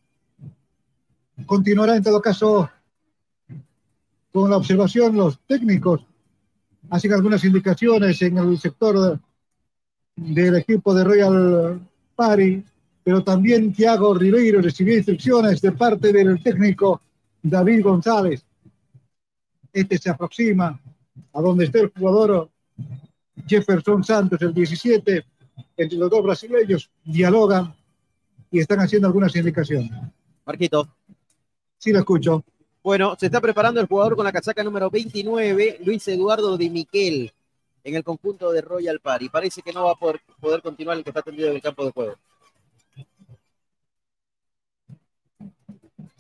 Continuará 1.46 1.98
en 1.98 2.04
todo 2.04 2.22
caso 2.22 2.70
con 4.32 4.50
la 4.50 4.58
observación 4.58 5.18
los 5.18 5.40
técnicos. 5.46 6.06
Hacen 6.90 7.14
algunas 7.14 7.44
indicaciones 7.44 8.22
en 8.22 8.38
el 8.38 8.58
sector 8.58 9.20
del 10.16 10.56
equipo 10.56 10.94
de 10.94 11.04
Royal 11.04 11.82
Party, 12.16 12.64
pero 13.04 13.24
también 13.24 13.74
Thiago 13.74 14.14
Ribeiro 14.14 14.62
recibió 14.62 14.96
instrucciones 14.96 15.62
de 15.62 15.74
parte 15.74 16.14
del 16.14 16.42
técnico 16.42 17.02
David 17.42 17.84
González. 17.84 18.46
Este 19.74 19.98
se 19.98 20.10
aproxima 20.10 20.80
a 21.34 21.42
donde 21.42 21.66
está 21.66 21.80
el 21.80 21.92
jugador 21.96 22.50
Jefferson 23.48 24.04
Santos, 24.04 24.42
el 24.42 24.54
17, 24.54 25.26
entre 25.78 25.98
los 25.98 26.10
dos 26.10 26.24
brasileños, 26.24 26.90
dialogan 27.04 27.74
y 28.52 28.60
están 28.60 28.80
haciendo 28.80 29.08
algunas 29.08 29.36
indicaciones. 29.36 29.92
Marquito. 30.46 30.88
Sí, 31.78 31.92
lo 31.92 32.00
escucho. 32.00 32.44
Bueno, 32.84 33.16
se 33.20 33.28
está 33.28 33.42
preparando 33.42 33.80
el 33.82 33.88
jugador 33.88 34.16
con 34.16 34.26
la 34.26 34.32
casaca 34.32 34.64
número 34.64 34.90
29, 34.90 35.80
Luis 35.86 36.08
Eduardo 36.08 36.58
de 36.58 36.70
Miquel, 36.70 37.32
en 37.84 37.96
el 37.96 38.04
conjunto 38.04 38.52
de 38.52 38.62
Royal 38.62 39.00
Party. 39.00 39.30
Parece 39.30 39.62
que 39.62 39.74
no 39.74 39.86
va 39.86 39.92
a 39.92 39.96
poder, 39.96 40.22
poder 40.40 40.62
continuar 40.62 40.98
el 40.98 41.04
que 41.04 41.10
está 41.10 41.22
tendido 41.22 41.50
en 41.50 41.56
el 41.56 41.62
campo 41.62 41.86
de 41.86 41.92
juego. 41.92 42.16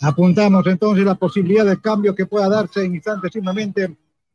Apuntamos 0.01 0.65
entonces 0.67 1.03
la 1.03 1.15
posibilidad 1.15 1.65
de 1.65 1.81
cambio 1.81 2.15
que 2.15 2.25
pueda 2.25 2.47
darse 2.47 2.85
en 2.85 2.95
instantes 2.95 3.35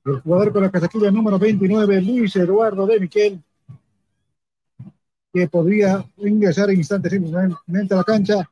el 0.04 0.20
jugador 0.20 0.52
con 0.52 0.62
la 0.62 0.70
casaquilla 0.70 1.10
número 1.10 1.38
29, 1.38 2.00
Luis 2.02 2.36
Eduardo 2.36 2.86
de 2.86 3.00
Miquel, 3.00 3.42
que 5.32 5.48
podría 5.48 6.04
ingresar 6.18 6.70
en 6.70 6.78
instantes 6.78 7.12
simplemente 7.12 7.94
a 7.94 7.96
la 7.96 8.04
cancha 8.04 8.50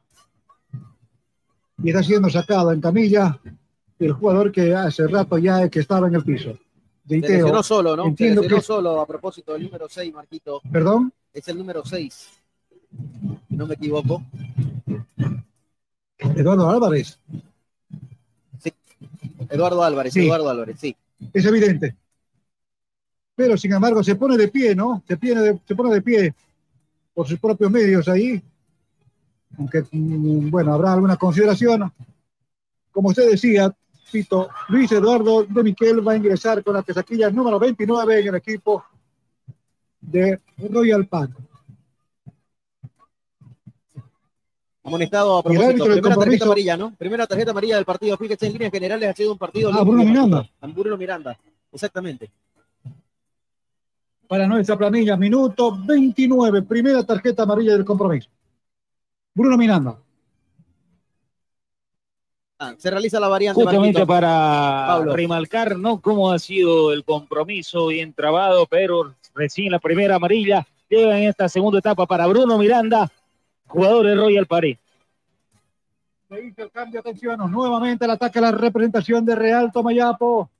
y 1.82 1.90
está 1.90 2.02
siendo 2.02 2.28
sacado 2.30 2.72
en 2.72 2.80
camilla 2.80 3.38
el 3.98 4.12
jugador 4.12 4.50
que 4.50 4.74
hace 4.74 5.06
rato 5.06 5.38
ya 5.38 5.68
que 5.68 5.80
estaba 5.80 6.08
en 6.08 6.14
el 6.14 6.24
piso. 6.24 6.58
Lesionó 7.06 7.62
solo, 7.62 7.96
¿no? 7.96 8.14
Se 8.16 8.34
lesionó 8.34 8.60
solo 8.60 9.00
a 9.00 9.06
propósito 9.06 9.52
del 9.52 9.64
número 9.64 9.86
6, 9.88 10.12
Marquito. 10.12 10.60
¿Perdón? 10.72 11.12
Es 11.32 11.46
el 11.48 11.58
número 11.58 11.84
6. 11.84 12.28
Si 13.48 13.56
no 13.56 13.66
me 13.66 13.74
equivoco. 13.74 14.22
Eduardo 16.18 16.70
Álvarez. 16.70 17.18
Sí. 18.58 18.72
Eduardo 19.48 19.82
Álvarez, 19.82 20.12
Sí. 20.12 20.26
Eduardo 20.26 20.48
Álvarez, 20.48 20.76
sí. 20.80 20.96
Es 21.32 21.44
evidente. 21.44 21.96
Pero 23.34 23.56
sin 23.56 23.72
embargo 23.72 24.02
se 24.02 24.14
pone 24.14 24.36
de 24.36 24.48
pie, 24.48 24.74
¿no? 24.74 25.02
Se, 25.06 25.16
pone 25.16 25.40
de, 25.40 25.60
se 25.66 25.74
pone 25.74 25.94
de 25.94 26.02
pie 26.02 26.34
por 27.14 27.26
sus 27.26 27.38
propios 27.38 27.70
medios 27.70 28.08
ahí. 28.08 28.42
Aunque, 29.58 29.84
mm, 29.90 30.50
bueno, 30.50 30.72
habrá 30.72 30.94
alguna 30.94 31.16
consideración. 31.16 31.92
Como 32.90 33.08
usted 33.08 33.30
decía, 33.30 33.74
Pito, 34.10 34.50
Luis 34.68 34.92
Eduardo 34.92 35.44
de 35.44 35.62
Miquel 35.62 36.06
va 36.06 36.12
a 36.12 36.16
ingresar 36.16 36.62
con 36.62 36.74
la 36.74 36.82
pesaquilla 36.82 37.30
número 37.30 37.58
29 37.58 38.20
en 38.20 38.28
el 38.28 38.34
equipo 38.34 38.84
de 40.00 40.40
Royal 40.70 41.06
Park. 41.06 41.32
Amonestado 44.84 45.38
a 45.38 45.42
propósito. 45.42 45.84
Primera 45.84 46.16
tarjeta 46.16 46.44
amarilla, 46.44 46.76
¿no? 46.76 46.94
Primera 46.96 47.26
tarjeta 47.26 47.50
amarilla 47.52 47.76
del 47.76 47.84
partido. 47.84 48.16
Fíjese, 48.16 48.46
en 48.46 48.52
líneas 48.54 48.72
generales 48.72 49.08
ha 49.08 49.14
sido 49.14 49.32
un 49.32 49.38
partido. 49.38 49.70
Ah, 49.72 49.82
Bruno. 49.82 50.04
Miranda. 50.04 50.48
A 50.60 50.66
Bruno 50.66 50.96
Miranda, 50.96 51.38
exactamente. 51.72 52.30
Para 54.26 54.46
nuestra 54.46 54.76
planilla, 54.76 55.16
minuto 55.16 55.78
29, 55.86 56.62
primera 56.62 57.04
tarjeta 57.04 57.44
amarilla 57.44 57.74
del 57.74 57.84
compromiso. 57.84 58.28
Bruno 59.34 59.56
Miranda. 59.56 59.98
Ah, 62.58 62.74
se 62.78 62.90
realiza 62.90 63.18
la 63.18 63.28
variante. 63.28 63.60
Justamente 63.60 63.98
Marquito. 63.98 64.06
para 64.06 64.84
Pablo. 64.86 65.16
remarcar 65.16 65.76
¿no? 65.76 66.00
cómo 66.00 66.30
ha 66.30 66.38
sido 66.38 66.92
el 66.92 67.04
compromiso 67.04 67.88
bien 67.88 68.12
trabado, 68.12 68.66
pero 68.66 69.14
recién 69.34 69.72
la 69.72 69.80
primera 69.80 70.16
amarilla 70.16 70.66
llega 70.88 71.18
en 71.18 71.24
esta 71.24 71.48
segunda 71.48 71.80
etapa 71.80 72.06
para 72.06 72.26
Bruno 72.26 72.56
Miranda, 72.58 73.10
jugador 73.72 74.06
de 74.06 74.14
Royal 74.14 74.46
Party. 74.46 74.78
Se 76.28 76.44
hizo 76.44 76.62
el 76.62 76.70
cambio, 76.70 77.00
atención, 77.00 77.50
nuevamente 77.50 78.04
el 78.04 78.10
ataque 78.10 78.38
a 78.38 78.42
la 78.42 78.52
representación 78.52 79.24
de 79.24 79.34
Real 79.34 79.72
Tomayapo. 79.72 80.50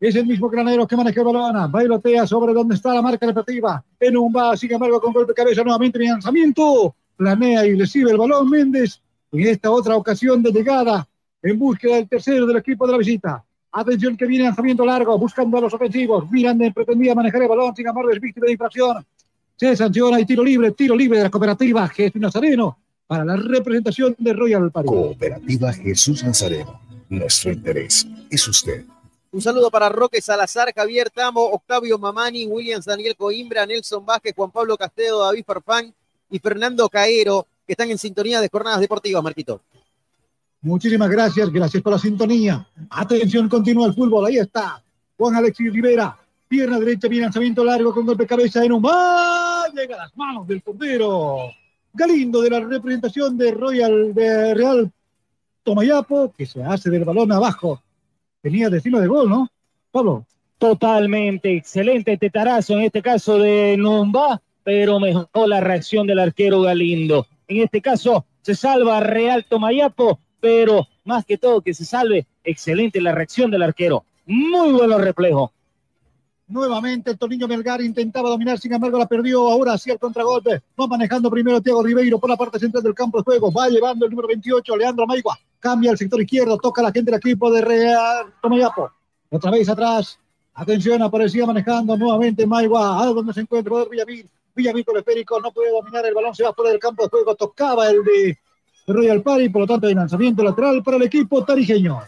Es 0.00 0.16
el 0.16 0.26
mismo 0.26 0.48
granero 0.48 0.86
que 0.86 0.96
maneja 0.96 1.22
balón, 1.22 1.70
bailotea 1.70 2.26
sobre 2.26 2.52
donde 2.52 2.74
está 2.74 2.92
la 2.92 3.02
marca 3.02 3.26
repetitiva. 3.26 3.84
En 4.00 4.16
un 4.16 4.32
va, 4.34 4.56
sin 4.56 4.72
embargo, 4.72 5.00
con 5.00 5.12
golpe 5.12 5.30
de 5.30 5.34
cabeza 5.34 5.62
nuevamente 5.62 5.98
mi 5.98 6.08
lanzamiento. 6.08 6.94
Planea 7.16 7.64
y 7.66 7.76
recibe 7.76 8.10
el 8.10 8.16
balón 8.16 8.50
Méndez. 8.50 9.00
En 9.30 9.46
esta 9.46 9.70
otra 9.70 9.96
ocasión 9.96 10.42
de 10.42 10.50
llegada, 10.50 11.06
en 11.42 11.58
búsqueda 11.58 11.96
del 11.96 12.08
tercero 12.08 12.46
del 12.46 12.56
equipo 12.56 12.86
de 12.86 12.92
la 12.92 12.98
visita. 12.98 13.44
Atención 13.70 14.16
que 14.16 14.26
viene 14.26 14.44
lanzamiento 14.44 14.84
largo, 14.84 15.16
buscando 15.18 15.56
a 15.56 15.60
los 15.60 15.72
ofensivos. 15.72 16.30
Miranda 16.30 16.70
pretendía 16.70 17.14
manejar 17.14 17.42
el 17.42 17.48
balón, 17.48 17.74
sin 17.76 17.86
embargo, 17.86 18.10
es 18.10 18.20
víctima 18.20 18.46
de 18.46 18.52
infracción. 18.52 19.06
Se 19.56 19.76
sanciona 19.76 20.18
y 20.20 20.26
tiro 20.26 20.42
libre, 20.42 20.72
tiro 20.72 20.96
libre 20.96 21.18
de 21.18 21.24
la 21.24 21.30
cooperativa 21.30 21.88
Jesús 21.88 22.20
Nazareno 22.20 22.78
para 23.06 23.24
la 23.24 23.36
representación 23.36 24.16
de 24.18 24.32
Royal 24.32 24.70
Party. 24.70 24.88
Cooperativa 24.88 25.72
Jesús 25.72 26.24
Nazareno. 26.24 26.80
Nuestro 27.08 27.52
interés 27.52 28.06
es 28.30 28.48
usted. 28.48 28.84
Un 29.30 29.40
saludo 29.40 29.70
para 29.70 29.88
Roque 29.88 30.20
Salazar, 30.20 30.72
Javier 30.74 31.10
Tamo, 31.10 31.42
Octavio 31.42 31.98
Mamani, 31.98 32.46
Williams 32.46 32.84
Daniel 32.84 33.16
Coimbra, 33.16 33.64
Nelson 33.64 34.04
Vázquez, 34.04 34.34
Juan 34.34 34.50
Pablo 34.50 34.76
Castedo, 34.76 35.22
David 35.24 35.44
Farfán 35.46 35.94
y 36.30 36.38
Fernando 36.38 36.88
Caero, 36.88 37.46
que 37.66 37.72
están 37.72 37.90
en 37.90 37.98
sintonía 37.98 38.40
de 38.40 38.48
jornadas 38.50 38.80
deportivas, 38.80 39.22
Marquito. 39.22 39.60
Muchísimas 40.60 41.10
gracias, 41.10 41.50
gracias 41.50 41.82
por 41.82 41.92
la 41.92 41.98
sintonía. 41.98 42.66
Atención, 42.90 43.48
continúa 43.48 43.86
el 43.86 43.94
fútbol, 43.94 44.26
ahí 44.26 44.38
está. 44.38 44.82
Juan 45.16 45.34
Alexis 45.34 45.72
Rivera, 45.72 46.18
pierna 46.52 46.78
derecha, 46.78 47.08
bien 47.08 47.22
lanzamiento 47.22 47.64
largo 47.64 47.94
con 47.94 48.04
golpe 48.04 48.24
de 48.24 48.28
cabeza 48.28 48.62
en 48.62 48.72
un 48.72 48.84
¡Ah! 48.86 49.64
llega 49.74 49.94
a 49.94 50.00
las 50.00 50.14
manos 50.14 50.46
del 50.46 50.60
portero. 50.60 51.38
Galindo 51.94 52.42
de 52.42 52.50
la 52.50 52.60
representación 52.60 53.38
de 53.38 53.52
Royal 53.52 54.12
de 54.12 54.52
Real 54.52 54.92
Tomayapo, 55.62 56.30
que 56.36 56.44
se 56.44 56.62
hace 56.62 56.90
del 56.90 57.06
balón 57.06 57.32
abajo. 57.32 57.80
Tenía 58.42 58.68
destino 58.68 59.00
de 59.00 59.06
gol, 59.06 59.30
¿no? 59.30 59.48
Pablo. 59.90 60.26
Totalmente 60.58 61.56
excelente 61.56 62.18
tetarazo 62.18 62.74
en 62.74 62.82
este 62.82 63.00
caso 63.00 63.38
de 63.38 63.74
Numba, 63.78 64.42
pero 64.62 65.00
mejoró 65.00 65.46
la 65.46 65.60
reacción 65.60 66.06
del 66.06 66.18
arquero 66.18 66.60
Galindo. 66.60 67.26
En 67.48 67.62
este 67.62 67.80
caso 67.80 68.26
se 68.42 68.54
salva 68.54 69.00
Real 69.00 69.46
Tomayapo, 69.48 70.20
pero 70.38 70.86
más 71.04 71.24
que 71.24 71.38
todo 71.38 71.62
que 71.62 71.72
se 71.72 71.86
salve, 71.86 72.26
excelente 72.44 73.00
la 73.00 73.12
reacción 73.12 73.50
del 73.50 73.62
arquero. 73.62 74.04
Muy 74.26 74.72
buenos 74.72 75.00
reflejos. 75.00 75.50
Nuevamente 76.52 77.16
Toninho 77.16 77.48
Melgar 77.48 77.80
intentaba 77.80 78.28
dominar, 78.28 78.58
sin 78.58 78.74
embargo 78.74 78.98
la 78.98 79.06
perdió. 79.06 79.50
Ahora 79.50 79.78
sí 79.78 79.90
el 79.90 79.98
contragolpe. 79.98 80.60
Va 80.78 80.86
manejando 80.86 81.30
primero 81.30 81.62
Thiago 81.62 81.82
Ribeiro 81.82 82.18
por 82.18 82.28
la 82.28 82.36
parte 82.36 82.58
central 82.58 82.82
del 82.82 82.94
campo 82.94 83.16
de 83.18 83.24
juego. 83.24 83.50
Va 83.50 83.70
llevando 83.70 84.04
el 84.04 84.10
número 84.10 84.28
28, 84.28 84.76
Leandro 84.76 85.06
Maigua. 85.06 85.38
Cambia 85.58 85.92
al 85.92 85.96
sector 85.96 86.20
izquierdo, 86.20 86.58
toca 86.58 86.82
la 86.82 86.92
gente 86.92 87.10
del 87.10 87.18
equipo 87.18 87.50
de 87.50 87.62
Real 87.62 88.26
Tomayapo. 88.42 88.90
Otra 89.30 89.50
vez 89.50 89.66
atrás. 89.70 90.18
Atención, 90.52 91.00
aparecía 91.00 91.46
manejando 91.46 91.96
nuevamente 91.96 92.46
Maigua. 92.46 93.02
A 93.02 93.06
donde 93.06 93.32
se 93.32 93.40
encuentra 93.40 93.68
el 93.68 93.70
jugador 93.70 93.90
Villamil. 93.90 94.84
Con 94.84 94.96
el 94.96 95.00
esférico, 95.00 95.40
no 95.40 95.52
puede 95.52 95.70
dominar 95.70 96.04
el 96.04 96.12
balón, 96.12 96.34
se 96.34 96.44
va 96.44 96.52
fuera 96.52 96.70
del 96.70 96.78
campo 96.80 97.04
de 97.04 97.08
juego. 97.08 97.34
Tocaba 97.34 97.88
el 97.88 98.04
de 98.04 98.38
Royal 98.86 99.22
Party, 99.22 99.48
por 99.48 99.62
lo 99.62 99.66
tanto, 99.66 99.86
hay 99.86 99.94
lanzamiento 99.94 100.42
lateral 100.42 100.82
para 100.82 100.98
el 100.98 101.04
equipo 101.04 101.42
tarijeño. 101.42 102.02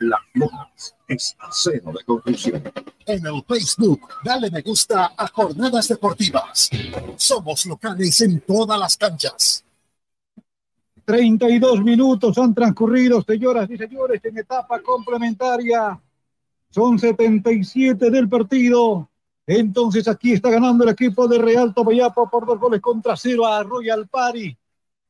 Las 0.00 0.20
Lomas 0.34 0.94
es 1.08 1.36
acero 1.40 1.92
de 1.92 2.04
conclusión. 2.04 2.62
En 3.06 3.26
el 3.26 3.42
Facebook, 3.46 4.00
dale 4.22 4.50
me 4.50 4.60
gusta 4.60 5.12
a 5.16 5.26
Jornadas 5.28 5.88
Deportivas. 5.88 6.70
Somos 7.16 7.64
locales 7.66 8.20
en 8.20 8.40
todas 8.40 8.78
las 8.78 8.96
canchas. 8.96 9.64
32 11.04 11.82
minutos 11.82 12.36
han 12.36 12.52
transcurrido, 12.52 13.22
señoras 13.22 13.70
y 13.70 13.78
señores, 13.78 14.20
en 14.24 14.38
etapa 14.38 14.82
complementaria. 14.82 15.98
Son 16.70 16.98
77 16.98 18.10
del 18.10 18.28
partido. 18.28 19.08
Entonces 19.46 20.08
aquí 20.08 20.32
está 20.32 20.50
ganando 20.50 20.82
el 20.82 20.90
equipo 20.90 21.28
de 21.28 21.38
Real 21.38 21.72
Tomayapo 21.72 22.28
por 22.28 22.44
dos 22.44 22.58
goles 22.58 22.80
contra 22.80 23.16
cero 23.16 23.46
a 23.46 23.62
Royal 23.62 24.08
Party, 24.08 24.56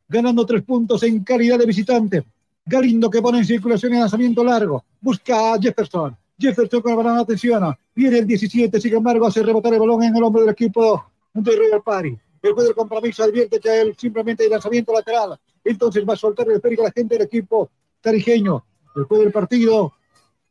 ganando 0.06 0.44
tres 0.44 0.62
puntos 0.62 1.02
en 1.02 1.24
calidad 1.24 1.58
de 1.58 1.66
visitante. 1.66 2.24
Galindo 2.68 3.08
que 3.08 3.22
pone 3.22 3.38
en 3.38 3.44
circulación 3.44 3.94
el 3.94 4.00
lanzamiento 4.00 4.42
largo. 4.42 4.84
Busca 5.00 5.54
a 5.54 5.58
Jefferson. 5.58 6.16
Jefferson 6.36 6.82
con 6.82 6.90
la 6.90 6.96
banana 6.96 7.20
atención. 7.20 7.72
Viene 7.94 8.18
el 8.18 8.26
17, 8.26 8.80
sin 8.80 8.94
embargo, 8.94 9.24
hace 9.24 9.40
rebotar 9.42 9.72
el 9.72 9.78
balón 9.78 10.02
en 10.02 10.16
el 10.16 10.22
hombro 10.24 10.40
del 10.40 10.50
equipo 10.50 11.06
de 11.32 11.56
Royal 11.56 11.82
Party. 11.82 12.18
El 12.42 12.52
juez 12.52 12.66
del 12.66 12.74
compromiso 12.74 13.22
advierte 13.22 13.60
que 13.60 13.80
él 13.80 13.94
simplemente 13.96 14.44
el 14.44 14.50
lanzamiento 14.50 14.92
lateral. 14.92 15.38
Entonces 15.64 16.04
va 16.06 16.14
a 16.14 16.16
soltar 16.16 16.48
el 16.48 16.56
esférico 16.56 16.82
a 16.82 16.86
la 16.86 16.92
gente 16.92 17.14
del 17.14 17.26
equipo 17.26 17.70
tarijeño. 18.00 18.64
El 18.96 19.04
juez 19.04 19.20
del 19.20 19.32
partido, 19.32 19.94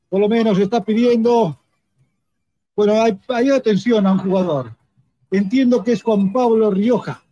por 0.07 0.21
lo 0.21 0.29
menos, 0.29 0.57
está 0.57 0.83
pidiendo. 0.83 1.59
Bueno, 2.77 3.01
hay, 3.01 3.19
hay 3.27 3.49
atención 3.49 4.07
a 4.07 4.13
un 4.13 4.19
jugador. 4.19 4.71
Entiendo 5.31 5.83
que 5.83 5.91
es 5.91 6.01
Juan 6.01 6.31
Pablo 6.31 6.71
Rioja, 6.71 7.23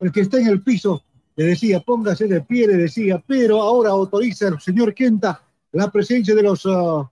el 0.00 0.12
que 0.12 0.20
está 0.20 0.38
en 0.38 0.46
el 0.46 0.62
piso 0.62 1.02
le 1.38 1.44
decía, 1.44 1.78
póngase 1.78 2.26
de 2.26 2.40
pie, 2.40 2.66
le 2.66 2.74
decía, 2.74 3.22
pero 3.24 3.62
ahora 3.62 3.90
autoriza 3.90 4.48
el 4.48 4.60
señor 4.60 4.92
Quenta 4.92 5.40
la 5.70 5.88
presencia 5.88 6.34
de 6.34 6.42
los 6.42 6.66
uh, 6.66 7.06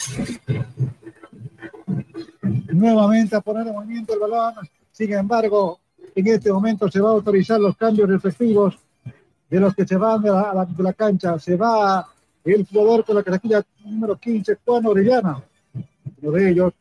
Nuevamente 2.71 3.35
a 3.35 3.41
poner 3.41 3.67
en 3.67 3.73
movimiento 3.73 4.13
el 4.13 4.19
balón. 4.21 4.53
Sin 4.89 5.11
embargo, 5.11 5.81
en 6.15 6.27
este 6.27 6.49
momento 6.49 6.89
se 6.89 7.01
va 7.01 7.09
a 7.09 7.13
autorizar 7.13 7.59
los 7.59 7.75
cambios 7.75 8.07
respectivos 8.07 8.77
de 9.49 9.59
los 9.59 9.75
que 9.75 9.85
se 9.85 9.97
van 9.97 10.21
de 10.21 10.29
la, 10.29 10.65
de 10.65 10.81
la 10.81 10.93
cancha. 10.93 11.37
Se 11.39 11.57
va 11.57 12.07
el 12.45 12.65
jugador 12.65 13.03
con 13.03 13.17
la 13.17 13.23
característica 13.23 13.69
número 13.83 14.15
15, 14.15 14.59
Juan 14.63 14.85
Orellana. 14.85 15.43
Uno 16.21 16.31
de 16.31 16.51
ellos 16.51 16.73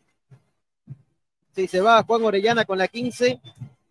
Sí, 1.53 1.67
se 1.67 1.81
va 1.81 2.05
Juan 2.05 2.23
Orellana 2.23 2.65
con 2.65 2.79
la 2.79 2.87
15. 2.87 3.41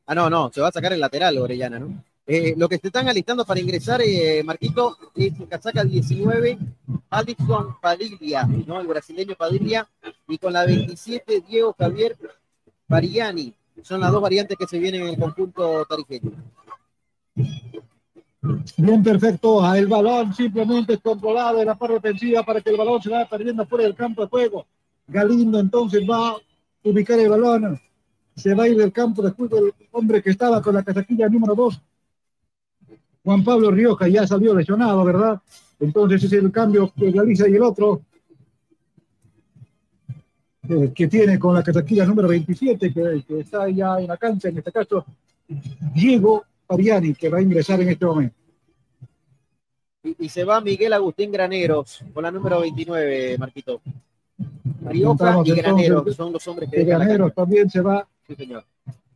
Ah, 0.06 0.15
no, 0.15 0.30
no, 0.30 0.49
se 0.53 0.61
va 0.61 0.69
a 0.69 0.72
sacar 0.72 0.94
el 0.94 0.99
lateral 1.02 1.38
Orellana, 1.40 1.77
¿no? 1.77 2.02
Eh, 2.28 2.56
lo 2.58 2.68
que 2.68 2.80
se 2.80 2.88
están 2.88 3.08
alistando 3.08 3.46
para 3.46 3.60
ingresar, 3.60 4.02
eh, 4.02 4.42
Marquito, 4.44 4.98
es 5.16 5.34
casaca 5.48 5.84
19, 5.84 6.58
Alison 7.10 7.80
Padilla, 7.80 8.44
¿no? 8.66 8.82
El 8.82 8.88
brasileño 8.88 9.36
Padilla, 9.36 9.88
y 10.28 10.38
con 10.40 10.54
la 10.54 10.66
27, 10.66 11.44
Diego 11.48 11.76
Javier 11.78 12.18
Pariani. 12.88 13.54
Son 13.84 14.00
las 14.00 14.12
dos 14.12 14.22
variantes 14.22 14.58
que 14.58 14.66
se 14.66 14.80
vienen 14.80 15.04
en 15.04 15.10
el 15.10 15.20
conjunto 15.20 15.86
tarijeño. 15.86 16.32
Bien, 18.78 19.04
perfecto. 19.04 19.74
El 19.74 19.88
balón 19.88 20.34
simplemente 20.34 20.98
controlado 20.98 21.60
en 21.60 21.68
la 21.68 21.76
parte 21.76 21.96
defensiva 21.96 22.44
para 22.44 22.62
que 22.62 22.70
el 22.70 22.78
balón 22.78 23.02
se 23.02 23.10
vaya 23.10 23.28
perdiendo 23.28 23.66
fuera 23.66 23.84
del 23.84 23.96
campo 23.96 24.22
de 24.22 24.28
juego. 24.30 24.66
Galindo 25.08 25.60
entonces 25.60 26.02
va 26.10 26.36
ubicar 26.84 27.20
el 27.20 27.30
balón. 27.30 27.80
Se 28.36 28.54
va 28.54 28.64
a 28.64 28.68
ir 28.68 28.78
del 28.78 28.92
campo 28.92 29.22
después 29.22 29.50
del 29.50 29.74
hombre 29.92 30.22
que 30.22 30.30
estaba 30.30 30.62
con 30.62 30.76
la 30.76 30.84
casaquilla 30.84 31.28
número 31.28 31.56
2. 31.56 31.82
Juan 33.26 33.44
Pablo 33.44 33.72
Rioja 33.72 34.08
ya 34.08 34.28
salió 34.28 34.54
lesionado, 34.54 35.04
¿verdad? 35.04 35.42
Entonces 35.80 36.24
ese 36.24 36.38
es 36.38 36.44
el 36.44 36.52
cambio 36.52 36.94
que 36.96 37.10
realiza 37.10 37.50
y 37.50 37.56
el 37.56 37.64
otro 37.64 38.04
eh, 40.70 40.92
que 40.94 41.08
tiene 41.08 41.40
con 41.40 41.56
la 41.56 41.64
casaquilla 41.64 42.06
número 42.06 42.28
27, 42.28 42.94
que, 42.94 43.24
que, 43.28 43.40
está 43.40 43.68
ya 43.68 44.00
en 44.00 44.08
la 44.08 44.18
cancha, 44.18 44.50
en 44.50 44.60
este 44.60 44.72
caso, 44.72 45.04
Diego 45.94 46.46
Pariani, 46.68 47.16
que 47.16 47.30
va 47.30 47.40
a 47.40 47.42
ingresar 47.42 47.82
en 47.82 47.90
este 47.90 48.06
momento. 48.06 48.36
Y, 50.04 50.16
y 50.20 50.30
se 50.30 50.44
va 50.44 50.62
Miguel 50.62 50.94
Agustín 50.94 51.32
Graneros 51.32 52.04
con 52.14 52.24
la 52.24 52.32
número 52.32 52.62
29, 52.62 53.40
Marquito. 53.40 53.82
Rioja 54.84 55.42
y 55.44 55.52
Granero, 55.52 56.06
que 56.06 56.14
son 56.14 56.32
los 56.32 56.48
hombres 56.48 56.70
que... 56.70 56.84
Granero 56.84 57.32
también 57.32 57.72
se 57.72 57.82
va. 57.82 58.08
Sí, 58.28 58.36
señor. 58.36 58.64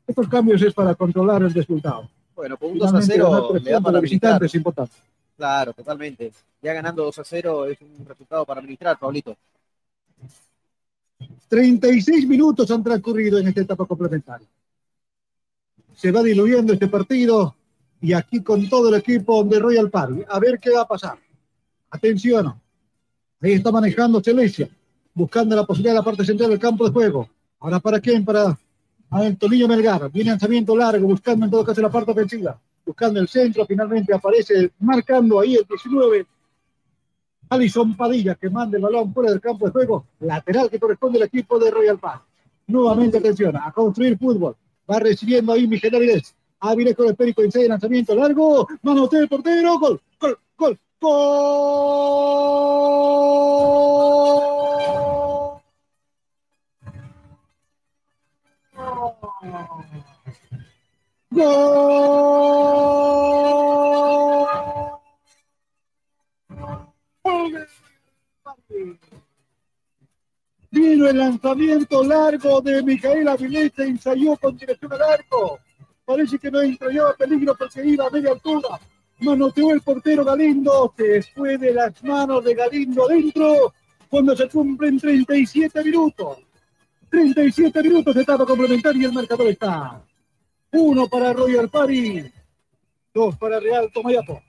Estos 0.07 0.27
cambios 0.27 0.61
es 0.63 0.73
para 0.73 0.95
controlar 0.95 1.43
el 1.43 1.53
resultado. 1.53 2.09
Bueno, 2.39 2.55
con 2.55 2.71
un 2.71 2.77
2 2.77 2.93
a 2.93 3.01
0 3.01 3.53
le 3.61 3.69
da 3.69 3.81
para 3.81 3.99
visitante 3.99 4.45
es 4.45 4.55
importante. 4.55 4.93
Claro, 5.35 5.73
totalmente. 5.73 6.31
Ya 6.61 6.71
ganando 6.71 7.03
2 7.03 7.19
a 7.19 7.23
0 7.25 7.65
es 7.65 7.81
un 7.81 8.05
resultado 8.05 8.45
para 8.45 8.61
administrar, 8.61 8.97
Pablito. 8.97 9.35
36 11.49 12.25
minutos 12.25 12.71
han 12.71 12.81
transcurrido 12.81 13.39
en 13.39 13.49
esta 13.49 13.59
etapa 13.59 13.85
complementaria. 13.85 14.47
Se 15.93 16.13
va 16.13 16.23
diluyendo 16.23 16.71
este 16.71 16.87
partido 16.87 17.57
y 17.99 18.13
aquí 18.13 18.41
con 18.41 18.69
todo 18.69 18.87
el 18.87 18.95
equipo 18.95 19.43
de 19.43 19.59
Royal 19.59 19.89
Party. 19.89 20.23
A 20.29 20.39
ver 20.39 20.59
qué 20.61 20.69
va 20.69 20.83
a 20.83 20.87
pasar. 20.87 21.17
Atención. 21.89 22.57
Ahí 23.41 23.51
está 23.51 23.69
manejando 23.69 24.23
Celestia 24.23 24.69
buscando 25.13 25.57
la 25.57 25.65
posibilidad 25.65 25.95
de 25.95 25.99
la 25.99 26.05
parte 26.05 26.23
central 26.23 26.51
del 26.51 26.59
campo 26.59 26.85
de 26.85 26.93
juego. 26.93 27.29
Ahora, 27.59 27.81
¿para 27.81 27.99
quién? 27.99 28.23
Para 28.23 28.57
Antonio 29.11 29.67
Melgar. 29.67 30.11
Viene 30.11 30.31
lanzamiento 30.31 30.75
largo, 30.75 31.07
buscando 31.07 31.45
en 31.45 31.51
todo 31.51 31.65
caso 31.65 31.81
la 31.81 31.89
parte 31.89 32.11
ofensiva. 32.11 32.59
Buscando 32.85 33.19
el 33.19 33.27
centro, 33.27 33.65
finalmente 33.65 34.13
aparece 34.13 34.71
marcando 34.79 35.39
ahí 35.39 35.55
el 35.55 35.65
19. 35.67 36.25
Alison 37.49 37.95
Padilla 37.95 38.35
que 38.35 38.49
manda 38.49 38.77
el 38.77 38.83
balón 38.83 39.13
fuera 39.13 39.31
del 39.31 39.41
campo 39.41 39.65
de 39.65 39.71
juego. 39.71 40.05
Lateral 40.19 40.69
que 40.69 40.79
corresponde 40.79 41.17
al 41.19 41.25
equipo 41.25 41.57
de 41.59 41.71
Royal 41.71 41.97
Park. 41.99 42.23
Nuevamente 42.67 43.17
atención, 43.17 43.57
a 43.57 43.71
construir 43.71 44.17
fútbol. 44.17 44.55
Va 44.89 44.99
recibiendo 44.99 45.53
ahí 45.53 45.67
Miguel 45.67 45.95
Avilés. 45.95 46.35
Avilés 46.59 46.95
con 46.95 47.07
el 47.07 47.15
perico 47.15 47.41
en 47.41 47.49
lanzamiento 47.67 48.13
largo. 48.15 48.67
Mano 48.83 49.07
del 49.07 49.27
portero. 49.27 49.79
Gol, 49.79 49.99
gol, 50.19 50.37
gol, 50.57 50.79
gol. 50.99 51.39
Vino 70.71 71.07
el 71.07 71.17
lanzamiento 71.17 72.03
largo 72.03 72.59
de 72.61 72.83
Micael 72.83 73.27
Avilés, 73.29 73.71
se 73.75 73.83
ensayó 73.83 74.35
con 74.35 74.57
dirección 74.57 74.91
al 74.91 75.01
arco. 75.03 75.59
Parece 76.03 76.37
que 76.37 76.51
no 76.51 76.59
entró 76.61 76.89
peligro 77.17 77.55
porque 77.57 77.85
iba 77.85 78.07
a 78.07 78.09
media 78.09 78.31
altura. 78.31 78.77
Manoteó 79.19 79.71
el 79.71 79.81
portero 79.81 80.25
Galindo, 80.25 80.93
se 80.97 81.23
fue 81.33 81.57
de 81.57 81.73
las 81.73 82.03
manos 82.03 82.43
de 82.43 82.55
Galindo 82.55 83.07
dentro 83.07 83.73
cuando 84.09 84.35
se 84.35 84.49
cumplen 84.49 84.99
37 84.99 85.83
minutos. 85.83 86.48
37 87.09 87.83
minutos 87.83 88.15
de 88.15 88.21
etapa 88.21 88.45
complementaria 88.45 89.01
y 89.01 89.05
el 89.05 89.13
marcador 89.13 89.47
está. 89.47 90.01
Uno 90.71 91.07
para 91.07 91.33
Royal 91.33 91.69
Party, 91.69 92.23
dos 93.13 93.35
para 93.37 93.59
Real 93.59 93.89
Tomayapo. 93.91 94.41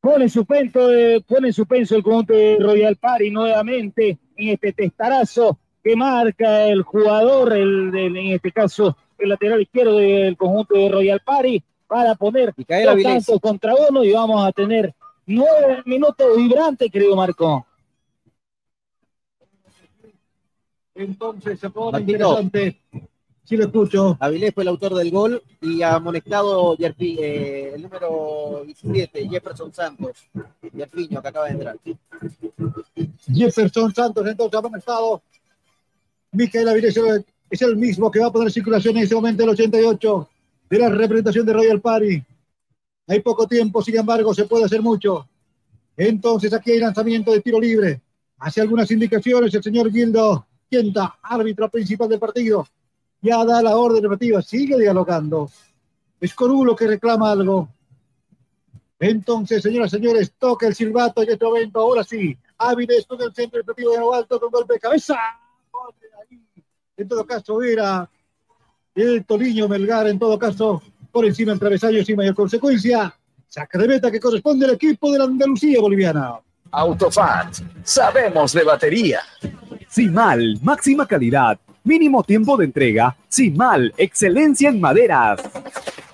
Pone 0.00 0.28
suspenso, 0.28 0.92
eh, 0.92 1.24
pone 1.26 1.52
suspenso 1.52 1.96
el 1.96 2.02
conjunto 2.02 2.34
de 2.34 2.58
Royal 2.60 2.96
Party 2.96 3.30
nuevamente 3.30 4.18
en 4.36 4.48
este 4.50 4.72
testarazo 4.72 5.58
que 5.82 5.96
marca 5.96 6.64
el 6.66 6.82
jugador, 6.82 7.54
el, 7.54 7.94
en 7.94 8.16
este 8.16 8.52
caso 8.52 8.96
el 9.18 9.30
lateral 9.30 9.62
izquierdo 9.62 9.96
del 9.96 10.36
conjunto 10.36 10.74
de 10.74 10.88
Royal 10.90 11.20
Party, 11.20 11.62
para 11.86 12.14
poner 12.14 12.54
dos 12.56 13.02
tantos 13.02 13.40
contra 13.40 13.74
uno 13.74 14.04
y 14.04 14.12
vamos 14.12 14.46
a 14.46 14.52
tener 14.52 14.94
nueve 15.26 15.82
minutos 15.86 16.36
vibrantes, 16.36 16.90
querido 16.90 17.16
Marco. 17.16 17.66
Entonces 20.94 21.58
se 21.58 21.70
pone 21.70 22.00
interesante. 22.00 22.80
Sí, 23.44 23.58
lo 23.58 23.64
escucho. 23.64 24.16
Avilés 24.20 24.54
fue 24.54 24.62
el 24.62 24.68
autor 24.68 24.94
del 24.94 25.10
gol 25.10 25.42
y 25.60 25.82
ha 25.82 25.96
amonestado 25.96 26.76
eh, 26.78 27.72
el 27.74 27.82
número 27.82 28.62
17, 28.64 29.28
Jefferson 29.28 29.72
Santos. 29.72 30.26
Yerfiño, 30.72 31.20
que 31.20 31.28
acaba 31.28 31.46
de 31.46 31.52
entrar. 31.52 31.76
Jefferson 33.30 33.94
Santos, 33.94 34.26
entonces 34.26 34.54
ha 34.54 34.58
amonestado. 34.58 35.22
Micael 36.32 36.68
Avilés 36.68 36.98
es 37.50 37.62
el 37.62 37.76
mismo 37.76 38.10
que 38.10 38.20
va 38.20 38.28
a 38.28 38.32
poner 38.32 38.50
circulación 38.50 38.96
en 38.96 39.04
ese 39.04 39.14
momento 39.14 39.44
el 39.44 39.50
88 39.50 40.28
de 40.68 40.78
la 40.78 40.88
representación 40.88 41.46
de 41.46 41.52
Royal 41.52 41.80
Party. 41.80 42.22
Hay 43.06 43.20
poco 43.20 43.46
tiempo, 43.46 43.82
sin 43.82 43.96
embargo, 43.96 44.34
se 44.34 44.44
puede 44.44 44.64
hacer 44.64 44.82
mucho. 44.82 45.28
Entonces 45.96 46.52
aquí 46.52 46.72
hay 46.72 46.78
lanzamiento 46.78 47.32
de 47.32 47.40
tiro 47.40 47.60
libre. 47.60 48.00
Hace 48.38 48.60
algunas 48.60 48.90
indicaciones 48.90 49.54
el 49.54 49.62
señor 49.62 49.90
Gildo 49.92 50.46
Quienta, 50.68 51.18
árbitro 51.22 51.68
principal 51.68 52.08
del 52.08 52.18
partido 52.18 52.66
ya 53.24 53.42
da 53.42 53.62
la 53.62 53.74
orden 53.74 54.02
normativa, 54.02 54.42
sigue 54.42 54.78
dialogando. 54.78 55.50
Es 56.20 56.34
Corulo 56.34 56.76
que 56.76 56.86
reclama 56.86 57.32
algo. 57.32 57.70
Entonces, 58.98 59.62
señoras 59.62 59.94
y 59.94 59.96
señores, 59.96 60.34
toca 60.38 60.66
el 60.66 60.74
silbato 60.74 61.22
en 61.22 61.30
este 61.30 61.44
momento. 61.44 61.80
Ahora 61.80 62.04
sí, 62.04 62.36
Áviles 62.58 63.06
con 63.06 63.20
el 63.22 63.34
centro 63.34 63.58
deportivo 63.60 63.92
de 63.92 64.16
Alto 64.18 64.38
con 64.38 64.50
golpe 64.50 64.74
de 64.74 64.80
cabeza. 64.80 65.18
En 66.98 67.08
todo 67.08 67.24
caso, 67.24 67.62
era 67.62 68.08
el 68.94 69.24
Toliño 69.24 69.68
Melgar, 69.68 70.06
en 70.08 70.18
todo 70.18 70.38
caso, 70.38 70.82
por 71.10 71.24
encima 71.24 71.52
del 71.52 71.60
travesaño, 71.60 71.98
y 72.06 72.12
en 72.12 72.34
consecuencia, 72.34 73.14
saca 73.48 73.78
de 73.78 73.88
meta 73.88 74.10
que 74.10 74.20
corresponde 74.20 74.66
al 74.66 74.74
equipo 74.74 75.12
de 75.12 75.18
la 75.18 75.24
Andalucía 75.24 75.80
boliviana. 75.80 76.40
Autofat, 76.70 77.56
sabemos 77.82 78.52
de 78.52 78.64
batería. 78.64 79.20
Sin 79.88 80.12
mal, 80.12 80.58
máxima 80.62 81.06
calidad 81.06 81.58
Mínimo 81.84 82.24
tiempo 82.24 82.56
de 82.56 82.64
entrega. 82.64 83.14
Sin 83.28 83.58
mal, 83.58 83.92
excelencia 83.98 84.70
en 84.70 84.80
maderas. 84.80 85.42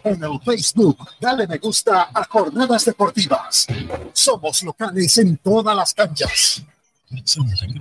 En 0.03 0.23
el 0.25 0.41
Facebook, 0.45 0.99
dale 1.21 1.47
me 1.47 1.59
gusta 1.59 2.09
a 2.13 2.25
Jornadas 2.25 2.87
Deportivas. 2.87 3.69
Somos 4.13 4.65
locales 4.65 5.17
en 5.19 5.37
todas 5.37 5.77
las 5.77 5.95
canchas. 5.95 6.65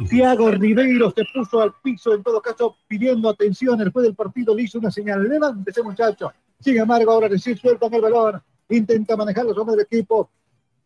Tiago 0.10 0.52
Ribeiro 0.52 1.14
se 1.16 1.24
puso 1.34 1.62
al 1.62 1.74
piso, 1.84 2.14
en 2.14 2.24
todo 2.24 2.42
caso, 2.42 2.78
pidiendo 2.88 3.30
atención. 3.30 3.78
Después 3.78 4.04
del 4.04 4.16
partido 4.16 4.56
le 4.56 4.64
hizo 4.64 4.80
una 4.80 4.92
señal. 4.92 5.30
ese 5.66 5.84
muchacho. 5.84 6.32
Sin 6.60 6.78
embargo, 6.78 7.12
ahora 7.12 7.28
recién 7.28 7.58
sueltan 7.58 7.94
el 7.94 8.02
balón. 8.02 8.42
Intenta 8.70 9.16
manejar 9.16 9.46
los 9.46 9.58
hombres 9.58 9.78
del 9.78 9.86
equipo, 9.86 10.30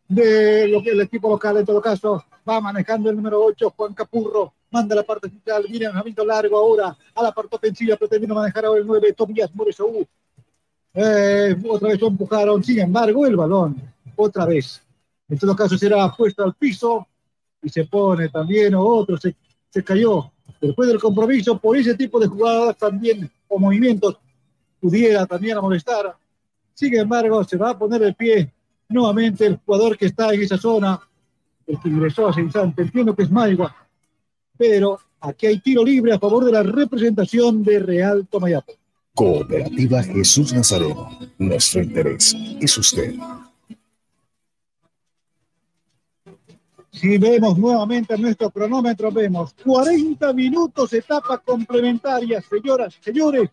de 0.07 0.67
lo 0.67 0.81
que 0.83 0.91
el 0.91 1.01
equipo 1.01 1.29
local, 1.29 1.57
en 1.57 1.65
todo 1.65 1.81
caso. 1.81 2.23
Va 2.47 2.59
manejando 2.59 3.09
el 3.09 3.15
número 3.15 3.43
8, 3.43 3.73
Juan 3.75 3.93
Capurro 3.93 4.53
manda 4.73 4.95
la 4.95 5.03
parte 5.03 5.29
central, 5.29 5.65
viene 5.69 5.85
lanzamiento 5.85 6.25
largo 6.25 6.57
ahora 6.57 6.97
a 7.13 7.23
la 7.23 7.31
parte 7.31 7.55
ofensiva, 7.55 7.95
pretende 7.95 8.25
manejar 8.27 8.65
ahora 8.65 8.81
el 8.81 8.87
9, 8.87 9.13
Tobías 9.13 9.53
Moresou. 9.53 10.05
Eh, 10.95 11.55
otra 11.69 11.89
vez 11.89 12.01
lo 12.01 12.07
empujaron, 12.07 12.63
sin 12.63 12.79
embargo, 12.79 13.25
el 13.27 13.35
balón, 13.35 13.79
otra 14.15 14.45
vez. 14.45 14.81
En 15.29 15.37
todo 15.37 15.55
caso 15.55 15.77
será 15.77 16.11
puesto 16.11 16.43
al 16.43 16.55
piso 16.55 17.07
y 17.63 17.69
se 17.69 17.85
pone 17.85 18.29
también 18.29 18.75
otro, 18.75 19.17
se, 19.17 19.35
se 19.69 19.83
cayó. 19.83 20.31
Después 20.59 20.87
del 20.87 20.99
compromiso, 20.99 21.57
por 21.57 21.75
ese 21.77 21.95
tipo 21.95 22.19
de 22.19 22.27
jugadas 22.27 22.77
también, 22.77 23.29
o 23.47 23.57
movimientos, 23.57 24.17
pudiera 24.79 25.25
también 25.25 25.57
molestar. 25.57 26.15
Sin 26.73 26.95
embargo, 26.95 27.43
se 27.43 27.57
va 27.57 27.71
a 27.71 27.77
poner 27.77 28.03
el 28.03 28.15
pie 28.15 28.51
nuevamente 28.89 29.45
el 29.45 29.57
jugador 29.57 29.97
que 29.97 30.07
está 30.07 30.33
en 30.33 30.41
esa 30.41 30.57
zona, 30.57 30.99
el 31.65 31.79
que 31.79 31.89
ingresó 31.89 32.29
ese 32.29 32.41
instante. 32.41 32.81
Entiendo 32.81 33.15
que 33.15 33.23
es 33.23 33.31
Maigua 33.31 33.75
pero 34.57 34.99
aquí 35.19 35.47
hay 35.47 35.59
tiro 35.59 35.83
libre 35.83 36.13
a 36.13 36.19
favor 36.19 36.45
de 36.45 36.51
la 36.51 36.63
representación 36.63 37.63
de 37.63 37.79
Real 37.79 38.27
Tomayapo. 38.29 38.73
Cooperativa 39.15 40.01
Jesús 40.03 40.53
Nazareno. 40.53 41.09
Nuestro 41.37 41.83
interés 41.83 42.35
es 42.59 42.77
usted. 42.77 43.15
Si 46.93 47.17
vemos 47.17 47.57
nuevamente 47.57 48.15
nuestro 48.19 48.51
cronómetro, 48.51 49.11
vemos 49.11 49.55
40 49.63 50.31
minutos, 50.31 50.93
etapa 50.93 51.39
complementaria, 51.39 52.39
señoras, 52.39 52.95
señores. 53.01 53.49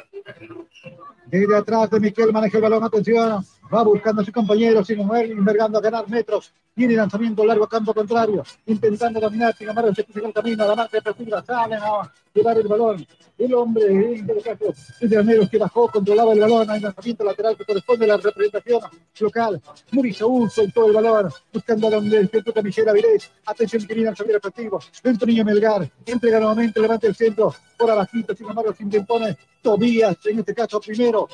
Desde 1.27 1.55
atrás 1.55 1.89
de 1.89 1.99
Miquel 1.99 2.31
maneja 2.31 2.57
el 2.57 2.63
balón, 2.63 2.83
atención, 2.83 3.43
va 3.73 3.83
buscando 3.83 4.21
a 4.21 4.25
su 4.25 4.31
compañero, 4.31 4.83
sin 4.83 4.99
mover, 4.99 5.31
envergando 5.31 5.79
a 5.79 5.81
ganar 5.81 6.07
metros. 6.07 6.51
Tiene 6.75 6.93
lanzamiento 6.93 7.45
largo 7.45 7.65
a 7.65 7.69
campo 7.69 7.93
contrario, 7.93 8.43
intentando 8.65 9.19
dominar, 9.19 9.55
sin 9.55 9.69
embargo, 9.69 9.93
se 9.93 10.03
puso 10.03 10.25
el 10.25 10.33
camino 10.33 10.67
la 10.67 10.75
marca 10.75 10.99
de 10.99 11.43
salen 11.45 11.79
a 11.81 12.11
llevar 12.33 12.57
el 12.57 12.67
balón. 12.67 13.07
El 13.37 13.53
hombre, 13.53 13.85
de 13.85 15.47
que 15.51 15.57
bajó, 15.57 15.89
controlaba 15.89 16.33
el 16.33 16.39
balón, 16.39 16.69
hay 16.69 16.79
lanzamiento 16.79 17.23
lateral 17.23 17.57
que 17.57 17.65
corresponde 17.65 18.05
a 18.05 18.07
la 18.09 18.17
representación 18.17 18.81
local. 19.19 19.61
Muri 19.91 20.13
Saúl 20.13 20.49
soltó 20.49 20.87
el 20.87 20.93
balón, 20.93 21.29
buscando 21.51 21.87
a 21.87 21.91
donde 21.91 22.17
el 22.17 22.29
centro 22.29 22.53
camillera 22.53 22.93
Virés. 22.93 23.31
Atención, 23.45 23.85
que 23.85 23.93
viene 23.93 24.09
al 24.09 24.17
salir 24.17 24.35
efectivo. 24.35 24.79
Dentro 25.03 25.27
Niño 25.27 25.43
Melgar, 25.43 25.89
entrega 26.05 26.39
nuevamente, 26.39 26.79
levanta 26.79 27.07
el 27.07 27.15
centro, 27.15 27.53
por 27.77 27.89
abajito, 27.89 28.35
sin 28.35 28.47
embargo, 28.47 28.73
se 28.73 28.83
impone 28.83 29.37
Tobías, 29.65 30.17
en 30.27 30.39
este 30.39 30.53
caso 30.53 30.79
primero. 30.79 31.27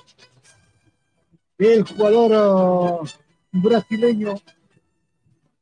El 1.57 1.83
jugador 1.83 3.03
uh, 3.03 3.07
brasileño 3.51 4.35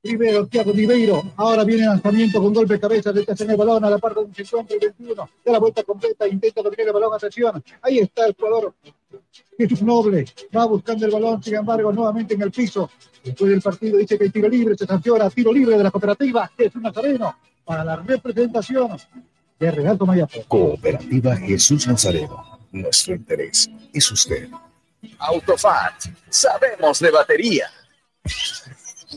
Rivero, 0.04 0.46
Thiago 0.46 0.72
Ribeiro. 0.72 1.24
Ahora 1.36 1.64
viene 1.64 1.84
el 1.84 1.90
lanzamiento 1.90 2.40
con 2.42 2.54
golpe 2.54 2.76
de 2.76 2.80
cabeza, 2.80 3.12
de 3.12 3.26
en 3.28 3.50
el 3.50 3.58
balón 3.58 3.84
a 3.84 3.90
la 3.90 3.98
parte 3.98 4.24
de 4.24 4.46
50 4.46 4.76
y 4.76 4.80
21. 4.80 5.30
De 5.44 5.52
la 5.52 5.60
vuelta 5.60 5.84
completa, 5.84 6.28
intenta 6.28 6.62
dominar 6.62 6.88
el 6.88 6.94
balón, 6.94 7.14
atención. 7.14 7.64
Ahí 7.82 7.98
está 7.98 8.28
el 8.28 8.36
jugador 8.36 8.76
Jesús 9.58 9.82
Noble. 9.82 10.26
Va 10.56 10.66
buscando 10.66 11.08
el 11.08 11.12
balón, 11.12 11.42
sin 11.42 11.56
embargo, 11.56 11.92
nuevamente 11.92 12.36
en 12.36 12.44
el 12.44 12.52
piso. 12.52 12.90
Después 13.24 13.50
del 13.50 13.62
partido 13.62 13.98
dice 13.98 14.16
que 14.16 14.26
hay 14.26 14.30
tiro 14.30 14.48
libre, 14.48 14.78
se 14.78 14.86
sanciona 14.86 15.28
tiro 15.32 15.52
libre 15.52 15.76
de 15.76 15.84
la 15.84 15.92
cooperativa 15.92 16.50
Jesús 16.56 16.82
Nazareno 16.84 17.36
para 17.66 17.84
la 17.84 17.96
representación 17.96 18.92
de 19.60 19.72
Real 19.72 19.98
Tomayapo. 19.98 20.44
Cooperativa 20.48 21.36
Jesús 21.36 21.88
Nazareno. 21.88 22.59
Nuestro 22.72 23.16
interés 23.16 23.70
es 23.94 24.12
usted. 24.12 24.50
Autofat, 25.20 26.06
sabemos 26.30 27.00
de 27.00 27.12
batería. 27.12 27.72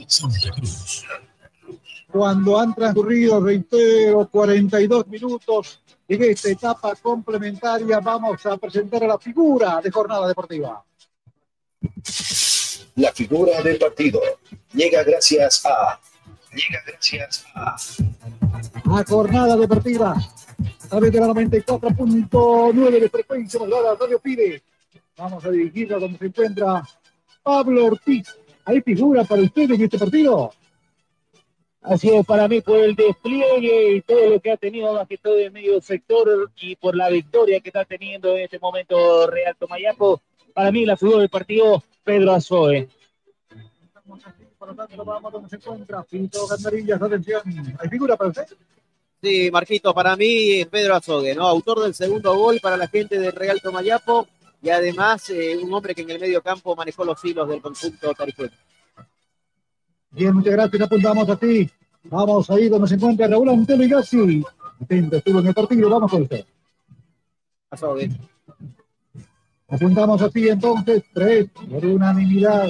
Santa 0.06 0.50
Cruz. 0.50 1.04
cuando 2.10 2.58
han 2.58 2.74
transcurrido, 2.74 3.40
reitero, 3.40 4.28
42 4.28 5.06
minutos 5.08 5.80
en 6.08 6.22
esta 6.24 6.50
etapa 6.50 6.94
complementaria. 6.96 8.00
Vamos 8.00 8.44
a 8.46 8.56
presentar 8.56 9.04
a 9.04 9.08
la 9.08 9.18
figura 9.18 9.80
de 9.82 9.90
jornada 9.90 10.28
deportiva. 10.28 10.84
La 12.96 13.12
figura 13.12 13.62
del 13.62 13.78
partido 13.78 14.20
llega 14.72 15.02
gracias 15.02 15.64
a. 15.64 15.98
Llega 16.52 16.82
gracias 16.86 17.44
a. 17.54 17.76
A 18.98 19.04
jornada 19.04 19.56
deportiva. 19.56 20.14
A 20.84 20.88
través 20.88 21.12
de 21.12 21.20
la 21.20 21.26
94.9 21.28 23.00
de 23.00 23.08
frecuencia 23.08 23.60
modulada 23.60 23.96
Radio 23.98 24.18
Pide. 24.18 24.62
Vamos 25.16 25.44
a 25.44 25.50
dirigirnos 25.50 26.00
donde 26.00 26.18
se 26.18 26.26
encuentra 26.26 26.82
Pablo 27.42 27.86
Ortiz. 27.86 28.36
¿Hay 28.64 28.80
figura 28.80 29.24
para 29.24 29.42
usted 29.42 29.70
en 29.70 29.82
este 29.82 29.98
partido? 29.98 30.52
Así 31.82 32.10
es, 32.10 32.24
para 32.24 32.46
mí 32.46 32.60
por 32.60 32.78
el 32.78 32.94
despliegue 32.94 33.96
y 33.96 34.02
todo 34.02 34.30
lo 34.30 34.40
que 34.40 34.52
ha 34.52 34.56
tenido 34.56 34.94
más 34.94 35.08
que 35.08 35.18
todo 35.18 35.36
en 35.38 35.52
medio 35.52 35.80
sector 35.80 36.50
y 36.60 36.76
por 36.76 36.94
la 36.94 37.08
victoria 37.08 37.60
que 37.60 37.70
está 37.70 37.84
teniendo 37.84 38.36
en 38.36 38.44
este 38.44 38.60
momento 38.60 39.26
Real 39.26 39.56
Tomayapo, 39.58 40.20
para 40.54 40.70
mí 40.70 40.86
la 40.86 40.96
figura 40.96 41.18
del 41.18 41.28
partido, 41.28 41.82
Pedro 42.04 42.34
Azoe. 42.34 42.88
Por 44.58 44.68
lo 44.68 44.74
tanto, 44.76 45.04
vamos 45.04 45.32
donde 45.32 45.48
se 45.48 45.56
encuentra 45.56 46.04
Pinto. 46.04 46.46
Atención, 46.52 47.42
¿hay 47.80 47.88
figura 47.88 48.16
para 48.16 48.30
usted? 48.30 48.46
Sí, 49.22 49.52
Marquito, 49.52 49.94
para 49.94 50.16
mí 50.16 50.64
Pedro 50.68 50.96
Azogue, 50.96 51.32
¿no? 51.36 51.46
Autor 51.46 51.84
del 51.84 51.94
segundo 51.94 52.34
gol 52.34 52.58
para 52.60 52.76
la 52.76 52.88
gente 52.88 53.20
del 53.20 53.30
Real 53.30 53.60
Tomayapo 53.62 54.26
y 54.60 54.70
además 54.70 55.30
eh, 55.30 55.56
un 55.62 55.72
hombre 55.72 55.94
que 55.94 56.02
en 56.02 56.10
el 56.10 56.18
medio 56.18 56.42
campo 56.42 56.74
manejó 56.74 57.04
los 57.04 57.24
hilos 57.24 57.48
del 57.48 57.62
conjunto 57.62 58.12
tarifueño. 58.14 58.50
Bien, 60.10 60.34
muchas 60.34 60.52
gracias. 60.54 60.82
Apuntamos 60.82 61.28
a 61.28 61.36
ti. 61.36 61.70
Vamos 62.02 62.50
ahí 62.50 62.68
donde 62.68 62.88
se 62.88 62.96
encuentra 62.96 63.28
Raúl 63.28 63.48
Antelo 63.48 63.84
y 63.84 63.88
Gassi. 63.88 64.42
Atento, 64.80 65.16
estuvo 65.16 65.38
en 65.38 65.46
el 65.46 65.54
partido. 65.54 65.88
Vamos 65.88 66.10
con 66.10 66.22
usted. 66.22 66.44
Azogue. 67.70 68.10
Apuntamos 69.68 70.20
a 70.20 70.30
ti 70.30 70.48
entonces. 70.48 71.04
Tres 71.14 71.48
por 71.70 71.86
unanimidad. 71.86 72.66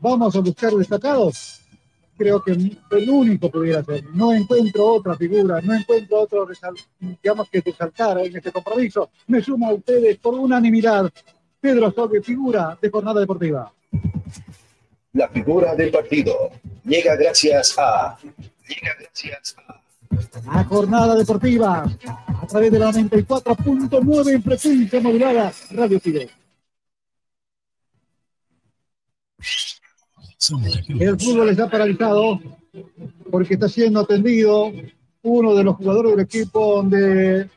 Vamos 0.00 0.34
a 0.34 0.40
buscar 0.40 0.72
destacados. 0.72 1.61
Creo 2.22 2.40
que 2.40 2.52
el 2.52 3.10
único 3.10 3.50
pudiera 3.50 3.82
ser. 3.82 4.04
No 4.14 4.32
encuentro 4.32 4.86
otra 4.86 5.16
figura, 5.16 5.60
no 5.60 5.74
encuentro 5.74 6.20
otro, 6.20 6.46
digamos 7.00 7.50
que 7.50 7.60
resaltar 7.60 8.16
en 8.20 8.36
este 8.36 8.52
compromiso. 8.52 9.10
Me 9.26 9.42
sumo 9.42 9.68
a 9.68 9.74
ustedes 9.74 10.18
por 10.18 10.34
unanimidad. 10.34 11.10
Pedro 11.60 11.86
Azogue, 11.86 12.22
figura 12.22 12.78
de 12.80 12.90
jornada 12.90 13.18
deportiva. 13.18 13.72
La 15.14 15.28
figura 15.30 15.74
del 15.74 15.90
partido 15.90 16.52
llega 16.84 17.16
gracias 17.16 17.74
a. 17.76 18.16
Llega 18.20 18.94
gracias 19.00 19.56
a. 19.66 20.60
a 20.60 20.64
jornada 20.64 21.16
deportiva 21.16 21.84
a 22.40 22.46
través 22.46 22.70
de 22.70 22.78
la 22.78 22.92
94.9 22.92 24.32
en 24.32 24.42
frecuencia 24.44 25.00
modulada 25.00 25.52
Radio 25.72 25.98
Fide. 25.98 26.41
El 30.88 31.20
fútbol 31.20 31.50
está 31.50 31.70
paralizado 31.70 32.40
porque 33.30 33.54
está 33.54 33.68
siendo 33.68 34.00
atendido 34.00 34.72
uno 35.22 35.54
de 35.54 35.62
los 35.62 35.76
jugadores 35.76 36.12
del 36.12 36.20
equipo 36.20 36.82
de 36.82 37.48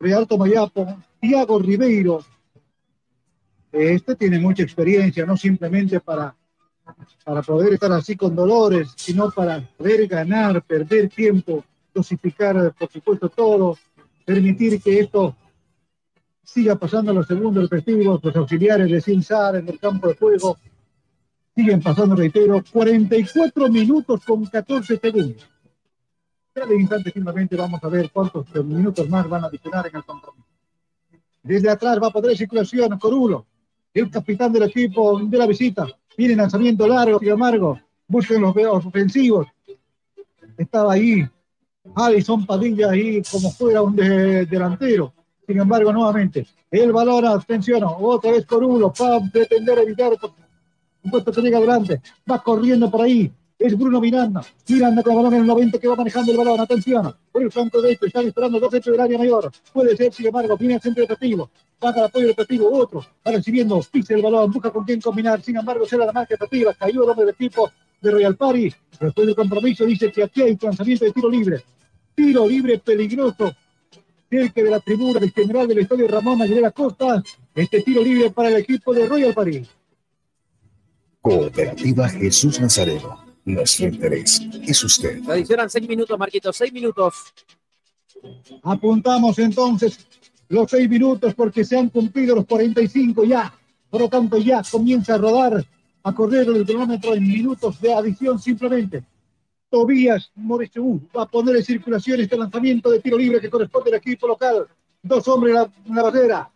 Real 0.00 0.26
Tomayapo, 0.26 0.96
Tiago 1.20 1.58
Ribeiro. 1.58 2.24
Este 3.70 4.16
tiene 4.16 4.38
mucha 4.38 4.62
experiencia, 4.62 5.26
no 5.26 5.36
simplemente 5.36 6.00
para, 6.00 6.34
para 7.22 7.42
poder 7.42 7.74
estar 7.74 7.92
así 7.92 8.16
con 8.16 8.34
dolores, 8.34 8.94
sino 8.96 9.30
para 9.30 9.60
poder 9.76 10.06
ganar, 10.06 10.62
perder 10.62 11.10
tiempo, 11.10 11.62
dosificar, 11.92 12.72
por 12.78 12.90
supuesto, 12.90 13.28
todo, 13.28 13.76
permitir 14.24 14.80
que 14.80 15.00
esto 15.00 15.36
siga 16.42 16.76
pasando 16.76 17.10
a 17.10 17.14
los 17.14 17.26
segundos 17.26 17.68
respectivos, 17.68 18.24
los 18.24 18.36
auxiliares 18.36 18.90
de 18.90 19.02
Cinsar 19.02 19.56
en 19.56 19.68
el 19.68 19.78
campo 19.78 20.08
de 20.08 20.16
juego, 20.16 20.56
siguen 21.58 21.80
pasando, 21.82 22.14
reitero, 22.14 22.62
44 22.70 23.68
minutos 23.68 24.20
con 24.24 24.46
14 24.46 24.96
segundos. 24.96 25.44
Cada 26.52 26.72
instante 26.72 27.10
simplemente 27.10 27.56
vamos 27.56 27.82
a 27.82 27.88
ver 27.88 28.10
cuántos 28.12 28.46
minutos 28.64 29.08
más 29.08 29.28
van 29.28 29.42
a 29.42 29.48
adicionar 29.48 29.84
en 29.88 29.96
el 29.96 30.04
compromiso. 30.04 30.46
Desde 31.42 31.68
atrás 31.68 31.98
va 32.00 32.06
a 32.06 32.10
poder 32.12 32.36
circulación 32.36 32.96
Corulo, 33.00 33.44
el 33.92 34.08
capitán 34.08 34.52
del 34.52 34.64
equipo 34.64 35.18
de 35.18 35.36
la 35.36 35.48
visita. 35.48 35.84
Viene 36.16 36.36
lanzamiento 36.36 36.86
largo 36.86 37.18
y 37.20 37.28
amargo. 37.28 37.80
Buscan 38.06 38.40
los 38.40 38.54
ofensivos. 38.84 39.48
Estaba 40.56 40.92
ahí 40.92 41.26
Alison 41.96 42.46
Padilla 42.46 42.90
ahí 42.90 43.20
como 43.28 43.50
fuera 43.50 43.82
un 43.82 43.96
de- 43.96 44.46
delantero. 44.46 45.12
Sin 45.44 45.58
embargo, 45.58 45.92
nuevamente, 45.92 46.46
el 46.70 46.92
balón, 46.92 47.24
atención, 47.26 47.82
otra 47.84 48.30
vez 48.30 48.46
Corulo, 48.46 48.92
para 48.92 49.18
pretender 49.32 49.78
evitar 49.80 50.12
un 51.08 51.10
puesto 51.10 51.32
que 51.32 51.40
llega 51.40 51.58
adelante, 51.58 52.00
va 52.30 52.42
corriendo 52.42 52.90
por 52.90 53.02
ahí, 53.02 53.32
es 53.58 53.76
Bruno 53.76 54.00
Miranda, 54.00 54.42
Miranda 54.68 55.02
con 55.02 55.12
el 55.12 55.16
balón 55.16 55.34
en 55.34 55.40
el 55.40 55.46
90 55.46 55.78
que 55.78 55.88
va 55.88 55.96
manejando 55.96 56.30
el 56.30 56.38
balón, 56.38 56.60
atención, 56.60 57.14
por 57.32 57.42
el 57.42 57.50
flanco 57.50 57.80
derecho, 57.80 58.06
están 58.06 58.26
esperando 58.26 58.60
dos 58.60 58.70
centros 58.70 58.92
del 58.92 59.00
área 59.00 59.18
mayor, 59.18 59.50
puede 59.72 59.96
ser, 59.96 60.12
sin 60.12 60.26
embargo, 60.26 60.56
viene 60.56 60.74
el 60.74 60.80
centro 60.80 61.02
defensivo, 61.02 61.50
baja 61.80 61.98
el 62.00 62.04
apoyo 62.04 62.26
defensivo, 62.28 62.70
otro, 62.70 63.04
va 63.26 63.32
recibiendo, 63.32 63.80
pisa 63.90 64.14
el 64.14 64.22
balón, 64.22 64.52
busca 64.52 64.70
con 64.70 64.84
quién 64.84 65.00
combinar, 65.00 65.40
sin 65.40 65.56
embargo, 65.56 65.86
será 65.86 66.04
la 66.04 66.12
marca 66.12 66.34
efectiva, 66.34 66.74
cayó 66.74 67.04
el 67.04 67.10
hombre 67.10 67.24
del 67.24 67.34
equipo 67.34 67.70
de 68.00 68.10
Royal 68.10 68.36
Party, 68.36 68.72
después 69.00 69.26
del 69.26 69.34
compromiso 69.34 69.86
dice 69.86 70.12
que 70.12 70.22
aquí 70.22 70.42
hay 70.42 70.58
lanzamiento 70.60 71.06
de 71.06 71.12
tiro 71.12 71.30
libre, 71.30 71.64
tiro 72.14 72.46
libre 72.46 72.78
peligroso, 72.78 73.54
cerca 74.30 74.62
de 74.62 74.70
la 74.70 74.80
tribuna 74.80 75.18
del 75.18 75.32
general 75.32 75.66
del 75.66 75.78
estadio 75.78 76.06
Ramón 76.06 76.42
Aguilera 76.42 76.70
Costa, 76.70 77.22
este 77.54 77.82
tiro 77.82 78.02
libre 78.02 78.30
para 78.30 78.50
el 78.50 78.56
equipo 78.56 78.92
de 78.92 79.06
Royal 79.06 79.34
Party. 79.34 79.66
Cooperativa 81.28 82.08
Jesús 82.08 82.58
Nazareno. 82.58 83.22
Nuestro 83.44 83.86
interés 83.86 84.40
es 84.62 84.82
usted. 84.82 85.20
Adicionan 85.28 85.68
seis 85.68 85.86
minutos, 85.86 86.18
Marquito, 86.18 86.50
seis 86.54 86.72
minutos. 86.72 87.34
Apuntamos 88.62 89.38
entonces 89.38 90.06
los 90.48 90.70
seis 90.70 90.88
minutos 90.88 91.34
porque 91.34 91.66
se 91.66 91.76
han 91.76 91.90
cumplido 91.90 92.34
los 92.34 92.46
45 92.46 93.24
ya. 93.24 93.52
Por 93.90 94.00
lo 94.00 94.08
tanto, 94.08 94.38
ya 94.38 94.62
comienza 94.70 95.16
a 95.16 95.18
rodar, 95.18 95.62
a 96.02 96.14
correr 96.14 96.48
el 96.48 96.64
cronómetro 96.64 97.12
en 97.14 97.28
minutos 97.28 97.78
de 97.78 97.92
adición 97.92 98.38
simplemente. 98.38 99.04
Tobías 99.68 100.32
Moreseú 100.34 100.98
va 101.14 101.24
a 101.24 101.28
poner 101.28 101.56
en 101.56 101.62
circulación 101.62 102.20
este 102.20 102.38
lanzamiento 102.38 102.90
de 102.90 103.00
tiro 103.00 103.18
libre 103.18 103.38
que 103.38 103.50
corresponde 103.50 103.90
al 103.90 103.96
equipo 103.96 104.26
local. 104.26 104.66
Dos 105.02 105.28
hombres 105.28 105.54
en 105.54 105.60
la, 105.60 105.70
en 105.88 105.94
la 105.94 106.02
barrera. 106.04 106.50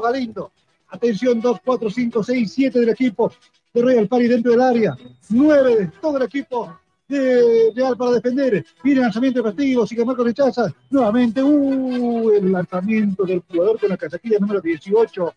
Galindo. 0.00 0.52
Atención, 0.90 1.40
2, 1.40 1.58
4, 1.64 1.90
5, 1.90 2.24
6, 2.24 2.52
7 2.52 2.78
del 2.78 2.88
equipo 2.90 3.32
de 3.82 4.06
Party 4.06 4.28
dentro 4.28 4.52
del 4.52 4.60
área. 4.60 4.96
9 5.30 5.76
de 5.76 5.86
todo 6.00 6.16
el 6.16 6.24
equipo 6.24 6.78
de 7.08 7.72
Real 7.74 7.96
para 7.96 8.12
defender. 8.12 8.64
Viene 8.84 9.00
lanzamiento 9.00 9.40
efectivo, 9.40 9.86
sigue 9.86 10.04
Marcos 10.04 10.26
rechaza. 10.26 10.72
Nuevamente, 10.90 11.42
uh, 11.42 12.30
el 12.30 12.52
lanzamiento 12.52 13.24
del 13.24 13.42
jugador 13.48 13.80
con 13.80 13.88
la 13.88 13.96
casaquilla 13.96 14.38
número 14.38 14.60
18. 14.60 15.34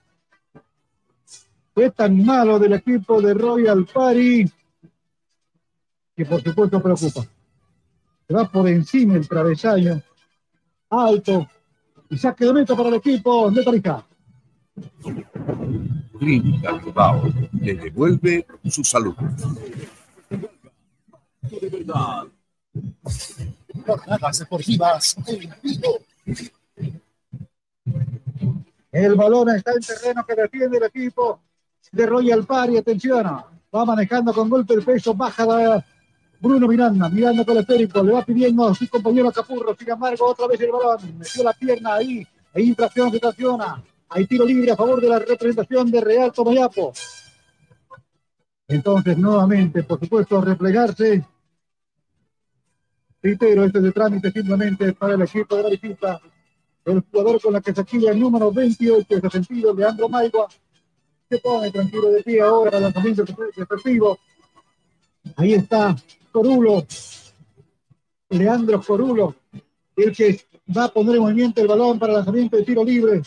Fue 1.74 1.90
tan 1.92 2.26
malo 2.26 2.60
del 2.60 2.74
equipo 2.74 3.22
de 3.22 3.34
Royal 3.34 3.86
Party 3.86 4.46
que 6.16 6.26
por 6.26 6.42
supuesto 6.42 6.82
preocupa. 6.82 7.26
Se 8.28 8.34
va 8.34 8.50
por 8.50 8.68
encima 8.68 9.16
el 9.16 9.28
travesaño. 9.28 10.02
Alto. 10.90 11.48
Y 12.10 12.18
saque 12.18 12.46
de 12.46 12.54
meta 12.54 12.76
para 12.76 12.90
el 12.90 12.96
equipo 12.96 13.50
de 13.50 13.64
Tarija. 13.64 14.06
Clínica 16.22 16.74
Bilbao 16.74 17.24
le 17.60 17.74
devuelve 17.74 18.46
su 18.70 18.84
salud. 18.84 19.16
De 21.50 21.68
verdad. 21.68 22.28
El 28.92 29.16
balón 29.16 29.50
está 29.50 29.72
en 29.72 29.80
terreno 29.82 30.24
que 30.24 30.36
defiende 30.36 30.78
el 30.78 30.84
equipo 30.84 31.40
de 31.92 32.06
Royal 32.06 32.46
Party. 32.46 32.78
Atención, 32.78 33.24
va 33.76 33.86
manejando 33.86 34.32
con 34.32 34.48
golpe 34.48 34.76
de 34.76 34.84
peso, 34.84 35.16
baja 35.16 35.44
la- 35.44 35.84
Bruno 36.40 36.68
Miranda, 36.68 37.10
mirando 37.10 37.44
con 37.44 37.56
el 37.58 37.62
esférico, 37.62 38.04
le 38.04 38.14
va 38.14 38.24
pidiendo 38.24 38.68
a 38.68 38.76
su 38.76 38.88
compañero 38.88 39.32
Capurro. 39.32 39.76
Sin 39.76 39.90
embargo, 39.90 40.28
otra 40.28 40.46
vez 40.46 40.62
el 40.62 40.72
balón, 40.72 41.18
metió 41.18 41.44
la 41.44 41.54
pierna 41.54 41.96
ahí, 41.96 42.28
hay 42.54 42.64
infracción, 42.70 43.12
situaciona. 43.12 43.84
Hay 44.14 44.28
tiro 44.28 44.46
libre 44.46 44.72
a 44.72 44.76
favor 44.76 45.00
de 45.00 45.08
la 45.08 45.20
representación 45.20 45.90
de 45.90 46.02
Real 46.02 46.34
Tomayapo. 46.34 46.92
Entonces, 48.68 49.18
nuevamente, 49.18 49.84
por 49.84 50.00
supuesto, 50.00 50.42
replegarse. 50.42 51.26
Reitero, 53.22 53.64
este 53.64 53.78
es 53.78 53.84
de 53.86 53.92
trámite 53.94 54.32
simplemente 54.32 54.92
para 54.94 55.14
el 55.14 55.22
equipo 55.22 55.56
de 55.56 55.64
la 55.64 55.70
visita. 55.70 56.22
El 56.84 57.02
jugador 57.10 57.42
con 57.42 57.54
la 57.54 57.62
el 57.64 58.20
número 58.20 58.52
28, 58.52 59.06
ese 59.10 59.30
sentido, 59.30 59.74
Leandro 59.74 60.10
Maigua, 60.10 60.48
se 61.30 61.38
pone 61.38 61.72
tranquilo 61.72 62.10
de 62.10 62.22
pie 62.22 62.42
ahora, 62.42 62.78
el 62.78 62.84
lanzamiento 62.84 63.24
efectivo. 63.24 64.20
Ahí 65.38 65.54
está 65.54 65.96
Corulo, 66.34 66.86
Leandro 68.30 68.82
Corulo, 68.82 69.36
el 69.96 70.14
que 70.14 70.42
va 70.76 70.86
a 70.86 70.90
poner 70.90 71.16
en 71.16 71.22
movimiento 71.22 71.62
el 71.62 71.68
balón 71.68 71.98
para 71.98 72.14
lanzamiento 72.14 72.58
de 72.58 72.64
tiro 72.64 72.84
libre. 72.84 73.22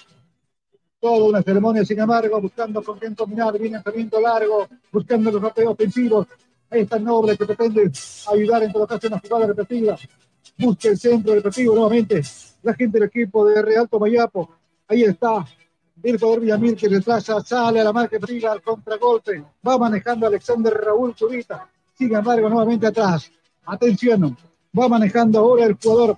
Toda 1.05 1.23
una 1.23 1.43
ceremonia, 1.43 1.85
sin 1.85 2.01
embargo, 2.01 2.41
buscando 2.41 2.83
con 2.83 2.99
quién 2.99 3.15
combinar, 3.15 3.53
viene 3.59 3.75
lanzamiento 3.75 4.19
largo, 4.23 4.67
buscando 4.91 5.31
los 5.31 5.43
rapeos 5.43 5.75
ofensivos. 5.75 6.27
Ahí 6.71 6.81
está 6.81 6.99
noble 6.99 7.37
que 7.37 7.45
pretende 7.45 7.93
ayudar 8.33 8.63
en 8.63 8.73
todo 8.73 8.87
caso 8.87 9.09
en 9.09 9.13
una 9.13 9.21
jugada 9.21 9.49
repetida. 9.49 9.99
Busca 10.57 10.89
el 10.89 10.97
centro 10.97 11.35
repetido 11.35 11.75
nuevamente. 11.75 12.23
La 12.63 12.73
gente 12.73 12.99
del 12.99 13.09
equipo 13.09 13.47
de 13.47 13.61
Real 13.61 13.87
Tomayapo. 13.87 14.49
Ahí 14.89 15.03
está 15.03 15.45
el 16.03 16.19
jugador 16.19 16.41
Villamil 16.41 16.75
que 16.75 16.89
retrasa, 16.89 17.39
sale 17.43 17.83
a 17.83 17.85
la 17.85 17.93
marca 17.93 18.17
repetida 18.17 18.53
al 18.53 18.63
contragolpe. 18.63 19.45
Va 19.69 19.77
manejando 19.77 20.27
Alexander 20.27 20.73
Raúl 20.73 21.15
Zurita. 21.15 21.69
Sin 21.93 22.15
embargo, 22.15 22.49
nuevamente 22.49 22.87
atrás. 22.87 23.31
Atención, 23.67 24.35
va 24.73 24.89
manejando 24.89 25.39
ahora 25.39 25.67
el 25.67 25.75
jugador 25.75 26.17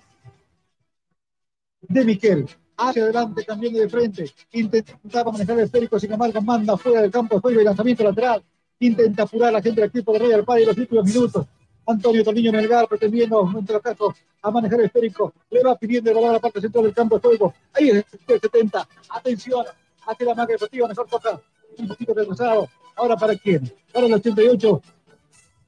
de 1.80 2.04
Miquel. 2.04 2.46
Hacia 2.76 3.04
adelante, 3.04 3.42
también 3.44 3.74
de 3.74 3.88
frente. 3.88 4.30
Intentaba 4.52 5.32
manejar 5.32 5.58
el 5.58 5.64
esférico, 5.64 5.98
sin 5.98 6.12
embargo, 6.12 6.40
manda 6.42 6.76
fuera 6.76 7.00
del 7.02 7.10
campo 7.10 7.36
de 7.36 7.40
juego 7.40 7.60
y 7.60 7.64
lanzamiento 7.64 8.04
lateral. 8.04 8.42
Intenta 8.80 9.22
apurar 9.22 9.52
la 9.52 9.62
gente 9.62 9.80
del 9.80 9.88
equipo 9.88 10.12
de 10.12 10.18
Real 10.18 10.44
Padre 10.44 10.66
los 10.66 10.76
últimos 10.76 11.04
minutos. 11.04 11.46
Antonio 11.86 12.24
Torniño 12.24 12.52
Melgar 12.52 12.88
pretendiendo, 12.88 13.50
en 13.56 13.64
todo 13.64 13.80
caso, 13.80 14.14
a 14.42 14.50
manejar 14.50 14.80
el 14.80 14.86
esférico. 14.86 15.32
Le 15.50 15.62
va 15.62 15.76
pidiendo 15.76 16.10
el 16.10 16.16
balón 16.16 16.30
a 16.30 16.32
la 16.34 16.40
parte 16.40 16.60
central 16.60 16.84
del 16.84 16.94
campo 16.94 17.16
de 17.16 17.28
juego. 17.28 17.54
Ahí 17.72 17.90
es 17.90 18.04
el 18.26 18.40
70. 18.40 18.88
Atención. 19.10 19.64
Hace 20.06 20.24
la 20.24 20.34
marca 20.34 20.54
efectiva. 20.54 20.88
Mejor 20.88 21.06
toca. 21.08 21.40
Un 21.78 21.88
poquito 21.88 22.12
retrasado. 22.12 22.68
Ahora 22.96 23.16
para 23.16 23.36
quién? 23.36 23.72
Para 23.92 24.06
el 24.06 24.14
88. 24.14 24.82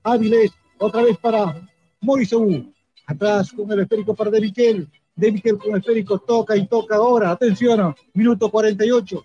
Áviles. 0.03 0.51
Otra 0.79 1.03
vez 1.03 1.17
para 1.19 1.69
Moisou. 2.01 2.73
Atrás 3.07 3.53
con 3.53 3.71
el 3.73 3.81
esférico 3.81 4.15
para 4.15 4.31
De 4.31 4.41
Miquel. 4.41 4.89
Con 5.59 5.73
el 5.73 5.79
esférico 5.79 6.21
toca 6.21 6.57
y 6.57 6.67
toca 6.67 6.97
ahora. 6.97 7.33
Atención, 7.33 7.95
minuto 8.15 8.51
48. 8.51 9.25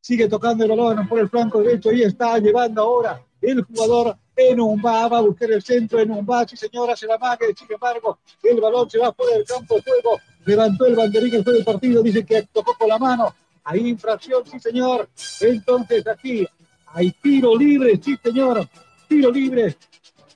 Sigue 0.00 0.28
tocando 0.28 0.64
el 0.64 0.70
balón 0.70 1.08
por 1.08 1.18
el 1.18 1.28
flanco 1.28 1.60
derecho. 1.60 1.92
Y 1.92 2.02
está 2.02 2.38
llevando 2.38 2.82
ahora 2.82 3.20
el 3.40 3.62
jugador 3.62 4.16
en 4.36 4.60
un 4.60 4.80
va, 4.80 5.04
a 5.04 5.20
buscar 5.20 5.50
el 5.50 5.62
centro 5.62 5.98
en 6.00 6.10
va, 6.10 6.46
sí 6.46 6.56
señora, 6.56 6.96
se 6.96 7.06
la 7.06 7.18
maga, 7.18 7.46
sin 7.56 7.70
embargo, 7.70 8.18
el 8.42 8.60
balón 8.60 8.88
se 8.88 8.98
va 8.98 9.12
fuera 9.12 9.36
del 9.36 9.44
campo 9.44 9.74
de 9.74 9.82
juego, 9.82 10.20
levantó 10.46 10.86
el 10.86 10.96
banderín 10.96 11.34
el 11.34 11.44
del 11.44 11.64
partido, 11.64 12.02
dice 12.02 12.24
que 12.24 12.42
tocó 12.52 12.74
con 12.78 12.88
la 12.88 12.98
mano, 12.98 13.34
hay 13.64 13.88
infracción, 13.88 14.42
sí 14.46 14.58
señor, 14.58 15.08
entonces 15.40 16.06
aquí 16.06 16.46
hay 16.86 17.10
tiro 17.22 17.56
libre, 17.56 18.00
sí 18.02 18.16
señor, 18.22 18.66
tiro 19.06 19.30
libre, 19.30 19.76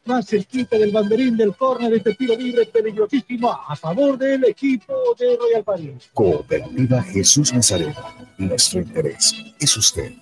más 0.06 0.26
cerquita 0.26 0.78
del 0.78 0.92
banderín 0.92 1.36
del 1.36 1.54
córner, 1.56 1.92
este 1.94 2.14
tiro 2.14 2.36
libre 2.36 2.66
peligrosísimo 2.66 3.50
a 3.50 3.74
favor 3.76 4.16
del 4.16 4.44
equipo 4.44 4.94
de 5.18 5.36
Royal 5.36 5.64
París. 5.64 6.10
Cooperativa 6.12 7.02
Jesús 7.02 7.52
Nazareno. 7.52 7.94
Nuestro 8.38 8.80
interés 8.80 9.34
es 9.58 9.76
usted. 9.76 10.12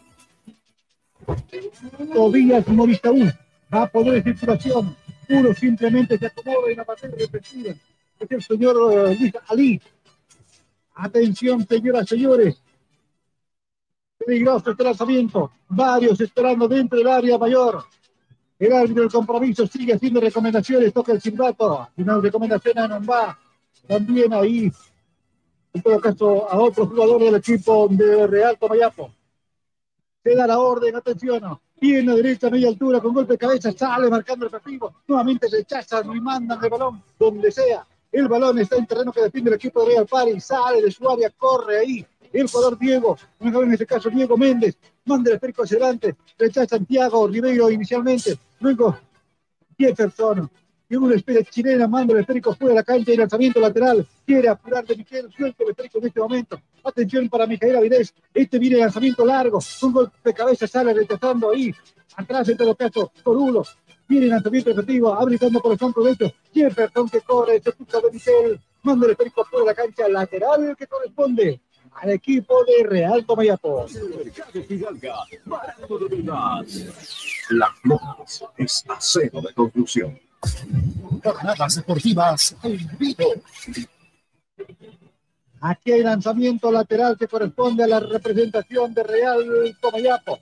Tobías 2.13 2.67
Movista 2.69 3.11
1 3.11 3.33
va 3.73 3.83
a 3.83 3.87
poder 3.87 4.23
de 4.23 4.33
circulación. 4.33 4.97
Uno 5.29 5.55
simplemente 5.55 6.19
se 6.19 6.27
acomoda 6.27 6.71
en 6.71 6.77
la 6.77 6.85
pantalla 6.85 7.17
defensiva. 7.17 7.75
Es 8.21 8.31
el 8.31 8.43
señor 8.43 8.77
eh, 8.93 9.17
Luis 9.19 9.33
Ali. 9.49 9.81
Atención, 10.95 11.67
señoras 11.67 12.05
y 12.05 12.09
señores. 12.09 12.63
Peligroso 14.19 14.71
este 14.71 14.85
lanzamiento. 14.85 15.51
Varios 15.69 16.21
esperando 16.21 16.69
dentro 16.69 16.99
del 16.99 17.09
área 17.09 17.39
mayor. 17.39 17.85
El 18.59 18.73
árbitro 18.73 19.03
del 19.03 19.13
compromiso 19.13 19.67
sigue 19.67 19.95
haciendo 19.95 20.21
recomendaciones, 20.21 20.93
toca 20.93 21.13
el 21.13 21.21
silbato. 21.21 21.89
Una 21.97 22.19
recomendación 22.19 22.79
a 22.79 22.89
Nomba. 22.89 23.39
También 23.87 24.33
ahí, 24.33 24.73
en 25.73 25.83
todo 25.83 26.01
caso, 26.01 26.51
a 26.51 26.59
otro 26.59 26.87
jugador 26.87 27.21
del 27.21 27.35
equipo 27.35 27.89
de 27.91 28.27
Real 28.27 28.57
Tomayapo. 28.59 29.11
Se 30.23 30.35
da 30.35 30.47
la 30.47 30.59
orden, 30.59 30.97
atención. 30.97 31.59
Viene 31.81 32.15
derecha, 32.15 32.49
media 32.49 32.69
altura, 32.69 33.01
con 33.01 33.13
golpe 33.13 33.35
de 33.35 33.39
cabeza, 33.39 33.73
sale 33.73 34.09
marcando 34.09 34.47
el 34.47 34.51
partido. 34.51 34.95
Nuevamente 35.07 35.49
rechazan 35.51 36.17
y 36.17 36.21
mandan 36.21 36.63
el 36.63 36.71
balón 36.71 37.03
donde 37.19 37.51
sea. 37.51 37.87
El 38.11 38.29
balón 38.29 38.59
está 38.59 38.77
en 38.77 38.87
terreno 38.87 39.13
que 39.13 39.21
defiende 39.21 39.51
el 39.51 39.57
equipo 39.57 39.81
de 39.81 39.89
Real 39.95 40.07
Paris. 40.07 40.45
Sale 40.45 40.81
de 40.81 40.91
su 40.91 41.07
área, 41.11 41.29
corre 41.31 41.81
ahí. 41.81 42.07
El 42.33 42.49
jugador 42.49 42.79
Diego, 42.79 43.19
en 43.41 43.73
este 43.73 43.87
caso 43.87 44.09
Diego 44.09 44.37
Méndez, 44.37 44.77
manda 45.05 45.31
el 45.31 45.37
esférico 45.37 45.63
hacia 45.63 45.77
adelante. 45.77 46.17
Rechaza 46.39 46.77
Santiago 46.77 47.29
Ribeiro 47.29 47.71
inicialmente. 47.71 48.39
Luego 48.61 48.99
Jefferson. 49.79 50.51
Y 50.89 50.97
una 50.97 51.15
espera 51.15 51.43
chilena 51.43 51.89
manda 51.89 52.13
el 52.13 52.21
esférico 52.21 52.55
fuera 52.55 52.75
de 52.75 52.81
la 52.81 52.85
cancha 52.85 53.13
y 53.13 53.17
lanzamiento 53.17 53.59
lateral. 53.59 54.07
Quiere 54.27 54.49
apurar 54.49 54.85
de 54.87 54.97
Miguel, 54.97 55.33
suelta 55.35 55.65
el 55.65 55.71
esférico 55.71 55.99
en 55.99 56.07
este 56.07 56.21
momento. 56.21 56.61
Atención 56.85 57.29
para 57.29 57.47
Mijael 57.47 57.77
Avilés. 57.77 58.15
Este 58.33 58.59
viene 58.59 58.77
lanzamiento 58.77 59.25
largo. 59.25 59.59
Un 59.83 59.93
golpe 59.93 60.17
de 60.23 60.35
cabeza 60.35 60.67
sale 60.67 60.93
rechazando 60.93 61.51
ahí. 61.51 61.75
Atrás 62.17 62.49
en 62.49 62.57
todo 62.57 62.75
caso, 62.75 63.13
Corulo. 63.23 63.65
Viene 64.07 64.27
lanzamiento 64.27 64.71
efectivo, 64.71 65.15
habilitando 65.15 65.61
por 65.61 65.73
el 65.73 65.79
flanco 65.79 66.05
derecho. 66.05 66.31
Jefferson 66.53 67.09
que 67.09 67.23
corre, 67.23 67.61
se 67.61 67.73
puso 67.73 68.01
de 68.03 68.11
Miguel. 68.13 68.61
Manda 68.83 69.07
el 69.07 69.13
esférico 69.13 69.45
fuera 69.47 69.65
de 69.65 69.71
la 69.71 69.75
cancha 69.75 70.09
lateral 70.09 70.77
que 70.79 70.87
corresponde 70.87 71.61
al 71.95 72.11
equipo 72.11 72.65
de 72.65 72.87
Real 72.87 73.25
Tomayapo. 73.25 73.87
La 77.51 77.69
Lomas 77.83 78.45
es 78.57 78.85
acero 78.89 79.41
de 79.41 79.53
conclusión. 79.55 80.19
Jornadas 81.23 81.77
deportivas 81.77 82.57
en 82.63 82.89
vivo. 82.99 83.35
Aquí 85.61 85.93
hay 85.93 86.03
lanzamiento 86.03 86.71
lateral 86.71 87.17
que 87.19 87.27
corresponde 87.27 87.85
a 87.85 87.87
la 87.87 88.01
representación 88.01 88.93
de 88.93 89.03
Real 89.03 89.77
Tomayapo. 89.81 90.39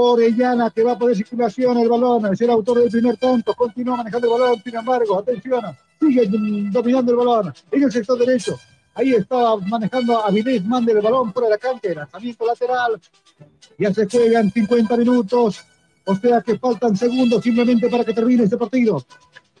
Orellana 0.00 0.70
que 0.70 0.84
va 0.84 0.92
a 0.92 0.98
poner 0.98 1.16
circulación 1.16 1.76
el 1.78 1.88
balón, 1.88 2.32
es 2.32 2.40
el 2.40 2.50
autor 2.50 2.78
del 2.78 2.90
primer 2.90 3.16
tanto, 3.16 3.52
continúa 3.54 3.96
manejando 3.96 4.32
el 4.32 4.40
balón, 4.40 4.62
sin 4.62 4.76
embargo, 4.76 5.18
atención, 5.18 5.76
sigue 6.00 6.28
dominando 6.70 7.10
el 7.10 7.16
balón 7.16 7.54
en 7.72 7.82
el 7.82 7.90
sector 7.90 8.16
derecho. 8.16 8.56
Ahí 8.98 9.14
estaba 9.14 9.56
manejando 9.58 10.18
a 10.18 10.26
Avilés, 10.26 10.64
manda 10.64 10.90
el 10.90 11.00
balón 11.00 11.32
de 11.32 11.48
la 11.48 11.56
cancha, 11.56 11.94
lanzamiento 11.94 12.44
lateral. 12.44 13.00
Ya 13.78 13.94
se 13.94 14.08
juegan 14.08 14.50
50 14.50 14.96
minutos, 14.96 15.64
o 16.04 16.16
sea 16.16 16.40
que 16.40 16.58
faltan 16.58 16.96
segundos 16.96 17.44
simplemente 17.44 17.88
para 17.88 18.04
que 18.04 18.12
termine 18.12 18.42
este 18.42 18.56
partido. 18.56 19.06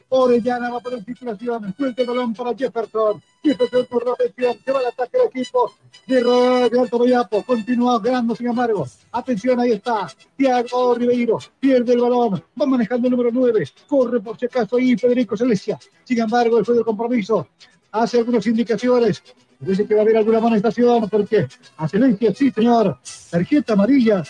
Orellana 0.08 0.70
va 0.70 0.80
por 0.80 0.90
poner 0.90 1.04
circulación, 1.04 1.72
suelta 1.76 2.02
el 2.02 2.08
balón 2.08 2.34
para 2.34 2.52
Jefferson. 2.52 3.22
Jefferson 3.40 3.86
por 3.86 4.16
presión, 4.16 4.56
se 4.64 4.72
va 4.72 4.80
al 4.80 4.86
ataque 4.86 5.18
del 5.18 5.28
equipo 5.28 5.72
de, 6.08 6.16
de 6.70 6.80
Alto 6.80 6.98
Boyapo. 6.98 7.44
Continúa 7.44 8.00
ganando, 8.00 8.34
sin 8.34 8.48
embargo. 8.48 8.88
Atención, 9.12 9.60
ahí 9.60 9.70
está. 9.70 10.08
Thiago 10.36 10.96
Ribeiro 10.96 11.38
pierde 11.60 11.92
el 11.92 12.00
balón, 12.00 12.42
va 12.60 12.66
manejando 12.66 13.06
el 13.06 13.12
número 13.12 13.30
9. 13.32 13.68
Corre 13.86 14.18
por 14.18 14.36
si 14.36 14.46
acaso 14.46 14.78
ahí 14.78 14.96
Federico 14.96 15.36
Celestia. 15.36 15.78
Sin 16.02 16.18
embargo, 16.18 16.58
el 16.58 16.64
juego 16.64 16.78
del 16.78 16.84
compromiso 16.84 17.46
hace 17.92 18.18
algunas 18.18 18.46
indicaciones. 18.46 19.22
Dice 19.60 19.86
que 19.86 19.94
va 19.94 20.00
a 20.00 20.02
haber 20.04 20.16
alguna 20.16 20.38
amonestación 20.38 21.08
porque 21.08 21.48
a 21.76 21.88
Celestia, 21.88 22.34
sí, 22.34 22.50
señor. 22.50 22.98
Tarjeta 23.30 23.72
amarilla 23.72 24.22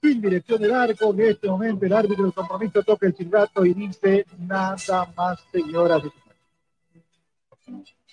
sin 0.00 0.20
dirección 0.20 0.62
del 0.62 0.72
arco, 0.72 1.12
en 1.12 1.20
este 1.20 1.48
momento 1.48 1.84
el 1.84 1.92
árbitro 1.92 2.24
del 2.24 2.32
compromiso 2.32 2.82
toca 2.82 3.06
el 3.06 3.14
silbato 3.14 3.64
y 3.64 3.74
dice 3.74 4.24
nada 4.38 4.76
más, 5.16 5.40
señoras. 5.52 6.02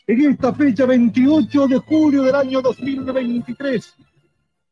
En 0.06 0.32
esta 0.32 0.54
fecha 0.54 0.86
28 0.86 1.68
de 1.68 1.78
julio 1.78 2.24
del 2.24 2.36
año 2.36 2.62
2023, 2.62 3.96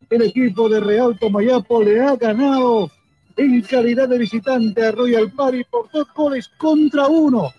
el 0.10 0.22
equipo 0.22 0.70
de 0.70 0.80
Real 0.80 1.18
Tomayapo 1.18 1.84
le 1.84 2.02
ha 2.02 2.16
ganado 2.16 2.92
en 3.38 3.62
calidad 3.62 4.08
de 4.08 4.18
visitante 4.18 4.86
a 4.86 4.92
Royal 4.92 5.32
Party 5.32 5.64
por 5.66 5.90
dos 5.92 6.08
goles 6.14 6.48
contra 6.58 7.08
uno. 7.08 7.52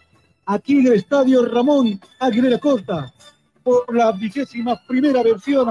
Aquí 0.47 0.79
en 0.79 0.87
el 0.87 0.93
estadio 0.95 1.45
Ramón 1.45 2.01
Aguilera 2.21 2.59
Costa, 2.59 3.13
por 3.63 3.95
la 3.95 4.13
vigésima 4.13 4.81
primera 4.87 5.23
versión 5.23 5.69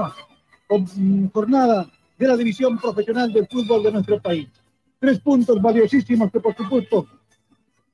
jornada 1.32 1.88
de 2.18 2.28
la 2.28 2.36
división 2.36 2.78
profesional 2.78 3.32
del 3.32 3.46
fútbol 3.46 3.82
de 3.82 3.92
nuestro 3.92 4.20
país. 4.20 4.48
Tres 4.98 5.20
puntos 5.20 5.60
valiosísimos 5.60 6.30
que, 6.30 6.40
por 6.40 6.56
supuesto, 6.56 7.06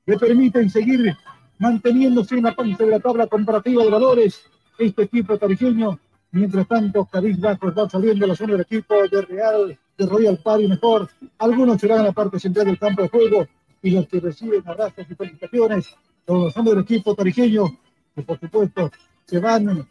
le 0.05 0.17
permiten 0.17 0.69
seguir 0.69 1.15
manteniéndose 1.59 2.35
en 2.35 2.43
la 2.43 2.55
panza 2.55 2.83
de 2.83 2.91
la 2.91 2.99
tabla 2.99 3.27
comparativa 3.27 3.83
de 3.83 3.89
valores 3.89 4.43
este 4.77 5.03
equipo 5.03 5.37
tarijeño. 5.37 5.99
Mientras 6.31 6.67
tanto, 6.67 7.05
Cádiz 7.05 7.39
Bajos 7.39 7.77
va 7.77 7.89
saliendo 7.89 8.25
la 8.25 8.35
zona 8.35 8.53
del 8.53 8.61
equipo 8.61 8.95
de 9.07 9.21
Real, 9.21 9.77
de 9.97 10.05
Royal 10.05 10.37
Party 10.37 10.67
mejor. 10.67 11.09
Algunos 11.37 11.79
serán 11.79 11.99
en 11.99 12.05
la 12.05 12.11
parte 12.11 12.39
central 12.39 12.65
del 12.65 12.79
campo 12.79 13.03
de 13.03 13.09
juego 13.09 13.47
y 13.81 13.91
los 13.91 14.07
que 14.07 14.19
reciben 14.19 14.63
abrazos 14.65 15.05
y 15.09 15.15
felicitaciones 15.15 15.95
son 16.25 16.43
los 16.43 16.57
hombres 16.57 16.75
del 16.75 16.83
equipo 16.85 17.13
tarijeño, 17.13 17.65
que 18.15 18.21
por 18.23 18.39
supuesto 18.39 18.91
se 19.25 19.39
van 19.39 19.87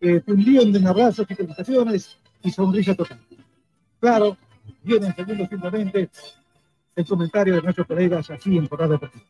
eh, 0.00 0.20
fundiendo 0.24 0.78
en 0.78 0.86
abrazos 0.86 1.26
y 1.28 1.34
felicitaciones 1.34 2.16
y 2.42 2.50
sonrisa 2.50 2.94
total. 2.94 3.20
Claro, 4.00 4.36
viene 4.82 5.08
en 5.08 5.16
segundo 5.16 5.46
simplemente 5.46 6.08
el 6.94 7.06
comentario 7.06 7.56
de 7.56 7.62
nuestros 7.62 7.86
colegas 7.86 8.30
aquí 8.30 8.56
en 8.56 8.66
Corrado 8.66 8.92
Deportivo. 8.92 9.24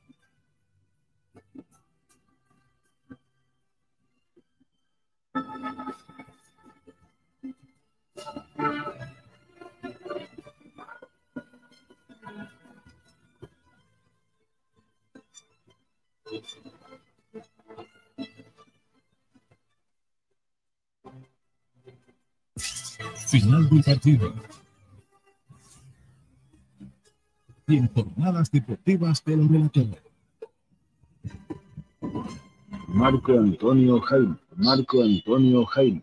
Final 23.29 23.69
del 23.69 23.83
partido. 23.85 24.58
Y 27.69 27.77
en 27.77 27.89
jornadas 27.89 28.51
deportivas 28.51 29.23
de 29.25 29.37
los 29.37 29.49
relatores. 29.49 30.03
Marco 32.89 33.33
Antonio 33.33 34.01
Jaime. 34.01 34.37
Marco 34.57 35.03
Antonio 35.03 35.65
Jaime. 35.67 36.03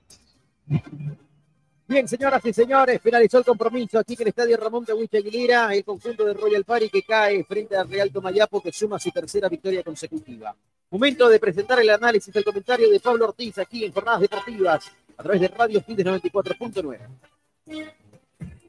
Bien, 1.88 2.08
señoras 2.08 2.44
y 2.46 2.54
señores, 2.54 3.00
finalizó 3.02 3.40
el 3.40 3.46
compromiso 3.46 4.00
aquí 4.00 4.14
en 4.14 4.22
el 4.22 4.28
Estadio 4.30 4.58
Ramón 4.58 4.86
de 4.86 4.94
Huicha 4.94 5.18
Aguilera, 5.18 5.74
el 5.74 5.84
conjunto 5.84 6.26
de 6.26 6.34
Royal 6.34 6.64
Party 6.64 6.90
que 6.90 7.04
cae 7.04 7.44
frente 7.44 7.78
al 7.78 7.90
Real 7.90 8.12
Tomayapo 8.12 8.62
que 8.62 8.72
suma 8.72 8.98
su 8.98 9.12
tercera 9.12 9.50
victoria 9.50 9.84
consecutiva. 9.84 10.56
Momento 10.90 11.30
de 11.30 11.40
presentar 11.40 11.80
el 11.80 11.90
análisis 11.90 12.34
del 12.34 12.44
comentario 12.44 12.90
de 12.90 13.00
Pablo 13.00 13.26
Ortiz 13.26 13.58
aquí 13.60 13.86
en 13.86 13.92
Jornadas 13.92 14.22
Deportivas 14.22 14.92
a 15.18 15.24
través 15.24 15.42
de 15.42 15.48
Radio 15.48 15.82
Fides 15.82 16.06
94.9. 16.06 17.00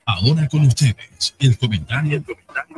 Ahora 0.09 0.49
con 0.49 0.61
ustedes, 0.61 1.35
el 1.41 1.59
comentario, 1.59 2.19
el 2.19 2.25
comentario 2.25 2.77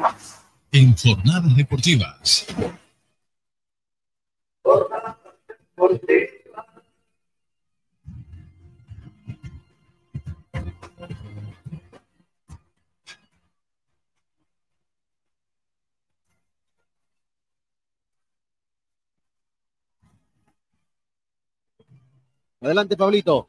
en 0.72 0.96
Jornadas 0.96 1.54
Deportivas. 1.54 2.46
Jornadas 4.62 5.16
Deportivas. 5.46 6.34
Adelante, 22.62 22.96
Pablito. 22.96 23.46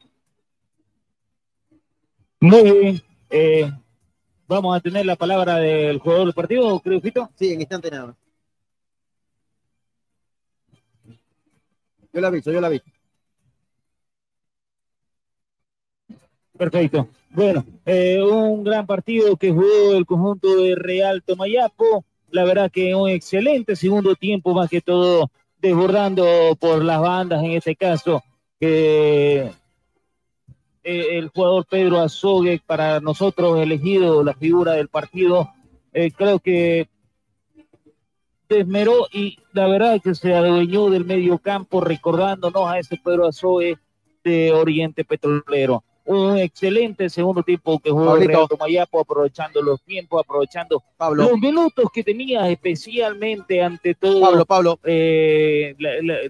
Muy 2.40 2.62
bien. 2.62 3.09
Eh, 3.30 3.70
vamos 4.48 4.76
a 4.76 4.80
tener 4.80 5.06
la 5.06 5.16
palabra 5.16 5.56
del 5.56 5.98
jugador 5.98 6.26
del 6.26 6.34
partido, 6.34 6.80
creo, 6.80 7.00
Fito. 7.00 7.30
Sí, 7.36 7.52
en 7.52 7.60
instante 7.60 7.90
nada. 7.90 8.16
Yo 12.12 12.20
la 12.20 12.28
aviso, 12.28 12.50
yo 12.50 12.60
la 12.60 12.66
aviso. 12.66 12.84
Perfecto. 16.58 17.08
Bueno, 17.30 17.64
eh, 17.86 18.20
un 18.20 18.64
gran 18.64 18.86
partido 18.86 19.36
que 19.36 19.50
jugó 19.50 19.94
el 19.94 20.04
conjunto 20.04 20.56
de 20.56 20.74
Real 20.74 21.22
Tomayapo. 21.22 22.04
La 22.30 22.44
verdad 22.44 22.70
que 22.70 22.94
un 22.94 23.08
excelente 23.08 23.76
segundo 23.76 24.14
tiempo, 24.14 24.52
más 24.52 24.68
que 24.68 24.80
todo 24.80 25.30
desbordando 25.58 26.56
por 26.58 26.84
las 26.84 27.00
bandas 27.00 27.42
en 27.42 27.52
este 27.52 27.76
caso 27.76 28.22
que 28.58 29.38
eh, 29.40 29.52
el 30.82 31.28
jugador 31.28 31.66
Pedro 31.66 32.00
Azogue, 32.00 32.60
para 32.64 33.00
nosotros 33.00 33.58
elegido 33.60 34.22
la 34.24 34.34
figura 34.34 34.72
del 34.72 34.88
partido, 34.88 35.50
eh, 35.92 36.10
creo 36.12 36.38
que 36.38 36.88
desmeró 38.48 39.06
y 39.12 39.38
la 39.52 39.66
verdad 39.68 40.00
que 40.02 40.14
se 40.14 40.34
adueñó 40.34 40.90
del 40.90 41.04
medio 41.04 41.38
campo 41.38 41.80
recordándonos 41.80 42.66
a 42.68 42.78
ese 42.78 42.96
Pedro 42.96 43.26
Azogue 43.28 43.78
de 44.24 44.52
Oriente 44.52 45.04
Petrolero. 45.04 45.84
Un 46.06 46.38
excelente 46.38 47.08
segundo 47.08 47.42
tiempo 47.44 47.78
que 47.78 47.90
jugó 47.90 48.16
Real 48.16 48.46
Tomayapo, 48.48 48.98
aprovechando 49.00 49.62
los 49.62 49.80
tiempos, 49.82 50.20
aprovechando 50.24 50.82
Pablo. 50.96 51.24
los 51.30 51.38
minutos 51.38 51.84
que 51.92 52.02
tenía, 52.02 52.48
especialmente 52.50 53.62
ante 53.62 53.94
todo. 53.94 54.20
Pablo, 54.20 54.44
Pablo. 54.44 54.80
eh, 54.82 55.76
la- 55.78 56.02
la- 56.02 56.28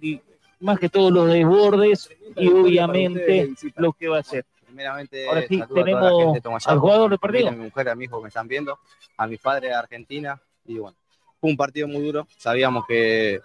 más 0.60 0.78
que 0.78 0.88
todo 0.88 1.10
los 1.10 1.28
desbordes 1.28 2.10
y 2.36 2.48
obviamente 2.48 3.52
lo 3.76 3.92
que 3.92 4.08
va 4.08 4.18
a 4.18 4.20
hacer. 4.20 4.44
Primeramente, 4.66 5.26
Ahora 5.26 5.42
sí, 5.48 5.60
tenemos 5.74 6.34
de 6.34 6.42
al 6.66 6.78
jugador 6.78 7.10
mi 7.10 7.18
partido. 7.18 7.48
A 7.48 7.50
mi 7.50 7.64
mujer, 7.64 7.88
a 7.88 7.94
mi 7.94 8.04
hijo 8.04 8.18
que 8.18 8.22
me 8.22 8.28
están 8.28 8.46
viendo, 8.46 8.78
a 9.16 9.26
mis 9.26 9.40
padres 9.40 9.70
de 9.70 9.74
Argentina. 9.74 10.40
Y 10.64 10.78
bueno, 10.78 10.96
fue 11.40 11.50
un 11.50 11.56
partido 11.56 11.88
muy 11.88 12.02
duro. 12.02 12.26
Sabíamos 12.36 12.86
que, 12.86 13.40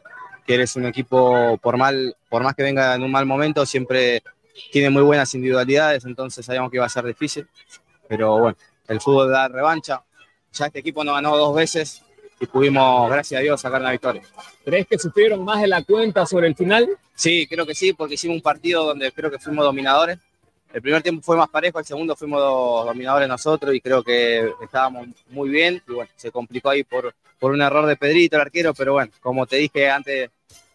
que 0.46 0.54
eres 0.54 0.76
un 0.76 0.86
equipo, 0.86 1.58
por, 1.58 1.78
mal, 1.78 2.16
por 2.30 2.44
más 2.44 2.54
que 2.54 2.64
venga 2.64 2.94
en 2.94 3.04
un 3.04 3.12
mal 3.12 3.26
momento, 3.26 3.66
siempre 3.66 4.22
tiene 4.72 4.92
muy 4.92 5.02
buenas 5.02 5.34
individualidades. 5.34 6.06
Entonces 6.06 6.46
sabíamos 6.46 6.70
que 6.70 6.78
iba 6.78 6.86
a 6.86 6.90
ser 6.90 7.06
difícil. 7.06 7.48
Pero 8.08 8.38
bueno, 8.38 8.58
el 8.88 9.02
fútbol 9.02 9.32
da 9.32 9.48
revancha. 9.48 10.04
Ya 10.54 10.68
este 10.68 10.80
equipo 10.80 11.04
nos 11.04 11.16
ganó 11.16 11.36
dos 11.38 11.56
veces 11.56 12.05
y 12.40 12.46
pudimos, 12.46 13.10
gracias 13.10 13.40
a 13.40 13.42
Dios, 13.42 13.62
sacar 13.62 13.82
una 13.82 13.92
victoria. 13.92 14.22
¿Crees 14.64 14.88
que 14.88 15.00
sufrieron 15.00 15.44
más 15.44 15.62
de 15.62 15.68
la 15.68 15.84
cuenta 15.84 16.26
sobre 16.26 16.48
el 16.48 16.56
final? 16.56 16.90
Sí, 17.14 17.48
creo 17.48 17.66
que 17.66 17.76
sí, 17.76 17.94
porque 17.94 18.16
hicimos 18.16 18.36
un 18.36 18.42
partido 18.42 18.86
donde 18.86 19.12
creo 19.12 19.32
que 19.32 19.40
fuimos 19.40 19.64
dominadores. 19.64 20.20
El 20.74 20.82
primer 20.82 21.02
tiempo 21.02 21.22
fue 21.22 21.38
más 21.38 21.48
parejo, 21.48 21.80
el 21.80 21.86
segundo 21.86 22.18
fuimos 22.18 22.42
dos 22.42 22.86
dominadores 22.86 23.30
nosotros 23.30 23.74
y 23.74 23.80
creo 23.80 24.04
que 24.04 24.52
estábamos 24.62 25.08
muy 25.30 25.50
bien. 25.50 25.82
Y 25.88 25.94
bueno, 25.94 26.12
se 26.18 26.32
complicó 26.32 26.70
ahí 26.70 26.84
por, 26.84 27.16
por 27.40 27.54
un 27.54 27.62
error 27.62 27.86
de 27.86 27.96
Pedrito, 27.96 28.36
el 28.36 28.42
arquero, 28.42 28.74
pero 28.74 28.94
bueno, 28.94 29.12
como 29.22 29.46
te 29.46 29.56
dije 29.56 29.90
antes, 29.90 30.30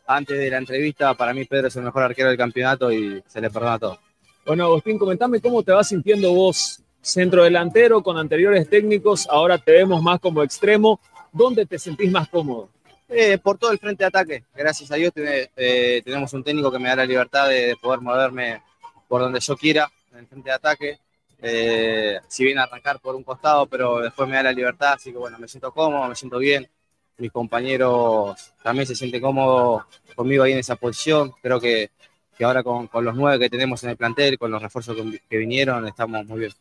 antes 0.07 0.39
de 0.39 0.49
la 0.49 0.57
entrevista, 0.57 1.13
para 1.13 1.35
mí 1.35 1.45
Pedro 1.45 1.69
es 1.69 1.77
el 1.77 1.83
mejor 1.83 2.05
arquero 2.05 2.31
del 2.31 2.39
campeonato 2.39 2.91
y 2.91 3.23
se 3.27 3.43
le 3.43 3.51
perdona 3.51 3.79
todo. 3.79 3.99
Bueno, 4.47 4.65
Agustín, 4.65 4.99
comentame 4.99 5.41
cómo 5.41 5.63
te 5.63 5.73
vas 5.73 5.89
sintiendo 5.89 6.33
vos, 6.33 6.81
centro 7.03 7.45
delantero 7.45 8.03
con 8.03 8.17
anteriores 8.17 8.69
técnicos, 8.71 9.29
ahora 9.31 9.59
te 9.59 9.73
vemos 9.73 10.03
más 10.03 10.19
como 10.19 10.43
extremo. 10.43 10.99
¿Dónde 11.33 11.67
te 11.67 11.79
sentís 11.79 12.11
más 12.11 12.29
cómodo? 12.29 12.71
Eh, 13.09 13.39
por 13.39 13.59
todo 13.59 13.73
el 13.73 13.79
frente 13.79 14.05
de 14.05 14.09
ataque. 14.09 14.45
Gracias 14.55 14.91
a 14.93 14.95
Dios 14.95 15.13
eh, 15.17 16.01
tenemos 16.05 16.33
un 16.33 16.45
técnico 16.45 16.71
que 16.71 16.79
me 16.79 16.89
da 16.89 16.97
la 16.97 17.07
libertad 17.07 17.49
de, 17.49 17.67
de 17.67 17.77
poder 17.77 18.01
moverme 18.01 18.63
por 19.09 19.21
donde 19.21 19.41
yo 19.41 19.57
quiera 19.57 19.91
en 20.13 20.19
el 20.19 20.27
frente 20.27 20.49
de 20.49 20.55
ataque. 20.55 20.99
Eh, 21.43 22.21
si 22.29 22.45
bien 22.45 22.59
arrancar 22.59 23.01
por 23.01 23.15
un 23.15 23.25
costado, 23.25 23.67
pero 23.67 24.01
después 24.01 24.29
me 24.29 24.37
da 24.37 24.45
la 24.45 24.53
libertad, 24.53 24.93
así 24.93 25.11
que 25.11 25.19
bueno, 25.19 25.39
me 25.39 25.49
siento 25.49 25.73
cómodo, 25.73 26.07
me 26.09 26.15
siento 26.15 26.39
bien. 26.39 26.69
Mis 27.17 27.33
compañeros 27.33 28.53
también 28.63 28.87
se 28.87 28.95
sienten 28.95 29.21
cómodos 29.21 29.85
conmigo 30.15 30.45
ahí 30.45 30.53
en 30.53 30.59
esa 30.59 30.77
posición. 30.77 31.33
Creo 31.43 31.61
que, 31.61 31.91
que 32.37 32.45
ahora 32.45 32.63
con, 32.63 32.87
con 32.87 33.05
los 33.05 33.15
nueve 33.15 33.39
que 33.39 33.51
tenemos 33.51 33.83
en 33.85 33.91
el 33.91 33.97
plantel, 33.97 34.39
con 34.39 34.51
los 34.51 34.63
refuerzos 34.63 34.97
que, 34.97 35.21
que 35.29 35.37
vinieron, 35.37 35.87
estamos 35.89 36.25
muy 36.27 36.41
bien. 36.41 36.53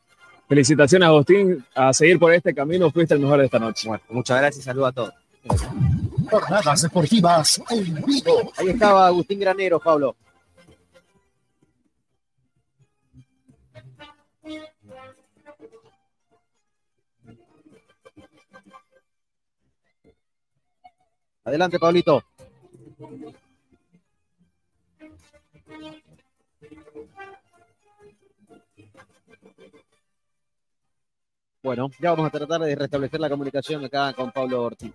Felicitaciones, 0.50 1.06
Agustín, 1.08 1.64
a 1.76 1.94
seguir 1.94 2.18
por 2.18 2.34
este 2.34 2.56
camino, 2.56 2.90
fuiste 2.90 3.14
el 3.14 3.19
mejor 3.19 3.38
de 3.38 3.45
esta 3.45 3.60
noche. 3.60 3.88
Bueno, 3.88 4.03
muchas 4.10 4.40
gracias, 4.40 4.66
saludos 4.66 4.90
a 4.90 4.92
todos. 4.94 5.14
Jornadas 6.28 6.82
deportivas 6.82 7.61
en 7.69 7.94
vivo. 8.03 8.52
Ahí 8.58 8.69
estaba 8.69 9.06
Agustín 9.06 9.40
Granero, 9.40 9.80
Pablo. 9.80 10.16
Adelante, 21.44 21.78
Pablito. 21.78 22.24
Bueno, 31.62 31.90
ya 32.00 32.12
vamos 32.12 32.28
a 32.28 32.30
tratar 32.30 32.62
de 32.62 32.76
restablecer 32.76 33.20
la 33.20 33.30
comunicación 33.30 33.84
acá 33.84 34.14
con 34.14 34.32
Pablo 34.32 34.64
Ortiz. 34.64 34.94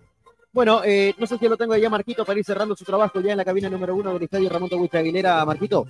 Bueno, 0.51 0.81
eh, 0.83 1.13
no 1.17 1.27
sé 1.27 1.37
si 1.37 1.47
lo 1.47 1.57
tengo 1.57 1.75
ya 1.75 1.89
Marquito 1.89 2.25
para 2.25 2.39
ir 2.39 2.45
cerrando 2.45 2.75
su 2.75 2.83
trabajo 2.83 3.19
ya 3.19 3.33
en 3.33 3.37
la 3.37 3.45
cabina 3.45 3.69
número 3.69 3.95
uno 3.95 4.13
del 4.13 4.23
Estadio 4.23 4.49
Ramón 4.49 4.69
Agustín 4.71 4.99
Aguilera. 4.99 5.45
Marquito. 5.45 5.85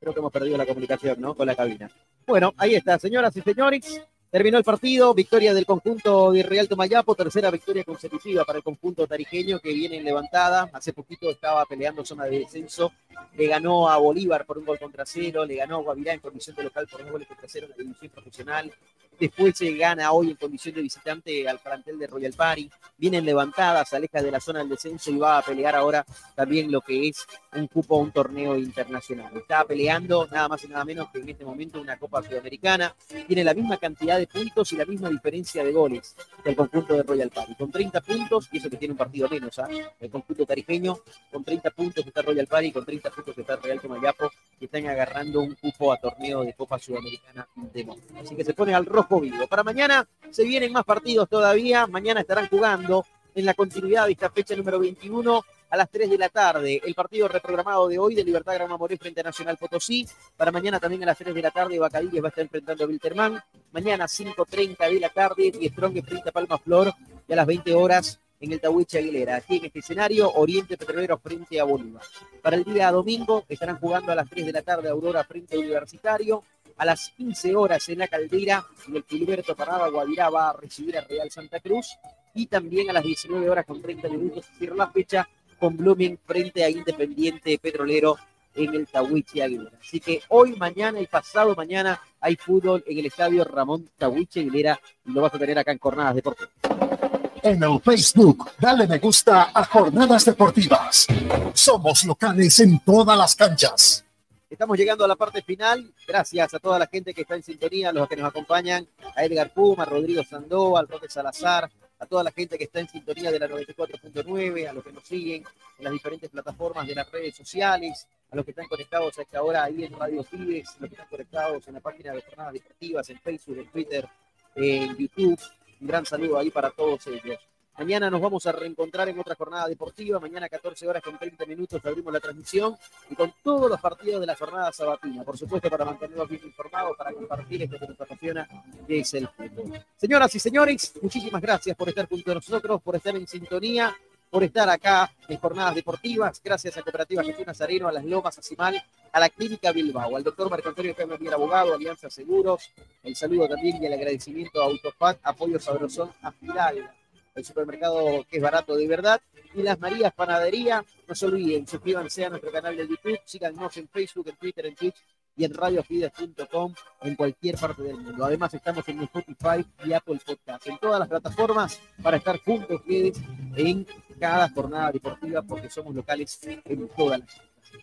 Creo 0.00 0.12
que 0.12 0.20
hemos 0.20 0.32
perdido 0.32 0.58
la 0.58 0.66
comunicación, 0.66 1.20
¿no? 1.20 1.34
Con 1.34 1.46
la 1.46 1.56
cabina. 1.56 1.90
Bueno, 2.26 2.52
ahí 2.58 2.74
está, 2.74 2.98
señoras 2.98 3.34
y 3.36 3.40
señores. 3.40 4.02
Terminó 4.36 4.58
el 4.58 4.64
partido, 4.64 5.14
victoria 5.14 5.54
del 5.54 5.64
conjunto 5.64 6.30
de 6.30 6.42
Real 6.42 6.68
Tomayapo, 6.68 7.14
tercera 7.14 7.50
victoria 7.50 7.84
consecutiva 7.84 8.44
para 8.44 8.58
el 8.58 8.62
conjunto 8.62 9.06
tarijeño 9.06 9.60
que 9.60 9.72
viene 9.72 9.96
en 9.96 10.04
levantada. 10.04 10.68
Hace 10.74 10.92
poquito 10.92 11.30
estaba 11.30 11.64
peleando 11.64 12.04
zona 12.04 12.26
de 12.26 12.40
descenso, 12.40 12.92
le 13.34 13.46
ganó 13.46 13.88
a 13.88 13.96
Bolívar 13.96 14.44
por 14.44 14.58
un 14.58 14.66
gol 14.66 14.78
contra 14.78 15.06
cero, 15.06 15.46
le 15.46 15.56
ganó 15.56 15.76
a 15.76 15.80
Guavirá 15.80 16.12
en 16.12 16.20
condición 16.20 16.54
de 16.54 16.64
local 16.64 16.86
por 16.86 17.00
un 17.00 17.12
gol 17.12 17.26
contra 17.26 17.48
cero 17.48 17.64
en 17.64 17.70
la 17.70 17.76
división 17.78 18.10
profesional. 18.10 18.70
Después 19.18 19.56
se 19.56 19.72
gana 19.72 20.12
hoy 20.12 20.30
en 20.30 20.36
condición 20.36 20.74
de 20.74 20.82
visitante 20.82 21.48
al 21.48 21.58
plantel 21.58 21.98
de 21.98 22.06
Royal 22.06 22.32
Party. 22.32 22.70
Vienen 22.98 23.24
levantadas, 23.24 23.92
aleja 23.92 24.22
de 24.22 24.30
la 24.30 24.40
zona 24.40 24.60
del 24.60 24.68
descenso 24.68 25.10
y 25.10 25.16
va 25.16 25.38
a 25.38 25.42
pelear 25.42 25.74
ahora 25.74 26.04
también 26.34 26.70
lo 26.70 26.80
que 26.80 27.08
es 27.08 27.26
un 27.54 27.66
cupo 27.66 27.96
a 27.96 28.00
un 28.00 28.12
torneo 28.12 28.56
internacional. 28.56 29.34
Está 29.36 29.64
peleando 29.64 30.26
nada 30.30 30.48
más 30.48 30.64
y 30.64 30.68
nada 30.68 30.84
menos 30.84 31.08
que 31.10 31.18
en 31.18 31.28
este 31.30 31.44
momento 31.44 31.80
una 31.80 31.98
Copa 31.98 32.22
Sudamericana. 32.22 32.94
Tiene 33.26 33.44
la 33.44 33.54
misma 33.54 33.78
cantidad 33.78 34.18
de 34.18 34.26
puntos 34.26 34.72
y 34.72 34.76
la 34.76 34.84
misma 34.84 35.08
diferencia 35.08 35.64
de 35.64 35.72
goles 35.72 36.14
que 36.42 36.50
el 36.50 36.56
conjunto 36.56 36.94
de 36.94 37.02
Royal 37.02 37.30
Party. 37.30 37.54
Con 37.54 37.70
30 37.70 38.00
puntos, 38.00 38.48
y 38.52 38.58
eso 38.58 38.70
que 38.70 38.76
tiene 38.76 38.92
un 38.92 38.98
partido 38.98 39.28
menos, 39.28 39.58
¿ah? 39.58 39.68
el 40.00 40.10
conjunto 40.10 40.44
tarijeño, 40.44 40.98
con 41.30 41.44
30 41.44 41.70
puntos 41.70 42.06
está 42.06 42.22
Royal 42.22 42.46
Party, 42.46 42.72
con 42.72 42.84
30 42.84 43.10
puntos 43.10 43.38
está 43.38 43.56
Real 43.56 43.80
Tomayapo, 43.80 44.30
que 44.58 44.66
están 44.66 44.86
agarrando 44.86 45.40
un 45.40 45.54
cupo 45.54 45.92
a 45.92 45.98
torneo 45.98 46.42
de 46.42 46.54
Copa 46.54 46.78
Sudamericana 46.78 47.46
de 47.54 47.86
Así 48.20 48.34
que 48.34 48.44
se 48.44 48.54
pone 48.54 48.74
al 48.74 48.86
rojo 48.86 49.22
para 49.48 49.62
mañana 49.62 50.06
se 50.30 50.44
vienen 50.44 50.72
más 50.72 50.84
partidos 50.84 51.28
todavía. 51.28 51.86
Mañana 51.86 52.20
estarán 52.20 52.48
jugando 52.48 53.04
en 53.34 53.44
la 53.44 53.54
continuidad 53.54 54.06
de 54.06 54.12
esta 54.12 54.30
fecha 54.30 54.56
número 54.56 54.78
21 54.78 55.44
a 55.68 55.76
las 55.76 55.90
3 55.90 56.10
de 56.10 56.18
la 56.18 56.28
tarde. 56.28 56.80
El 56.84 56.94
partido 56.94 57.28
reprogramado 57.28 57.88
de 57.88 57.98
hoy 57.98 58.14
de 58.14 58.24
Libertad 58.24 58.54
Gran 58.54 58.70
Mamoré 58.70 58.96
frente 58.96 59.20
a 59.20 59.24
Nacional 59.24 59.58
Potosí. 59.58 60.06
Para 60.36 60.50
mañana 60.50 60.80
también 60.80 61.02
a 61.02 61.06
las 61.06 61.18
3 61.18 61.34
de 61.34 61.42
la 61.42 61.50
tarde 61.50 61.78
Bacadilles 61.78 62.22
va 62.22 62.26
a 62.26 62.30
estar 62.30 62.42
enfrentando 62.42 62.84
a 62.84 62.86
Wilterman. 62.86 63.42
Mañana 63.72 64.06
5.30 64.06 64.90
de 64.90 65.00
la 65.00 65.10
tarde 65.10 65.52
y 65.60 65.68
Strong 65.68 66.02
frente 66.04 66.28
a 66.28 66.32
Palma 66.32 66.58
Flor. 66.58 66.92
Y 67.28 67.32
a 67.32 67.36
las 67.36 67.46
20 67.46 67.74
horas 67.74 68.20
en 68.40 68.52
el 68.52 68.60
Tahuiche 68.60 68.98
Aguilera. 68.98 69.36
Aquí 69.36 69.56
en 69.56 69.66
este 69.66 69.78
escenario, 69.80 70.32
Oriente 70.32 70.76
Petrolero 70.76 71.18
frente 71.18 71.60
a 71.60 71.64
Bolívar. 71.64 72.02
Para 72.42 72.56
el 72.56 72.64
día 72.64 72.90
domingo 72.90 73.44
estarán 73.48 73.78
jugando 73.78 74.12
a 74.12 74.14
las 74.14 74.28
3 74.28 74.46
de 74.46 74.52
la 74.52 74.62
tarde 74.62 74.88
Aurora 74.88 75.24
frente 75.24 75.56
a 75.56 75.58
Universitario 75.58 76.42
a 76.76 76.84
las 76.84 77.10
15 77.16 77.56
horas 77.56 77.88
en 77.88 77.98
la 77.98 78.08
caldera 78.08 78.64
y 78.88 78.96
el 78.96 79.02
Filiberto 79.02 79.56
Parada 79.56 79.88
Guavirá 79.88 80.28
va 80.28 80.50
a 80.50 80.52
recibir 80.52 80.98
a 80.98 81.02
Real 81.02 81.30
Santa 81.30 81.60
Cruz 81.60 81.96
y 82.34 82.46
también 82.46 82.90
a 82.90 82.92
las 82.92 83.02
19 83.02 83.48
horas 83.48 83.64
con 83.64 83.80
30 83.80 84.08
minutos 84.08 84.44
cierra 84.58 84.76
la 84.76 84.90
fecha 84.90 85.28
con 85.58 85.76
Blooming 85.76 86.18
frente 86.26 86.64
a 86.64 86.68
Independiente 86.68 87.58
Petrolero 87.58 88.16
en 88.54 88.74
el 88.74 88.86
Tahuichi 88.86 89.40
Aguilera. 89.40 89.78
Así 89.80 90.00
que 90.00 90.22
hoy, 90.28 90.54
mañana 90.56 91.00
y 91.00 91.06
pasado 91.06 91.54
mañana 91.54 92.00
hay 92.20 92.36
fútbol 92.36 92.84
en 92.86 92.98
el 92.98 93.06
estadio 93.06 93.44
Ramón 93.44 93.88
Tahuichi 93.96 94.40
Aguilera 94.40 94.78
y 95.04 95.12
lo 95.12 95.22
vas 95.22 95.34
a 95.34 95.38
tener 95.38 95.58
acá 95.58 95.72
en 95.72 95.78
Jornadas 95.78 96.14
Deportivas. 96.14 97.05
En 97.46 97.62
el 97.62 97.80
Facebook, 97.80 98.50
dale 98.58 98.88
me 98.88 98.98
gusta 98.98 99.52
a 99.54 99.64
Jornadas 99.66 100.24
Deportivas. 100.24 101.06
Somos 101.54 102.02
locales 102.02 102.58
en 102.58 102.80
todas 102.80 103.16
las 103.16 103.36
canchas. 103.36 104.04
Estamos 104.50 104.76
llegando 104.76 105.04
a 105.04 105.08
la 105.08 105.14
parte 105.14 105.40
final. 105.42 105.94
Gracias 106.08 106.54
a 106.54 106.58
toda 106.58 106.76
la 106.80 106.88
gente 106.88 107.14
que 107.14 107.20
está 107.20 107.36
en 107.36 107.44
sintonía, 107.44 107.90
a 107.90 107.92
los 107.92 108.08
que 108.08 108.16
nos 108.16 108.28
acompañan, 108.28 108.88
a 109.14 109.24
Edgar 109.24 109.54
Puma, 109.54 109.84
a 109.84 109.86
Rodrigo 109.86 110.24
Sandoval, 110.24 110.88
Roque 110.88 111.08
Salazar, 111.08 111.70
a 112.00 112.06
toda 112.06 112.24
la 112.24 112.32
gente 112.32 112.58
que 112.58 112.64
está 112.64 112.80
en 112.80 112.88
sintonía 112.88 113.30
de 113.30 113.38
la 113.38 113.46
94.9, 113.46 114.68
a 114.68 114.72
los 114.72 114.82
que 114.82 114.92
nos 114.92 115.04
siguen 115.04 115.44
en 115.78 115.84
las 115.84 115.92
diferentes 115.92 116.28
plataformas 116.28 116.84
de 116.88 116.96
las 116.96 117.08
redes 117.12 117.36
sociales, 117.36 118.08
a 118.32 118.34
los 118.34 118.44
que 118.44 118.50
están 118.50 118.66
conectados 118.66 119.16
a 119.20 119.22
esta 119.22 119.40
hora 119.40 119.62
ahí 119.62 119.84
en 119.84 119.96
Radio 119.96 120.24
Fibes, 120.24 120.70
a 120.70 120.80
los 120.80 120.88
que 120.88 120.96
están 120.96 121.08
conectados 121.08 121.68
en 121.68 121.74
la 121.74 121.80
página 121.80 122.12
de 122.12 122.22
Jornadas 122.22 122.54
Deportivas, 122.54 123.08
en 123.08 123.20
Facebook, 123.20 123.58
en 123.58 123.70
Twitter, 123.70 124.08
en 124.56 124.96
YouTube. 124.96 125.38
Un 125.80 125.86
gran 125.86 126.06
saludo 126.06 126.38
ahí 126.38 126.50
para 126.50 126.70
todos 126.70 127.06
ellos. 127.06 127.38
Mañana 127.78 128.08
nos 128.08 128.22
vamos 128.22 128.46
a 128.46 128.52
reencontrar 128.52 129.06
en 129.10 129.18
otra 129.18 129.34
jornada 129.34 129.68
deportiva. 129.68 130.18
Mañana 130.18 130.48
14 130.48 130.88
horas 130.88 131.02
con 131.02 131.18
30 131.18 131.44
minutos 131.44 131.84
abrimos 131.84 132.10
la 132.10 132.20
transmisión 132.20 132.74
y 133.10 133.14
con 133.14 133.34
todos 133.42 133.68
los 133.68 133.78
partidos 133.78 134.20
de 134.20 134.26
la 134.26 134.34
jornada 134.34 134.72
sabatina. 134.72 135.22
Por 135.24 135.36
supuesto, 135.36 135.68
para 135.68 135.84
mantenernos 135.84 136.26
bien 136.26 136.40
informados, 136.42 136.96
para 136.96 137.12
compartir 137.12 137.64
esto 137.64 137.78
que 137.78 137.86
nos 137.86 138.00
apasiona, 138.00 138.48
que 138.86 139.00
es 139.00 139.12
el 139.12 139.28
fútbol. 139.28 139.84
Señoras 139.94 140.34
y 140.34 140.38
señores, 140.38 140.94
muchísimas 141.02 141.42
gracias 141.42 141.76
por 141.76 141.90
estar 141.90 142.08
junto 142.08 142.32
a 142.32 142.36
nosotros, 142.36 142.80
por 142.80 142.96
estar 142.96 143.14
en 143.14 143.26
sintonía, 143.26 143.94
por 144.36 144.44
estar 144.44 144.68
acá 144.68 145.10
en 145.28 145.38
jornadas 145.38 145.74
deportivas. 145.74 146.42
Gracias 146.44 146.76
a 146.76 146.82
Cooperativa 146.82 147.24
Jesús 147.24 147.46
Nazareno, 147.46 147.88
a 147.88 147.92
las 147.92 148.04
Lomas, 148.04 148.38
a 148.38 148.72
a 149.12 149.18
la 149.18 149.30
Clínica 149.30 149.72
Bilbao, 149.72 150.14
al 150.14 150.22
doctor 150.22 150.50
Marco 150.50 150.68
Antonio 150.68 150.94
Cámara 150.94 151.18
Abogado, 151.32 151.72
Alianza 151.72 152.10
Seguros. 152.10 152.70
El 153.02 153.16
saludo 153.16 153.48
también 153.48 153.82
y 153.82 153.86
el 153.86 153.94
agradecimiento 153.94 154.60
a 154.60 154.66
Autofat, 154.66 155.20
Apoyo 155.22 155.58
Sabrosón, 155.58 156.10
a 156.20 156.32
Fidalga 156.32 156.94
el 157.34 157.44
supermercado 157.46 158.26
que 158.28 158.36
es 158.36 158.42
barato 158.42 158.76
de 158.76 158.86
verdad. 158.86 159.22
Y 159.54 159.62
las 159.62 159.80
Marías 159.80 160.12
Panadería, 160.12 160.84
no 161.08 161.14
se 161.14 161.24
olviden, 161.24 161.66
suscríbanse 161.66 162.26
a 162.26 162.28
nuestro 162.28 162.52
canal 162.52 162.76
de 162.76 162.86
YouTube, 162.86 163.18
síganos 163.24 163.74
en 163.78 163.88
Facebook, 163.88 164.28
en 164.28 164.36
Twitter, 164.36 164.66
en 164.66 164.74
Twitch 164.74 164.96
y 165.34 165.44
en 165.44 165.54
radiofides.com 165.54 166.74
en 167.02 167.14
cualquier 167.14 167.56
parte 167.56 167.82
del 167.82 167.96
mundo. 167.96 168.24
Además 168.24 168.52
estamos 168.52 168.86
en 168.88 169.02
Spotify 169.02 169.64
y 169.84 169.94
Apple 169.94 170.20
Podcast, 170.26 170.66
en 170.66 170.78
todas 170.78 170.98
las 170.98 171.08
plataformas 171.08 171.80
para 172.02 172.16
estar 172.18 172.38
juntos 172.40 172.80
ustedes 172.80 173.18
en 173.56 173.86
cada 174.18 174.48
jornada 174.50 174.92
deportiva 174.92 175.42
porque 175.42 175.70
somos 175.70 175.94
locales 175.94 176.38
en 176.64 176.88
todas 176.88 177.20
las 177.20 177.40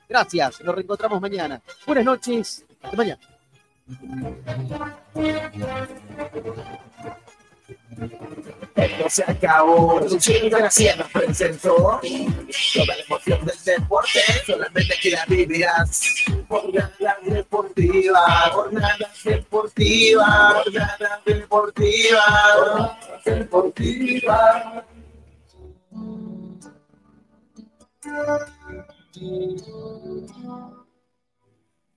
Gracias, 0.07 0.61
nos 0.61 0.75
reencontramos 0.75 1.21
mañana. 1.21 1.61
Buenas 1.85 2.05
noches, 2.05 2.65
hasta 2.81 2.97
mañana. 2.97 3.19
Esto 8.75 9.09
se 9.09 9.23
acabó, 9.23 9.99
Luchito 9.99 10.57
García 10.57 10.95
nos 10.95 11.09
presentó 11.11 11.99
toda 12.73 12.85
la 12.87 13.03
emoción 13.07 13.45
del 13.45 13.57
deporte, 13.65 14.19
solamente 14.45 14.95
que 15.01 15.11
la 15.11 15.25
vivirás. 15.25 16.01
Jornada 16.47 17.17
deportiva, 17.23 18.49
jornada 18.51 19.11
deportiva, 19.23 20.61
jornada 20.63 21.21
deportiva, 21.25 22.21
jornada 22.55 22.99
deportiva. 23.25 24.85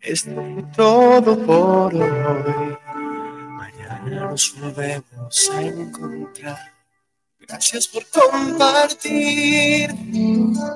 Es 0.01 0.29
todo 0.77 1.47
por 1.47 1.95
hoy 1.95 2.77
nos 4.11 4.55
volvemos 4.61 5.51
a 5.51 5.63
encontrar. 5.63 6.73
Gracias 7.41 7.89
por 7.89 8.05
compartir 8.09 9.95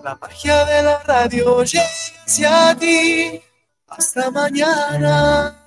la 0.05 0.19
magia 0.21 0.65
de 0.65 0.83
la 0.83 0.99
radio. 1.03 1.65
Llega 1.65 2.71
a 2.71 2.77
ti. 2.77 3.41
Hasta 3.89 4.31
mañana. 4.31 5.60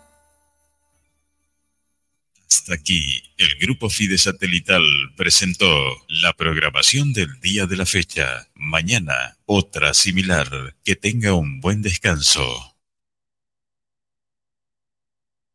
Hasta 2.63 2.75
aquí, 2.75 3.21
el 3.35 3.55
grupo 3.57 3.89
Fide 3.89 4.17
Satelital 4.17 4.85
presentó 5.17 5.67
la 6.07 6.31
programación 6.31 7.11
del 7.11 7.41
día 7.41 7.65
de 7.65 7.75
la 7.75 7.85
fecha. 7.85 8.47
Mañana, 8.55 9.35
otra 9.45 9.93
similar. 9.93 10.73
Que 10.85 10.95
tenga 10.95 11.33
un 11.33 11.59
buen 11.59 11.81
descanso. 11.81 12.72